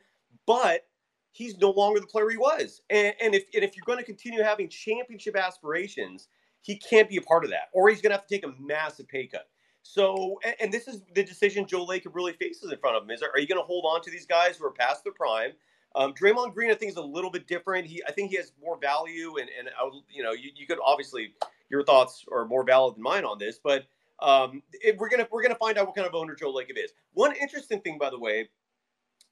but 0.46 0.88
he's 1.32 1.58
no 1.58 1.72
longer 1.72 2.00
the 2.00 2.08
player 2.08 2.30
he 2.30 2.38
was. 2.38 2.82
And, 2.90 3.14
and 3.22 3.36
if 3.36 3.46
and 3.54 3.64
if 3.64 3.76
you're 3.76 3.86
going 3.86 4.00
to 4.00 4.06
continue 4.06 4.42
having 4.44 4.70
championship 4.70 5.36
aspirations, 5.36 6.28
he 6.62 6.76
can't 6.78 7.10
be 7.10 7.18
a 7.18 7.22
part 7.22 7.44
of 7.44 7.50
that, 7.52 7.70
or 7.74 7.90
he's 7.90 8.02
going 8.02 8.12
to 8.12 8.18
have 8.18 8.28
to 8.28 8.36
take 8.36 8.46
a 8.46 8.54
massive 8.60 9.08
pay 9.08 9.28
cut. 9.28 9.48
So, 9.82 10.40
and, 10.44 10.56
and, 10.60 10.74
this 10.74 10.88
is 10.88 11.02
the 11.16 11.24
decision 11.24 11.66
Joe 11.66 11.86
Lacob 11.86 12.14
really 12.14 12.34
faces 12.34 12.72
in 12.72 12.78
front 12.80 12.98
of 12.98 13.04
him: 13.04 13.12
is 13.12 13.22
are 13.22 13.40
you 13.40 13.48
going 13.48 13.62
to 13.62 13.66
hold 13.66 13.86
on 13.86 14.02
to 14.04 14.12
these 14.12 14.26
guys 14.26 14.58
who 14.58 14.66
are 14.66 14.72
past 14.72 15.04
their 15.04 15.14
prime? 15.14 15.52
Um, 15.96 16.14
Draymond 16.14 16.54
Green, 16.54 16.72
I 16.72 16.76
think, 16.76 16.92
is 16.92 16.98
a 16.98 17.02
little 17.02 17.32
bit 17.32 17.48
different. 17.48 17.88
He, 17.88 18.02
I 18.08 18.12
think, 18.12 18.30
he 18.30 18.38
has 18.38 18.52
more 18.62 18.78
value, 18.80 19.38
and 19.38 19.50
and 19.58 19.70
you 20.10 20.24
know, 20.24 20.32
you, 20.32 20.52
you 20.56 20.68
could 20.68 20.78
obviously 20.86 21.34
your 21.70 21.84
thoughts 21.84 22.26
are 22.32 22.46
more 22.46 22.64
valid 22.64 22.96
than 22.96 23.04
mine 23.04 23.26
on 23.26 23.38
this, 23.40 23.60
but 23.64 23.86
um, 24.22 24.62
it, 24.74 24.98
we're 24.98 25.10
gonna 25.10 25.28
we're 25.32 25.42
gonna 25.42 25.56
find 25.56 25.78
out 25.78 25.88
what 25.88 25.96
kind 25.96 26.08
of 26.08 26.14
owner 26.14 26.36
Joe 26.36 26.54
Lacob 26.54 26.78
is. 26.78 26.92
One 27.14 27.36
interesting 27.36 27.82
thing, 27.82 27.98
by 27.98 28.10
the 28.10 28.20
way, 28.20 28.50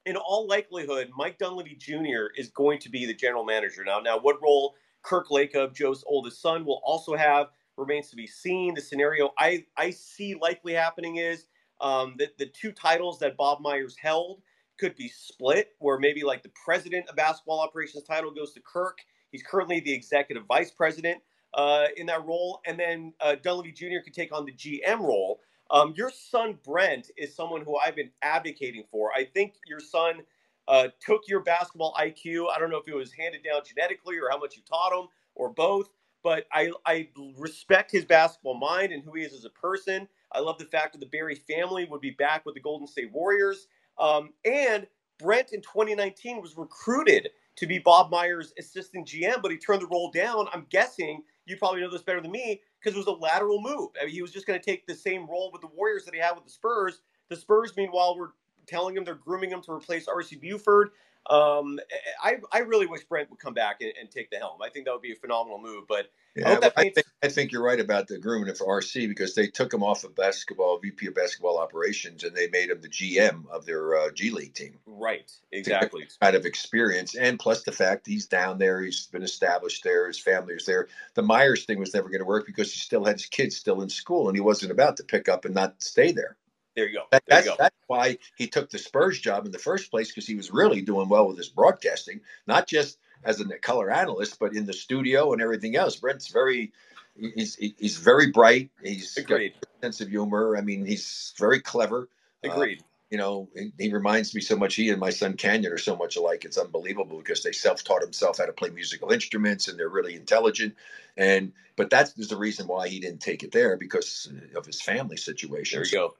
in 0.06 0.16
all 0.16 0.46
likelihood, 0.46 1.10
Mike 1.16 1.38
Dunleavy 1.38 1.76
Jr. 1.76 2.32
is 2.36 2.48
going 2.50 2.78
to 2.80 2.88
be 2.88 3.06
the 3.06 3.14
general 3.14 3.44
manager 3.44 3.84
now. 3.84 4.00
Now, 4.00 4.18
what 4.18 4.42
role 4.42 4.74
Kirk 5.02 5.28
Lacob, 5.28 5.74
Joe's 5.74 6.02
oldest 6.06 6.40
son, 6.40 6.64
will 6.64 6.80
also 6.84 7.14
have 7.14 7.48
remains 7.76 8.10
to 8.10 8.16
be 8.16 8.26
seen. 8.26 8.74
The 8.74 8.80
scenario 8.80 9.30
I 9.38 9.64
I 9.76 9.90
see 9.90 10.34
likely 10.34 10.72
happening 10.72 11.16
is 11.16 11.46
um, 11.80 12.14
that 12.18 12.36
the 12.38 12.46
two 12.46 12.72
titles 12.72 13.18
that 13.20 13.36
Bob 13.36 13.60
Myers 13.60 13.96
held 13.96 14.42
could 14.78 14.96
be 14.96 15.08
split, 15.08 15.72
where 15.78 15.98
maybe 15.98 16.22
like 16.24 16.42
the 16.42 16.52
president 16.64 17.08
of 17.08 17.16
basketball 17.16 17.60
operations 17.60 18.04
title 18.04 18.30
goes 18.32 18.52
to 18.54 18.60
Kirk. 18.60 18.98
He's 19.32 19.42
currently 19.42 19.80
the 19.80 19.92
executive 19.92 20.44
vice 20.46 20.70
president 20.70 21.22
uh, 21.54 21.86
in 21.96 22.06
that 22.06 22.24
role, 22.26 22.60
and 22.66 22.78
then 22.78 23.12
uh, 23.20 23.36
Dunleavy 23.42 23.72
Jr. 23.72 24.00
could 24.04 24.14
take 24.14 24.32
on 24.32 24.44
the 24.46 24.52
GM 24.52 25.00
role. 25.00 25.40
Um, 25.70 25.94
your 25.96 26.10
son 26.10 26.58
Brent 26.64 27.10
is 27.16 27.34
someone 27.34 27.62
who 27.62 27.76
I've 27.78 27.96
been 27.96 28.10
advocating 28.22 28.84
for. 28.90 29.10
I 29.14 29.24
think 29.24 29.54
your 29.66 29.80
son 29.80 30.22
uh, 30.68 30.88
took 31.00 31.22
your 31.28 31.40
basketball 31.40 31.94
IQ. 31.98 32.46
I 32.54 32.58
don't 32.58 32.70
know 32.70 32.78
if 32.78 32.88
it 32.88 32.94
was 32.94 33.12
handed 33.12 33.42
down 33.44 33.62
genetically 33.66 34.16
or 34.18 34.30
how 34.30 34.38
much 34.38 34.56
you 34.56 34.62
taught 34.68 34.92
him 34.98 35.08
or 35.34 35.50
both, 35.50 35.88
but 36.22 36.46
I, 36.52 36.72
I 36.86 37.08
respect 37.36 37.90
his 37.90 38.04
basketball 38.04 38.58
mind 38.58 38.92
and 38.92 39.02
who 39.02 39.14
he 39.14 39.22
is 39.24 39.32
as 39.34 39.44
a 39.44 39.50
person. 39.50 40.08
I 40.32 40.40
love 40.40 40.58
the 40.58 40.64
fact 40.66 40.92
that 40.92 41.00
the 41.00 41.06
Barry 41.06 41.34
family 41.34 41.86
would 41.90 42.00
be 42.00 42.10
back 42.10 42.46
with 42.46 42.54
the 42.54 42.60
Golden 42.60 42.86
State 42.86 43.12
Warriors. 43.12 43.68
Um, 43.98 44.30
and 44.44 44.86
Brent 45.18 45.52
in 45.52 45.60
2019 45.62 46.40
was 46.40 46.56
recruited 46.56 47.30
to 47.56 47.66
be 47.66 47.78
Bob 47.78 48.10
Myers' 48.10 48.52
assistant 48.58 49.08
GM, 49.08 49.42
but 49.42 49.50
he 49.50 49.58
turned 49.58 49.82
the 49.82 49.86
role 49.88 50.10
down. 50.10 50.46
I'm 50.52 50.66
guessing 50.70 51.22
you 51.46 51.56
probably 51.56 51.80
know 51.80 51.90
this 51.90 52.02
better 52.02 52.20
than 52.20 52.30
me 52.30 52.60
because 52.80 52.94
it 52.94 52.98
was 52.98 53.06
a 53.08 53.20
lateral 53.20 53.60
move. 53.60 53.90
I 54.00 54.06
mean, 54.06 54.14
he 54.14 54.22
was 54.22 54.32
just 54.32 54.46
going 54.46 54.58
to 54.60 54.64
take 54.64 54.86
the 54.86 54.94
same 54.94 55.26
role 55.26 55.50
with 55.52 55.62
the 55.62 55.68
Warriors 55.68 56.04
that 56.04 56.14
he 56.14 56.20
had 56.20 56.34
with 56.34 56.44
the 56.44 56.50
Spurs. 56.50 57.00
The 57.30 57.36
Spurs, 57.36 57.72
meanwhile, 57.76 58.16
were 58.16 58.34
telling 58.66 58.96
him 58.96 59.04
they're 59.04 59.14
grooming 59.14 59.50
him 59.50 59.62
to 59.62 59.72
replace 59.72 60.06
R.C. 60.08 60.36
Buford. 60.36 60.90
Um, 61.28 61.78
I, 62.22 62.36
I 62.52 62.60
really 62.60 62.86
wish 62.86 63.04
Brent 63.04 63.28
would 63.30 63.38
come 63.38 63.52
back 63.52 63.82
and, 63.82 63.92
and, 64.00 64.10
take 64.10 64.30
the 64.30 64.38
helm. 64.38 64.62
I 64.62 64.70
think 64.70 64.86
that 64.86 64.92
would 64.92 65.02
be 65.02 65.12
a 65.12 65.16
phenomenal 65.16 65.60
move. 65.60 65.84
But 65.86 66.10
yeah, 66.34 66.58
I, 66.62 66.72
I, 66.74 66.90
think, 66.90 67.06
I, 67.22 67.28
think, 67.28 67.52
you're 67.52 67.62
right 67.62 67.78
about 67.78 68.08
the 68.08 68.18
grooming 68.18 68.54
for 68.54 68.66
RC 68.66 69.08
because 69.08 69.34
they 69.34 69.46
took 69.46 69.72
him 69.72 69.82
off 69.82 70.04
of 70.04 70.14
basketball, 70.16 70.78
VP 70.78 71.08
of 71.08 71.14
basketball 71.14 71.58
operations, 71.58 72.24
and 72.24 72.34
they 72.34 72.48
made 72.48 72.70
him 72.70 72.80
the 72.80 72.88
GM 72.88 73.46
of 73.50 73.66
their 73.66 73.98
uh, 73.98 74.10
G 74.12 74.30
League 74.30 74.54
team. 74.54 74.78
Right, 74.86 75.30
exactly. 75.52 76.06
Kind 76.18 76.34
of 76.34 76.46
experience, 76.46 77.14
and 77.14 77.38
plus 77.38 77.62
the 77.62 77.72
fact 77.72 78.06
he's 78.06 78.26
down 78.26 78.56
there, 78.56 78.80
he's 78.80 79.06
been 79.08 79.22
established 79.22 79.84
there, 79.84 80.06
his 80.06 80.18
family 80.18 80.54
is 80.54 80.64
there. 80.64 80.88
The 81.12 81.22
Myers 81.22 81.66
thing 81.66 81.78
was 81.78 81.92
never 81.92 82.08
going 82.08 82.20
to 82.20 82.24
work 82.24 82.46
because 82.46 82.72
he 82.72 82.78
still 82.78 83.04
had 83.04 83.16
his 83.16 83.26
kids 83.26 83.56
still 83.56 83.82
in 83.82 83.90
school, 83.90 84.28
and 84.28 84.36
he 84.36 84.40
wasn't 84.40 84.72
about 84.72 84.96
to 84.96 85.04
pick 85.04 85.28
up 85.28 85.44
and 85.44 85.54
not 85.54 85.82
stay 85.82 86.12
there. 86.12 86.38
There 86.78 86.86
you 86.86 86.94
go. 86.94 87.04
There 87.10 87.20
that's, 87.26 87.46
you 87.46 87.52
go. 87.52 87.56
that's 87.58 87.76
why 87.88 88.18
he 88.36 88.46
took 88.46 88.70
the 88.70 88.78
Spurs 88.78 89.18
job 89.18 89.44
in 89.46 89.50
the 89.50 89.58
first 89.58 89.90
place 89.90 90.08
because 90.08 90.28
he 90.28 90.36
was 90.36 90.52
really 90.52 90.80
doing 90.80 91.08
well 91.08 91.26
with 91.26 91.36
his 91.36 91.48
broadcasting, 91.48 92.20
not 92.46 92.68
just 92.68 92.98
as 93.24 93.40
a 93.40 93.58
color 93.58 93.90
analyst, 93.90 94.38
but 94.38 94.54
in 94.54 94.64
the 94.64 94.72
studio 94.72 95.32
and 95.32 95.42
everything 95.42 95.74
else. 95.74 95.96
Brent's 95.96 96.28
very, 96.28 96.72
he's 97.16 97.56
he's 97.56 97.96
very 97.96 98.30
bright. 98.30 98.70
He's 98.80 99.16
Agreed. 99.16 99.54
got 99.54 99.64
a 99.64 99.86
sense 99.86 100.00
of 100.00 100.08
humor. 100.08 100.56
I 100.56 100.60
mean, 100.60 100.86
he's 100.86 101.34
very 101.36 101.58
clever. 101.58 102.08
Uh, 102.46 102.52
Agreed. 102.52 102.78
Uh, 102.78 102.84
you 103.10 103.18
know, 103.18 103.48
he 103.76 103.92
reminds 103.92 104.32
me 104.32 104.40
so 104.40 104.54
much. 104.54 104.76
He 104.76 104.90
and 104.90 105.00
my 105.00 105.10
son 105.10 105.32
Canyon 105.32 105.72
are 105.72 105.78
so 105.78 105.96
much 105.96 106.16
alike. 106.16 106.44
It's 106.44 106.58
unbelievable 106.58 107.18
because 107.18 107.42
they 107.42 107.52
self-taught 107.52 108.02
himself 108.02 108.38
how 108.38 108.46
to 108.46 108.52
play 108.52 108.70
musical 108.70 109.10
instruments, 109.10 109.66
and 109.66 109.76
they're 109.76 109.88
really 109.88 110.14
intelligent. 110.14 110.76
And 111.16 111.54
but 111.74 111.90
that's 111.90 112.12
the 112.12 112.36
reason 112.36 112.68
why 112.68 112.86
he 112.86 113.00
didn't 113.00 113.20
take 113.20 113.42
it 113.42 113.50
there 113.50 113.76
because 113.76 114.30
of 114.54 114.64
his 114.64 114.80
family 114.80 115.16
situation. 115.16 115.78
There 115.80 115.86
you 115.86 115.90
go. 115.90 116.14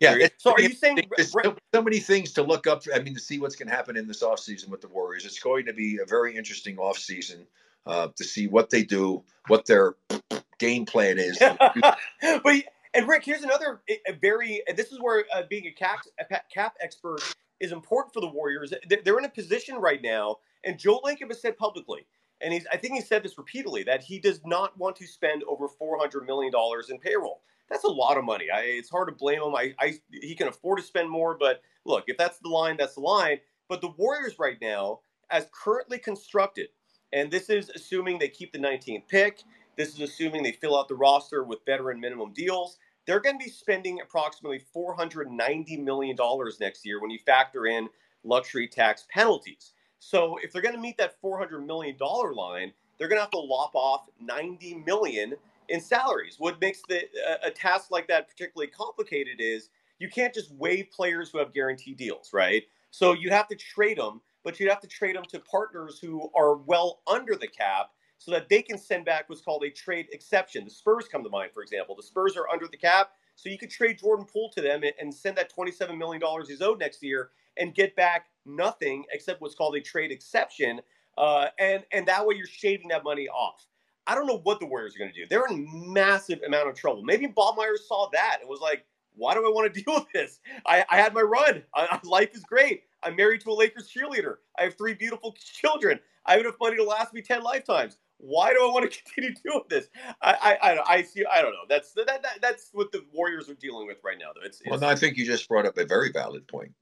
Yeah. 0.00 0.28
So 0.36 0.52
are 0.52 0.60
you 0.60 0.74
saying 0.74 1.00
there's 1.16 1.32
so, 1.32 1.56
so, 1.74 1.82
many 1.82 1.98
things 1.98 2.32
to 2.34 2.42
look 2.42 2.66
up? 2.66 2.84
I 2.94 3.00
mean, 3.00 3.14
to 3.14 3.20
see 3.20 3.38
what's 3.38 3.56
going 3.56 3.68
to 3.68 3.74
happen 3.74 3.96
in 3.96 4.06
this 4.06 4.22
offseason 4.22 4.68
with 4.68 4.80
the 4.80 4.88
Warriors. 4.88 5.24
It's 5.24 5.40
going 5.40 5.66
to 5.66 5.72
be 5.72 5.98
a 5.98 6.06
very 6.06 6.36
interesting 6.36 6.76
offseason 6.76 7.46
uh, 7.86 8.08
to 8.16 8.24
see 8.24 8.46
what 8.46 8.70
they 8.70 8.84
do, 8.84 9.24
what 9.48 9.66
their 9.66 9.96
game 10.58 10.86
plan 10.86 11.18
is. 11.18 11.38
but 12.22 12.64
and 12.94 13.08
Rick, 13.08 13.24
here's 13.24 13.42
another 13.42 13.80
very. 14.20 14.62
This 14.76 14.92
is 14.92 15.00
where 15.00 15.24
uh, 15.34 15.42
being 15.48 15.66
a 15.66 15.72
cap 15.72 16.00
a 16.20 16.24
cap 16.52 16.76
expert 16.80 17.20
is 17.60 17.72
important 17.72 18.14
for 18.14 18.20
the 18.20 18.28
Warriors. 18.28 18.72
They're 18.88 19.18
in 19.18 19.24
a 19.24 19.30
position 19.30 19.76
right 19.76 20.00
now, 20.00 20.36
and 20.64 20.78
Joe 20.78 21.00
Lacob 21.04 21.28
has 21.28 21.40
said 21.40 21.56
publicly, 21.58 22.06
and 22.40 22.52
he's 22.52 22.66
I 22.72 22.76
think 22.76 22.94
he 22.94 23.00
said 23.00 23.24
this 23.24 23.36
repeatedly 23.36 23.82
that 23.84 24.02
he 24.02 24.20
does 24.20 24.40
not 24.44 24.78
want 24.78 24.96
to 24.96 25.06
spend 25.06 25.42
over 25.48 25.68
400 25.68 26.24
million 26.24 26.52
dollars 26.52 26.90
in 26.90 26.98
payroll 26.98 27.40
that's 27.70 27.84
a 27.84 27.88
lot 27.88 28.16
of 28.16 28.24
money. 28.24 28.46
I, 28.52 28.60
it's 28.60 28.90
hard 28.90 29.08
to 29.08 29.14
blame 29.14 29.42
him. 29.42 29.54
I, 29.54 29.74
I, 29.78 29.94
he 30.10 30.34
can 30.34 30.48
afford 30.48 30.78
to 30.78 30.84
spend 30.84 31.10
more, 31.10 31.36
but 31.38 31.62
look, 31.84 32.04
if 32.06 32.16
that's 32.16 32.38
the 32.38 32.48
line, 32.48 32.76
that's 32.78 32.94
the 32.94 33.00
line. 33.00 33.38
But 33.68 33.80
the 33.80 33.90
Warriors 33.96 34.38
right 34.38 34.56
now, 34.60 35.00
as 35.30 35.48
currently 35.52 35.98
constructed, 35.98 36.68
and 37.12 37.30
this 37.30 37.50
is 37.50 37.70
assuming 37.70 38.18
they 38.18 38.28
keep 38.28 38.52
the 38.52 38.58
19th 38.58 39.08
pick. 39.08 39.42
This 39.76 39.94
is 39.94 40.00
assuming 40.00 40.42
they 40.42 40.52
fill 40.52 40.78
out 40.78 40.88
the 40.88 40.94
roster 40.94 41.44
with 41.44 41.64
veteran 41.64 42.00
minimum 42.00 42.32
deals. 42.32 42.78
They're 43.06 43.20
going 43.20 43.38
to 43.38 43.44
be 43.44 43.50
spending 43.50 44.00
approximately 44.00 44.60
$490 44.74 45.82
million 45.82 46.16
next 46.60 46.84
year 46.84 47.00
when 47.00 47.10
you 47.10 47.18
factor 47.24 47.66
in 47.66 47.88
luxury 48.24 48.68
tax 48.68 49.06
penalties. 49.10 49.72
So 49.98 50.38
if 50.42 50.52
they're 50.52 50.62
going 50.62 50.74
to 50.74 50.80
meet 50.80 50.98
that 50.98 51.20
$400 51.22 51.64
million 51.64 51.96
line, 51.98 52.72
they're 52.98 53.08
going 53.08 53.18
to 53.18 53.22
have 53.22 53.30
to 53.30 53.38
lop 53.38 53.74
off 53.74 54.08
$90 54.22 54.84
million 54.84 55.34
in 55.68 55.80
salaries. 55.80 56.36
What 56.38 56.60
makes 56.60 56.80
the 56.88 57.04
a 57.42 57.50
task 57.50 57.90
like 57.90 58.08
that 58.08 58.28
particularly 58.28 58.70
complicated 58.70 59.36
is 59.40 59.70
you 59.98 60.08
can't 60.08 60.32
just 60.32 60.52
waive 60.52 60.90
players 60.90 61.30
who 61.30 61.38
have 61.38 61.52
guaranteed 61.52 61.96
deals, 61.96 62.30
right? 62.32 62.62
So 62.90 63.12
you 63.12 63.30
have 63.30 63.48
to 63.48 63.56
trade 63.56 63.98
them, 63.98 64.20
but 64.44 64.58
you'd 64.58 64.70
have 64.70 64.80
to 64.80 64.88
trade 64.88 65.16
them 65.16 65.24
to 65.30 65.40
partners 65.40 65.98
who 65.98 66.30
are 66.34 66.56
well 66.56 67.00
under 67.06 67.34
the 67.34 67.48
cap 67.48 67.90
so 68.18 68.32
that 68.32 68.48
they 68.48 68.62
can 68.62 68.76
send 68.76 69.04
back 69.04 69.28
what's 69.28 69.40
called 69.40 69.62
a 69.64 69.70
trade 69.70 70.06
exception. 70.12 70.64
The 70.64 70.70
Spurs 70.70 71.06
come 71.06 71.22
to 71.22 71.30
mind, 71.30 71.52
for 71.54 71.62
example. 71.62 71.94
The 71.94 72.02
Spurs 72.02 72.36
are 72.36 72.48
under 72.48 72.66
the 72.66 72.76
cap, 72.76 73.12
so 73.36 73.48
you 73.48 73.58
could 73.58 73.70
trade 73.70 73.98
Jordan 73.98 74.26
Poole 74.26 74.50
to 74.56 74.60
them 74.60 74.82
and 75.00 75.14
send 75.14 75.36
that 75.36 75.52
$27 75.54 75.96
million 75.96 76.20
he's 76.46 76.60
owed 76.60 76.80
next 76.80 77.02
year 77.02 77.30
and 77.56 77.74
get 77.74 77.94
back 77.94 78.26
nothing 78.44 79.04
except 79.12 79.40
what's 79.40 79.54
called 79.54 79.76
a 79.76 79.80
trade 79.80 80.10
exception. 80.10 80.80
Uh, 81.16 81.46
and, 81.58 81.84
and 81.92 82.06
that 82.06 82.26
way 82.26 82.34
you're 82.34 82.46
shaving 82.46 82.88
that 82.88 83.04
money 83.04 83.28
off. 83.28 83.67
I 84.08 84.14
don't 84.14 84.26
know 84.26 84.38
what 84.38 84.58
the 84.58 84.66
Warriors 84.66 84.96
are 84.96 84.98
going 84.98 85.12
to 85.12 85.20
do. 85.20 85.26
They're 85.28 85.46
in 85.46 85.92
massive 85.92 86.40
amount 86.44 86.68
of 86.68 86.74
trouble. 86.74 87.02
Maybe 87.02 87.26
Bob 87.26 87.58
Myers 87.58 87.86
saw 87.86 88.08
that 88.14 88.38
and 88.40 88.48
was 88.48 88.60
like, 88.60 88.86
why 89.14 89.34
do 89.34 89.40
I 89.40 89.50
want 89.50 89.72
to 89.72 89.82
deal 89.84 89.94
with 89.94 90.06
this? 90.14 90.40
I, 90.66 90.84
I 90.88 90.96
had 90.96 91.12
my 91.12 91.20
run. 91.20 91.62
I, 91.74 92.00
life 92.04 92.30
is 92.34 92.42
great. 92.42 92.84
I'm 93.02 93.16
married 93.16 93.42
to 93.42 93.50
a 93.50 93.52
Lakers 93.52 93.92
cheerleader. 93.94 94.36
I 94.58 94.62
have 94.62 94.78
three 94.78 94.94
beautiful 94.94 95.36
children. 95.38 96.00
I 96.24 96.32
have 96.32 96.40
enough 96.40 96.56
money 96.58 96.76
to 96.76 96.84
last 96.84 97.12
me 97.12 97.20
10 97.20 97.42
lifetimes. 97.42 97.98
Why 98.16 98.52
do 98.52 98.60
I 98.62 98.72
want 98.72 98.90
to 98.90 99.02
continue 99.04 99.34
doing 99.44 99.64
this? 99.68 99.88
I 100.22 100.58
I, 100.62 100.72
I, 100.72 100.94
I 100.94 101.02
see. 101.02 101.24
I 101.30 101.42
don't 101.42 101.52
know. 101.52 101.66
That's 101.68 101.92
that, 101.92 102.06
that 102.06 102.38
that's 102.40 102.70
what 102.72 102.90
the 102.90 103.04
Warriors 103.12 103.48
are 103.48 103.54
dealing 103.54 103.86
with 103.86 103.98
right 104.02 104.18
now. 104.18 104.30
Though 104.34 104.44
it's, 104.44 104.60
it's 104.60 104.70
well, 104.70 104.80
no, 104.80 104.88
I 104.88 104.96
think 104.96 105.16
you 105.16 105.24
just 105.24 105.48
brought 105.48 105.66
up 105.66 105.78
a 105.78 105.84
very 105.84 106.10
valid 106.10 106.48
point. 106.48 106.72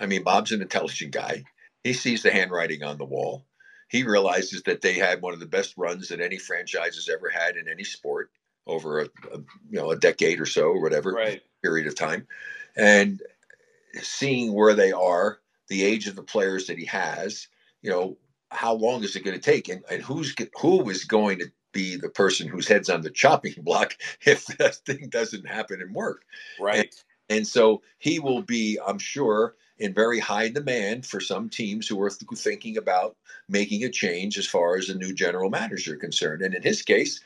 I 0.00 0.06
mean, 0.06 0.24
Bob's 0.24 0.50
an 0.50 0.60
intelligent 0.60 1.12
guy. 1.12 1.44
He 1.84 1.92
sees 1.92 2.22
the 2.22 2.32
handwriting 2.32 2.82
on 2.82 2.98
the 2.98 3.04
wall 3.04 3.44
he 3.92 4.02
realizes 4.04 4.62
that 4.62 4.80
they 4.80 4.94
had 4.94 5.20
one 5.20 5.34
of 5.34 5.38
the 5.38 5.46
best 5.46 5.74
runs 5.76 6.08
that 6.08 6.18
any 6.18 6.38
franchise 6.38 6.94
has 6.94 7.10
ever 7.10 7.28
had 7.28 7.56
in 7.56 7.68
any 7.68 7.84
sport 7.84 8.30
over 8.66 9.00
a, 9.00 9.04
a 9.04 9.38
you 9.70 9.78
know 9.78 9.90
a 9.90 9.96
decade 9.96 10.40
or 10.40 10.46
so 10.46 10.62
or 10.62 10.80
whatever 10.80 11.12
right. 11.12 11.42
period 11.62 11.86
of 11.86 11.94
time, 11.94 12.26
and 12.74 13.20
seeing 14.00 14.54
where 14.54 14.72
they 14.72 14.92
are, 14.92 15.40
the 15.68 15.84
age 15.84 16.08
of 16.08 16.16
the 16.16 16.22
players 16.22 16.66
that 16.66 16.78
he 16.78 16.86
has, 16.86 17.48
you 17.82 17.90
know, 17.90 18.16
how 18.50 18.72
long 18.72 19.04
is 19.04 19.14
it 19.14 19.24
going 19.24 19.38
to 19.38 19.50
take, 19.50 19.68
and, 19.68 19.84
and 19.90 20.02
who's 20.02 20.34
who 20.58 20.88
is 20.88 21.04
going 21.04 21.38
to 21.38 21.52
be 21.72 21.96
the 21.96 22.08
person 22.08 22.48
whose 22.48 22.66
head's 22.66 22.88
on 22.88 23.02
the 23.02 23.10
chopping 23.10 23.54
block 23.58 23.94
if 24.24 24.46
that 24.46 24.76
thing 24.76 25.10
doesn't 25.10 25.46
happen 25.46 25.82
and 25.82 25.94
work, 25.94 26.24
right? 26.58 26.94
And, 27.28 27.38
and 27.38 27.46
so 27.46 27.82
he 27.98 28.20
will 28.20 28.42
be, 28.42 28.78
I'm 28.86 28.98
sure, 28.98 29.54
in 29.82 29.92
very 29.92 30.20
high 30.20 30.48
demand 30.48 31.04
for 31.04 31.20
some 31.20 31.48
teams 31.48 31.88
who 31.88 32.00
are 32.00 32.10
thinking 32.10 32.76
about 32.76 33.16
making 33.48 33.82
a 33.82 33.90
change 33.90 34.38
as 34.38 34.46
far 34.46 34.76
as 34.76 34.88
a 34.88 34.94
new 34.94 35.12
general 35.12 35.50
manager 35.50 35.96
concerned. 35.96 36.40
And 36.40 36.54
in 36.54 36.62
his 36.62 36.82
case, 36.82 37.18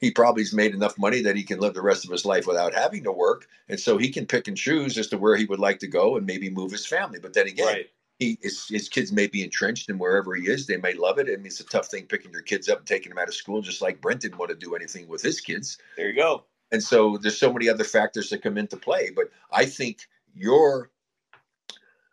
he 0.00 0.10
probably's 0.10 0.54
made 0.54 0.74
enough 0.74 0.98
money 0.98 1.20
that 1.22 1.36
he 1.36 1.42
can 1.42 1.60
live 1.60 1.74
the 1.74 1.82
rest 1.82 2.06
of 2.06 2.10
his 2.10 2.24
life 2.24 2.46
without 2.46 2.72
having 2.72 3.04
to 3.04 3.12
work, 3.12 3.46
and 3.68 3.78
so 3.78 3.98
he 3.98 4.10
can 4.10 4.24
pick 4.24 4.48
and 4.48 4.56
choose 4.56 4.96
as 4.96 5.08
to 5.08 5.18
where 5.18 5.36
he 5.36 5.44
would 5.44 5.58
like 5.58 5.80
to 5.80 5.86
go 5.86 6.16
and 6.16 6.24
maybe 6.24 6.48
move 6.48 6.72
his 6.72 6.86
family. 6.86 7.18
But 7.20 7.34
then 7.34 7.46
again. 7.46 7.66
Right. 7.66 7.86
He, 8.20 8.36
his, 8.42 8.66
his 8.66 8.88
kids 8.88 9.12
may 9.12 9.28
be 9.28 9.44
entrenched 9.44 9.88
in 9.88 9.96
wherever 9.96 10.34
he 10.34 10.48
is. 10.48 10.66
They 10.66 10.76
may 10.76 10.94
love 10.94 11.20
it. 11.20 11.28
I 11.28 11.36
mean, 11.36 11.46
it's 11.46 11.60
a 11.60 11.64
tough 11.64 11.86
thing 11.86 12.04
picking 12.06 12.32
your 12.32 12.42
kids 12.42 12.68
up 12.68 12.78
and 12.78 12.86
taking 12.86 13.10
them 13.10 13.18
out 13.18 13.28
of 13.28 13.34
school, 13.34 13.62
just 13.62 13.80
like 13.80 14.00
Brent 14.00 14.22
didn't 14.22 14.38
want 14.38 14.50
to 14.50 14.56
do 14.56 14.74
anything 14.74 15.06
with 15.06 15.22
his 15.22 15.40
kids. 15.40 15.78
There 15.96 16.08
you 16.08 16.16
go. 16.16 16.42
And 16.72 16.82
so 16.82 17.16
there's 17.16 17.38
so 17.38 17.52
many 17.52 17.68
other 17.68 17.84
factors 17.84 18.28
that 18.30 18.42
come 18.42 18.58
into 18.58 18.76
play. 18.76 19.10
But 19.14 19.30
I 19.52 19.66
think 19.66 20.00
your 20.34 20.90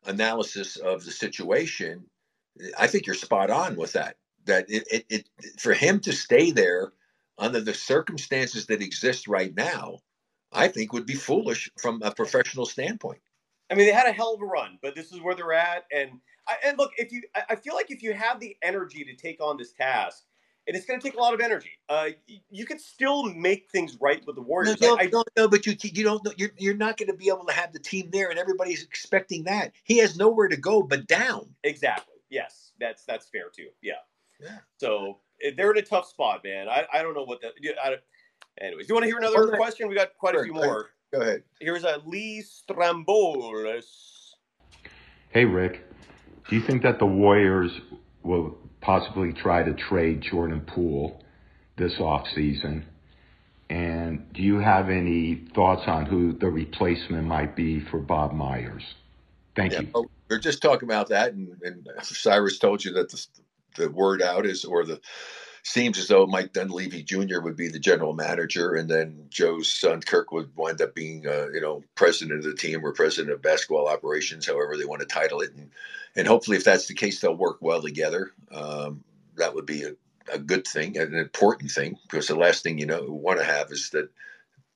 analysis 0.08 0.78
of 0.78 1.04
the 1.06 1.12
situation, 1.12 2.06
I 2.78 2.88
think 2.88 3.06
you're 3.06 3.16
spot 3.16 3.50
on 3.50 3.76
with 3.76 3.94
that. 3.94 4.18
That 4.46 4.70
it, 4.70 4.88
it, 4.92 5.06
it 5.10 5.30
for 5.60 5.74
him 5.74 6.00
to 6.02 6.14
stay 6.14 6.52
there 6.52 6.94
under 7.38 7.60
the 7.60 7.74
circumstances 7.74 8.68
that 8.68 8.82
exist 8.82 9.28
right 9.28 9.54
now, 9.56 10.00
I 10.52 10.68
think 10.68 10.94
would 10.94 11.06
be 11.06 11.16
foolish 11.16 11.70
from 11.82 12.02
a 12.02 12.12
professional 12.12 12.66
standpoint. 12.66 13.22
I 13.70 13.74
mean, 13.74 13.88
they 13.88 13.94
had 13.94 14.08
a 14.08 14.12
hell 14.12 14.34
of 14.36 14.42
a 14.42 14.46
run, 14.46 14.78
but 14.82 14.96
this 14.96 15.12
is 15.12 15.22
where 15.22 15.36
they're 15.36 15.54
at. 15.54 15.86
And 15.92 16.12
I, 16.48 16.56
and 16.64 16.78
look, 16.78 16.92
if 16.98 17.12
you, 17.12 17.24
I 17.50 17.56
feel 17.56 17.74
like 17.74 17.90
if 17.90 18.04
you 18.04 18.14
have 18.14 18.40
the 18.40 18.56
energy 18.62 19.04
to 19.04 19.16
take 19.16 19.42
on 19.42 19.58
this 19.58 19.74
task, 19.74 20.24
and 20.68 20.76
it's 20.76 20.86
going 20.86 21.00
to 21.00 21.04
take 21.04 21.16
a 21.16 21.20
lot 21.20 21.34
of 21.34 21.40
energy. 21.40 21.72
Uh, 21.90 22.10
you 22.50 22.66
could 22.66 22.82
still 22.82 23.24
make 23.34 23.70
things 23.70 23.98
right 24.02 24.26
with 24.26 24.36
the 24.36 24.42
Warriors. 24.42 24.80
No, 24.82 24.96
no, 24.96 24.98
I, 25.00 25.08
don't 25.08 25.28
know, 25.38 25.48
but 25.48 25.66
you 25.66 25.76
you 25.82 26.04
don't 26.04 26.24
know 26.24 26.32
you're 26.38 26.52
you're 26.58 26.76
not 26.76 26.98
going 26.98 27.10
to 27.10 27.16
be 27.16 27.28
able 27.28 27.46
to 27.46 27.54
have 27.54 27.74
the 27.74 27.80
team 27.80 28.10
there, 28.12 28.30
and 28.30 28.40
everybody's 28.40 28.84
expecting 28.84 29.44
that. 29.44 29.74
He 29.84 29.98
has 30.00 30.18
nowhere 30.18 30.48
to 30.48 30.58
go 30.58 30.82
but 30.82 31.08
down. 31.08 31.48
Exactly. 31.64 32.16
Yes, 32.30 32.72
that's 32.80 33.06
that's 33.06 33.28
fair 33.30 33.50
too. 33.56 33.68
Yeah. 33.82 33.94
Yeah. 34.42 34.58
So 34.78 35.20
eh, 35.44 35.52
they're 35.56 35.72
in 35.72 35.78
a 35.78 35.82
tough 35.82 36.10
spot, 36.10 36.44
man. 36.44 36.68
I, 36.68 36.86
I 36.92 37.02
don't 37.02 37.14
know 37.14 37.24
what 37.24 37.42
that. 37.42 37.54
I, 37.84 37.96
anyways, 38.64 38.88
do 38.88 38.92
you 38.92 38.96
want 38.96 39.04
to 39.04 39.08
hear 39.08 39.18
another 39.18 39.48
well, 39.48 39.58
question? 39.58 39.88
We 39.88 39.96
got 39.96 40.18
quite 40.18 40.34
sure, 40.34 40.42
a 40.42 40.46
few 40.46 40.54
go 40.54 40.66
more. 40.66 40.90
Go 41.14 41.22
ahead. 41.22 41.44
Here's 41.60 41.84
a 41.84 42.02
Lee 42.06 42.44
Strambolis. 42.44 43.86
Hey, 45.30 45.46
Rick. 45.46 45.84
Do 46.50 46.56
you 46.56 46.62
think 46.62 46.84
that 46.84 47.00
the 47.00 47.06
Warriors 47.06 47.72
will 48.24 48.58
possibly 48.86 49.34
try 49.34 49.64
to 49.64 49.74
trade 49.74 50.22
Jordan 50.22 50.62
Poole 50.62 51.22
this 51.78 51.94
offseason? 51.96 52.84
And 53.70 54.32
do 54.34 54.44
you 54.44 54.60
have 54.60 54.90
any 54.90 55.48
thoughts 55.56 55.84
on 55.88 56.06
who 56.06 56.34
the 56.34 56.48
replacement 56.48 57.26
might 57.26 57.56
be 57.56 57.80
for 57.80 58.00
Bob 58.00 58.32
Myers? 58.32 58.84
Thank 59.56 59.74
yeah, 59.74 59.82
you. 59.82 59.88
Well, 59.94 60.06
we 60.30 60.36
are 60.36 60.40
just 60.40 60.62
talking 60.62 60.88
about 60.88 61.10
that, 61.10 61.34
and, 61.34 61.50
and 61.64 61.88
Cyrus 62.04 62.60
told 62.60 62.86
you 62.86 62.94
that 62.94 63.10
the, 63.10 63.26
the 63.78 63.90
word 63.90 64.22
out 64.22 64.46
is, 64.46 64.66
or 64.66 64.86
the 64.86 65.02
seems 65.66 65.98
as 65.98 66.08
though 66.08 66.28
Mike 66.28 66.54
Dunleavy 66.54 67.02
Jr. 67.02 67.42
would 67.42 67.58
be 67.58 67.70
the 67.70 67.80
general 67.80 68.14
manager, 68.14 68.76
and 68.76 68.88
then 68.88 69.26
Joe's 69.30 69.74
son 69.74 70.00
Kirk 70.00 70.32
would 70.32 70.56
wind 70.56 70.80
up 70.80 70.94
being, 70.94 71.26
uh, 71.28 71.48
you 71.52 71.60
know, 71.60 71.84
president 71.96 72.38
of 72.38 72.46
the 72.46 72.54
team 72.54 72.86
or 72.86 72.94
president 72.94 73.34
of 73.34 73.42
basketball 73.42 73.88
operations, 73.88 74.46
however 74.46 74.78
they 74.78 74.86
want 74.86 75.02
to 75.02 75.08
title 75.08 75.42
it. 75.42 75.54
And 75.56 75.72
and 76.16 76.28
hopefully, 76.28 76.58
if 76.58 76.64
that's 76.64 76.88
the 76.88 76.94
case, 76.94 77.20
they'll 77.20 77.36
work 77.36 77.58
well 77.62 77.82
together. 77.82 78.32
Um, 78.52 79.04
that 79.38 79.56
would 79.56 79.66
be 79.66 79.84
a, 79.84 79.94
a 80.32 80.38
good 80.38 80.68
thing, 80.68 80.98
an 80.98 81.16
important 81.16 81.72
thing, 81.72 81.98
because 82.04 82.28
the 82.28 82.36
last 82.36 82.62
thing 82.62 82.78
you 82.78 82.86
know 82.86 83.04
want 83.10 83.40
to 83.40 83.46
have 83.46 83.72
is 83.72 83.90
that 83.90 84.10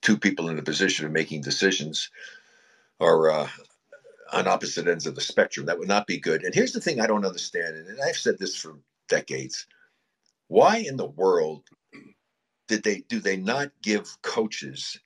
two 0.01 0.17
people 0.17 0.49
in 0.49 0.55
the 0.55 0.63
position 0.63 1.05
of 1.05 1.11
making 1.11 1.41
decisions 1.41 2.09
are 2.99 3.29
uh, 3.29 3.47
on 4.33 4.47
opposite 4.47 4.87
ends 4.87 5.05
of 5.05 5.13
the 5.13 5.21
spectrum. 5.21 5.67
That 5.67 5.77
would 5.77 5.87
not 5.87 6.07
be 6.07 6.19
good. 6.19 6.43
And 6.43 6.55
here's 6.55 6.73
the 6.73 6.81
thing 6.81 6.99
I 6.99 7.05
don't 7.07 7.25
understand, 7.25 7.75
and 7.75 7.99
I've 8.01 8.17
said 8.17 8.39
this 8.39 8.55
for 8.55 8.75
decades 9.07 9.67
why 10.49 10.77
in 10.77 10.97
the 10.97 11.05
world 11.05 11.63
did 12.67 12.83
they 12.83 13.01
do 13.07 13.19
they 13.19 13.37
not 13.37 13.71
give 13.81 14.21
coaches 14.21 14.99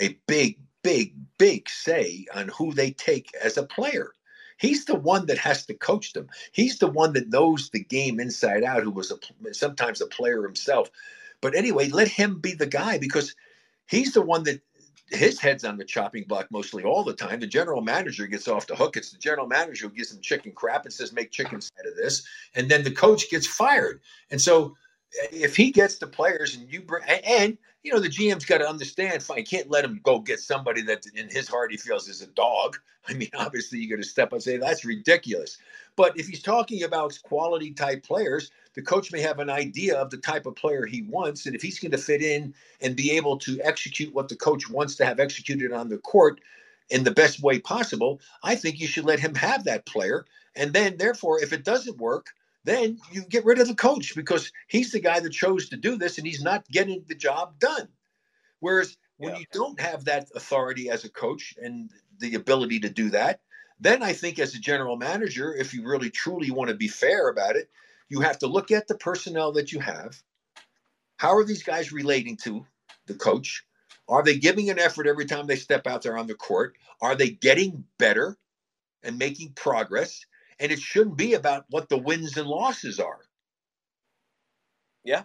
a 0.00 0.18
big, 0.26 0.58
big, 0.82 1.14
big 1.38 1.68
say 1.68 2.26
on 2.34 2.48
who 2.48 2.72
they 2.72 2.90
take 2.90 3.30
as 3.42 3.56
a 3.56 3.62
player? 3.62 4.12
He's 4.58 4.86
the 4.86 4.94
one 4.94 5.26
that 5.26 5.38
has 5.38 5.66
to 5.66 5.74
coach 5.74 6.14
them. 6.14 6.28
He's 6.52 6.78
the 6.78 6.88
one 6.88 7.12
that 7.12 7.28
knows 7.28 7.68
the 7.70 7.84
game 7.84 8.18
inside 8.18 8.64
out. 8.64 8.82
Who 8.82 8.90
was 8.90 9.12
a, 9.12 9.54
sometimes 9.54 10.00
a 10.00 10.06
player 10.06 10.42
himself. 10.42 10.90
But 11.42 11.54
anyway, 11.54 11.90
let 11.90 12.08
him 12.08 12.40
be 12.40 12.54
the 12.54 12.66
guy 12.66 12.96
because 12.96 13.34
he's 13.86 14.14
the 14.14 14.22
one 14.22 14.44
that 14.44 14.62
his 15.10 15.38
head's 15.38 15.64
on 15.64 15.76
the 15.76 15.84
chopping 15.84 16.24
block 16.24 16.48
mostly 16.50 16.82
all 16.82 17.04
the 17.04 17.12
time. 17.12 17.40
The 17.40 17.46
general 17.46 17.82
manager 17.82 18.26
gets 18.26 18.48
off 18.48 18.66
the 18.66 18.74
hook. 18.74 18.96
It's 18.96 19.12
the 19.12 19.18
general 19.18 19.46
manager 19.46 19.88
who 19.88 19.94
gives 19.94 20.12
him 20.12 20.20
chicken 20.20 20.52
crap 20.52 20.84
and 20.84 20.92
says, 20.92 21.12
make 21.12 21.30
chicken 21.30 21.60
out 21.78 21.86
of 21.86 21.96
this. 21.96 22.26
And 22.54 22.68
then 22.68 22.82
the 22.82 22.90
coach 22.90 23.30
gets 23.30 23.46
fired. 23.46 24.00
And 24.30 24.40
so 24.40 24.74
if 25.32 25.56
he 25.56 25.70
gets 25.70 25.98
the 25.98 26.06
players 26.06 26.56
and 26.56 26.70
you 26.72 26.80
bring 26.80 27.02
and 27.08 27.56
you 27.82 27.92
know 27.92 28.00
the 28.00 28.08
GM's 28.08 28.44
got 28.44 28.58
to 28.58 28.68
understand 28.68 29.22
fine 29.22 29.44
can't 29.44 29.70
let 29.70 29.84
him 29.84 30.00
go 30.02 30.18
get 30.18 30.40
somebody 30.40 30.82
that 30.82 31.06
in 31.14 31.28
his 31.28 31.48
heart 31.48 31.70
he 31.70 31.76
feels 31.76 32.08
is 32.08 32.22
a 32.22 32.26
dog. 32.28 32.76
I 33.08 33.14
mean 33.14 33.30
obviously 33.38 33.78
you 33.78 33.88
got 33.88 34.02
to 34.02 34.08
step 34.08 34.28
up 34.28 34.34
and 34.34 34.42
say 34.42 34.56
that's 34.56 34.84
ridiculous. 34.84 35.58
But 35.96 36.18
if 36.18 36.26
he's 36.26 36.42
talking 36.42 36.82
about 36.82 37.18
quality 37.22 37.72
type 37.72 38.02
players, 38.02 38.50
the 38.74 38.82
coach 38.82 39.12
may 39.12 39.20
have 39.20 39.38
an 39.38 39.48
idea 39.48 39.96
of 39.96 40.10
the 40.10 40.18
type 40.18 40.44
of 40.44 40.56
player 40.56 40.84
he 40.84 41.02
wants 41.02 41.46
and 41.46 41.54
if 41.54 41.62
he's 41.62 41.78
going 41.78 41.92
to 41.92 41.98
fit 41.98 42.22
in 42.22 42.54
and 42.80 42.96
be 42.96 43.12
able 43.12 43.38
to 43.38 43.60
execute 43.62 44.14
what 44.14 44.28
the 44.28 44.36
coach 44.36 44.68
wants 44.68 44.96
to 44.96 45.06
have 45.06 45.20
executed 45.20 45.72
on 45.72 45.88
the 45.88 45.98
court 45.98 46.40
in 46.90 47.02
the 47.02 47.10
best 47.10 47.42
way 47.42 47.58
possible, 47.58 48.20
I 48.44 48.54
think 48.54 48.78
you 48.78 48.86
should 48.86 49.04
let 49.04 49.18
him 49.18 49.34
have 49.34 49.64
that 49.64 49.86
player 49.86 50.26
and 50.54 50.72
then 50.72 50.96
therefore 50.96 51.40
if 51.40 51.52
it 51.52 51.64
doesn't 51.64 51.98
work 51.98 52.28
then 52.66 52.98
you 53.12 53.22
get 53.22 53.44
rid 53.44 53.60
of 53.60 53.68
the 53.68 53.74
coach 53.74 54.16
because 54.16 54.52
he's 54.66 54.90
the 54.90 55.00
guy 55.00 55.20
that 55.20 55.30
chose 55.30 55.68
to 55.68 55.76
do 55.76 55.96
this 55.96 56.18
and 56.18 56.26
he's 56.26 56.42
not 56.42 56.68
getting 56.68 57.04
the 57.06 57.14
job 57.14 57.58
done. 57.60 57.88
Whereas 58.58 58.96
when 59.18 59.34
yeah. 59.34 59.38
you 59.38 59.46
don't 59.52 59.80
have 59.80 60.04
that 60.06 60.28
authority 60.34 60.90
as 60.90 61.04
a 61.04 61.08
coach 61.08 61.54
and 61.62 61.90
the 62.18 62.34
ability 62.34 62.80
to 62.80 62.90
do 62.90 63.10
that, 63.10 63.40
then 63.78 64.02
I 64.02 64.12
think 64.12 64.40
as 64.40 64.54
a 64.54 64.58
general 64.58 64.96
manager, 64.96 65.54
if 65.54 65.72
you 65.74 65.86
really 65.86 66.10
truly 66.10 66.50
want 66.50 66.68
to 66.68 66.76
be 66.76 66.88
fair 66.88 67.28
about 67.28 67.54
it, 67.54 67.70
you 68.08 68.20
have 68.20 68.38
to 68.40 68.48
look 68.48 68.72
at 68.72 68.88
the 68.88 68.96
personnel 68.96 69.52
that 69.52 69.70
you 69.70 69.78
have. 69.78 70.20
How 71.18 71.36
are 71.36 71.44
these 71.44 71.62
guys 71.62 71.92
relating 71.92 72.36
to 72.38 72.66
the 73.06 73.14
coach? 73.14 73.64
Are 74.08 74.24
they 74.24 74.38
giving 74.38 74.70
an 74.70 74.80
effort 74.80 75.06
every 75.06 75.26
time 75.26 75.46
they 75.46 75.56
step 75.56 75.86
out 75.86 76.02
there 76.02 76.18
on 76.18 76.26
the 76.26 76.34
court? 76.34 76.76
Are 77.00 77.14
they 77.14 77.30
getting 77.30 77.84
better 77.98 78.36
and 79.04 79.18
making 79.18 79.52
progress? 79.52 80.26
And 80.58 80.72
it 80.72 80.80
shouldn't 80.80 81.16
be 81.16 81.34
about 81.34 81.64
what 81.70 81.88
the 81.88 81.98
wins 81.98 82.36
and 82.36 82.48
losses 82.48 82.98
are. 82.98 83.20
Yeah, 85.04 85.22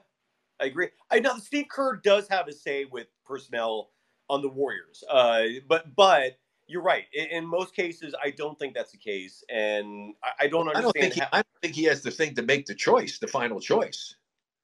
I 0.59 0.65
agree. 0.65 0.89
I 1.09 1.19
know 1.19 1.37
Steve 1.37 1.65
Kerr 1.69 1.97
does 1.97 2.27
have 2.27 2.47
a 2.47 2.53
say 2.53 2.85
with 2.85 3.07
personnel 3.25 3.89
on 4.29 4.41
the 4.41 4.49
Warriors, 4.49 5.03
uh, 5.09 5.43
but 5.67 5.95
but 5.95 6.37
you're 6.67 6.83
right. 6.83 7.05
In, 7.13 7.25
in, 7.27 7.45
most 7.45 7.75
cases, 7.75 8.15
I 8.23 8.31
don't 8.31 8.57
think 8.57 8.73
that's 8.73 8.91
the 8.91 8.97
case, 8.97 9.43
and 9.49 10.13
I, 10.23 10.45
I 10.45 10.47
don't 10.47 10.67
understand. 10.67 10.77
I 10.77 10.81
don't, 10.81 10.93
think 10.93 11.13
he, 11.13 11.19
how, 11.19 11.27
I 11.33 11.37
don't 11.37 11.61
think 11.61 11.75
he 11.75 11.83
has 11.85 12.01
the 12.01 12.11
thing 12.11 12.35
to 12.35 12.41
make 12.41 12.65
the 12.65 12.75
choice, 12.75 13.19
the 13.19 13.27
final 13.27 13.59
choice. 13.59 14.15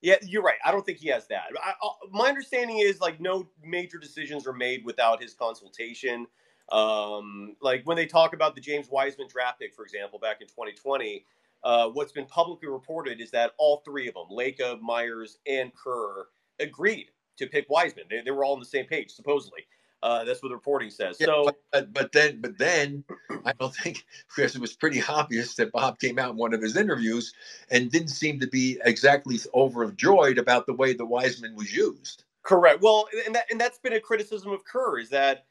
Yeah, 0.02 0.16
you're 0.22 0.44
right. 0.44 0.58
I 0.64 0.72
don't 0.72 0.86
think 0.86 1.00
he 1.00 1.10
has 1.10 1.28
that. 1.28 1.46
I, 1.64 1.72
I, 1.72 1.90
my 2.12 2.30
understanding 2.30 2.78
is 2.78 3.02
like 3.02 3.20
no 3.20 3.50
major 3.64 3.98
decisions 3.98 4.46
are 4.46 4.54
made 4.54 4.86
without 4.86 5.22
his 5.22 5.34
consultation. 5.34 6.28
Um, 6.72 7.56
like 7.62 7.84
when 7.86 7.98
they 7.98 8.06
talk 8.06 8.34
about 8.34 8.56
the 8.56 8.62
James 8.62 8.90
Wiseman 8.90 9.28
draft 9.28 9.60
pick, 9.60 9.74
for 9.74 9.84
example, 9.84 10.20
back 10.20 10.42
in 10.42 10.48
2020, 10.48 11.26
uh, 11.64 11.90
what's 11.90 12.12
been 12.12 12.26
publicly 12.26 12.68
reported 12.68 13.22
is 13.22 13.32
that 13.32 13.52
all 13.58 13.82
three 13.86 14.08
of 14.08 14.14
them, 14.14 14.26
Lacob, 14.32 14.82
Myers, 14.82 15.38
and 15.48 15.72
Kerr, 15.74 16.28
agreed 16.60 17.08
to 17.38 17.48
pick 17.48 17.70
Wiseman. 17.70 18.06
They, 18.10 18.22
they 18.22 18.32
were 18.32 18.44
all 18.44 18.54
on 18.54 18.60
the 18.60 18.66
same 18.66 18.86
page, 18.86 19.12
supposedly. 19.12 19.66
Uh, 20.04 20.24
that's 20.24 20.44
what 20.44 20.50
the 20.50 20.56
reporting 20.56 20.92
says. 20.92 21.18
Yeah, 21.20 21.26
so, 21.26 21.52
but, 21.72 21.94
but, 21.94 22.12
then, 22.12 22.40
but 22.40 22.58
then, 22.58 23.04
I 23.46 23.54
don't 23.60 23.74
think 23.84 24.06
because 24.36 24.56
it 24.56 24.62
was 24.62 24.74
pretty 24.74 25.02
obvious 25.08 25.56
that 25.56 25.72
Bob 25.72 26.00
came 26.00 26.20
out 26.20 26.32
in 26.32 26.38
one 26.38 26.54
of 26.54 26.62
his 26.62 26.78
interviews 26.78 27.34
and 27.72 27.92
didn't 27.92 28.10
seem 28.10 28.40
to 28.40 28.48
be 28.48 28.80
exactly 28.86 29.40
overjoyed 29.56 30.38
about 30.38 30.68
the 30.68 30.74
way 30.74 30.94
the 30.94 31.06
Wiseman 31.06 31.56
was 31.56 31.74
used. 31.74 32.26
Correct. 32.44 32.82
Well, 32.82 33.08
and 33.26 33.36
that 33.36 33.46
and 33.52 33.60
that's 33.60 33.80
been 33.80 33.94
a 33.94 34.00
criticism 34.00 34.52
of 34.52 34.64
Kerr 34.64 35.00
is 35.00 35.10
that 35.10 35.46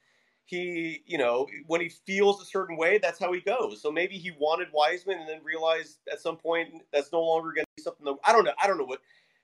he, 0.46 1.02
you 1.06 1.18
know, 1.18 1.46
when 1.66 1.80
he 1.80 1.88
feels 1.88 2.40
a 2.40 2.44
certain 2.44 2.76
way, 2.76 2.98
that's 2.98 3.18
how 3.18 3.32
he 3.32 3.40
goes. 3.40 3.80
So 3.82 3.90
maybe 3.90 4.16
he 4.16 4.32
wanted 4.38 4.68
Wiseman 4.72 5.18
and 5.18 5.28
then 5.28 5.40
realized 5.44 5.98
at 6.10 6.20
some 6.20 6.36
point 6.36 6.82
that's 6.92 7.12
no 7.12 7.22
longer 7.22 7.52
going 7.52 7.64
to 7.64 7.72
be 7.76 7.82
something 7.82 8.04
that 8.04 8.16
I 8.24 8.32
don't 8.32 8.44
know. 8.44 8.52
I 8.62 8.66
don't 8.66 8.78
know 8.78 8.84
what 8.84 9.00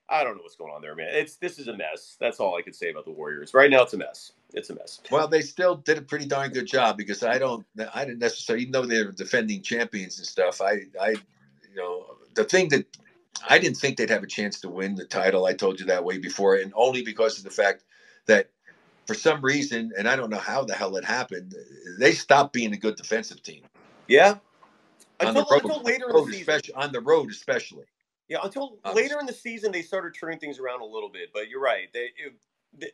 I 0.09 0.23
don't 0.23 0.35
know 0.35 0.43
what's 0.43 0.55
going 0.55 0.73
on 0.73 0.81
there, 0.81 0.95
man. 0.95 1.09
It's 1.11 1.37
this 1.37 1.59
is 1.59 1.67
a 1.67 1.75
mess. 1.75 2.17
That's 2.19 2.39
all 2.39 2.57
I 2.57 2.61
can 2.61 2.73
say 2.73 2.89
about 2.89 3.05
the 3.05 3.11
Warriors 3.11 3.53
right 3.53 3.69
now. 3.69 3.83
It's 3.83 3.93
a 3.93 3.97
mess. 3.97 4.33
It's 4.53 4.69
a 4.69 4.75
mess. 4.75 5.01
Well, 5.09 5.27
they 5.27 5.41
still 5.41 5.75
did 5.75 5.97
a 5.97 6.01
pretty 6.01 6.25
darn 6.25 6.51
good 6.51 6.67
job 6.67 6.97
because 6.97 7.23
I 7.23 7.37
don't, 7.39 7.65
I 7.93 8.05
didn't 8.05 8.19
necessarily, 8.19 8.63
even 8.63 8.73
though 8.73 8.85
they're 8.85 9.11
defending 9.11 9.61
champions 9.61 10.19
and 10.19 10.27
stuff. 10.27 10.61
I, 10.61 10.81
I, 11.01 11.09
you 11.09 11.75
know, 11.75 12.05
the 12.35 12.43
thing 12.43 12.69
that 12.69 12.85
I 13.49 13.59
didn't 13.59 13.77
think 13.77 13.97
they'd 13.97 14.09
have 14.09 14.23
a 14.23 14.27
chance 14.27 14.59
to 14.61 14.69
win 14.69 14.95
the 14.95 15.05
title. 15.05 15.45
I 15.45 15.53
told 15.53 15.79
you 15.79 15.87
that 15.87 16.03
way 16.03 16.17
before, 16.17 16.55
and 16.55 16.71
only 16.75 17.01
because 17.01 17.37
of 17.37 17.43
the 17.43 17.49
fact 17.49 17.83
that 18.27 18.49
for 19.05 19.13
some 19.13 19.41
reason, 19.41 19.91
and 19.97 20.07
I 20.07 20.15
don't 20.15 20.29
know 20.29 20.37
how 20.37 20.63
the 20.63 20.73
hell 20.73 20.95
it 20.95 21.05
happened, 21.05 21.55
they 21.99 22.13
stopped 22.13 22.53
being 22.53 22.73
a 22.73 22.77
good 22.77 22.95
defensive 22.95 23.41
team. 23.43 23.63
Yeah. 24.07 24.37
On 25.19 25.27
until, 25.27 25.43
the 25.43 25.51
road, 25.51 25.63
until 25.63 25.83
later 25.83 26.05
on 26.05 26.13
road, 26.13 26.25
in 26.25 26.31
the 26.31 26.37
season. 26.37 26.75
on 26.75 26.91
the 26.91 27.01
road, 27.01 27.29
especially. 27.29 27.85
Yeah, 28.29 28.39
until 28.43 28.77
um, 28.85 28.95
later 28.95 29.19
in 29.19 29.25
the 29.25 29.33
season, 29.33 29.71
they 29.71 29.81
started 29.81 30.15
turning 30.19 30.39
things 30.39 30.59
around 30.59 30.81
a 30.81 30.85
little 30.85 31.09
bit. 31.09 31.29
But 31.33 31.49
you're 31.49 31.61
right. 31.61 31.87
They, 31.93 32.09
it, 32.17 32.33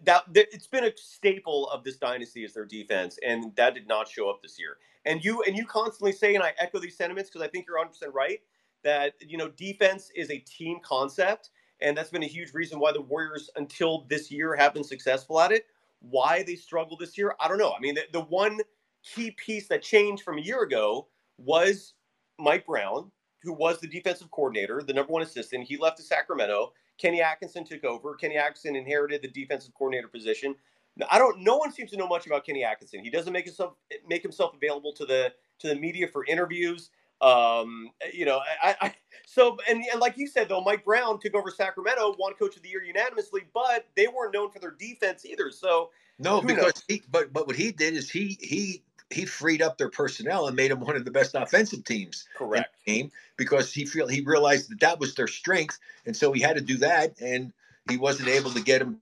that, 0.04 0.34
that 0.34 0.48
it's 0.52 0.68
been 0.68 0.84
a 0.84 0.92
staple 0.96 1.70
of 1.70 1.84
this 1.84 1.98
dynasty 1.98 2.44
is 2.44 2.54
their 2.54 2.66
defense, 2.66 3.18
and 3.26 3.56
that 3.56 3.74
did 3.74 3.88
not 3.88 4.08
show 4.08 4.30
up 4.30 4.42
this 4.42 4.60
year. 4.60 4.78
And 5.06 5.24
you 5.24 5.44
and 5.44 5.56
you 5.56 5.66
constantly 5.66 6.12
say, 6.12 6.36
and 6.36 6.44
I 6.44 6.54
echo 6.60 6.80
these 6.80 6.98
sentiments 6.98 7.30
because 7.30 7.46
I 7.46 7.50
think 7.50 7.66
you're 7.68 7.78
100 7.78 7.92
percent 7.92 8.14
right 8.14 8.40
that 8.84 9.14
you 9.20 9.38
know 9.38 9.50
defense 9.50 10.12
is 10.16 10.30
a 10.30 10.40
team 10.40 10.80
concept, 10.84 11.52
and 11.82 11.98
that's 11.98 12.10
been 12.10 12.24
a 12.24 12.28
huge 12.28 12.54
reason 12.54 12.80
why 12.80 12.92
the 12.92 13.02
Warriors 13.02 13.50
until 13.56 14.06
this 14.10 14.30
year 14.32 14.56
have 14.56 14.74
been 14.74 14.84
successful 14.84 15.40
at 15.40 15.52
it. 15.52 15.68
Why 16.02 16.44
they 16.44 16.56
struggled 16.56 17.00
this 17.00 17.18
year, 17.18 17.36
I 17.40 17.48
don't 17.48 17.58
know. 17.58 17.74
I 17.74 17.80
mean, 17.80 17.96
the, 17.96 18.04
the 18.14 18.22
one 18.22 18.60
key 19.04 19.32
piece 19.32 19.68
that 19.68 19.82
changed 19.82 20.24
from 20.24 20.38
a 20.38 20.42
year 20.42 20.62
ago 20.64 21.08
was 21.38 21.94
Mike 22.38 22.66
Brown, 22.66 23.12
who 23.42 23.54
was 23.54 23.80
the 23.80 23.88
defensive 23.88 24.32
coordinator, 24.32 24.82
the 24.86 24.94
number 24.94 25.12
one 25.12 25.22
assistant. 25.22 25.68
He 25.68 25.78
left 25.78 25.98
to 25.98 26.04
Sacramento. 26.04 26.74
Kenny 26.98 27.22
Atkinson 27.22 27.64
took 27.64 27.84
over. 27.84 28.16
Kenny 28.16 28.38
Atkinson 28.38 28.76
inherited 28.76 29.22
the 29.22 29.30
defensive 29.30 29.74
coordinator 29.74 30.08
position. 30.08 30.56
Now, 30.98 31.08
I 31.12 31.18
don't. 31.18 31.42
No 31.42 31.58
one 31.58 31.72
seems 31.72 31.92
to 31.92 31.98
know 31.98 32.08
much 32.08 32.28
about 32.28 32.46
Kenny 32.46 32.64
Atkinson. 32.64 33.04
He 33.04 33.10
doesn't 33.10 33.32
make 33.32 33.46
himself 33.46 33.74
make 34.08 34.22
himself 34.22 34.54
available 34.54 34.94
to 34.94 35.06
the 35.06 35.34
to 35.60 35.68
the 35.68 35.76
media 35.76 36.08
for 36.08 36.26
interviews. 36.26 36.90
Um, 37.22 37.92
you 38.14 38.26
know, 38.26 38.40
I, 38.64 38.76
I 38.82 38.94
so 39.26 39.58
and, 39.70 39.84
and 39.92 40.00
like 40.00 40.18
you 40.18 40.28
said 40.28 40.50
though, 40.50 40.62
Mike 40.62 40.86
Brown 40.86 41.20
took 41.20 41.36
over 41.36 41.52
Sacramento, 41.52 42.16
won 42.18 42.34
Coach 42.36 42.56
of 42.56 42.64
the 42.64 42.70
Year 42.70 42.84
unanimously, 42.84 43.42
but 43.54 43.88
they 43.96 44.08
weren't 44.08 44.34
known 44.34 44.52
for 44.52 44.60
their 44.60 44.76
defense 44.80 45.26
either. 45.26 45.52
So 45.52 45.90
no, 46.18 46.42
because 46.42 46.84
he, 46.88 47.02
but 47.12 47.34
but 47.34 47.48
what 47.48 47.56
he 47.56 47.72
did 47.72 47.94
is 47.94 48.10
he 48.10 48.38
he 48.42 48.84
he 49.10 49.26
freed 49.26 49.62
up 49.62 49.78
their 49.78 49.90
personnel 49.90 50.48
and 50.48 50.56
made 50.56 50.72
them 50.72 50.80
one 50.80 50.96
of 50.96 51.04
the 51.04 51.12
best 51.12 51.36
offensive 51.36 51.84
teams. 51.84 52.28
Correct. 52.38 52.76
game 52.86 53.12
because 53.38 53.74
he 53.74 53.86
feel 53.86 54.08
he 54.08 54.22
realized 54.22 54.70
that 54.70 54.80
that 54.80 55.00
was 55.00 55.16
their 55.16 55.28
strength, 55.28 55.78
and 56.06 56.16
so 56.16 56.32
he 56.32 56.42
had 56.42 56.56
to 56.56 56.62
do 56.62 56.78
that, 56.78 57.20
and 57.22 57.52
he 57.90 57.98
wasn't 57.98 58.30
able 58.30 58.52
to 58.52 58.62
get 58.62 58.80
them 58.80 59.02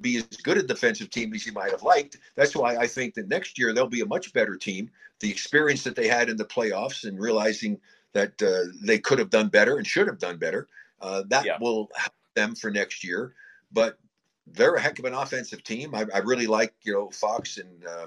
be 0.00 0.18
as 0.18 0.24
good 0.24 0.58
a 0.58 0.62
defensive 0.62 1.10
team 1.10 1.32
as 1.34 1.46
you 1.46 1.52
might 1.52 1.70
have 1.70 1.82
liked. 1.82 2.18
That's 2.34 2.54
why 2.54 2.76
I 2.76 2.86
think 2.86 3.14
that 3.14 3.28
next 3.28 3.58
year 3.58 3.72
they'll 3.72 3.86
be 3.86 4.00
a 4.00 4.06
much 4.06 4.32
better 4.32 4.56
team. 4.56 4.90
The 5.20 5.30
experience 5.30 5.82
that 5.84 5.96
they 5.96 6.08
had 6.08 6.28
in 6.28 6.36
the 6.36 6.44
playoffs 6.44 7.04
and 7.04 7.18
realizing 7.18 7.80
that 8.12 8.40
uh, 8.42 8.72
they 8.80 8.98
could 8.98 9.18
have 9.18 9.30
done 9.30 9.48
better 9.48 9.76
and 9.76 9.86
should 9.86 10.06
have 10.06 10.18
done 10.18 10.38
better, 10.38 10.68
uh, 11.00 11.24
that 11.28 11.44
yeah. 11.44 11.58
will 11.60 11.88
help 11.96 12.14
them 12.34 12.54
for 12.54 12.70
next 12.70 13.04
year. 13.04 13.34
But 13.72 13.98
they're 14.46 14.74
a 14.74 14.80
heck 14.80 14.98
of 14.98 15.04
an 15.04 15.14
offensive 15.14 15.62
team. 15.62 15.94
I, 15.94 16.06
I 16.14 16.18
really 16.18 16.46
like 16.46 16.74
you 16.82 16.92
know 16.92 17.10
Fox 17.10 17.58
and 17.58 17.84
uh, 17.84 18.06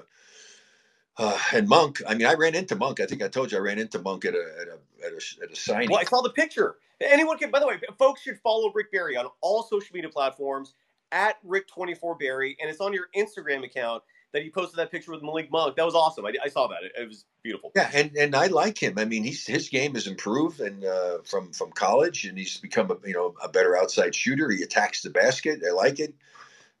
uh, 1.18 1.38
and 1.52 1.68
Monk. 1.68 2.00
I 2.08 2.14
mean, 2.14 2.26
I 2.26 2.34
ran 2.34 2.54
into 2.54 2.74
Monk. 2.74 3.00
I 3.00 3.06
think 3.06 3.22
I 3.22 3.28
told 3.28 3.52
you 3.52 3.58
I 3.58 3.60
ran 3.60 3.78
into 3.78 3.98
Monk 4.00 4.24
at 4.24 4.34
a 4.34 4.44
at 4.60 4.68
a 4.68 5.06
at 5.06 5.12
a, 5.12 5.44
at 5.44 5.52
a 5.52 5.56
signing. 5.56 5.90
Well, 5.90 6.00
I 6.00 6.04
saw 6.04 6.22
the 6.22 6.30
picture. 6.30 6.76
Anyone 7.00 7.38
can. 7.38 7.50
By 7.50 7.60
the 7.60 7.66
way, 7.66 7.74
folks 7.98 8.22
should 8.22 8.38
follow 8.40 8.72
Rick 8.74 8.92
Barry 8.92 9.16
on 9.16 9.26
all 9.40 9.62
social 9.62 9.94
media 9.94 10.10
platforms 10.10 10.74
at 11.12 11.36
Rick24Barry, 11.46 12.56
and 12.60 12.68
it's 12.68 12.80
on 12.80 12.92
your 12.92 13.06
Instagram 13.16 13.64
account 13.64 14.02
that 14.32 14.42
he 14.42 14.50
posted 14.50 14.78
that 14.78 14.90
picture 14.90 15.12
with 15.12 15.22
Malik 15.22 15.50
Monk. 15.50 15.76
That 15.76 15.84
was 15.84 15.94
awesome. 15.94 16.24
I, 16.24 16.32
I 16.42 16.48
saw 16.48 16.66
that. 16.68 16.82
It, 16.82 16.92
it, 16.98 17.08
was 17.08 17.24
beautiful. 17.42 17.70
Yeah, 17.76 17.90
and, 17.92 18.10
and 18.16 18.34
I 18.34 18.46
like 18.46 18.82
him. 18.82 18.98
I 18.98 19.04
mean, 19.04 19.22
he's 19.22 19.46
his 19.46 19.68
game 19.68 19.94
has 19.94 20.06
improved 20.06 20.60
and 20.60 20.84
uh, 20.84 21.18
from 21.24 21.52
from 21.52 21.70
college, 21.72 22.24
and 22.24 22.36
he's 22.36 22.56
become 22.56 22.90
a 22.90 22.96
you 23.06 23.14
know 23.14 23.34
a 23.42 23.48
better 23.48 23.76
outside 23.76 24.14
shooter. 24.14 24.50
He 24.50 24.62
attacks 24.62 25.02
the 25.02 25.10
basket. 25.10 25.62
I 25.66 25.72
like 25.72 26.00
it, 26.00 26.14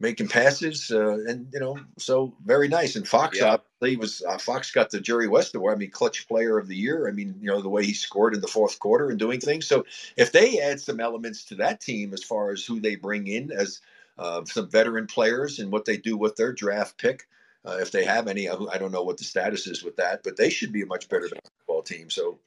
making 0.00 0.28
passes, 0.28 0.90
uh, 0.90 1.18
and 1.26 1.48
you 1.52 1.60
know, 1.60 1.78
so 1.98 2.34
very 2.44 2.68
nice. 2.68 2.96
And 2.96 3.06
Fox, 3.06 3.38
yeah. 3.38 3.58
he 3.80 3.96
was 3.96 4.22
uh, 4.26 4.38
Fox 4.38 4.70
got 4.70 4.90
the 4.90 5.00
Jerry 5.00 5.28
West 5.28 5.54
award. 5.54 5.74
I 5.74 5.78
mean, 5.78 5.90
clutch 5.90 6.26
player 6.26 6.58
of 6.58 6.68
the 6.68 6.76
year. 6.76 7.06
I 7.06 7.12
mean, 7.12 7.34
you 7.40 7.48
know, 7.48 7.60
the 7.60 7.68
way 7.68 7.84
he 7.84 7.92
scored 7.92 8.34
in 8.34 8.40
the 8.40 8.48
fourth 8.48 8.78
quarter 8.78 9.10
and 9.10 9.18
doing 9.18 9.40
things. 9.40 9.66
So 9.66 9.84
if 10.16 10.32
they 10.32 10.60
add 10.60 10.80
some 10.80 11.00
elements 11.00 11.44
to 11.46 11.54
that 11.56 11.82
team 11.82 12.14
as 12.14 12.24
far 12.24 12.50
as 12.50 12.64
who 12.64 12.80
they 12.80 12.96
bring 12.96 13.26
in 13.26 13.52
as 13.52 13.80
uh, 14.18 14.44
some 14.44 14.68
veteran 14.68 15.06
players 15.06 15.58
and 15.58 15.72
what 15.72 15.84
they 15.84 15.96
do 15.96 16.16
with 16.16 16.36
their 16.36 16.52
draft 16.52 16.98
pick. 16.98 17.26
Uh, 17.64 17.78
if 17.80 17.92
they 17.92 18.04
have 18.04 18.26
any, 18.26 18.48
I 18.48 18.78
don't 18.78 18.90
know 18.90 19.04
what 19.04 19.18
the 19.18 19.24
status 19.24 19.68
is 19.68 19.84
with 19.84 19.96
that, 19.96 20.24
but 20.24 20.36
they 20.36 20.50
should 20.50 20.72
be 20.72 20.82
a 20.82 20.86
much 20.86 21.08
better 21.08 21.28
basketball 21.28 21.82
team. 21.82 22.10
So 22.10 22.38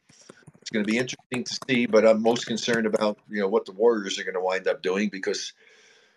it's 0.65 0.71
going 0.71 0.83
to 0.83 0.91
be 0.91 0.97
interesting 0.97 1.43
to 1.43 1.59
see. 1.69 1.85
But 1.85 2.05
I'm 2.05 2.23
most 2.23 2.47
concerned 2.47 2.85
about 2.87 3.19
you 3.29 3.39
know 3.39 3.47
what 3.47 3.65
the 3.65 3.71
Warriors 3.71 4.19
are 4.19 4.23
going 4.23 4.33
to 4.33 4.41
wind 4.41 4.67
up 4.67 4.81
doing 4.81 5.09
because 5.09 5.53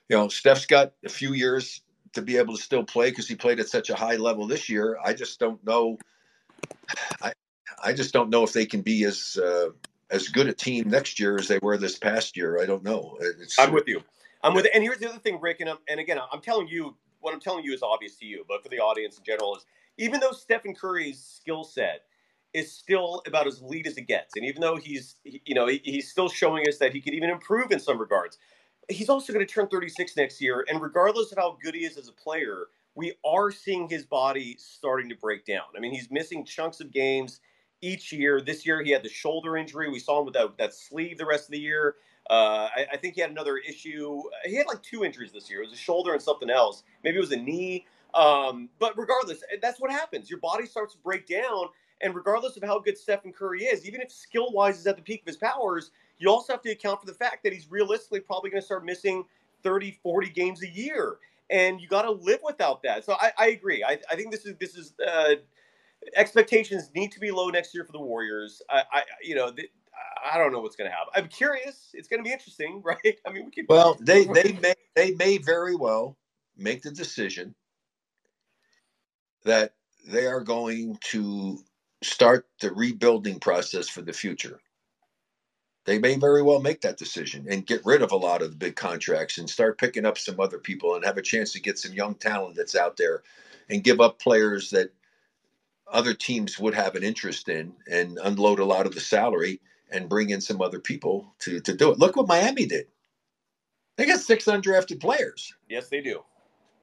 you 0.08 0.16
know 0.16 0.28
Steph's 0.28 0.66
got 0.66 0.94
a 1.04 1.08
few 1.10 1.34
years 1.34 1.82
to 2.14 2.22
be 2.22 2.38
able 2.38 2.56
to 2.56 2.62
still 2.62 2.82
play 2.82 3.10
because 3.10 3.28
he 3.28 3.34
played 3.34 3.60
at 3.60 3.68
such 3.68 3.90
a 3.90 3.94
high 3.94 4.16
level 4.16 4.46
this 4.46 4.68
year. 4.68 4.98
I 5.04 5.12
just 5.12 5.38
don't 5.38 5.62
know. 5.64 5.98
I 7.22 7.34
I 7.84 7.92
just 7.92 8.14
don't 8.14 8.30
know 8.30 8.42
if 8.42 8.54
they 8.54 8.64
can 8.64 8.80
be 8.80 9.04
as 9.04 9.38
uh, 9.40 9.68
as 10.10 10.28
good 10.28 10.48
a 10.48 10.54
team 10.54 10.88
next 10.88 11.20
year 11.20 11.36
as 11.38 11.46
they 11.46 11.58
were 11.60 11.76
this 11.76 11.98
past 11.98 12.36
year. 12.36 12.58
I 12.60 12.64
don't 12.64 12.82
know. 12.82 13.18
It's, 13.20 13.58
I'm 13.58 13.72
with 13.72 13.86
you. 13.86 14.02
I'm 14.42 14.54
with. 14.54 14.66
And 14.74 14.84
here's 14.84 14.98
the 14.98 15.10
other 15.10 15.20
thing, 15.20 15.40
Rick, 15.40 15.60
and, 15.60 15.70
I'm, 15.70 15.78
and 15.88 16.00
again, 16.00 16.18
I'm 16.32 16.42
telling 16.42 16.68
you, 16.68 16.96
what 17.20 17.34
I'm 17.34 17.40
telling 17.40 17.64
you 17.64 17.74
is 17.74 17.82
obvious 17.82 18.16
to 18.18 18.26
you, 18.26 18.44
but 18.48 18.62
for 18.62 18.70
the 18.70 18.80
audience 18.80 19.18
in 19.18 19.24
general 19.24 19.56
is 19.56 19.66
even 19.98 20.20
though 20.20 20.32
Stephen 20.32 20.74
Curry's 20.74 21.22
skill 21.22 21.64
set 21.64 22.02
is 22.54 22.72
still 22.72 23.22
about 23.26 23.46
as 23.46 23.60
elite 23.62 23.86
as 23.86 23.98
it 23.98 24.08
gets, 24.08 24.36
and 24.36 24.46
even 24.46 24.62
though 24.62 24.76
he's, 24.76 25.16
you 25.24 25.54
know, 25.54 25.68
he's 25.68 26.10
still 26.10 26.30
showing 26.30 26.68
us 26.68 26.78
that 26.78 26.94
he 26.94 27.02
could 27.02 27.14
even 27.14 27.30
improve 27.30 27.72
in 27.72 27.80
some 27.80 27.98
regards, 27.98 28.38
he's 28.88 29.10
also 29.10 29.32
going 29.32 29.46
to 29.46 29.52
turn 29.52 29.68
36 29.68 30.16
next 30.16 30.40
year. 30.40 30.64
And 30.68 30.80
regardless 30.82 31.32
of 31.32 31.38
how 31.38 31.58
good 31.62 31.74
he 31.76 31.84
is 31.84 31.98
as 31.98 32.08
a 32.08 32.12
player, 32.12 32.68
we 32.96 33.14
are 33.26 33.50
seeing 33.52 33.88
his 33.88 34.06
body 34.06 34.56
starting 34.58 35.10
to 35.10 35.16
break 35.16 35.46
down. 35.46 35.64
I 35.76 35.80
mean, 35.80 35.92
he's 35.92 36.10
missing 36.10 36.44
chunks 36.44 36.80
of 36.80 36.92
games 36.92 37.40
each 37.82 38.12
year. 38.12 38.40
This 38.40 38.66
year, 38.66 38.82
he 38.82 38.92
had 38.92 39.02
the 39.04 39.10
shoulder 39.10 39.56
injury. 39.56 39.90
We 39.90 40.00
saw 40.00 40.20
him 40.20 40.26
with 40.26 40.34
that, 40.34 40.58
that 40.58 40.74
sleeve 40.74 41.18
the 41.18 41.26
rest 41.26 41.46
of 41.46 41.52
the 41.52 41.60
year. 41.60 41.96
Uh, 42.30 42.68
I, 42.76 42.86
I, 42.92 42.96
think 42.98 43.14
he 43.14 43.22
had 43.22 43.30
another 43.30 43.56
issue. 43.56 44.22
He 44.44 44.54
had 44.54 44.66
like 44.66 44.82
two 44.82 45.02
injuries 45.02 45.32
this 45.32 45.48
year. 45.48 45.62
It 45.62 45.70
was 45.70 45.72
a 45.72 45.80
shoulder 45.80 46.12
and 46.12 46.20
something 46.20 46.50
else. 46.50 46.82
Maybe 47.02 47.16
it 47.16 47.20
was 47.20 47.32
a 47.32 47.36
knee. 47.36 47.86
Um, 48.12 48.68
but 48.78 48.98
regardless, 48.98 49.42
eh, 49.50 49.56
that's 49.62 49.80
what 49.80 49.90
happens. 49.90 50.28
Your 50.28 50.38
body 50.40 50.66
starts 50.66 50.94
to 50.94 51.00
break 51.00 51.26
down. 51.26 51.68
And 52.02 52.14
regardless 52.14 52.56
of 52.56 52.62
how 52.62 52.78
good 52.80 52.98
Stephen 52.98 53.32
Curry 53.32 53.64
is, 53.64 53.86
even 53.86 54.00
if 54.00 54.12
skill 54.12 54.52
wise 54.52 54.78
is 54.78 54.86
at 54.86 54.96
the 54.96 55.02
peak 55.02 55.22
of 55.22 55.26
his 55.26 55.36
powers, 55.36 55.90
you 56.18 56.28
also 56.28 56.52
have 56.52 56.62
to 56.62 56.70
account 56.70 57.00
for 57.00 57.06
the 57.06 57.14
fact 57.14 57.42
that 57.44 57.52
he's 57.52 57.70
realistically 57.70 58.20
probably 58.20 58.50
going 58.50 58.60
to 58.60 58.66
start 58.66 58.84
missing 58.84 59.24
30, 59.62 59.98
40 60.02 60.28
games 60.28 60.62
a 60.62 60.68
year. 60.68 61.16
And 61.50 61.80
you 61.80 61.88
got 61.88 62.02
to 62.02 62.10
live 62.10 62.40
without 62.44 62.82
that. 62.82 63.04
So 63.04 63.14
I, 63.14 63.32
I 63.38 63.46
agree. 63.48 63.82
I, 63.82 63.98
I, 64.10 64.16
think 64.16 64.30
this 64.30 64.44
is 64.44 64.54
this 64.60 64.76
is 64.76 64.92
uh, 65.00 65.36
expectations 66.14 66.90
need 66.94 67.10
to 67.12 67.20
be 67.20 67.30
low 67.30 67.48
next 67.48 67.74
year 67.74 67.84
for 67.84 67.92
the 67.92 68.00
Warriors. 68.00 68.60
I, 68.68 68.82
I 68.92 69.02
you 69.22 69.34
know, 69.34 69.50
the, 69.50 69.68
I 70.30 70.38
don't 70.38 70.52
know 70.52 70.60
what's 70.60 70.76
going 70.76 70.90
to 70.90 70.96
happen. 70.96 71.12
I'm 71.14 71.28
curious. 71.28 71.90
It's 71.94 72.08
going 72.08 72.22
to 72.22 72.24
be 72.24 72.32
interesting, 72.32 72.82
right? 72.84 73.18
I 73.26 73.32
mean, 73.32 73.46
we 73.46 73.50
could. 73.50 73.66
Well, 73.68 73.96
they 74.00 74.24
they 74.24 74.52
may 74.60 74.74
they 74.94 75.12
may 75.12 75.38
very 75.38 75.76
well 75.76 76.16
make 76.56 76.82
the 76.82 76.90
decision 76.90 77.54
that 79.44 79.74
they 80.06 80.26
are 80.26 80.40
going 80.40 80.98
to 81.04 81.58
start 82.02 82.46
the 82.60 82.72
rebuilding 82.72 83.40
process 83.40 83.88
for 83.88 84.02
the 84.02 84.12
future. 84.12 84.60
They 85.84 85.98
may 85.98 86.16
very 86.16 86.42
well 86.42 86.60
make 86.60 86.82
that 86.82 86.98
decision 86.98 87.46
and 87.48 87.66
get 87.66 87.84
rid 87.86 88.02
of 88.02 88.12
a 88.12 88.16
lot 88.16 88.42
of 88.42 88.50
the 88.50 88.56
big 88.56 88.76
contracts 88.76 89.38
and 89.38 89.48
start 89.48 89.78
picking 89.78 90.04
up 90.04 90.18
some 90.18 90.38
other 90.38 90.58
people 90.58 90.94
and 90.94 91.04
have 91.04 91.16
a 91.16 91.22
chance 91.22 91.52
to 91.52 91.60
get 91.60 91.78
some 91.78 91.94
young 91.94 92.14
talent 92.14 92.56
that's 92.56 92.76
out 92.76 92.98
there 92.98 93.22
and 93.70 93.84
give 93.84 94.00
up 94.00 94.18
players 94.18 94.70
that 94.70 94.92
other 95.90 96.12
teams 96.12 96.58
would 96.58 96.74
have 96.74 96.94
an 96.94 97.02
interest 97.02 97.48
in 97.48 97.72
and 97.90 98.18
unload 98.22 98.58
a 98.58 98.64
lot 98.64 98.86
of 98.86 98.94
the 98.94 99.00
salary 99.00 99.60
and 99.90 100.08
bring 100.08 100.30
in 100.30 100.40
some 100.40 100.60
other 100.60 100.80
people 100.80 101.32
to 101.40 101.60
to 101.60 101.76
do 101.76 101.90
it. 101.90 101.98
Look 101.98 102.16
what 102.16 102.28
Miami 102.28 102.66
did. 102.66 102.86
They 103.96 104.06
got 104.06 104.20
six 104.20 104.44
undrafted 104.44 105.00
players. 105.00 105.52
Yes, 105.68 105.88
they 105.88 106.00
do. 106.00 106.22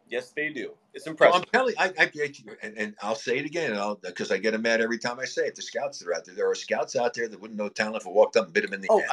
Yes, 0.07 0.31
they 0.31 0.49
do. 0.49 0.73
It's 0.93 1.07
impressive. 1.07 1.33
So 1.33 1.39
I'm 1.39 1.45
telling 1.51 1.73
you, 1.77 1.83
I, 1.83 1.93
I, 1.97 2.55
and, 2.61 2.77
and, 2.77 2.95
I'll 3.01 3.15
say 3.15 3.39
it 3.39 3.45
again, 3.45 3.75
because 4.03 4.31
I 4.31 4.37
get 4.37 4.51
them 4.51 4.61
mad 4.61 4.81
every 4.81 4.99
time 4.99 5.19
I 5.19 5.25
say 5.25 5.47
it. 5.47 5.55
The 5.55 5.61
scouts 5.61 5.99
that 5.99 6.07
are 6.07 6.15
out 6.15 6.25
there, 6.25 6.35
there 6.35 6.49
are 6.49 6.55
scouts 6.55 6.95
out 6.95 7.13
there 7.13 7.27
that 7.27 7.41
wouldn't 7.41 7.57
know 7.57 7.69
talent 7.69 8.01
if 8.01 8.07
I 8.07 8.11
walked 8.11 8.37
up 8.37 8.45
and 8.45 8.53
bit 8.53 8.63
them 8.63 8.73
in 8.73 8.81
the 8.81 8.87
oh, 8.91 8.99
head. 8.99 9.07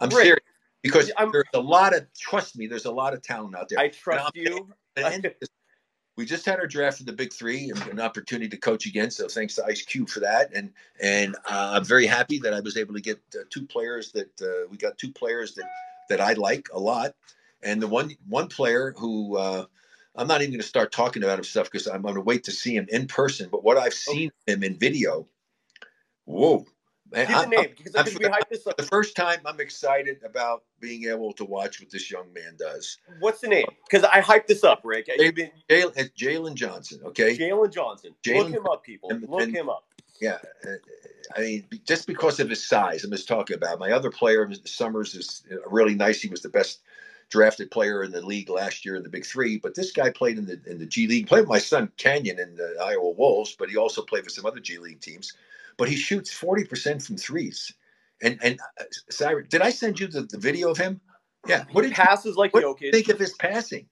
I'm 0.00 0.10
Rick, 0.10 0.22
serious 0.24 0.40
because 0.82 1.10
I'm, 1.16 1.32
there's 1.32 1.44
a 1.54 1.60
lot 1.60 1.94
of 1.94 2.06
trust 2.14 2.56
me. 2.56 2.66
There's 2.66 2.84
a 2.84 2.92
lot 2.92 3.14
of 3.14 3.22
talent 3.22 3.56
out 3.56 3.68
there. 3.68 3.78
I 3.78 3.88
trust 3.88 4.36
you. 4.36 4.68
we 6.16 6.26
just 6.26 6.44
had 6.44 6.60
our 6.60 6.66
draft 6.66 7.00
of 7.00 7.06
the 7.06 7.12
big 7.12 7.32
three 7.32 7.70
and 7.70 7.80
an 7.88 8.00
opportunity 8.00 8.48
to 8.48 8.56
coach 8.56 8.86
again. 8.86 9.10
So 9.10 9.28
thanks 9.28 9.54
to 9.54 9.64
Ice 9.64 9.82
Cube 9.82 10.08
for 10.08 10.20
that. 10.20 10.50
And 10.54 10.70
and 11.00 11.34
uh, 11.48 11.72
I'm 11.74 11.84
very 11.84 12.06
happy 12.06 12.38
that 12.40 12.52
I 12.52 12.60
was 12.60 12.76
able 12.76 12.94
to 12.94 13.00
get 13.00 13.20
uh, 13.34 13.44
two 13.50 13.66
players 13.66 14.12
that 14.12 14.40
uh, 14.42 14.68
we 14.70 14.76
got 14.76 14.98
two 14.98 15.10
players 15.12 15.54
that 15.54 15.68
that 16.08 16.20
I 16.20 16.34
like 16.34 16.68
a 16.72 16.78
lot. 16.78 17.14
And 17.62 17.80
the 17.80 17.88
one 17.88 18.10
one 18.28 18.48
player 18.48 18.94
who 18.96 19.36
uh, 19.36 19.64
I'm 20.14 20.26
not 20.26 20.42
even 20.42 20.52
going 20.52 20.60
to 20.60 20.66
start 20.66 20.92
talking 20.92 21.22
about 21.22 21.38
him 21.38 21.44
stuff 21.44 21.70
because 21.70 21.86
I'm 21.86 22.02
going 22.02 22.14
to 22.16 22.20
wait 22.20 22.44
to 22.44 22.52
see 22.52 22.76
him 22.76 22.86
in 22.90 23.06
person. 23.06 23.48
But 23.50 23.64
what 23.64 23.78
I've 23.78 23.94
seen 23.94 24.30
okay. 24.46 24.52
him 24.52 24.62
in 24.62 24.78
video, 24.78 25.26
whoa, 26.24 26.66
Give 27.14 27.28
the 27.28 27.46
name 27.46 27.74
because, 27.76 27.94
I'm, 27.94 28.04
we 28.06 28.28
this 28.50 28.66
up. 28.66 28.76
The 28.76 28.82
first 28.82 29.14
time 29.16 29.40
I'm 29.44 29.60
excited 29.60 30.18
about 30.24 30.64
being 30.80 31.04
able 31.04 31.32
to 31.34 31.44
watch 31.44 31.80
what 31.80 31.90
this 31.90 32.10
young 32.10 32.32
man 32.32 32.56
does. 32.58 32.98
What's 33.20 33.40
the 33.40 33.48
name? 33.48 33.66
Because 33.88 34.04
I 34.04 34.20
hyped 34.20 34.46
this 34.46 34.64
up, 34.64 34.80
Rick. 34.84 35.08
Jaylen, 35.18 35.50
Jaylen 35.68 36.54
Johnson. 36.54 37.00
Okay, 37.04 37.36
Jaylen 37.36 37.72
Johnson. 37.72 38.14
Jaylen, 38.22 38.44
Look 38.44 38.50
him 38.50 38.66
up, 38.66 38.84
people. 38.84 39.10
And, 39.10 39.28
Look 39.28 39.42
and, 39.42 39.54
him 39.54 39.68
up. 39.68 39.84
Yeah, 40.20 40.38
uh, 40.64 40.74
I 41.36 41.40
mean, 41.40 41.66
just 41.84 42.06
because 42.06 42.38
of 42.40 42.48
his 42.48 42.66
size, 42.66 43.04
I'm 43.04 43.10
just 43.10 43.28
talking 43.28 43.56
about. 43.56 43.78
My 43.78 43.90
other 43.90 44.10
player, 44.10 44.48
Summers, 44.64 45.14
is 45.14 45.44
really 45.66 45.94
nice. 45.94 46.22
He 46.22 46.28
was 46.28 46.42
the 46.42 46.48
best 46.48 46.80
drafted 47.28 47.70
player 47.70 48.04
in 48.04 48.12
the 48.12 48.20
league 48.20 48.50
last 48.50 48.84
year 48.84 48.94
in 48.94 49.02
the 49.02 49.08
Big 49.08 49.26
Three. 49.26 49.58
But 49.58 49.74
this 49.74 49.90
guy 49.90 50.10
played 50.10 50.38
in 50.38 50.46
the 50.46 50.60
in 50.66 50.78
the 50.78 50.86
G 50.86 51.06
League. 51.08 51.26
Played 51.26 51.40
with 51.40 51.48
my 51.48 51.58
son 51.58 51.90
Canyon 51.96 52.38
in 52.38 52.54
the 52.54 52.76
Iowa 52.80 53.10
Wolves, 53.10 53.56
but 53.58 53.68
he 53.68 53.76
also 53.76 54.02
played 54.02 54.24
for 54.24 54.30
some 54.30 54.46
other 54.46 54.60
G 54.60 54.78
League 54.78 55.00
teams 55.00 55.32
but 55.78 55.88
he 55.88 55.96
shoots 55.96 56.32
40% 56.32 57.04
from 57.04 57.16
threes. 57.16 57.72
And 58.22 58.38
and 58.42 58.60
uh, 58.80 58.84
Cyrus, 59.10 59.48
did 59.48 59.62
I 59.62 59.70
send 59.70 59.98
you 59.98 60.06
the, 60.06 60.22
the 60.22 60.38
video 60.38 60.70
of 60.70 60.78
him? 60.78 61.00
Yeah. 61.46 61.64
What 61.72 61.82
did 61.82 61.92
passes 61.92 62.36
you, 62.36 62.40
like 62.40 62.54
what 62.54 62.64
Jokic. 62.64 62.92
Think 62.92 63.08
of 63.08 63.18
his 63.18 63.34
passing. 63.34 63.86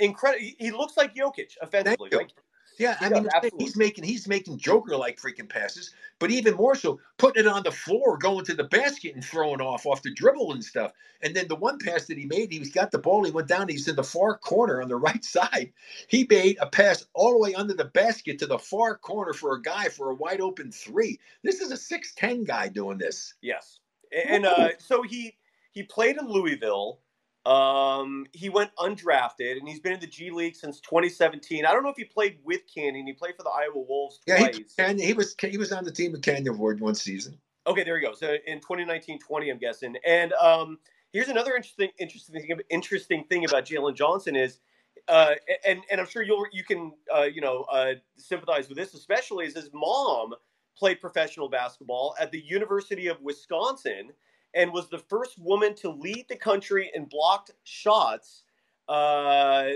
Incredible. 0.00 0.44
He 0.58 0.70
looks 0.70 0.96
like 0.96 1.14
Jokic 1.14 1.52
offensively. 1.62 2.10
Like, 2.10 2.30
yeah, 2.78 2.96
I 3.00 3.08
mean, 3.08 3.28
he's 3.58 3.76
making 3.76 4.04
he's 4.04 4.28
making 4.28 4.58
Joker 4.58 4.96
like 4.96 5.20
freaking 5.20 5.48
passes, 5.48 5.92
but 6.20 6.30
even 6.30 6.54
more 6.54 6.76
so, 6.76 7.00
putting 7.16 7.44
it 7.44 7.48
on 7.48 7.64
the 7.64 7.72
floor, 7.72 8.16
going 8.16 8.44
to 8.44 8.54
the 8.54 8.64
basket 8.64 9.14
and 9.14 9.24
throwing 9.24 9.60
off 9.60 9.84
off 9.84 10.02
the 10.02 10.14
dribble 10.14 10.52
and 10.52 10.62
stuff. 10.64 10.92
And 11.20 11.34
then 11.34 11.48
the 11.48 11.56
one 11.56 11.78
pass 11.78 12.06
that 12.06 12.16
he 12.16 12.26
made, 12.26 12.52
he's 12.52 12.72
got 12.72 12.92
the 12.92 12.98
ball, 12.98 13.24
he 13.24 13.32
went 13.32 13.48
down, 13.48 13.68
he's 13.68 13.88
in 13.88 13.96
the 13.96 14.04
far 14.04 14.38
corner 14.38 14.80
on 14.80 14.88
the 14.88 14.96
right 15.08 15.24
side. 15.24 15.72
He 16.06 16.26
made 16.30 16.56
a 16.60 16.66
pass 16.66 17.04
all 17.14 17.32
the 17.32 17.38
way 17.38 17.54
under 17.54 17.74
the 17.74 17.86
basket 17.86 18.38
to 18.38 18.46
the 18.46 18.58
far 18.58 18.96
corner 18.96 19.32
for 19.32 19.54
a 19.54 19.62
guy 19.62 19.88
for 19.88 20.10
a 20.10 20.14
wide 20.14 20.40
open 20.40 20.70
three. 20.70 21.18
This 21.42 21.60
is 21.60 21.72
a 21.72 21.76
six 21.76 22.14
ten 22.14 22.44
guy 22.44 22.68
doing 22.68 22.98
this. 22.98 23.34
Yes, 23.42 23.80
and 24.26 24.46
uh, 24.46 24.70
so 24.78 25.02
he 25.02 25.36
he 25.72 25.82
played 25.82 26.16
in 26.16 26.28
Louisville. 26.28 27.00
Um, 27.46 28.26
he 28.32 28.48
went 28.48 28.70
undrafted, 28.76 29.58
and 29.58 29.68
he's 29.68 29.80
been 29.80 29.92
in 29.92 30.00
the 30.00 30.06
G 30.06 30.30
League 30.30 30.56
since 30.56 30.80
2017. 30.80 31.64
I 31.64 31.72
don't 31.72 31.82
know 31.82 31.88
if 31.88 31.96
he 31.96 32.04
played 32.04 32.38
with 32.44 32.60
Canyon. 32.72 33.06
He 33.06 33.12
played 33.12 33.36
for 33.36 33.42
the 33.42 33.50
Iowa 33.50 33.84
Wolves 33.88 34.20
twice. 34.26 34.58
Yeah, 34.78 34.92
he, 34.92 35.06
he 35.06 35.12
was 35.12 35.34
he 35.40 35.56
was 35.56 35.72
on 35.72 35.84
the 35.84 35.92
team 35.92 36.12
with 36.12 36.22
Canyon 36.22 36.58
Ward 36.58 36.80
one 36.80 36.94
season. 36.94 37.38
Okay, 37.66 37.84
there 37.84 37.94
we 37.94 38.00
go. 38.00 38.14
So 38.14 38.36
in 38.46 38.60
2019-20, 38.60 39.50
I'm 39.50 39.58
guessing. 39.58 39.96
And 40.06 40.32
um, 40.34 40.78
here's 41.12 41.28
another 41.28 41.54
interesting 41.54 41.90
interesting 41.98 42.34
thing 42.34 42.58
interesting 42.70 43.24
thing 43.24 43.44
about 43.44 43.64
Jaylen 43.66 43.94
Johnson 43.94 44.36
is 44.36 44.58
uh, 45.06 45.34
and 45.66 45.80
and 45.90 46.00
I'm 46.00 46.06
sure 46.06 46.22
you'll 46.22 46.46
you 46.52 46.64
can 46.64 46.92
uh, 47.14 47.22
you 47.22 47.40
know 47.40 47.64
uh, 47.70 47.94
sympathize 48.16 48.68
with 48.68 48.76
this, 48.76 48.94
especially 48.94 49.46
as 49.46 49.54
his 49.54 49.70
mom 49.72 50.34
played 50.76 51.00
professional 51.00 51.48
basketball 51.48 52.14
at 52.20 52.30
the 52.30 52.40
University 52.40 53.08
of 53.08 53.20
Wisconsin 53.20 54.10
and 54.54 54.72
was 54.72 54.88
the 54.88 54.98
first 54.98 55.38
woman 55.38 55.74
to 55.76 55.90
lead 55.90 56.26
the 56.28 56.36
country 56.36 56.90
in 56.94 57.04
blocked 57.04 57.52
shots. 57.64 58.42
Uh, 58.88 59.72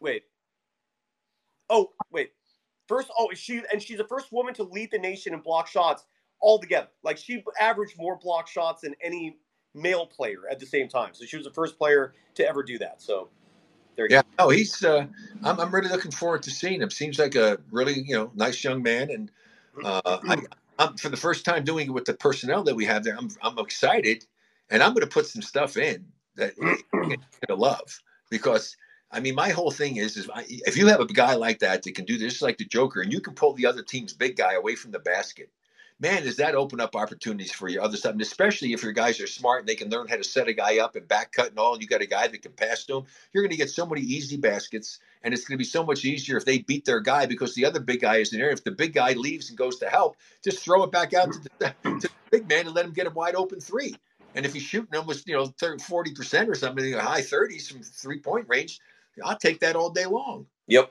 wait. 0.00 0.22
Oh, 1.68 1.90
wait. 2.10 2.32
First, 2.86 3.10
oh, 3.18 3.30
she 3.34 3.62
and 3.72 3.82
she's 3.82 3.98
the 3.98 4.04
first 4.04 4.32
woman 4.32 4.52
to 4.54 4.62
lead 4.62 4.90
the 4.90 4.98
nation 4.98 5.32
in 5.32 5.40
block 5.40 5.66
shots 5.66 6.04
altogether. 6.42 6.88
Like 7.02 7.16
she 7.16 7.42
averaged 7.58 7.96
more 7.98 8.18
block 8.18 8.46
shots 8.46 8.82
than 8.82 8.94
any 9.02 9.38
male 9.74 10.06
player 10.06 10.42
at 10.50 10.60
the 10.60 10.66
same 10.66 10.88
time. 10.88 11.14
So 11.14 11.24
she 11.24 11.36
was 11.36 11.46
the 11.46 11.52
first 11.52 11.78
player 11.78 12.12
to 12.34 12.46
ever 12.46 12.62
do 12.62 12.78
that. 12.78 13.00
So 13.00 13.30
there 13.96 14.06
yeah, 14.10 14.22
go. 14.22 14.28
Oh, 14.46 14.50
he's. 14.50 14.84
Uh, 14.84 15.06
I'm, 15.42 15.60
I'm 15.60 15.74
really 15.74 15.88
looking 15.88 16.10
forward 16.10 16.42
to 16.44 16.50
seeing 16.50 16.82
him. 16.82 16.90
Seems 16.90 17.18
like 17.18 17.34
a 17.34 17.58
really 17.70 18.00
you 18.00 18.14
know 18.14 18.30
nice 18.34 18.62
young 18.62 18.82
man, 18.82 19.10
and 19.10 19.30
uh, 19.84 20.18
I, 20.28 20.36
I'm 20.78 20.96
for 20.96 21.08
the 21.08 21.16
first 21.16 21.44
time 21.44 21.64
doing 21.64 21.86
it 21.86 21.92
with 21.92 22.04
the 22.04 22.14
personnel 22.14 22.64
that 22.64 22.76
we 22.76 22.84
have 22.84 23.04
there. 23.04 23.16
I'm 23.16 23.30
I'm 23.42 23.58
excited, 23.58 24.24
and 24.70 24.82
I'm 24.82 24.94
going 24.94 25.06
to 25.06 25.12
put 25.12 25.26
some 25.26 25.42
stuff 25.42 25.76
in 25.76 26.06
that 26.36 26.54
you're 26.58 26.76
going 26.92 27.18
to 27.48 27.54
love 27.54 28.00
because 28.30 28.76
I 29.14 29.20
mean, 29.20 29.36
my 29.36 29.50
whole 29.50 29.70
thing 29.70 29.98
is, 29.98 30.16
is 30.16 30.28
if 30.48 30.76
you 30.76 30.88
have 30.88 30.98
a 31.00 31.06
guy 31.06 31.34
like 31.34 31.60
that 31.60 31.84
that 31.84 31.94
can 31.94 32.04
do 32.04 32.18
this 32.18 32.42
like 32.42 32.58
the 32.58 32.64
Joker, 32.64 33.00
and 33.00 33.12
you 33.12 33.20
can 33.20 33.34
pull 33.34 33.52
the 33.52 33.66
other 33.66 33.82
team's 33.82 34.12
big 34.12 34.36
guy 34.36 34.54
away 34.54 34.74
from 34.74 34.90
the 34.90 34.98
basket, 34.98 35.50
man, 36.00 36.24
does 36.24 36.36
that 36.36 36.54
open 36.54 36.80
up 36.80 36.96
opportunities 36.96 37.52
for 37.52 37.68
your 37.68 37.82
other 37.82 37.96
stuff? 37.96 38.12
And 38.12 38.20
especially 38.20 38.72
if 38.72 38.82
your 38.82 38.92
guys 38.92 39.20
are 39.20 39.26
smart 39.26 39.60
and 39.60 39.68
they 39.68 39.74
can 39.74 39.90
learn 39.90 40.08
how 40.08 40.16
to 40.16 40.24
set 40.24 40.48
a 40.48 40.52
guy 40.52 40.78
up 40.78 40.96
and 40.96 41.06
back 41.06 41.32
cut 41.32 41.50
and 41.50 41.58
all, 41.58 41.74
and 41.74 41.82
you 41.82 41.88
got 41.88 42.02
a 42.02 42.06
guy 42.06 42.26
that 42.26 42.42
can 42.42 42.52
pass 42.52 42.84
to 42.84 42.98
him, 42.98 43.04
you're 43.32 43.42
going 43.42 43.50
to 43.50 43.56
get 43.56 43.70
so 43.70 43.86
many 43.86 44.02
easy 44.02 44.36
baskets. 44.36 44.98
And 45.22 45.32
it's 45.32 45.44
going 45.44 45.54
to 45.54 45.58
be 45.58 45.64
so 45.64 45.84
much 45.84 46.04
easier 46.04 46.36
if 46.36 46.44
they 46.44 46.58
beat 46.58 46.84
their 46.84 47.00
guy 47.00 47.26
because 47.26 47.54
the 47.54 47.64
other 47.64 47.80
big 47.80 48.00
guy 48.00 48.16
is 48.16 48.32
in 48.32 48.40
there. 48.40 48.50
If 48.50 48.64
the 48.64 48.72
big 48.72 48.92
guy 48.92 49.12
leaves 49.12 49.48
and 49.48 49.56
goes 49.56 49.78
to 49.78 49.88
help, 49.88 50.16
just 50.42 50.58
throw 50.58 50.82
it 50.82 50.92
back 50.92 51.14
out 51.14 51.32
to 51.32 51.40
the, 51.40 51.48
to 51.48 51.74
the 51.82 52.08
mm. 52.08 52.10
big 52.30 52.48
man 52.48 52.66
and 52.66 52.74
let 52.74 52.84
him 52.84 52.92
get 52.92 53.06
a 53.06 53.10
wide 53.10 53.34
open 53.34 53.60
three. 53.60 53.94
And 54.34 54.44
if 54.44 54.52
he's 54.52 54.62
shooting 54.62 54.94
almost, 54.96 55.28
you 55.28 55.34
know, 55.34 55.46
30, 55.46 55.82
40% 55.82 56.48
or 56.48 56.54
something, 56.54 56.84
in 56.84 56.92
the 56.92 57.00
high 57.00 57.20
30s 57.20 57.70
from 57.70 57.82
three 57.82 58.18
point 58.18 58.46
range, 58.48 58.80
I'll 59.24 59.38
take 59.38 59.60
that 59.60 59.76
all 59.76 59.90
day 59.90 60.06
long. 60.06 60.46
Yep. 60.66 60.90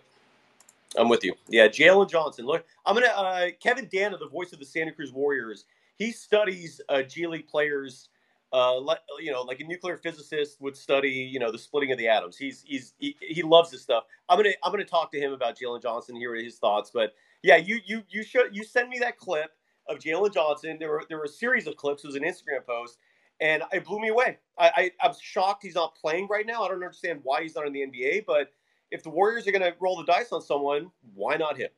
I'm 0.98 1.10
with 1.10 1.24
you. 1.24 1.34
Yeah, 1.48 1.68
Jaylen 1.68 2.10
Johnson. 2.10 2.45
Look, 2.45 2.65
I'm 2.86 2.95
gonna 2.95 3.07
uh, 3.07 3.49
Kevin 3.61 3.88
Danna, 3.88 4.20
the 4.20 4.28
voice 4.28 4.53
of 4.53 4.60
the 4.60 4.65
Santa 4.65 4.91
Cruz 4.91 5.11
Warriors. 5.11 5.65
He 5.95 6.11
studies 6.11 6.82
uh, 6.90 7.03
G 7.03 7.28
League 7.28 7.48
players, 7.48 8.10
uh, 8.52 8.80
like 8.80 8.99
you 9.20 9.32
know, 9.32 9.41
like 9.41 9.60
a 9.60 9.64
nuclear 9.64 9.98
physicist 9.98 10.61
would 10.61 10.78
study, 10.78 11.10
you 11.10 11.40
know, 11.40 11.52
the 11.52 11.57
splitting 11.57 11.91
of 11.91 11.98
the 11.98 12.07
atoms. 12.07 12.38
He's 12.38 12.64
he's 12.65 12.94
he, 12.99 13.15
he 13.20 13.41
loves 13.41 13.72
this 13.72 13.82
stuff. 13.82 14.03
I'm 14.30 14.38
gonna 14.38 14.53
I'm 14.64 14.72
gonna 14.72 14.86
talk 14.86 15.11
to 15.11 15.20
him 15.20 15.34
about 15.34 15.57
Jaylen 15.57 15.82
Johnson, 15.82 16.15
hear 16.15 16.36
his 16.36 16.57
thoughts. 16.57 16.91
But 16.94 17.14
yeah, 17.41 17.57
you 17.57 17.80
you 17.86 18.03
you 18.10 18.24
should 18.24 18.56
you 18.56 18.64
send 18.64 18.90
me 18.90 18.99
that 18.99 19.18
clip 19.18 19.52
of 19.90 19.99
Jaylen 19.99 20.34
Johnson. 20.34 20.78
There 20.80 20.90
were 20.90 21.03
there 21.10 21.18
were 21.18 21.26
a 21.26 21.30
series 21.30 21.68
of 21.68 21.76
clips. 21.76 22.03
It 22.03 22.07
was 22.07 22.15
an 22.15 22.24
Instagram 22.24 22.65
post, 22.65 22.98
and 23.41 23.64
it 23.72 23.86
blew 23.86 23.99
me 23.99 24.10
away. 24.10 24.38
I, 24.57 24.72
I 24.76 24.91
I'm 25.07 25.14
shocked 25.20 25.64
he's 25.64 25.76
not 25.76 25.95
playing 25.95 26.28
right 26.30 26.45
now. 26.45 26.64
I 26.64 26.68
don't 26.68 26.76
understand 26.76 27.20
why 27.24 27.41
he's 27.41 27.56
not 27.56 27.68
in 27.68 27.74
the 27.74 27.82
NBA, 27.82 28.26
but 28.26 28.52
if 28.94 29.02
the 29.02 29.10
Warriors 29.10 29.48
are 29.48 29.52
going 29.52 29.64
to 29.64 29.74
roll 29.80 29.98
the 29.98 30.06
dice 30.06 30.32
on 30.32 30.41
someone, 30.41 30.91
why 31.15 31.36
not 31.36 31.57
him? 31.57 31.70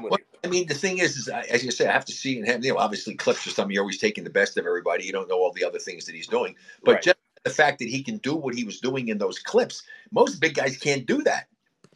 Well, 0.00 0.18
I 0.44 0.48
mean, 0.48 0.66
the 0.68 0.74
thing 0.74 0.98
is, 0.98 1.16
is 1.16 1.28
uh, 1.28 1.42
as 1.50 1.64
you 1.64 1.70
say, 1.70 1.88
I 1.88 1.92
have 1.92 2.04
to 2.06 2.12
see 2.12 2.38
and 2.38 2.46
have, 2.46 2.64
you 2.64 2.72
know, 2.72 2.78
obviously 2.78 3.14
clips 3.14 3.46
or 3.46 3.50
something. 3.50 3.74
You're 3.74 3.82
always 3.82 3.98
taking 3.98 4.24
the 4.24 4.30
best 4.30 4.56
of 4.56 4.64
everybody. 4.64 5.04
You 5.04 5.12
don't 5.12 5.28
know 5.28 5.38
all 5.38 5.52
the 5.52 5.64
other 5.64 5.78
things 5.78 6.06
that 6.06 6.14
he's 6.14 6.26
doing, 6.28 6.54
but 6.84 6.92
right. 6.92 7.02
just 7.02 7.16
the 7.44 7.50
fact 7.50 7.80
that 7.80 7.88
he 7.88 8.02
can 8.02 8.18
do 8.18 8.34
what 8.34 8.54
he 8.54 8.64
was 8.64 8.80
doing 8.80 9.08
in 9.08 9.18
those 9.18 9.38
clips, 9.38 9.82
most 10.12 10.40
big 10.40 10.54
guys 10.54 10.76
can't 10.76 11.06
do 11.06 11.22
that. 11.22 11.48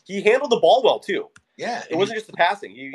He 0.05 0.21
handled 0.21 0.51
the 0.51 0.61
ball 0.61 0.83
well 0.83 0.99
too. 0.99 1.29
Yeah, 1.57 1.85
it 1.89 1.97
wasn't 1.97 2.17
just 2.17 2.27
the 2.27 2.33
passing. 2.33 2.71
He, 2.71 2.93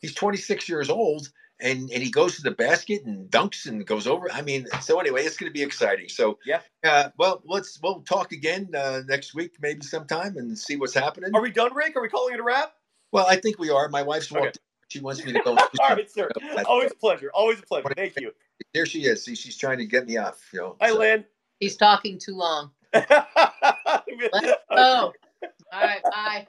he's 0.00 0.14
26 0.14 0.68
years 0.68 0.90
old, 0.90 1.30
and 1.60 1.90
and 1.90 2.02
he 2.02 2.10
goes 2.10 2.36
to 2.36 2.42
the 2.42 2.50
basket 2.50 3.04
and 3.04 3.30
dunks 3.30 3.66
and 3.66 3.86
goes 3.86 4.06
over. 4.06 4.30
I 4.30 4.42
mean, 4.42 4.66
so 4.80 5.00
anyway, 5.00 5.22
it's 5.24 5.36
going 5.36 5.50
to 5.50 5.54
be 5.54 5.62
exciting. 5.62 6.08
So 6.08 6.38
yeah, 6.44 6.60
uh, 6.84 7.10
well, 7.18 7.42
let's 7.44 7.80
we'll 7.82 8.00
talk 8.00 8.32
again 8.32 8.70
uh, 8.76 9.02
next 9.08 9.34
week, 9.34 9.56
maybe 9.60 9.82
sometime, 9.82 10.36
and 10.36 10.58
see 10.58 10.76
what's 10.76 10.94
happening. 10.94 11.30
Are 11.34 11.40
we 11.40 11.50
done, 11.50 11.74
Rick? 11.74 11.96
Are 11.96 12.02
we 12.02 12.08
calling 12.08 12.34
it 12.34 12.40
a 12.40 12.42
wrap? 12.42 12.74
Well, 13.12 13.26
I 13.28 13.36
think 13.36 13.58
we 13.58 13.70
are. 13.70 13.88
My 13.88 14.02
wife's 14.02 14.30
walked. 14.30 14.46
Okay. 14.46 14.58
She 14.88 15.00
wants 15.00 15.24
me 15.24 15.32
to 15.32 15.40
go. 15.40 15.56
All 15.80 15.88
right, 15.88 16.10
sir. 16.10 16.30
Always 16.66 16.92
a 16.92 16.94
pleasure. 16.94 17.30
Always 17.34 17.58
a 17.58 17.62
pleasure. 17.62 17.88
Thank 17.96 18.20
you. 18.20 18.32
There 18.72 18.86
she 18.86 19.04
is. 19.04 19.24
See, 19.24 19.34
she's 19.34 19.56
trying 19.56 19.78
to 19.78 19.86
get 19.86 20.06
me 20.06 20.16
off. 20.16 20.38
You 20.52 20.60
know. 20.60 20.76
Hi, 20.80 20.90
so. 20.90 20.98
Lynn. 20.98 21.24
He's 21.58 21.76
talking 21.76 22.18
too 22.18 22.36
long. 22.36 22.70
Let's. 22.92 23.08
All 24.70 25.12
right. 25.72 26.02
Bye. 26.04 26.46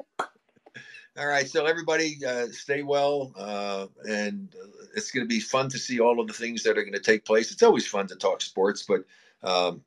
All 1.18 1.26
right, 1.26 1.49
so 1.49 1.65
everybody, 1.65 2.19
uh, 2.23 2.45
stay 2.52 2.84
well, 2.84 3.34
uh, 3.35 3.88
and 4.07 4.53
it's 4.95 5.10
going 5.10 5.23
to 5.23 5.27
be 5.27 5.39
fun 5.39 5.68
to 5.69 5.80
see 5.80 5.99
all 5.99 6.19
of 6.19 6.27
the 6.27 6.34
things 6.34 6.61
that 6.61 6.77
are 6.77 6.84
going 6.84 6.94
to 6.94 6.99
take 6.99 7.26
place. 7.26 7.52
It's 7.52 7.64
always 7.64 7.88
fun 7.88 8.06
to 8.07 8.15
talk 8.15 8.39
sports, 8.39 8.85
but 8.88 9.03
um, 9.41 9.81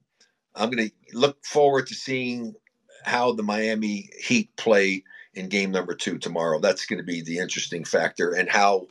I'm 0.57 0.71
going 0.71 0.89
to 0.89 1.17
look 1.17 1.45
forward 1.45 1.87
to 1.87 1.95
seeing 1.95 2.57
how 3.05 3.31
the 3.31 3.45
Miami 3.45 4.11
Heat 4.19 4.51
play 4.57 5.05
in 5.35 5.49
game 5.49 5.71
number 5.71 5.95
two 5.95 6.19
tomorrow. 6.19 6.59
That's 6.59 6.85
going 6.85 6.99
to 6.99 7.05
be 7.05 7.23
the 7.23 7.39
interesting 7.39 7.85
factor, 7.85 8.33
and 8.33 8.49
how 8.49 8.89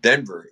Denver 0.00 0.50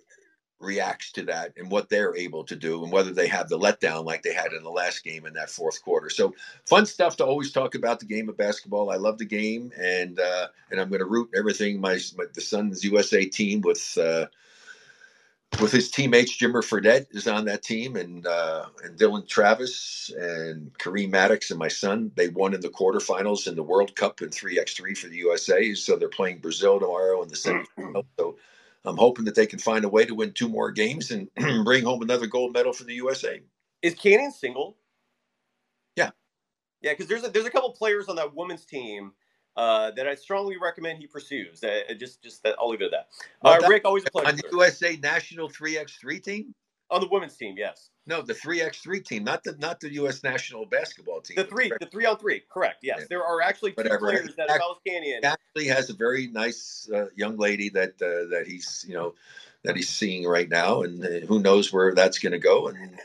reacts 0.59 1.11
to 1.11 1.23
that 1.23 1.53
and 1.57 1.69
what 1.69 1.89
they're 1.89 2.15
able 2.15 2.43
to 2.43 2.55
do 2.55 2.83
and 2.83 2.91
whether 2.91 3.11
they 3.11 3.27
have 3.27 3.49
the 3.49 3.59
letdown 3.59 4.05
like 4.05 4.23
they 4.23 4.33
had 4.33 4.53
in 4.53 4.63
the 4.63 4.69
last 4.69 5.03
game 5.03 5.25
in 5.25 5.33
that 5.33 5.49
fourth 5.49 5.83
quarter. 5.83 6.09
So 6.09 6.33
fun 6.65 6.85
stuff 6.85 7.17
to 7.17 7.25
always 7.25 7.51
talk 7.51 7.75
about 7.75 7.99
the 7.99 8.05
game 8.05 8.29
of 8.29 8.37
basketball. 8.37 8.89
I 8.89 8.95
love 8.95 9.17
the 9.17 9.25
game 9.25 9.71
and 9.77 10.19
uh, 10.19 10.47
and 10.71 10.79
I'm 10.79 10.89
going 10.89 10.99
to 10.99 11.05
root 11.05 11.29
everything 11.35 11.79
my, 11.79 11.99
my 12.17 12.25
the 12.33 12.41
son's 12.41 12.83
USA 12.83 13.25
team 13.25 13.61
with 13.61 13.97
uh, 13.97 14.27
with 15.61 15.71
his 15.71 15.89
teammates 15.89 16.37
Jimmer 16.37 16.63
Fredette 16.63 17.07
is 17.11 17.27
on 17.27 17.45
that 17.45 17.63
team 17.63 17.95
and 17.95 18.25
uh, 18.25 18.65
and 18.83 18.97
Dylan 18.97 19.27
Travis 19.27 20.11
and 20.17 20.73
Kareem 20.79 21.11
Maddox 21.11 21.49
and 21.51 21.59
my 21.59 21.67
son 21.67 22.11
they 22.15 22.29
won 22.29 22.53
in 22.53 22.61
the 22.61 22.69
quarterfinals 22.69 23.47
in 23.47 23.55
the 23.55 23.63
World 23.63 23.95
Cup 23.95 24.21
in 24.21 24.29
3x3 24.29 24.97
for 24.97 25.07
the 25.07 25.17
USA 25.17 25.73
so 25.73 25.95
they're 25.95 26.09
playing 26.09 26.39
Brazil 26.39 26.79
tomorrow 26.79 27.21
in 27.23 27.29
the 27.29 27.35
semifinal 27.35 28.05
so 28.19 28.35
I'm 28.85 28.97
hoping 28.97 29.25
that 29.25 29.35
they 29.35 29.45
can 29.45 29.59
find 29.59 29.85
a 29.85 29.89
way 29.89 30.05
to 30.05 30.15
win 30.15 30.33
two 30.33 30.49
more 30.49 30.71
games 30.71 31.11
and 31.11 31.29
bring 31.65 31.83
home 31.83 32.01
another 32.01 32.27
gold 32.27 32.53
medal 32.53 32.73
for 32.73 32.83
the 32.83 32.93
USA. 32.95 33.41
Is 33.81 33.93
Canyon 33.95 34.31
single? 34.31 34.77
Yeah, 35.95 36.11
yeah, 36.81 36.91
because 36.91 37.07
there's 37.07 37.23
a, 37.23 37.29
there's 37.29 37.45
a 37.45 37.51
couple 37.51 37.71
players 37.71 38.07
on 38.07 38.15
that 38.17 38.35
women's 38.35 38.65
team 38.65 39.11
uh, 39.57 39.91
that 39.91 40.07
I 40.07 40.15
strongly 40.15 40.57
recommend 40.57 40.99
he 40.99 41.07
pursues. 41.07 41.63
Uh, 41.63 41.81
just 41.97 42.21
just 42.21 42.43
that, 42.43 42.55
I'll 42.59 42.69
leave 42.69 42.81
it 42.81 42.85
at 42.85 42.91
that. 42.91 43.07
Well, 43.41 43.63
uh, 43.63 43.67
Rick, 43.67 43.85
always 43.85 44.03
a 44.05 44.11
pleasure. 44.11 44.29
On 44.29 44.35
the 44.35 44.43
USA 44.51 44.97
national 44.97 45.49
three 45.49 45.77
x 45.77 45.95
three 45.95 46.19
team. 46.19 46.53
On 46.91 47.01
the 47.01 47.07
women's 47.07 47.35
team, 47.35 47.55
yes. 47.57 47.89
No, 48.05 48.21
the 48.21 48.35
three 48.35 48.61
x 48.61 48.79
three 48.79 49.01
team, 49.01 49.23
not 49.23 49.43
the 49.43 49.55
not 49.57 49.79
the 49.79 49.91
U.S. 49.93 50.23
national 50.23 50.65
basketball 50.67 51.21
team. 51.21 51.35
The 51.35 51.45
three, 51.45 51.71
the 51.79 51.87
three 51.87 52.05
on 52.05 52.17
three, 52.17 52.43
correct? 52.47 52.83
Yes, 52.83 52.99
yeah. 52.99 53.05
there 53.09 53.23
are 53.23 53.41
actually 53.41 53.71
two 53.71 53.77
Whatever. 53.77 54.11
players 54.11 54.35
that 54.35 54.49
South 54.49 54.79
Canyon 54.85 55.25
actually 55.25 55.65
has 55.67 55.89
a 55.89 55.93
very 55.93 56.27
nice 56.27 56.87
uh, 56.93 57.07
young 57.15 57.37
lady 57.37 57.69
that 57.69 57.93
uh, 58.01 58.29
that 58.29 58.45
he's 58.45 58.85
you 58.87 58.93
know 58.93 59.15
that 59.63 59.75
he's 59.75 59.89
seeing 59.89 60.27
right 60.27 60.47
now, 60.47 60.83
and 60.83 61.03
uh, 61.03 61.25
who 61.25 61.39
knows 61.39 61.73
where 61.73 61.95
that's 61.95 62.19
going 62.19 62.33
to 62.33 62.39
go. 62.39 62.67
And 62.67 62.99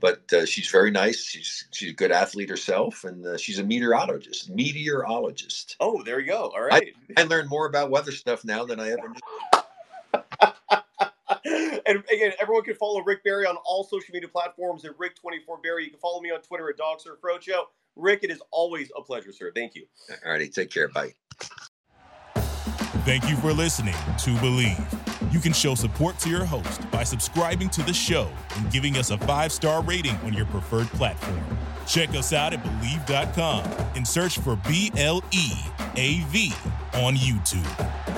but 0.00 0.32
uh, 0.32 0.46
she's 0.46 0.70
very 0.70 0.90
nice. 0.90 1.22
She's 1.22 1.66
she's 1.70 1.90
a 1.90 1.94
good 1.94 2.12
athlete 2.12 2.48
herself, 2.48 3.04
and 3.04 3.26
uh, 3.26 3.36
she's 3.36 3.58
a 3.58 3.64
meteorologist. 3.64 4.48
Meteorologist. 4.48 5.76
Oh, 5.80 6.02
there 6.02 6.20
you 6.20 6.28
go. 6.28 6.52
All 6.54 6.62
right. 6.62 6.94
I, 7.16 7.22
I 7.22 7.24
learned 7.24 7.50
more 7.50 7.66
about 7.66 7.90
weather 7.90 8.12
stuff 8.12 8.44
now 8.44 8.64
than 8.64 8.80
I 8.80 8.90
ever 8.90 9.08
knew. 9.08 9.57
And 11.88 12.04
again, 12.12 12.32
everyone 12.38 12.64
can 12.64 12.74
follow 12.74 13.02
Rick 13.02 13.24
Barry 13.24 13.46
on 13.46 13.56
all 13.64 13.82
social 13.82 14.12
media 14.12 14.28
platforms 14.28 14.84
at 14.84 14.92
Rick24Barry. 14.98 15.84
You 15.84 15.90
can 15.90 15.98
follow 15.98 16.20
me 16.20 16.30
on 16.30 16.42
Twitter 16.42 16.68
at 16.68 16.76
DogSurfRoadshow. 16.76 17.62
Rick, 17.96 18.20
it 18.24 18.30
is 18.30 18.42
always 18.50 18.92
a 18.94 19.00
pleasure, 19.00 19.32
sir. 19.32 19.50
Thank 19.54 19.74
you. 19.74 19.86
All 20.24 20.32
righty. 20.32 20.48
Take 20.48 20.70
care. 20.70 20.88
Bye. 20.88 21.14
Thank 23.04 23.28
you 23.30 23.36
for 23.36 23.54
listening 23.54 23.94
to 23.94 24.30
Bleav. 24.36 25.32
You 25.32 25.40
can 25.40 25.54
show 25.54 25.74
support 25.74 26.18
to 26.18 26.28
your 26.28 26.44
host 26.44 26.88
by 26.90 27.04
subscribing 27.04 27.70
to 27.70 27.82
the 27.82 27.94
show 27.94 28.30
and 28.56 28.70
giving 28.70 28.98
us 28.98 29.10
a 29.10 29.16
five 29.18 29.50
star 29.50 29.82
rating 29.82 30.16
on 30.18 30.34
your 30.34 30.46
preferred 30.46 30.88
platform. 30.88 31.40
Check 31.86 32.10
us 32.10 32.34
out 32.34 32.52
at 32.52 32.62
Bleav.com 32.62 33.64
and 33.96 34.06
search 34.06 34.38
for 34.40 34.56
B 34.68 34.92
L 34.98 35.24
E 35.32 35.52
A 35.96 36.20
V 36.24 36.52
on 36.94 37.14
YouTube. 37.16 38.17